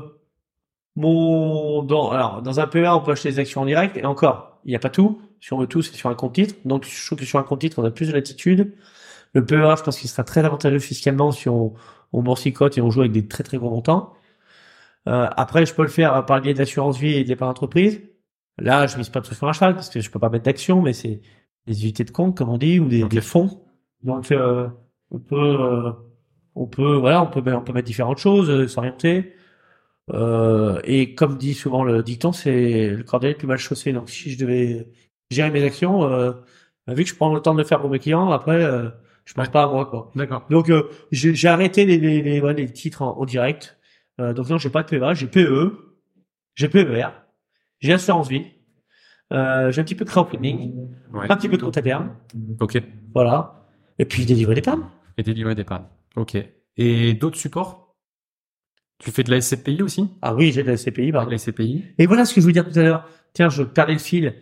mon 0.96 1.82
dans 1.82 2.10
alors 2.10 2.42
dans 2.42 2.58
un 2.58 2.66
PEA 2.66 2.88
on 2.88 3.00
peut 3.00 3.12
acheter 3.12 3.30
des 3.30 3.38
actions 3.38 3.60
en 3.60 3.66
direct 3.66 3.96
et 3.96 4.04
encore 4.04 4.60
il 4.64 4.70
n'y 4.70 4.76
a 4.76 4.80
pas 4.80 4.90
tout. 4.90 5.20
Si 5.40 5.52
on 5.52 5.58
veut 5.58 5.68
tout, 5.68 5.82
c'est 5.82 5.94
sur 5.94 6.10
un 6.10 6.14
compte 6.14 6.34
titre. 6.34 6.54
Donc 6.64 6.84
je 6.84 7.06
trouve 7.06 7.18
que 7.18 7.24
sur 7.24 7.38
un 7.38 7.44
compte 7.44 7.60
titre 7.60 7.78
on 7.78 7.84
a 7.84 7.90
plus 7.90 8.08
de 8.08 8.12
latitude. 8.12 8.74
Le 9.34 9.44
PEA, 9.44 9.76
je 9.76 9.82
pense 9.82 9.98
qu'il 9.98 10.10
sera 10.10 10.24
très 10.24 10.44
avantageux 10.44 10.78
fiscalement 10.78 11.30
si 11.30 11.48
on 11.48 11.74
on 12.12 12.22
boursicote 12.22 12.78
et 12.78 12.80
on 12.80 12.90
joue 12.90 13.00
avec 13.00 13.12
des 13.12 13.26
très 13.26 13.44
très 13.44 13.58
gros 13.58 13.70
montants. 13.70 14.14
Euh, 15.08 15.28
après, 15.36 15.66
je 15.66 15.74
peux 15.74 15.82
le 15.82 15.88
faire 15.88 16.24
par 16.26 16.36
le 16.36 16.42
biais 16.42 16.54
d'assurance 16.54 16.98
vie 16.98 17.14
et 17.14 17.24
d'épargne 17.24 17.50
entreprise. 17.50 18.00
Là, 18.58 18.86
je 18.86 18.96
mise 18.96 19.10
pas 19.10 19.20
tout 19.20 19.34
sur 19.34 19.48
un 19.48 19.52
cheval 19.52 19.74
parce 19.74 19.90
que 19.90 20.00
je 20.00 20.10
peux 20.10 20.18
pas 20.18 20.30
mettre 20.30 20.44
d'action, 20.44 20.80
mais 20.82 20.92
c'est 20.92 21.20
des 21.66 21.82
unités 21.82 22.04
de 22.04 22.10
compte, 22.10 22.36
comme 22.36 22.48
on 22.48 22.58
dit, 22.58 22.80
ou 22.80 22.88
des, 22.88 23.04
des 23.04 23.20
fonds. 23.20 23.62
Donc, 24.02 24.30
euh, 24.32 24.68
on 25.10 25.18
peut, 25.18 25.36
euh, 25.60 25.92
on 26.54 26.66
peut, 26.66 26.96
voilà, 26.96 27.22
on 27.22 27.26
peut, 27.28 27.42
on 27.54 27.62
peut 27.62 27.72
mettre 27.72 27.86
différentes 27.86 28.18
choses, 28.18 28.50
euh, 28.50 28.68
s'orienter. 28.68 29.34
Euh, 30.12 30.80
et 30.84 31.14
comme 31.14 31.36
dit 31.36 31.54
souvent 31.54 31.82
le 31.84 32.02
dicton, 32.02 32.32
c'est 32.32 32.90
le 32.90 33.02
cordelier 33.02 33.32
le 33.32 33.38
plus 33.38 33.46
mal 33.48 33.58
chaussé. 33.58 33.92
Donc, 33.92 34.08
si 34.10 34.30
je 34.30 34.38
devais 34.38 34.88
gérer 35.30 35.50
mes 35.50 35.64
actions, 35.64 36.04
euh, 36.04 36.32
bah, 36.86 36.94
vu 36.94 37.02
que 37.04 37.10
je 37.10 37.16
prends 37.16 37.34
le 37.34 37.40
temps 37.40 37.54
de 37.54 37.58
le 37.58 37.64
faire 37.66 37.80
pour 37.80 37.90
mes 37.90 37.98
clients, 37.98 38.30
après, 38.30 38.62
euh, 38.62 38.88
je 39.24 39.34
pense 39.34 39.46
Ouais. 39.46 39.52
pas 39.52 39.64
à 39.64 39.66
moi, 39.68 39.86
quoi. 39.86 40.12
D'accord. 40.14 40.46
Donc 40.50 40.70
euh, 40.70 40.88
j'ai 41.10 41.34
j'ai 41.34 41.48
arrêté 41.48 41.84
les, 41.84 41.98
les, 41.98 42.22
les, 42.22 42.40
ouais, 42.40 42.54
les 42.54 42.72
titres 42.72 43.02
en, 43.02 43.18
en 43.18 43.24
direct. 43.24 43.76
Euh, 44.20 44.32
donc 44.32 44.48
non, 44.48 44.58
j'ai 44.58 44.70
pas 44.70 44.82
de 44.84 44.88
PEA, 44.88 45.14
j'ai 45.14 45.26
PE, 45.26 45.72
j'ai 46.54 46.68
PER, 46.68 47.08
j'ai 47.80 47.92
assurance 47.92 48.28
vie, 48.28 48.44
euh, 49.32 49.70
j'ai 49.70 49.80
un 49.80 49.84
petit 49.84 49.94
peu 49.94 50.04
de 50.04 50.10
crowdfunding, 50.10 50.72
Ouais. 51.12 51.26
un 51.30 51.36
petit 51.36 51.48
peu 51.48 51.56
de 51.56 51.62
compte 51.62 51.76
à 51.76 51.82
terme, 51.82 52.14
Ok. 52.60 52.80
voilà. 53.14 53.66
Et 53.98 54.04
puis 54.04 54.24
des 54.26 54.34
livrets 54.34 54.54
d'épargne. 54.54 54.82
Et 55.18 55.22
des 55.22 55.32
livrets 55.34 55.54
d'épargne. 55.54 55.84
Ok. 56.16 56.36
Et 56.76 57.14
d'autres 57.14 57.38
supports? 57.38 57.96
Tu 58.98 59.10
fais 59.10 59.22
de 59.22 59.30
la 59.30 59.40
SCPI 59.40 59.82
aussi? 59.82 60.08
Ah 60.22 60.34
oui, 60.34 60.52
j'ai 60.52 60.62
de 60.62 60.68
la 60.68 60.76
SCPI, 60.76 61.12
pardon. 61.12 61.30
La 61.30 61.38
SCPI 61.38 61.84
Et 61.98 62.06
voilà 62.06 62.24
ce 62.24 62.34
que 62.34 62.40
je 62.40 62.46
voulais 62.46 62.52
dire 62.54 62.68
tout 62.70 62.78
à 62.78 62.82
l'heure. 62.82 63.08
Tiens, 63.34 63.48
je 63.50 63.62
perdais 63.62 63.92
le 63.92 63.98
fil. 63.98 64.34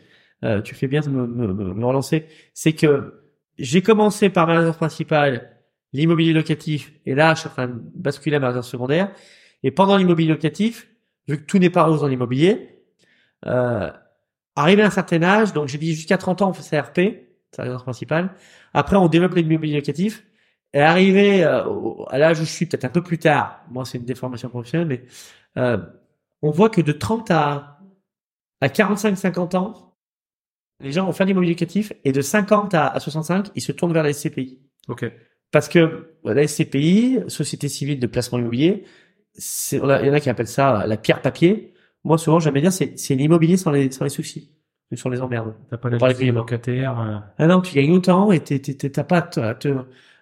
Euh, 0.45 0.61
tu 0.63 0.75
fais 0.75 0.87
bien 0.89 1.01
de 1.01 1.09
me, 1.09 1.27
me, 1.27 1.53
me- 1.53 1.75
me 1.75 1.85
relancer. 1.87 2.27
C'est 2.53 2.73
que 2.73 3.21
j'ai 3.59 3.83
commencé 3.83 4.31
par 4.31 4.47
ma 4.47 4.59
réserve 4.59 4.77
principale, 4.77 5.51
l'immobilier 5.93 6.33
locatif, 6.33 6.93
et 7.07 7.15
là, 7.15 7.35
je 7.35 7.41
suis 7.41 7.49
en 7.49 7.53
train 7.53 7.67
de 7.69 7.81
basculer 7.95 8.37
à 8.37 8.41
ma 8.41 8.49
réserve 8.49 8.65
secondaire. 8.67 9.13
Et 9.63 9.71
pendant 9.71 9.97
l'immobilier 9.97 10.29
locatif, 10.31 10.89
vu 11.29 11.39
que 11.39 11.45
tout 11.47 11.59
n'est 11.59 11.71
pas 11.71 11.85
rose 11.85 12.01
dans 12.01 12.09
l'immobilier, 12.09 12.81
euh, 13.47 13.91
arrivé 14.57 14.83
à 14.83 14.87
un 14.87 14.91
certain 14.91 15.23
âge, 15.23 15.53
donc 15.53 15.69
j'ai 15.69 15.79
dit 15.79 15.95
jusqu'à 15.95 16.19
30 16.19 16.43
ans, 16.43 16.51
on 16.51 16.53
fait 16.53 16.63
sa 16.63 16.81
RP, 16.83 17.01
sa 17.55 17.63
réserve 17.65 17.83
principale. 17.83 18.35
Après, 18.73 18.97
on 18.97 19.09
développe 19.09 19.35
l'immobilier 19.35 19.77
locatif. 19.77 20.25
Et 20.73 20.81
arrivé 20.81 21.45
euh, 21.45 21.63
à 22.09 22.19
l'âge 22.19 22.41
où 22.41 22.45
je 22.45 22.51
suis, 22.51 22.67
peut-être 22.67 22.85
un 22.85 22.89
peu 22.89 23.03
plus 23.03 23.19
tard, 23.19 23.61
moi 23.71 23.85
c'est 23.85 23.97
une 23.99 24.05
déformation 24.05 24.49
professionnelle, 24.49 24.89
mais 24.89 25.05
euh, 25.57 25.79
on 26.43 26.51
voit 26.51 26.69
que 26.69 26.81
de 26.81 26.91
30 26.91 27.31
à, 27.31 27.79
à 28.61 28.67
45-50 28.67 29.57
ans, 29.57 29.95
les 30.81 30.91
gens 30.91 31.07
vont 31.07 31.13
faire 31.13 31.27
l'immobilier 31.27 31.53
locatif 31.53 31.93
et 32.03 32.11
de 32.11 32.21
50 32.21 32.75
à, 32.75 32.89
à 32.89 32.99
65, 32.99 33.51
ils 33.55 33.61
se 33.63 33.71
tournent 33.71 33.93
vers 33.93 34.03
la 34.03 34.13
SCPI. 34.13 34.59
Ok. 34.89 35.05
Parce 35.53 35.69
que 35.69 36.17
la 36.25 36.43
SCPI, 36.49 37.21
Société 37.29 37.69
civile 37.69 38.01
de 38.01 38.09
placement 38.09 38.39
immobilier, 38.41 38.85
c'est- 39.35 39.77
il 39.77 40.07
y 40.07 40.11
en 40.11 40.13
a 40.13 40.19
qui 40.21 40.29
appellent 40.29 40.49
ça 40.49 40.89
la 40.89 40.97
pierre 40.97 41.23
papier. 41.23 41.74
Moi, 42.05 42.19
souvent, 42.19 42.39
j'aime 42.39 42.55
bien 42.55 42.63
dire, 42.63 42.73
c'est, 42.73 42.99
c'est 42.99 43.15
l'immobilier 43.15 43.57
sans 43.57 43.71
les, 43.71 43.91
sans 43.91 44.05
les 44.05 44.11
soucis, 44.11 44.53
sans 44.95 45.09
les 45.09 45.23
emmerdes. 45.23 45.55
T'as 45.71 45.79
pas 45.79 45.89
les 45.89 45.99
liste 45.99 46.19
clients. 46.19 46.35
locataire 46.35 47.01
euh, 47.01 47.19
Ah 47.39 47.47
non, 47.47 47.61
tu 47.61 47.75
gagnes 47.75 47.93
autant 47.93 48.31
et 48.31 48.41
t'as 48.41 49.05
pas 49.05 49.19
à 49.19 49.23
te, 49.23 49.41
à 49.41 49.55
te, 49.55 49.69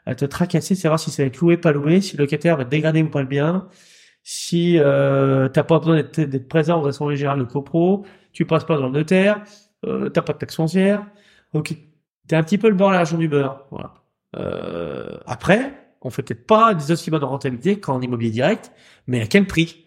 à 0.06 0.14
te 0.14 0.24
tracasser, 0.24 0.74
savoir 0.74 1.00
si 1.00 1.10
ça 1.10 1.22
va 1.22 1.26
être 1.26 1.38
loué, 1.40 1.56
pas 1.56 1.72
loué, 1.72 2.00
si 2.00 2.16
le 2.16 2.24
locataire 2.24 2.56
va 2.56 2.64
dégrader 2.64 3.02
ou 3.02 3.08
pas 3.08 3.20
le 3.20 3.28
bien, 3.28 3.68
si 4.22 4.78
euh, 4.78 5.48
t'as 5.48 5.64
pas 5.64 5.78
besoin 5.78 5.96
d'être, 5.96 6.48
présent 6.48 6.80
au 6.80 6.86
l'assemblée 6.86 7.16
générale 7.16 7.40
de 7.40 7.44
copro, 7.44 8.04
tu 8.32 8.46
passes 8.46 8.64
pas 8.64 8.76
dans 8.76 8.86
le 8.86 8.92
notaire, 8.92 9.42
euh, 9.84 10.08
t'as 10.08 10.22
pas 10.22 10.32
de 10.32 10.38
taxe 10.38 10.56
foncière, 10.56 11.04
donc 11.52 11.74
t'es 12.28 12.36
un 12.36 12.42
petit 12.42 12.58
peu 12.58 12.68
le 12.68 12.74
beurre 12.74 12.90
à 12.90 12.94
l'argent 12.94 13.18
du 13.18 13.28
beurre. 13.28 13.66
Voilà. 13.70 13.94
Euh, 14.36 15.18
après, 15.26 15.74
on 16.00 16.10
fait 16.10 16.22
peut-être 16.22 16.46
pas 16.46 16.74
des 16.74 16.92
aussi 16.92 17.10
bonnes 17.10 17.24
rentabilités 17.24 17.80
qu'en 17.80 18.00
immobilier 18.00 18.30
direct, 18.30 18.72
mais 19.06 19.20
à 19.20 19.26
quel 19.26 19.46
prix? 19.46 19.81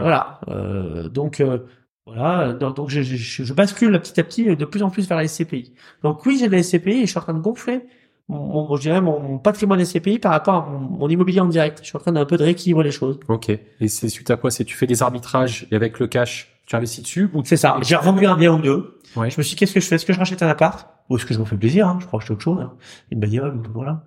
Voilà. 0.00 0.40
Euh, 0.48 1.08
donc 1.08 1.40
euh, 1.40 1.58
voilà, 2.06 2.52
donc, 2.54 2.76
donc 2.76 2.88
je, 2.88 3.02
je, 3.02 3.42
je 3.44 3.52
bascule 3.54 3.92
petit 4.00 4.18
à 4.18 4.24
petit 4.24 4.56
de 4.56 4.64
plus 4.64 4.82
en 4.82 4.90
plus 4.90 5.06
vers 5.08 5.18
la 5.18 5.26
SCPI. 5.28 5.74
Donc 6.02 6.24
oui, 6.26 6.38
j'ai 6.40 6.46
de 6.48 6.52
la 6.52 6.62
SCPI 6.62 6.90
et 6.90 7.00
je 7.02 7.10
suis 7.10 7.18
en 7.18 7.22
train 7.22 7.34
de 7.34 7.40
gonfler 7.40 7.80
mon, 8.30 8.38
mon- 8.66 8.76
je 8.76 8.82
dirais 8.82 9.00
mon, 9.00 9.20
mon 9.20 9.38
patrimoine 9.38 9.82
SCPI 9.84 10.18
par 10.18 10.32
rapport 10.32 10.54
à 10.54 10.66
mon, 10.70 10.78
mon 10.80 11.08
immobilier 11.08 11.40
en 11.40 11.46
direct. 11.46 11.80
Je 11.82 11.88
suis 11.88 11.96
en 11.96 12.00
train 12.00 12.12
d'un 12.12 12.24
peu 12.26 12.36
de 12.36 12.44
rééquilibrer 12.44 12.84
les 12.84 12.90
choses. 12.90 13.18
Ok. 13.28 13.48
Et 13.50 13.88
c'est 13.88 14.08
suite 14.08 14.30
à 14.30 14.36
quoi? 14.36 14.50
C'est 14.50 14.64
tu 14.64 14.76
fais 14.76 14.86
des 14.86 15.02
arbitrages 15.02 15.66
et 15.70 15.76
avec 15.76 15.98
le 15.98 16.06
cash, 16.06 16.60
tu 16.66 16.76
investis 16.76 17.02
dessus 17.02 17.30
ou 17.34 17.42
C'est 17.44 17.56
ça. 17.56 17.76
J'ai 17.82 17.96
revendu 17.96 18.26
un 18.26 18.36
bien 18.36 18.54
ou 18.54 18.58
deux. 18.60 18.98
Ouais. 19.16 19.30
Je 19.30 19.38
me 19.38 19.42
suis 19.42 19.54
dit, 19.54 19.56
qu'est-ce 19.56 19.72
que 19.74 19.80
je 19.80 19.86
fais? 19.86 19.94
Est-ce 19.94 20.04
que 20.06 20.12
je 20.12 20.18
rachète 20.18 20.42
un 20.42 20.48
appart? 20.48 20.88
Ou 21.08 21.16
est-ce 21.16 21.24
que 21.24 21.32
je 21.32 21.38
me 21.38 21.44
fais 21.46 21.56
plaisir 21.56 21.86
hein? 21.88 21.96
Je 22.00 22.06
crois 22.06 22.20
que 22.20 22.30
autre 22.32 22.42
chose. 22.42 22.58
hein. 22.60 22.72
Une 23.10 23.20
bagnole, 23.20 23.58
voilà. 23.72 24.02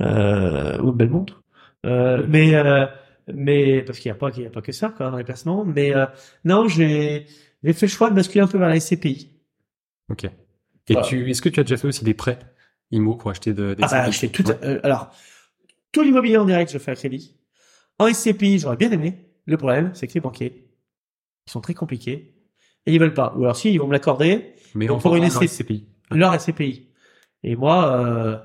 Euh, 0.00 0.80
ou 0.80 0.90
une 0.90 0.96
belle 0.96 1.10
montre. 1.10 1.42
Euh, 1.84 2.24
mais, 2.28 2.54
euh, 2.54 2.86
mais 3.32 3.82
parce 3.82 3.98
qu'il 3.98 4.10
n'y 4.10 4.16
a 4.16 4.18
pas, 4.18 4.30
qu'il 4.30 4.42
y 4.44 4.46
a 4.46 4.50
pas 4.50 4.62
que 4.62 4.72
ça 4.72 4.88
quoi, 4.90 5.10
dans 5.10 5.16
les 5.16 5.24
placements. 5.24 5.64
Mais 5.64 5.94
euh, 5.94 6.06
non, 6.44 6.68
j'ai 6.68 7.26
j'ai 7.64 7.72
fait 7.72 7.86
le 7.86 7.90
choix 7.90 8.10
de 8.10 8.14
basculer 8.14 8.40
un 8.42 8.46
peu 8.46 8.58
vers 8.58 8.68
la 8.68 8.78
SCPI. 8.78 9.30
Ok. 10.10 10.24
Et 10.24 10.30
Voilà. 10.92 11.08
tu, 11.08 11.28
est-ce 11.30 11.42
que 11.42 11.48
tu 11.48 11.58
as 11.60 11.64
déjà 11.64 11.76
fait 11.76 11.88
aussi 11.88 12.04
des 12.04 12.14
prêts 12.14 12.38
IMO 12.92 13.16
pour 13.16 13.30
acheter 13.30 13.52
de, 13.52 13.74
des 13.74 13.82
Ah 13.82 13.86
bah, 13.86 13.88
services 13.88 14.14
je 14.14 14.20
fais 14.20 14.28
tout. 14.28 14.46
Ouais. 14.46 14.56
euh, 14.62 14.80
alors, 14.84 15.10
Tout 15.92 16.02
l'immobilier 16.02 16.36
en 16.36 16.44
direct, 16.44 16.70
je 16.70 16.78
fais 16.78 16.92
à 16.92 16.94
crédit. 16.94 17.34
En 17.98 18.12
SCPI, 18.12 18.58
j'aurais 18.60 18.76
bien 18.76 18.90
aimé. 18.92 19.14
Le 19.46 19.56
problème, 19.56 19.90
c'est 19.94 20.06
que 20.06 20.14
les 20.14 20.20
banquiers, 20.20 20.68
ils 21.46 21.50
sont 21.50 21.60
très 21.60 21.74
compliqués 21.74 22.34
et 22.84 22.92
ils 22.94 23.00
veulent 23.00 23.14
pas. 23.14 23.34
Ou 23.36 23.42
alors 23.44 23.56
si, 23.56 23.72
ils 23.72 23.78
vont 23.78 23.86
me 23.88 23.92
l'accorder, 23.92 24.54
Mais 24.74 24.88
on 24.90 24.98
pour 24.98 25.16
une 25.16 25.28
SCPI. 25.28 25.48
SCPI. 25.48 25.88
leur 26.12 26.40
SCPI. 26.40 26.88
Et 27.42 27.56
moi, 27.56 27.96
euh, 28.04 28.38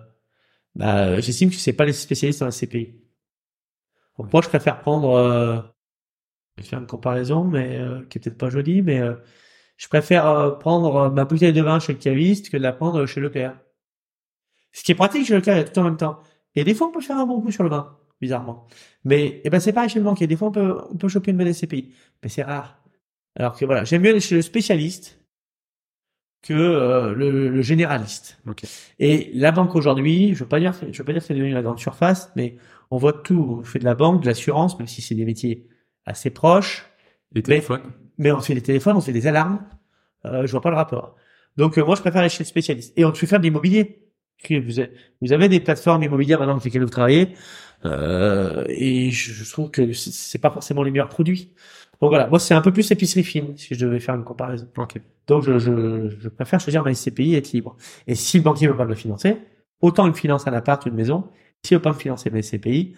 bah, 0.76 1.20
j'estime 1.20 1.50
que 1.50 1.56
c'est 1.58 1.74
pas 1.74 1.86
les 1.86 1.94
spécialistes 1.94 2.42
en 2.42 2.50
SCPI. 2.50 3.01
Donc 4.22 4.32
moi, 4.34 4.42
je 4.44 4.50
préfère 4.50 4.82
prendre, 4.82 5.16
euh, 5.16 5.58
je 6.56 6.62
vais 6.62 6.70
faire 6.70 6.80
une 6.80 6.86
comparaison, 6.86 7.44
mais 7.44 7.80
euh, 7.80 8.04
qui 8.08 8.20
est 8.20 8.22
peut-être 8.22 8.38
pas 8.38 8.52
jolie, 8.52 8.84
mais 8.84 9.00
euh, 9.00 9.16
je 9.78 9.88
préfère 9.88 10.60
prendre 10.60 11.10
ma 11.10 11.26
bouteille 11.26 11.54
de 11.54 11.62
vin 11.64 11.80
chez 11.80 11.94
le 11.94 11.98
caviste 11.98 12.52
que 12.52 12.58
de 12.58 12.62
la 12.62 12.72
prendre 12.72 13.04
chez 13.08 13.20
Leclerc. 13.20 13.58
Ce 14.74 14.84
qui 14.84 14.92
est 14.92 14.96
pratique 14.96 15.26
chez 15.26 15.34
Leclerc, 15.34 15.56
il 15.56 15.58
y 15.58 15.62
a 15.62 15.64
tout 15.64 15.80
en 15.80 15.86
même 15.86 15.98
temps. 15.98 16.20
Et 16.54 16.64
des 16.64 16.76
fois, 16.76 16.90
on 16.90 16.92
peut 16.92 17.02
faire 17.02 17.18
un 17.18 17.26
bon 17.26 17.42
coup 17.42 17.50
sur 17.50 17.64
le 17.64 17.70
vin, 17.72 17.98
bizarrement. 18.22 18.68
Mais 19.06 19.42
eh 19.44 19.50
ben, 19.50 19.60
c'est 19.60 19.74
pareil 19.74 19.90
chez 19.90 19.98
le 19.98 20.06
banquier. 20.06 20.28
Des 20.28 20.36
fois, 20.36 20.50
on 20.50 20.52
peut, 20.52 20.78
on 20.92 20.98
peut 20.98 21.08
choper 21.08 21.32
une 21.32 21.38
bonne 21.38 21.52
SCPI, 21.52 21.92
mais 22.22 22.30
c'est 22.30 22.44
rare. 22.44 22.80
Alors 23.36 23.58
que 23.58 23.66
voilà, 23.66 23.86
j'aime 23.86 24.04
mieux 24.04 24.12
aller 24.12 24.20
chez 24.20 24.36
le 24.36 24.44
spécialiste 24.44 25.20
que 26.44 26.54
euh, 26.54 27.16
le, 27.16 27.50
le 27.50 27.62
généraliste. 27.64 28.40
Et 29.00 29.32
la 29.34 29.52
banque 29.52 29.74
aujourd'hui, 29.76 30.36
je 30.36 30.44
veux 30.44 30.50
pas 30.50 30.60
dire, 30.60 30.76
je 30.92 30.96
veux 30.96 31.06
pas 31.06 31.14
dire 31.14 31.22
que 31.24 31.28
c'est 31.28 31.34
devenu 31.34 31.54
la 31.54 31.64
grande 31.64 31.80
surface, 31.80 32.32
mais 32.36 32.58
on 32.92 32.98
voit 32.98 33.14
tout. 33.14 33.58
On 33.60 33.64
fait 33.64 33.80
de 33.80 33.86
la 33.86 33.96
banque, 33.96 34.22
de 34.22 34.28
l'assurance, 34.28 34.78
même 34.78 34.88
si 34.88 35.02
c'est 35.02 35.16
des 35.16 35.26
métiers 35.26 35.68
assez 36.06 36.30
proches. 36.30 36.86
Les 37.32 37.42
téléphones. 37.42 37.82
Mais 38.18 38.32
on 38.32 38.42
fait 38.42 38.54
des 38.54 38.62
téléphones, 38.62 38.98
on 38.98 39.02
fait 39.02 39.14
des 39.14 39.26
alarmes. 39.26 39.66
Euh, 40.26 40.46
je 40.46 40.52
vois 40.52 40.62
pas 40.62 40.70
le 40.70 40.76
rapport. 40.76 41.16
Donc 41.58 41.78
euh, 41.78 41.86
moi, 41.86 41.96
je 41.96 42.02
préfère 42.02 42.22
aller 42.22 42.30
chez 42.30 42.44
le 42.44 42.48
spécialiste. 42.48 42.94
Et 42.98 43.06
on 43.06 43.12
peut 43.12 43.26
faire 43.26 43.40
de 43.40 43.46
l'immobilier. 43.46 43.98
Vous 45.22 45.34
avez, 45.34 45.50
des 45.50 45.60
plateformes 45.60 46.02
immobilières 46.02 46.40
maintenant 46.40 46.54
avec 46.54 46.66
lesquelles 46.66 46.82
vous 46.82 46.90
travaillez, 46.90 47.30
euh, 47.86 48.66
et 48.70 49.12
je, 49.12 49.52
trouve 49.52 49.70
que 49.70 49.94
c'est- 49.94 50.40
pas 50.40 50.50
forcément 50.50 50.82
les 50.82 50.90
meilleurs 50.90 51.10
produits. 51.10 51.54
Donc 52.02 52.10
voilà, 52.10 52.26
moi 52.26 52.40
c'est 52.40 52.56
un 52.56 52.62
peu 52.62 52.74
plus 52.74 52.90
épicerie 52.90 53.24
fine 53.24 53.56
si 53.56 53.76
je 53.76 53.86
devais 53.86 54.00
faire 54.00 54.16
une 54.16 54.24
comparaison. 54.24 54.68
Ok. 54.78 55.00
Donc 55.28 55.44
je, 55.44 55.60
je, 55.60 56.10
je 56.20 56.28
préfère 56.28 56.60
choisir 56.60 56.84
ma 56.84 56.92
SCPI 56.92 57.36
et 57.36 57.38
être 57.38 57.52
libre. 57.52 57.78
Et 58.08 58.16
si 58.16 58.38
le 58.38 58.44
banquier 58.44 58.68
veut 58.68 58.76
pas 58.76 58.86
me 58.86 58.90
le 58.90 58.96
financer, 58.96 59.38
autant 59.80 60.08
il 60.08 60.10
me 60.10 60.16
finance 60.16 60.48
un 60.48 60.54
appart 60.54 60.84
ou 60.88 60.90
une 60.90 60.96
maison. 60.96 61.30
S'il 61.64 61.78
veut 61.78 61.82
pas 61.82 61.92
me 61.94 61.98
financer 61.98 62.30
ma 62.30 62.42
SCPI, 62.42 62.96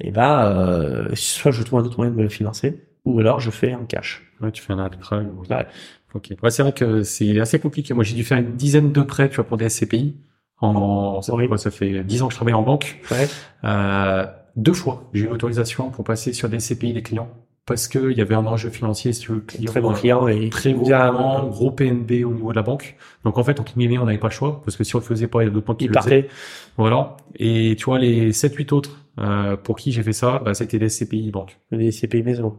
eh 0.00 0.10
ben 0.10 0.44
euh, 0.44 1.08
soit 1.14 1.50
je 1.52 1.62
trouve 1.62 1.80
un 1.80 1.84
autre 1.84 1.96
moyen 1.98 2.12
de 2.12 2.16
me 2.16 2.22
le 2.22 2.28
financer, 2.28 2.84
ou 3.04 3.18
alors 3.20 3.40
je 3.40 3.50
fais 3.50 3.74
en 3.74 3.84
cash. 3.84 4.22
Ouais, 4.40 4.52
tu 4.52 4.62
fais 4.62 4.72
un 4.72 4.78
arbitrage. 4.78 5.24
Ouais. 5.50 5.66
Ok. 6.14 6.32
Ouais, 6.42 6.50
c'est 6.50 6.62
vrai 6.62 6.72
que 6.72 7.02
c'est 7.02 7.38
assez 7.40 7.58
compliqué. 7.58 7.94
Moi, 7.94 8.04
j'ai 8.04 8.14
dû 8.14 8.24
faire 8.24 8.38
une 8.38 8.54
dizaine 8.56 8.92
de 8.92 9.02
prêts, 9.02 9.28
tu 9.28 9.36
vois, 9.36 9.44
pour 9.44 9.56
des 9.56 9.68
SCPI. 9.68 10.16
En, 10.58 11.20
ça, 11.22 11.34
Oui. 11.34 11.46
ouais, 11.46 11.58
ça 11.58 11.70
fait 11.70 12.02
dix 12.04 12.22
ans 12.22 12.28
que 12.28 12.32
je 12.32 12.38
travaille 12.38 12.54
en 12.54 12.62
banque. 12.62 13.00
Ouais. 13.10 13.28
Euh, 13.64 14.26
deux 14.56 14.72
fois, 14.72 15.10
j'ai 15.12 15.24
eu 15.24 15.28
l'autorisation 15.28 15.90
pour 15.90 16.04
passer 16.04 16.32
sur 16.32 16.48
des 16.48 16.60
SCPI 16.60 16.92
des 16.94 17.02
clients 17.02 17.30
parce 17.66 17.88
que 17.88 18.10
il 18.10 18.16
y 18.16 18.20
avait 18.20 18.34
un 18.34 18.46
enjeu 18.46 18.70
financier 18.70 19.12
sur 19.12 19.34
le 19.34 19.40
client. 19.40 19.70
Très 19.70 19.80
bon 19.80 19.92
client 19.92 20.28
et 20.28 20.48
Très 20.50 20.72
gros, 20.72 20.84
client, 20.84 21.46
gros 21.48 21.70
PNB 21.72 22.24
au 22.24 22.32
niveau 22.32 22.50
de 22.50 22.56
la 22.56 22.62
banque. 22.62 22.96
Donc 23.24 23.36
en 23.38 23.44
fait, 23.44 23.58
entre 23.60 23.74
guillemets, 23.76 23.98
on 23.98 24.04
n'avait 24.06 24.18
pas 24.18 24.28
le 24.28 24.32
choix 24.32 24.62
parce 24.64 24.76
que 24.76 24.84
si 24.84 24.94
on 24.96 25.00
le 25.00 25.04
faisait 25.04 25.26
pas, 25.26 25.42
il 25.42 25.46
y 25.46 25.48
a 25.48 25.50
d'autres 25.50 25.66
banques 25.66 25.78
qui 25.78 25.86
il 25.86 25.88
le 25.92 26.00
faisaient. 26.00 26.22
partait. 26.22 26.34
Voilà. 26.76 27.16
Et 27.38 27.74
tu 27.76 27.84
vois, 27.86 27.98
les 27.98 28.30
7-8 28.32 28.72
autres 28.72 29.04
euh, 29.18 29.56
pour 29.56 29.76
qui 29.76 29.92
j'ai 29.92 30.02
fait 30.02 30.12
ça, 30.12 30.40
bah, 30.44 30.54
c'était 30.54 30.78
des 30.78 30.88
SCPI 30.88 31.30
banque. 31.30 31.58
Les 31.72 31.90
SCPI 31.90 32.22
maison. 32.22 32.56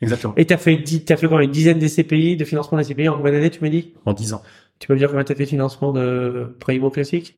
Exactement. 0.00 0.34
Et 0.36 0.44
t'as 0.46 0.56
fait, 0.56 0.82
t'as 1.04 1.16
fait 1.16 1.26
quoi, 1.28 1.42
une 1.44 1.50
dizaine 1.50 1.78
de 1.78 1.86
SCPI, 1.86 2.36
de 2.36 2.44
financement 2.44 2.78
de 2.78 2.82
SCPI 2.82 3.08
en 3.08 3.16
combien 3.16 3.32
d'années, 3.32 3.50
tu 3.50 3.62
m'as 3.62 3.70
dit? 3.70 3.92
En 4.04 4.12
10 4.12 4.32
ans. 4.34 4.42
Tu 4.78 4.88
peux 4.88 4.94
me 4.94 4.98
dire 4.98 5.08
combien 5.08 5.24
t'as 5.24 5.34
fait 5.34 5.44
de 5.44 5.48
financement 5.48 5.92
de 5.92 6.54
primo 6.60 6.90
classique? 6.90 7.36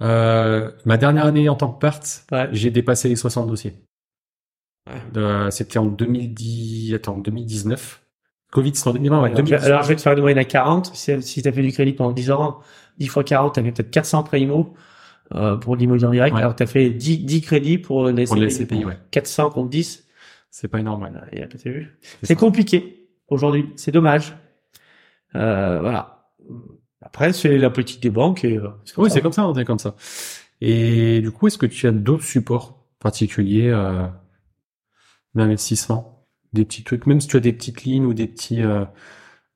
Euh, 0.00 0.70
ma 0.84 0.96
dernière 0.96 1.26
année 1.26 1.48
en 1.48 1.54
tant 1.56 1.72
que 1.72 1.78
part, 1.80 2.00
Ouais. 2.30 2.48
j'ai 2.52 2.70
dépassé 2.70 3.08
les 3.08 3.16
60 3.16 3.48
dossiers. 3.48 3.74
Ouais. 4.88 5.20
Euh, 5.20 5.50
c'était 5.50 5.78
en 5.78 5.86
2010, 5.86 6.94
attends, 6.94 7.18
2019. 7.18 8.02
Covid, 8.50 8.74
c'était 8.74 8.88
en 8.88 8.92
2020, 8.94 9.22
ouais, 9.22 9.28
Alors, 9.28 9.36
je, 9.36 9.42
2019. 9.42 9.66
alors, 9.66 9.82
je 9.82 9.88
vais 9.88 9.96
te 9.96 10.00
faire 10.00 10.12
une 10.14 10.20
moyenne 10.20 10.38
à 10.38 10.44
40. 10.44 10.94
Si, 10.94 11.22
si 11.22 11.42
t'as 11.42 11.52
fait 11.52 11.62
du 11.62 11.72
crédit 11.72 11.92
pendant 11.92 12.12
10 12.12 12.30
ans, 12.30 12.60
10 12.98 13.06
fois 13.08 13.24
40, 13.24 13.54
t'as 13.54 13.62
fait 13.62 13.72
peut-être 13.72 13.90
400 13.90 14.22
primo, 14.22 14.74
euh, 15.34 15.56
pour 15.56 15.76
l'immobilier 15.76 16.06
en 16.06 16.10
direct. 16.10 16.34
Ouais. 16.34 16.40
Alors, 16.40 16.56
t'as 16.56 16.66
fait 16.66 16.90
10, 16.90 17.18
10 17.18 17.40
crédits 17.42 17.78
pour 17.78 18.08
les 18.08 18.26
SCPI. 18.26 18.50
SCPI, 18.50 18.84
ouais. 18.86 18.98
400 19.10 19.50
contre 19.50 19.68
10. 19.68 20.06
C'est 20.50 20.68
pas 20.68 20.80
énorme? 20.80 21.10
C'est 21.56 21.86
C'est 22.22 22.36
compliqué 22.36 23.10
aujourd'hui. 23.28 23.66
C'est 23.76 23.92
dommage. 23.92 24.34
Euh, 25.34 25.80
voilà. 25.80 26.30
Après, 27.02 27.32
c'est 27.34 27.58
la 27.58 27.68
politique 27.70 28.02
des 28.02 28.10
banques 28.10 28.44
et, 28.44 28.56
euh, 28.56 28.68
Oui, 28.96 29.10
c'est 29.10 29.20
comme 29.20 29.32
ça, 29.32 29.46
on 29.46 29.54
est 29.54 29.64
comme 29.66 29.78
ça. 29.78 29.94
Et 30.60 31.20
du 31.20 31.30
coup, 31.30 31.46
est-ce 31.46 31.58
que 31.58 31.66
tu 31.66 31.86
as 31.86 31.92
d'autres 31.92 32.24
supports 32.24 32.86
particuliers 32.98 33.70
d'investissement 35.34 36.26
Des 36.52 36.64
petits 36.64 36.84
trucs, 36.84 37.06
même 37.06 37.20
si 37.20 37.28
tu 37.28 37.36
as 37.36 37.40
des 37.40 37.52
petites 37.52 37.82
lignes 37.84 38.04
ou 38.06 38.14
des 38.14 38.26
petits, 38.26 38.62
euh, 38.62 38.84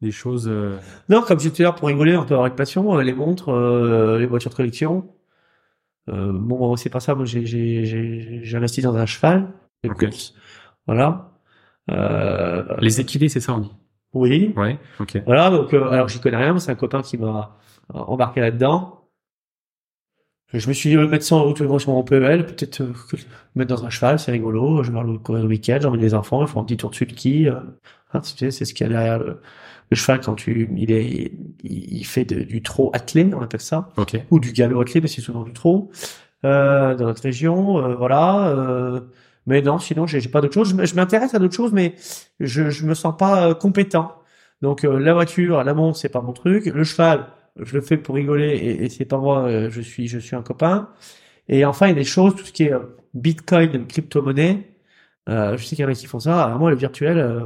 des 0.00 0.10
choses. 0.10 0.48
euh, 0.48 0.78
Non, 1.08 1.22
comme 1.22 1.38
je 1.38 1.44
disais 1.44 1.50
tout 1.56 1.62
à 1.62 1.64
l'heure, 1.64 1.74
pour 1.74 1.88
rigoler, 1.88 2.16
on 2.16 2.24
peut 2.24 2.34
avoir 2.34 2.46
une 2.48 2.54
passion, 2.54 2.96
euh, 2.98 3.02
les 3.02 3.14
montres, 3.14 3.50
euh, 3.50 4.18
les 4.18 4.26
voitures 4.26 4.50
de 4.50 4.56
collection. 4.56 5.08
Euh, 6.08 6.32
bon, 6.34 6.74
c'est 6.76 6.90
pas 6.90 7.00
ça. 7.00 7.14
Moi, 7.14 7.24
j'ai, 7.24 7.46
j'ai, 7.46 7.84
j'ai, 7.84 8.40
j'ai 8.42 8.56
investi 8.56 8.82
dans 8.82 8.96
un 8.96 9.06
cheval 9.06 9.52
de 9.84 9.90
Ok. 9.90 9.98
course. 10.04 10.34
Voilà. 10.86 11.30
Euh, 11.90 12.64
Les 12.80 13.00
équilés, 13.00 13.28
c'est 13.28 13.40
ça, 13.40 13.54
on 13.54 13.58
dit. 13.58 13.72
oui. 14.14 14.52
Ouais. 14.56 14.78
Ok. 15.00 15.22
Voilà. 15.26 15.50
Donc, 15.50 15.72
euh, 15.74 15.88
alors, 15.90 16.08
j'y 16.08 16.20
connais 16.20 16.36
rien. 16.36 16.58
C'est 16.58 16.72
un 16.72 16.76
copain 16.76 17.02
qui 17.02 17.18
m'a 17.18 17.56
embarqué 17.94 18.40
là-dedans. 18.40 19.01
Je 20.53 20.68
me 20.68 20.72
suis 20.72 20.90
dit, 20.90 20.96
euh, 20.96 21.09
mettre 21.09 21.24
100 21.24 21.40
euros 21.40 21.53
tous 21.53 21.62
les 21.62 21.68
mois 21.68 21.80
sur 21.80 21.92
mon 21.92 22.03
PEL, 22.03 22.46
peut-être 22.46 22.82
euh, 22.82 22.92
mettre 23.55 23.74
dans 23.74 23.84
un 23.84 23.90
cheval, 23.90 24.18
c'est 24.18 24.32
rigolo. 24.32 24.82
Je 24.82 24.92
vais 24.92 25.00
le 25.03 25.18
courir 25.18 25.42
le 25.42 25.48
week-end, 25.48 25.78
j'emmène 25.80 26.00
les 26.00 26.14
enfants, 26.14 26.42
ils 26.42 26.48
font 26.48 26.61
un 26.61 26.64
petit 26.64 26.76
tour 26.76 26.90
de 26.90 26.94
sulky. 26.94 27.48
Euh, 27.48 27.55
hein, 28.12 28.20
tu 28.20 28.36
sais, 28.36 28.50
c'est 28.50 28.64
ce 28.64 28.74
qu'il 28.74 28.86
y 28.86 28.90
a 28.90 28.92
derrière 28.92 29.18
le, 29.18 29.40
le 29.90 29.96
cheval 29.96 30.20
quand 30.20 30.34
tu, 30.34 30.68
il 30.76 30.92
est, 30.92 31.32
il, 31.64 31.96
il 31.98 32.05
fait 32.05 32.24
de- 32.24 32.42
du 32.42 32.62
trot 32.62 32.90
attelé, 32.92 33.30
on 33.34 33.40
appelle 33.42 33.61
ça, 33.61 33.88
ou 34.30 34.38
du 34.40 34.53
galop 34.53 34.80
attelé, 34.82 35.00
mais 35.00 35.09
c'est 35.09 35.20
souvent 35.22 35.42
du 35.44 35.53
trot. 35.53 35.90
Euh, 36.44 36.94
dans 36.96 37.07
notre 37.07 37.22
région, 37.22 37.78
euh, 37.78 37.94
voilà. 37.94 38.48
Euh, 38.48 39.00
mais 39.46 39.62
non, 39.62 39.78
sinon, 39.78 40.07
j'ai 40.07 40.20
pas 40.28 40.40
d'autre 40.40 40.55
chose. 40.55 40.74
Je, 40.78 40.84
je 40.84 40.94
m'intéresse 40.94 41.34
à 41.34 41.38
d'autres 41.38 41.55
choses, 41.55 41.72
mais 41.72 41.94
je, 42.40 42.68
je 42.70 42.84
me 42.86 42.94
sens 42.94 43.16
pas 43.16 43.48
euh, 43.48 43.55
compétent. 43.55 44.12
Donc 44.61 44.84
euh, 44.84 44.98
la 44.98 45.14
voiture, 45.14 45.64
la 45.64 45.74
montre, 45.74 45.96
c'est 45.98 46.09
pas 46.09 46.20
mon 46.20 46.32
truc. 46.32 46.66
Le 46.66 46.84
cheval, 46.84 47.26
je 47.61 47.74
le 47.74 47.80
fais 47.82 47.96
pour 47.96 48.14
rigoler 48.14 48.48
et, 48.50 48.84
et 48.84 48.88
c'est 48.88 49.05
pas 49.05 49.18
moi. 49.18 49.42
euh, 49.48 49.70
je 49.70 49.80
suis, 49.80 50.09
je 50.09 50.18
suis 50.18 50.36
un 50.36 50.42
copain. 50.42 50.88
Et 51.48 51.64
enfin, 51.64 51.86
il 51.86 51.90
y 51.90 51.92
a 51.92 51.96
des 51.96 52.05
choses, 52.05 52.34
tout 52.36 52.44
ce 52.44 52.53
qui 52.53 52.64
est 52.64 52.72
euh, 52.72 52.80
Bitcoin, 53.14 53.86
crypto-monnaie. 53.86 54.68
Euh, 55.28 55.57
je 55.57 55.64
sais 55.64 55.76
qu'il 55.76 55.82
y 55.84 55.86
en 55.86 55.90
a 55.90 55.94
qui 55.94 56.07
font 56.07 56.20
ça. 56.20 56.44
Alors 56.44 56.59
moi, 56.59 56.70
le 56.70 56.76
virtuel, 56.76 57.18
euh, 57.18 57.44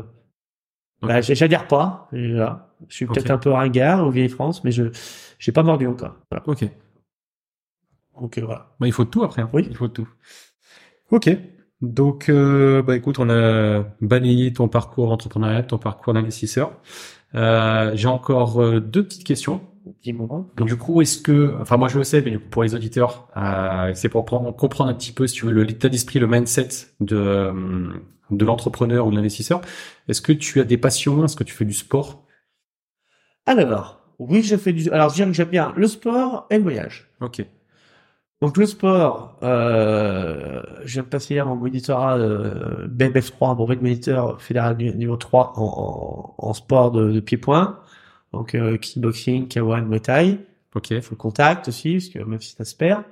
Ok. 1.03 1.09
bah, 1.09 1.21
j'adhère 1.21 1.67
pas. 1.69 2.09
Voilà. 2.13 2.75
Je 2.89 2.95
suis 2.95 3.07
peut-être 3.07 3.31
un 3.31 3.39
peu 3.39 3.51
ringard 3.51 4.07
au 4.07 4.11
vieille 4.11 4.29
France, 4.29 4.63
mais 4.65 4.71
je 4.73 4.85
j'ai 5.39 5.53
pas 5.53 5.63
mordu 5.63 5.87
encore. 5.87 6.17
Voilà. 6.31 6.45
Ok. 6.49 6.65
Donc 8.21 8.39
euh, 8.39 8.43
voilà. 8.45 8.75
Bah, 8.81 8.87
il 8.87 8.93
faut 8.93 9.05
de 9.05 9.11
tout 9.11 9.23
après. 9.25 9.43
hein. 9.43 9.51
Oui. 9.53 9.67
Il 9.69 9.77
faut 9.77 9.89
de 9.89 9.93
tout. 9.93 10.09
Ok. 11.11 11.31
Donc, 11.83 12.31
euh, 12.31 12.83
bah 12.83 12.97
écoute, 12.97 13.19
on 13.19 13.29
a 13.29 13.85
balayé 14.01 14.53
ton 14.53 14.69
parcours 14.69 15.13
entrepreneurial, 15.13 15.67
ton 15.67 15.77
parcours 15.79 16.15
d'investisseur. 16.15 16.73
Euh, 17.35 17.93
J'ai 17.95 18.09
encore 18.09 18.81
deux 18.81 19.05
petites 19.05 19.25
questions. 19.25 19.61
Donc, 20.57 20.69
du 20.69 20.77
coup, 20.77 21.01
est-ce 21.01 21.19
que, 21.19 21.55
enfin 21.61 21.77
moi 21.77 21.89
je 21.89 21.99
le 21.99 22.05
sais, 22.05 22.21
mais 22.23 22.39
pour 22.39 22.63
les 22.65 22.75
auditeurs, 22.75 23.29
euh, 23.37 23.93
c'est 23.95 24.09
pour 24.09 24.25
prendre- 24.25 24.55
comprendre 24.55 24.91
un 24.91 24.95
petit 24.95 25.13
peu, 25.13 25.27
si 25.27 25.35
tu 25.37 25.47
veux, 25.47 25.63
l'état 25.63 25.89
d'esprit, 25.89 26.19
le 26.19 26.27
mindset 26.27 26.69
de 27.01 27.53
de 28.31 28.45
l'entrepreneur 28.45 29.07
ou 29.07 29.11
de 29.13 29.17
l'investisseur. 29.17 29.61
Est-ce 30.09 30.21
que 30.21 30.33
tu 30.33 30.61
as 30.61 30.65
des 30.65 30.79
passions? 30.79 31.25
Est-ce 31.25 31.37
que 31.37 31.45
tu 31.45 31.55
fais 31.55 31.65
du 31.65 31.73
sport? 31.73 32.25
Alors, 33.47 34.01
oui, 34.19 34.43
je 34.43 34.57
fais 34.57 34.73
du. 34.73 34.91
Alors, 34.91 35.11
je 35.11 35.15
dirais 35.17 35.29
que 35.31 35.37
j'aime 35.37 35.49
bien 35.49 35.73
le 35.77 35.87
sport 35.87 36.47
et 36.51 36.57
le 36.57 36.63
voyage. 36.63 37.09
Ok. 37.21 37.45
Donc 38.43 38.59
le 38.59 38.67
sport, 38.67 39.39
euh, 39.43 40.61
de 40.85 41.01
passer 41.01 41.35
hier 41.35 41.47
mon 41.47 41.57
monitorat 41.57 42.19
euh, 42.19 42.87
BMF3, 42.87 43.55
brevet 43.55 43.77
de 43.77 43.81
moniteur 43.81 44.43
fédéral 44.43 44.77
niveau 44.77 45.17
3 45.17 45.55
en, 45.57 46.35
en, 46.39 46.47
en 46.49 46.53
sport 46.53 46.91
de, 46.91 47.13
de 47.13 47.21
pied-point. 47.21 47.79
Donc 48.33 48.55
euh, 48.55 48.77
kickboxing, 48.77 49.47
K1, 49.49 49.85
Muay 49.87 50.01
Thai. 50.01 50.39
Ok. 50.75 50.89
Faut 51.01 51.13
le 51.13 51.17
contact 51.17 51.69
aussi, 51.69 51.95
parce 51.95 52.09
que 52.11 52.19
même 52.19 52.41
si 52.41 52.55
ça 52.55 52.65
se 52.67 52.75
perd. 52.75 53.03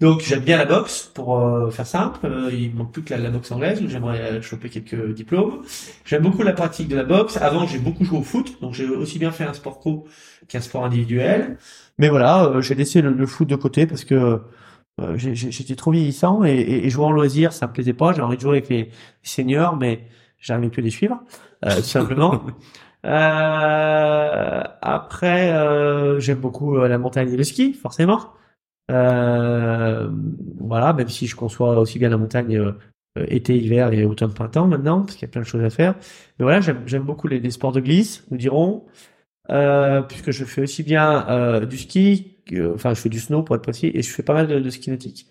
Donc 0.00 0.20
j'aime 0.20 0.40
bien 0.40 0.58
la 0.58 0.66
boxe, 0.66 1.10
pour 1.14 1.38
euh, 1.38 1.70
faire 1.70 1.86
simple. 1.86 2.20
Euh, 2.24 2.50
il 2.52 2.74
manque 2.74 2.92
plus 2.92 3.02
que 3.02 3.14
la, 3.14 3.18
la 3.20 3.30
boxe 3.30 3.50
anglaise, 3.52 3.80
où 3.82 3.88
j'aimerais 3.88 4.20
euh, 4.20 4.42
choper 4.42 4.68
quelques 4.68 5.14
diplômes. 5.14 5.62
J'aime 6.04 6.22
beaucoup 6.22 6.42
la 6.42 6.52
pratique 6.52 6.88
de 6.88 6.96
la 6.96 7.04
boxe. 7.04 7.38
Avant, 7.38 7.66
j'ai 7.66 7.78
beaucoup 7.78 8.04
joué 8.04 8.18
au 8.18 8.22
foot, 8.22 8.60
donc 8.60 8.74
j'ai 8.74 8.86
aussi 8.86 9.18
bien 9.18 9.30
fait 9.30 9.44
un 9.44 9.54
sport 9.54 9.80
co 9.80 10.04
qu'un 10.48 10.60
sport 10.60 10.84
individuel. 10.84 11.56
Mais 11.98 12.10
voilà, 12.10 12.44
euh, 12.44 12.60
j'ai 12.60 12.74
laissé 12.74 13.00
le, 13.00 13.10
le 13.12 13.26
foot 13.26 13.48
de 13.48 13.56
côté 13.56 13.86
parce 13.86 14.04
que 14.04 14.40
euh, 15.00 15.16
j'ai- 15.16 15.34
j'ai- 15.34 15.50
j'étais 15.50 15.74
trop 15.76 15.92
vieillissant 15.92 16.44
et, 16.44 16.50
et, 16.52 16.86
et 16.86 16.90
jouer 16.90 17.04
en 17.06 17.12
loisir, 17.12 17.52
ça 17.54 17.66
me 17.66 17.72
plaisait 17.72 17.94
pas. 17.94 18.12
J'avais 18.12 18.22
envie 18.24 18.36
de 18.36 18.42
jouer 18.42 18.58
avec 18.58 18.68
les, 18.68 18.76
les 18.84 18.90
seniors, 19.22 19.76
mais 19.76 20.04
j'arrivais 20.38 20.68
plus 20.68 20.82
à 20.82 20.84
les 20.84 20.90
suivre, 20.90 21.18
euh, 21.64 21.76
tout 21.76 21.82
simplement. 21.82 22.42
Euh, 23.06 24.62
après, 24.82 25.52
euh, 25.52 26.18
j'aime 26.20 26.38
beaucoup 26.40 26.76
euh, 26.78 26.88
la 26.88 26.98
montagne 26.98 27.32
et 27.32 27.36
le 27.36 27.44
ski, 27.44 27.72
forcément. 27.72 28.32
Euh, 28.90 30.08
voilà, 30.60 30.92
même 30.92 31.08
si 31.08 31.26
je 31.26 31.36
conçois 31.36 31.78
aussi 31.78 31.98
bien 31.98 32.08
la 32.08 32.16
montagne 32.16 32.56
euh, 32.56 32.72
été, 33.28 33.56
hiver 33.56 33.92
et 33.92 34.04
automne, 34.04 34.32
printemps 34.32 34.66
maintenant, 34.66 35.02
parce 35.02 35.14
qu'il 35.14 35.22
y 35.26 35.30
a 35.30 35.32
plein 35.32 35.42
de 35.42 35.46
choses 35.46 35.62
à 35.64 35.70
faire. 35.70 35.94
Mais 36.38 36.44
voilà, 36.44 36.60
j'aime 36.60 37.02
beaucoup 37.04 37.28
les, 37.28 37.40
les 37.40 37.50
sports 37.50 37.72
de 37.72 37.80
glisse, 37.80 38.24
nous 38.30 38.36
dirons, 38.38 38.84
euh, 39.50 40.02
puisque 40.02 40.30
je 40.32 40.44
fais 40.44 40.62
aussi 40.62 40.82
bien 40.82 41.28
euh, 41.28 41.66
du 41.66 41.78
ski, 41.78 42.38
que- 42.46 42.74
enfin 42.74 42.94
je 42.94 43.00
fais 43.00 43.08
du 43.08 43.20
snow 43.20 43.42
pour 43.42 43.56
être 43.56 43.62
précis, 43.62 43.90
et 43.94 44.02
je 44.02 44.10
fais 44.12 44.22
pas 44.22 44.34
mal 44.34 44.46
de, 44.48 44.60
de 44.60 44.70
ski 44.70 44.90
nautique. 44.90 45.28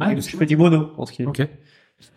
Ah, 0.00 0.14
je 0.16 0.20
fais 0.36 0.46
du 0.46 0.56
mono 0.56 0.90
en 0.96 1.06
ski 1.06 1.22
nautique. 1.24 1.50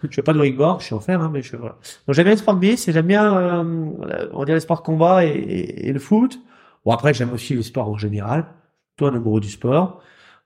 Je 0.03 0.07
fais 0.15 0.21
pas 0.21 0.33
de 0.33 0.39
wakeboard, 0.39 0.81
je 0.81 0.87
sais 0.87 0.95
en 0.95 0.99
faire, 0.99 1.21
hein, 1.21 1.29
mais 1.31 1.41
je 1.41 1.55
voilà. 1.57 1.77
Donc 2.07 2.15
j'aime 2.15 2.25
bien 2.25 2.33
les 2.33 2.37
sports 2.37 2.55
de 2.55 2.59
glisse 2.59 2.87
et 2.87 2.91
j'aime 2.93 3.07
bien, 3.07 3.37
euh, 3.37 4.27
on 4.33 4.43
dirait 4.45 4.55
les 4.57 4.59
sports 4.61 4.79
de 4.81 4.85
combat 4.85 5.25
et, 5.25 5.29
et- 5.29 5.87
et 5.87 5.93
le 5.93 5.99
foot. 5.99 6.39
Bon 6.85 6.91
après 6.91 7.13
j'aime 7.13 7.31
aussi 7.33 7.53
les 7.55 7.63
sports 7.63 7.89
en 7.89 7.97
général. 7.97 8.45
Toi 8.97 9.09
un 9.09 9.15
amoureux 9.15 9.41
du 9.41 9.49
sport, 9.49 10.01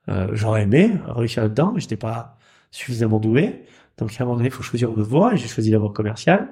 euh, 0.08 0.28
j'aurais 0.32 0.62
aimé 0.62 0.92
réussir 1.06 1.42
là-dedans, 1.42 1.72
mais 1.74 1.80
j'étais 1.80 1.96
pas 1.96 2.36
suffisamment 2.70 3.18
doué. 3.20 3.64
Donc 3.98 4.12
à 4.18 4.22
un 4.22 4.26
moment 4.26 4.36
donné, 4.36 4.48
il 4.48 4.52
faut 4.52 4.62
choisir 4.62 4.90
une 4.90 5.02
voie 5.02 5.34
et 5.34 5.36
j'ai 5.36 5.48
choisi 5.48 5.70
la 5.70 5.78
voie 5.78 5.92
commerciale. 5.92 6.48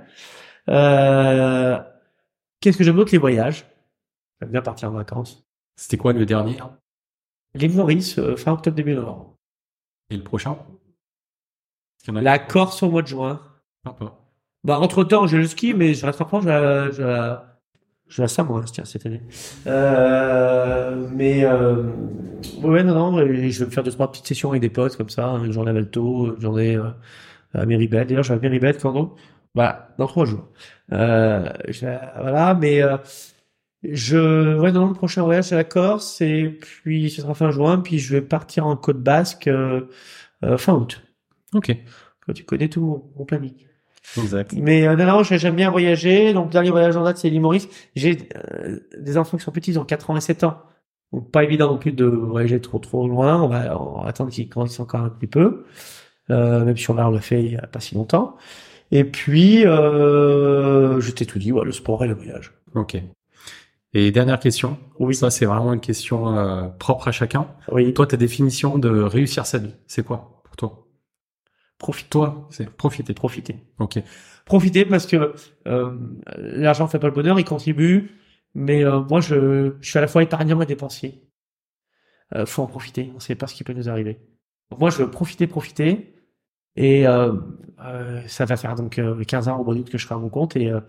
Euh, 0.68 1.78
Qu'est-ce 2.60 2.76
que 2.76 2.84
j'aime 2.84 2.96
d'autre? 2.96 3.12
Les 3.12 3.18
voyages. 3.18 3.64
J'aime 4.40 4.50
bien 4.50 4.62
partir 4.62 4.88
en 4.90 4.92
vacances. 4.92 5.44
C'était 5.76 5.96
quoi 5.96 6.12
le 6.12 6.26
dernier? 6.26 6.56
L'île 7.54 7.74
Maurice, 7.74 8.20
fin 8.36 8.52
octobre 8.52 8.76
début 8.76 8.94
novembre. 8.94 9.36
Et 10.10 10.16
le 10.16 10.22
prochain? 10.24 10.56
La 12.12 12.38
Corse 12.38 12.82
au 12.82 12.90
mois 12.90 13.02
de 13.02 13.08
juin. 13.08 13.40
Sympa. 13.84 14.14
Bah, 14.64 14.80
entre 14.80 15.04
temps, 15.04 15.26
j'ai 15.26 15.38
le 15.38 15.46
ski, 15.46 15.72
mais 15.72 15.94
je 15.94 16.04
reste 16.04 16.20
en 16.20 16.26
France, 16.26 16.42
je 16.44 16.48
vais, 16.48 16.92
je 16.92 17.02
vais, 17.02 17.36
je 18.08 18.16
vais 18.16 18.24
à 18.24 18.28
Samoa, 18.28 18.62
tiens, 18.64 18.84
cette 18.84 19.06
année. 19.06 19.22
Euh, 19.66 21.08
mais, 21.12 21.44
euh, 21.44 21.84
ouais, 22.62 22.82
non, 22.82 23.12
non, 23.12 23.18
je 23.18 23.24
vais 23.60 23.66
me 23.66 23.70
faire 23.70 23.84
deux, 23.84 23.92
trois 23.92 24.10
petites 24.10 24.26
sessions 24.26 24.50
avec 24.50 24.60
des 24.60 24.68
potes, 24.68 24.96
comme 24.96 25.10
ça, 25.10 25.26
une 25.44 25.52
journée 25.52 25.70
à 25.70 25.74
Valto, 25.74 26.34
une 26.34 26.40
journée 26.40 26.76
euh, 26.76 26.90
à 27.54 27.66
Méribel. 27.66 28.06
D'ailleurs, 28.06 28.24
je 28.24 28.32
vais 28.32 28.38
à 28.38 28.42
Méribel 28.42 28.76
quand 28.78 28.92
donc? 28.92 29.16
Voilà, 29.54 29.94
dans 29.98 30.06
trois 30.06 30.24
jours. 30.24 30.48
Voilà, 30.88 32.54
mais, 32.60 32.82
je, 33.84 34.56
ouais, 34.58 34.72
non, 34.72 34.88
le 34.88 34.94
prochain 34.94 35.22
voyage, 35.22 35.44
c'est 35.44 35.56
la 35.56 35.64
Corse, 35.64 36.20
et 36.20 36.48
puis 36.48 37.10
ce 37.10 37.22
sera 37.22 37.34
fin 37.34 37.50
juin, 37.50 37.78
puis 37.78 37.98
je 37.98 38.12
vais 38.14 38.22
partir 38.22 38.66
en 38.66 38.76
Côte 38.76 39.02
Basque, 39.02 39.48
fin 40.56 40.74
août. 40.74 41.02
Ok. 41.54 41.74
Toi, 42.24 42.34
tu 42.34 42.44
connais 42.44 42.68
tout 42.68 42.80
mon, 42.80 43.02
mon 43.18 43.24
planning. 43.24 43.54
Exact. 44.16 44.52
Mais 44.54 44.86
euh, 44.86 44.96
non, 44.96 45.06
non, 45.06 45.22
j'ai- 45.22 45.38
j'aime 45.38 45.56
bien 45.56 45.70
voyager. 45.70 46.32
Donc, 46.32 46.50
dernier 46.50 46.70
voyage 46.70 46.96
en 46.96 47.04
date, 47.04 47.18
c'est 47.18 47.28
l'île 47.30 47.40
Maurice. 47.40 47.68
J'ai 47.94 48.28
euh, 48.36 48.78
des 48.98 49.18
enfants 49.18 49.36
qui 49.36 49.44
sont 49.44 49.52
petits, 49.52 49.72
ils 49.72 49.78
ont 49.78 49.84
4 49.84 50.10
ans 50.10 50.16
et 50.16 50.20
7 50.20 50.44
ans. 50.44 50.62
Donc, 51.12 51.30
pas 51.30 51.44
évident 51.44 51.70
non 51.70 51.78
plus 51.78 51.92
de 51.92 52.04
voyager 52.04 52.60
trop 52.60 52.78
trop 52.78 53.06
loin. 53.08 53.42
On 53.42 53.48
va, 53.48 53.80
on 53.80 54.02
va 54.02 54.08
attendre 54.08 54.30
qu'ils 54.30 54.48
grandissent 54.48 54.80
encore 54.80 55.00
un 55.00 55.08
petit 55.10 55.26
peu. 55.26 55.64
Euh, 56.30 56.64
même 56.64 56.76
si 56.76 56.90
on 56.90 56.94
l'a 56.94 57.08
on 57.08 57.18
fait 57.18 57.42
il 57.42 57.52
y 57.52 57.56
a 57.56 57.66
pas 57.66 57.80
si 57.80 57.94
longtemps. 57.94 58.36
Et 58.90 59.04
puis, 59.04 59.66
euh, 59.66 61.00
je 61.00 61.10
t'ai 61.10 61.26
tout 61.26 61.38
dit, 61.38 61.52
ouais, 61.52 61.64
le 61.64 61.72
sport 61.72 62.04
et 62.04 62.08
le 62.08 62.14
voyage. 62.14 62.52
Ok. 62.74 62.96
Et 63.94 64.10
dernière 64.10 64.38
question. 64.38 64.78
Oui. 64.98 65.14
Ça, 65.14 65.30
c'est 65.30 65.46
vraiment 65.46 65.72
une 65.72 65.80
question 65.80 66.36
euh, 66.36 66.68
propre 66.78 67.08
à 67.08 67.12
chacun. 67.12 67.48
Oui, 67.72 67.92
Toi, 67.94 68.06
ta 68.06 68.16
définition 68.18 68.78
de 68.78 68.88
réussir 68.90 69.46
sa 69.46 69.58
vie, 69.58 69.74
c'est 69.86 70.04
quoi 70.04 70.42
pour 70.44 70.56
toi? 70.56 70.87
Profite, 71.78 72.10
Toi, 72.10 72.46
c'est 72.50 72.68
profiter. 72.70 73.14
profiter. 73.14 73.56
Ok. 73.78 73.98
Profiter 74.44 74.84
parce 74.84 75.06
que 75.06 75.34
euh, 75.66 75.96
l'argent 76.36 76.86
fait 76.88 76.98
pas 76.98 77.08
le 77.08 77.14
bonheur, 77.14 77.38
il 77.38 77.44
contribue. 77.44 78.10
Mais 78.54 78.84
euh, 78.84 79.00
moi, 79.00 79.20
je, 79.20 79.74
je 79.80 79.88
suis 79.88 79.98
à 79.98 80.00
la 80.00 80.08
fois 80.08 80.22
épargnant 80.22 80.60
et 80.60 80.66
dépensier. 80.66 81.22
Euh, 82.34 82.46
faut 82.46 82.62
en 82.62 82.66
profiter. 82.66 83.12
On 83.14 83.20
sait 83.20 83.34
pas 83.34 83.46
ce 83.46 83.54
qui 83.54 83.64
peut 83.64 83.72
nous 83.72 83.88
arriver. 83.88 84.18
Donc 84.70 84.80
moi, 84.80 84.90
je 84.90 84.98
veux 84.98 85.10
profiter, 85.10 85.46
profiter. 85.46 86.14
Et 86.76 87.06
euh, 87.06 87.32
euh, 87.84 88.22
ça 88.26 88.44
va 88.44 88.56
faire 88.56 88.74
donc 88.74 88.98
euh, 88.98 89.22
15 89.24 89.48
ans 89.48 89.58
au 89.60 89.74
d'août 89.74 89.88
que 89.90 89.98
je 89.98 90.04
serai 90.04 90.14
à 90.14 90.18
mon 90.18 90.28
compte. 90.28 90.56
Et 90.56 90.70
euh, 90.70 90.80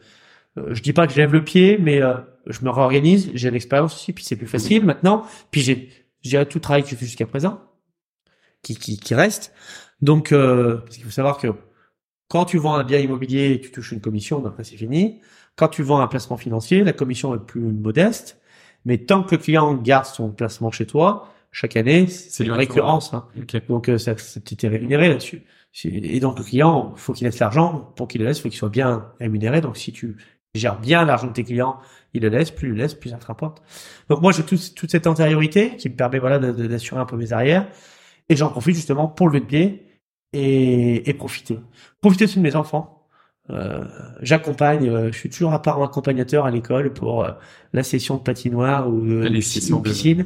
euh, 0.57 0.73
je 0.73 0.81
dis 0.81 0.93
pas 0.93 1.07
que 1.07 1.13
je 1.13 1.17
lève 1.17 1.33
le 1.33 1.43
pied, 1.43 1.77
mais 1.77 2.01
euh, 2.01 2.15
je 2.47 2.63
me 2.63 2.69
réorganise. 2.69 3.31
J'ai 3.33 3.51
l'expérience 3.51 3.95
aussi, 3.95 4.13
puis 4.13 4.23
c'est 4.23 4.35
plus 4.35 4.47
facile 4.47 4.85
maintenant. 4.85 5.23
Puis 5.51 5.61
j'ai, 5.61 5.89
dirais 6.23 6.45
tout 6.45 6.57
le 6.57 6.61
travail 6.61 6.83
que 6.83 6.89
j'ai 6.89 6.95
fait 6.95 7.05
jusqu'à 7.05 7.25
présent, 7.25 7.61
qui, 8.61 8.75
qui, 8.75 8.97
qui 8.97 9.15
reste. 9.15 9.53
Donc, 10.01 10.31
euh, 10.31 10.77
parce 10.77 10.95
qu'il 10.95 11.05
faut 11.05 11.11
savoir 11.11 11.37
que 11.37 11.47
quand 12.27 12.45
tu 12.45 12.57
vends 12.57 12.75
un 12.75 12.83
bien 12.83 12.99
immobilier, 12.99 13.59
tu 13.59 13.71
touches 13.71 13.91
une 13.91 14.01
commission, 14.01 14.39
donc 14.39 14.49
après 14.53 14.63
c'est 14.63 14.77
fini. 14.77 15.19
Quand 15.55 15.67
tu 15.67 15.83
vends 15.83 15.99
un 15.99 16.07
placement 16.07 16.37
financier, 16.37 16.83
la 16.83 16.93
commission 16.93 17.35
est 17.35 17.39
plus 17.39 17.59
modeste. 17.61 18.39
Mais 18.85 18.97
tant 18.99 19.23
que 19.23 19.35
le 19.35 19.41
client 19.41 19.73
garde 19.75 20.05
son 20.05 20.31
placement 20.31 20.71
chez 20.71 20.85
toi, 20.85 21.33
chaque 21.51 21.75
année, 21.75 22.07
c'est 22.07 22.45
une 22.45 22.51
récurrence. 22.51 23.13
hein. 23.13 23.25
Donc 23.67 23.89
euh, 23.89 23.97
ça, 23.97 24.13
rémunéré 24.63 25.09
là-dessus. 25.09 25.43
Et 25.83 26.19
donc 26.19 26.37
le 26.37 26.43
client, 26.43 26.93
faut 26.95 27.13
qu'il 27.13 27.25
laisse 27.25 27.39
l'argent. 27.39 27.91
Pour 27.95 28.07
qu'il 28.07 28.21
le 28.21 28.27
laisse, 28.27 28.39
faut 28.39 28.47
qu'il 28.49 28.57
soit 28.57 28.69
bien 28.69 29.07
rémunéré. 29.19 29.59
Donc 29.59 29.75
si 29.75 29.91
tu 29.91 30.15
gères 30.55 30.79
bien 30.79 31.03
l'argent 31.05 31.27
de 31.27 31.33
tes 31.33 31.43
clients, 31.43 31.79
il 32.13 32.21
le 32.21 32.29
laisse, 32.29 32.51
plus 32.51 32.69
il 32.69 32.71
le 32.71 32.77
laisse, 32.77 32.93
plus 32.93 33.09
ça 33.09 33.17
te 33.17 33.25
rapporte. 33.25 33.61
Donc 34.09 34.21
moi 34.21 34.31
j'ai 34.31 34.43
toute, 34.43 34.73
toute 34.75 34.91
cette 34.91 35.07
antériorité 35.07 35.75
qui 35.75 35.89
me 35.89 35.95
permet 35.95 36.19
voilà 36.19 36.39
d'assurer 36.39 37.01
un 37.01 37.05
peu 37.05 37.17
mes 37.17 37.33
arrières. 37.33 37.67
Et 38.29 38.35
j'en 38.35 38.49
profite 38.49 38.75
justement 38.75 39.07
pour 39.07 39.27
lever 39.27 39.39
de 39.41 39.45
pied 39.45 39.85
et, 40.33 41.09
et 41.09 41.13
profiter. 41.13 41.59
Profiter 42.01 42.25
aussi 42.25 42.37
de 42.37 42.43
mes 42.43 42.55
enfants. 42.55 42.95
Euh, 43.51 43.83
J'accompagne, 44.21 44.87
euh, 44.87 45.11
je 45.11 45.17
suis 45.17 45.29
toujours 45.29 45.53
à 45.53 45.61
part 45.63 45.81
accompagnateur 45.81 46.45
à 46.45 46.51
l'école 46.51 46.93
pour 46.93 47.23
euh, 47.25 47.31
la 47.73 47.81
session 47.81 48.17
de 48.17 48.21
patinoire 48.21 48.87
ou 48.87 49.03
euh, 49.07 49.23
Les 49.27 49.39
piscine. 49.39 49.61
sessions 49.61 49.79
de- 49.79 49.89
piscine. 49.89 50.25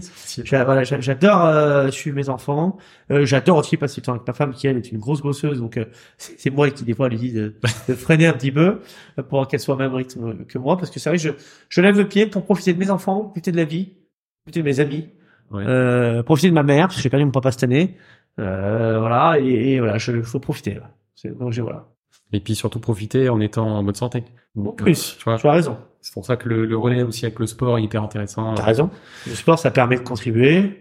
Voilà, 0.52 0.84
j'a- 0.84 1.00
j'adore 1.00 1.46
euh, 1.46 1.90
suivre 1.90 2.18
mes 2.18 2.28
enfants. 2.28 2.76
Euh, 3.12 3.26
j'adore 3.26 3.60
aussi 3.60 3.78
passer 3.78 4.02
du 4.02 4.06
temps 4.06 4.12
avec 4.16 4.28
ma 4.28 4.34
femme 4.34 4.52
qui 4.54 4.68
elle 4.68 4.76
est 4.76 4.92
une 4.92 4.98
grosse 4.98 5.22
bosseuse, 5.22 5.60
donc 5.60 5.78
euh, 5.78 5.86
c'est 6.18 6.50
moi 6.50 6.70
qui 6.70 6.84
des 6.84 6.94
fois 6.94 7.08
lui 7.08 7.18
dis 7.18 7.32
de, 7.32 7.56
de 7.88 7.94
freiner 7.94 8.28
un 8.28 8.34
petit 8.34 8.52
peu 8.52 8.82
pour 9.30 9.48
qu'elle 9.48 9.62
soit 9.62 9.76
au 9.76 9.78
même 9.78 9.94
rythme 9.96 10.44
que 10.44 10.58
moi, 10.58 10.76
parce 10.76 10.90
que 10.92 11.00
c'est 11.00 11.10
vrai, 11.10 11.18
je, 11.18 11.30
je 11.70 11.80
lève 11.80 11.96
le 11.98 12.10
pied 12.10 12.26
pour 12.26 12.44
profiter 12.44 12.74
de 12.74 12.80
mes 12.80 12.90
enfants, 12.90 13.22
profiter 13.24 13.54
de 13.54 13.58
la 13.58 13.64
vie, 13.64 13.94
profiter 14.44 14.60
de 14.60 14.66
mes 14.66 14.82
amis, 14.82 15.08
Ouais. 15.54 15.64
euh, 15.68 16.24
profiter 16.24 16.50
de 16.50 16.54
ma 16.56 16.64
mère, 16.64 16.88
parce 16.88 16.98
que 16.98 17.02
j'ai 17.04 17.10
perdu 17.10 17.26
mon 17.26 17.32
papa 17.32 17.52
cette 17.52 17.64
année. 17.64 17.96
Euh, 18.40 19.00
voilà, 19.00 19.40
et, 19.40 19.74
et 19.74 19.80
voilà, 19.80 19.98
je 20.00 20.22
faut 20.24 20.40
profiter. 20.40 20.80
C'est- 21.16 21.38
Donc 21.38 21.52
j'ai 21.52 21.62
voilà. 21.62 21.88
Et 22.32 22.40
puis 22.40 22.56
surtout 22.56 22.80
profiter 22.80 23.30
en 23.30 23.40
étant 23.40 23.68
en 23.68 23.84
bonne 23.84 23.94
santé. 23.94 24.24
En 24.58 24.72
plus, 24.72 25.16
tu 25.18 25.24
vois, 25.26 25.38
tu 25.38 25.48
as 25.48 25.52
raison. 25.52 25.78
c'est 26.02 26.14
pour 26.14 26.26
ça 26.26 26.36
que 26.36 26.50
le, 26.50 26.66
le 26.66 26.78
relais 26.78 27.04
aussi 27.04 27.26
avec 27.26 27.38
le 27.40 27.46
sport 27.46 27.78
est 27.78 27.84
hyper 27.84 28.02
intéressant. 28.04 28.54
T'as 28.56 28.64
raison. 28.64 28.90
Le 29.28 29.36
sport, 29.36 29.60
ça 29.60 29.70
permet 29.72 29.98
de 29.98 30.02
contribuer. 30.02 30.80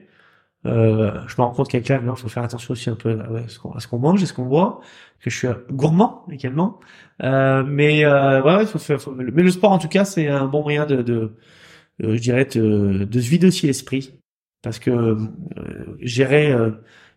Euh, 0.65 1.11
je 1.27 1.35
me 1.39 1.43
rends 1.45 1.51
compte 1.53 1.69
qu'avec 1.69 1.89
l'âge, 1.89 2.01
il 2.07 2.17
faut 2.17 2.29
faire 2.29 2.45
attention 2.45 2.73
aussi 2.73 2.89
un 2.89 2.95
peu 2.95 3.19
à 3.21 3.49
ce 3.49 3.59
qu'on 3.59 3.73
à 3.73 3.81
ce 3.81 3.89
qu'on 3.89 3.99
mange 3.99 4.23
et 4.23 4.27
ce 4.27 4.33
qu'on 4.33 4.47
boit. 4.47 4.81
Que 5.21 5.29
je 5.29 5.37
suis 5.37 5.49
euh, 5.49 5.55
gourmand 5.71 6.25
également. 6.31 6.79
Euh, 7.23 7.65
mais 7.67 8.05
euh, 8.05 8.41
ouais, 8.43 8.57
ouais, 8.57 8.67
faut 8.67 8.79
faire- 8.79 9.01
faut- 9.01 9.13
mais 9.13 9.43
le 9.43 9.51
sport 9.51 9.73
en 9.73 9.79
tout 9.79 9.89
cas, 9.89 10.05
c'est 10.05 10.29
un 10.29 10.47
bon 10.47 10.63
moyen 10.63 10.87
de, 10.87 11.03
de 11.03 11.33
euh, 12.03 12.15
je 12.17 12.21
dirais, 12.21 12.45
de, 12.47 13.05
de 13.05 13.21
se 13.21 13.29
vider 13.29 13.49
aussi 13.49 13.67
l'esprit, 13.67 14.21
parce 14.63 14.79
que 14.79 14.91
euh, 14.91 15.17
gérer, 16.01 16.53
euh, 16.53 16.71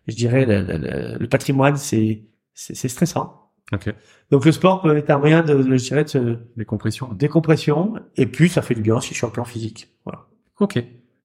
je 0.08 0.14
dirais, 0.16 0.44
le, 0.46 0.62
le- 0.62 1.18
le 1.18 1.28
patrimoine, 1.28 1.76
c'est 1.76 2.22
c'est 2.54 2.88
stressant. 2.88 3.50
Ok. 3.72 3.92
Donc 4.30 4.44
le 4.44 4.52
sport 4.52 4.80
peut 4.82 4.96
être 4.96 5.10
un 5.10 5.18
moyen 5.18 5.42
de, 5.42 5.54
de 5.54 5.76
je 5.76 5.84
dirais, 5.88 6.04
de 6.04 6.08
se- 6.08 6.64
compressions. 6.64 7.08
décompression, 7.12 7.94
et 8.16 8.26
puis 8.26 8.48
ça 8.48 8.62
fait 8.62 8.74
du 8.74 8.80
bien 8.82 8.96
aussi 8.96 9.12
sur 9.14 9.26
le 9.26 9.32
plan 9.32 9.44
physique. 9.44 9.88
Voilà. 10.04 10.26
Ok. 10.60 10.82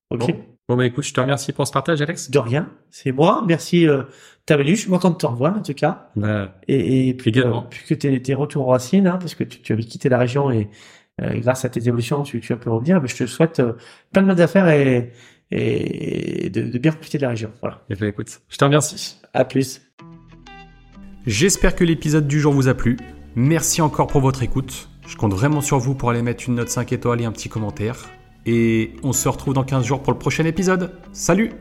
Ok. 0.09 0.19
Bon. 0.19 0.45
Bon 0.69 0.77
bah 0.77 0.85
écoute, 0.85 1.03
je 1.03 1.13
te 1.13 1.19
remercie 1.19 1.51
pour 1.51 1.67
ce 1.67 1.71
partage, 1.73 2.01
Alex. 2.01 2.31
De 2.31 2.39
rien, 2.39 2.69
c'est 2.89 3.11
moi. 3.11 3.43
Merci 3.45 3.87
euh, 3.87 4.03
ta 4.45 4.55
venue. 4.55 4.75
Je 4.75 4.81
suis 4.81 4.89
content 4.89 5.09
de 5.09 5.15
te 5.17 5.25
revoir 5.25 5.57
en 5.57 5.61
tout 5.61 5.73
cas. 5.73 6.09
Bah, 6.15 6.55
Et, 6.67 7.09
et 7.09 7.13
puis, 7.13 7.29
Également. 7.31 7.63
euh, 7.63 7.67
puis 7.69 7.83
que 7.87 7.93
tes, 7.93 8.21
tes 8.21 8.33
retours 8.33 8.67
aux 8.67 8.71
racines, 8.71 9.05
hein, 9.07 9.17
parce 9.19 9.35
que 9.35 9.43
tu, 9.43 9.61
tu 9.61 9.73
avais 9.73 9.83
quitté 9.83 10.07
la 10.07 10.17
région 10.17 10.49
et 10.49 10.69
euh, 11.21 11.33
grâce 11.39 11.65
à 11.65 11.69
tes 11.69 11.85
évolutions, 11.87 12.23
tu, 12.23 12.39
tu 12.39 12.53
as 12.53 12.57
pu 12.57 12.69
revenir. 12.69 13.01
Mais 13.01 13.07
je 13.09 13.17
te 13.17 13.25
souhaite 13.25 13.59
euh, 13.59 13.73
plein 14.13 14.21
de 14.23 14.27
bonnes 14.27 14.39
affaires 14.41 14.69
et, 14.69 15.11
et 15.51 16.49
de, 16.49 16.61
de 16.61 16.77
bien 16.77 16.91
profiter 16.91 17.17
de 17.17 17.23
la 17.23 17.29
région. 17.29 17.51
Voilà. 17.61 17.81
eh 17.89 17.95
ben, 17.95 18.07
écoute, 18.07 18.41
je 18.49 18.57
te 18.57 18.63
remercie. 18.63 19.17
À 19.33 19.45
plus. 19.45 19.81
J'espère 21.25 21.75
que 21.75 21.83
l'épisode 21.83 22.27
du 22.27 22.39
jour 22.39 22.53
vous 22.53 22.67
a 22.67 22.73
plu. 22.73 22.97
Merci 23.35 23.81
encore 23.81 24.07
pour 24.07 24.21
votre 24.21 24.43
écoute. 24.43 24.89
Je 25.07 25.15
compte 25.15 25.33
vraiment 25.33 25.61
sur 25.61 25.77
vous 25.77 25.93
pour 25.93 26.09
aller 26.09 26.21
mettre 26.21 26.45
une 26.47 26.55
note 26.55 26.69
5 26.69 26.91
étoiles 26.93 27.21
et 27.21 27.25
un 27.25 27.31
petit 27.31 27.49
commentaire. 27.49 28.09
Et 28.45 28.93
on 29.03 29.13
se 29.13 29.29
retrouve 29.29 29.53
dans 29.53 29.63
15 29.63 29.85
jours 29.85 30.01
pour 30.01 30.13
le 30.13 30.19
prochain 30.19 30.45
épisode. 30.45 30.91
Salut 31.11 31.51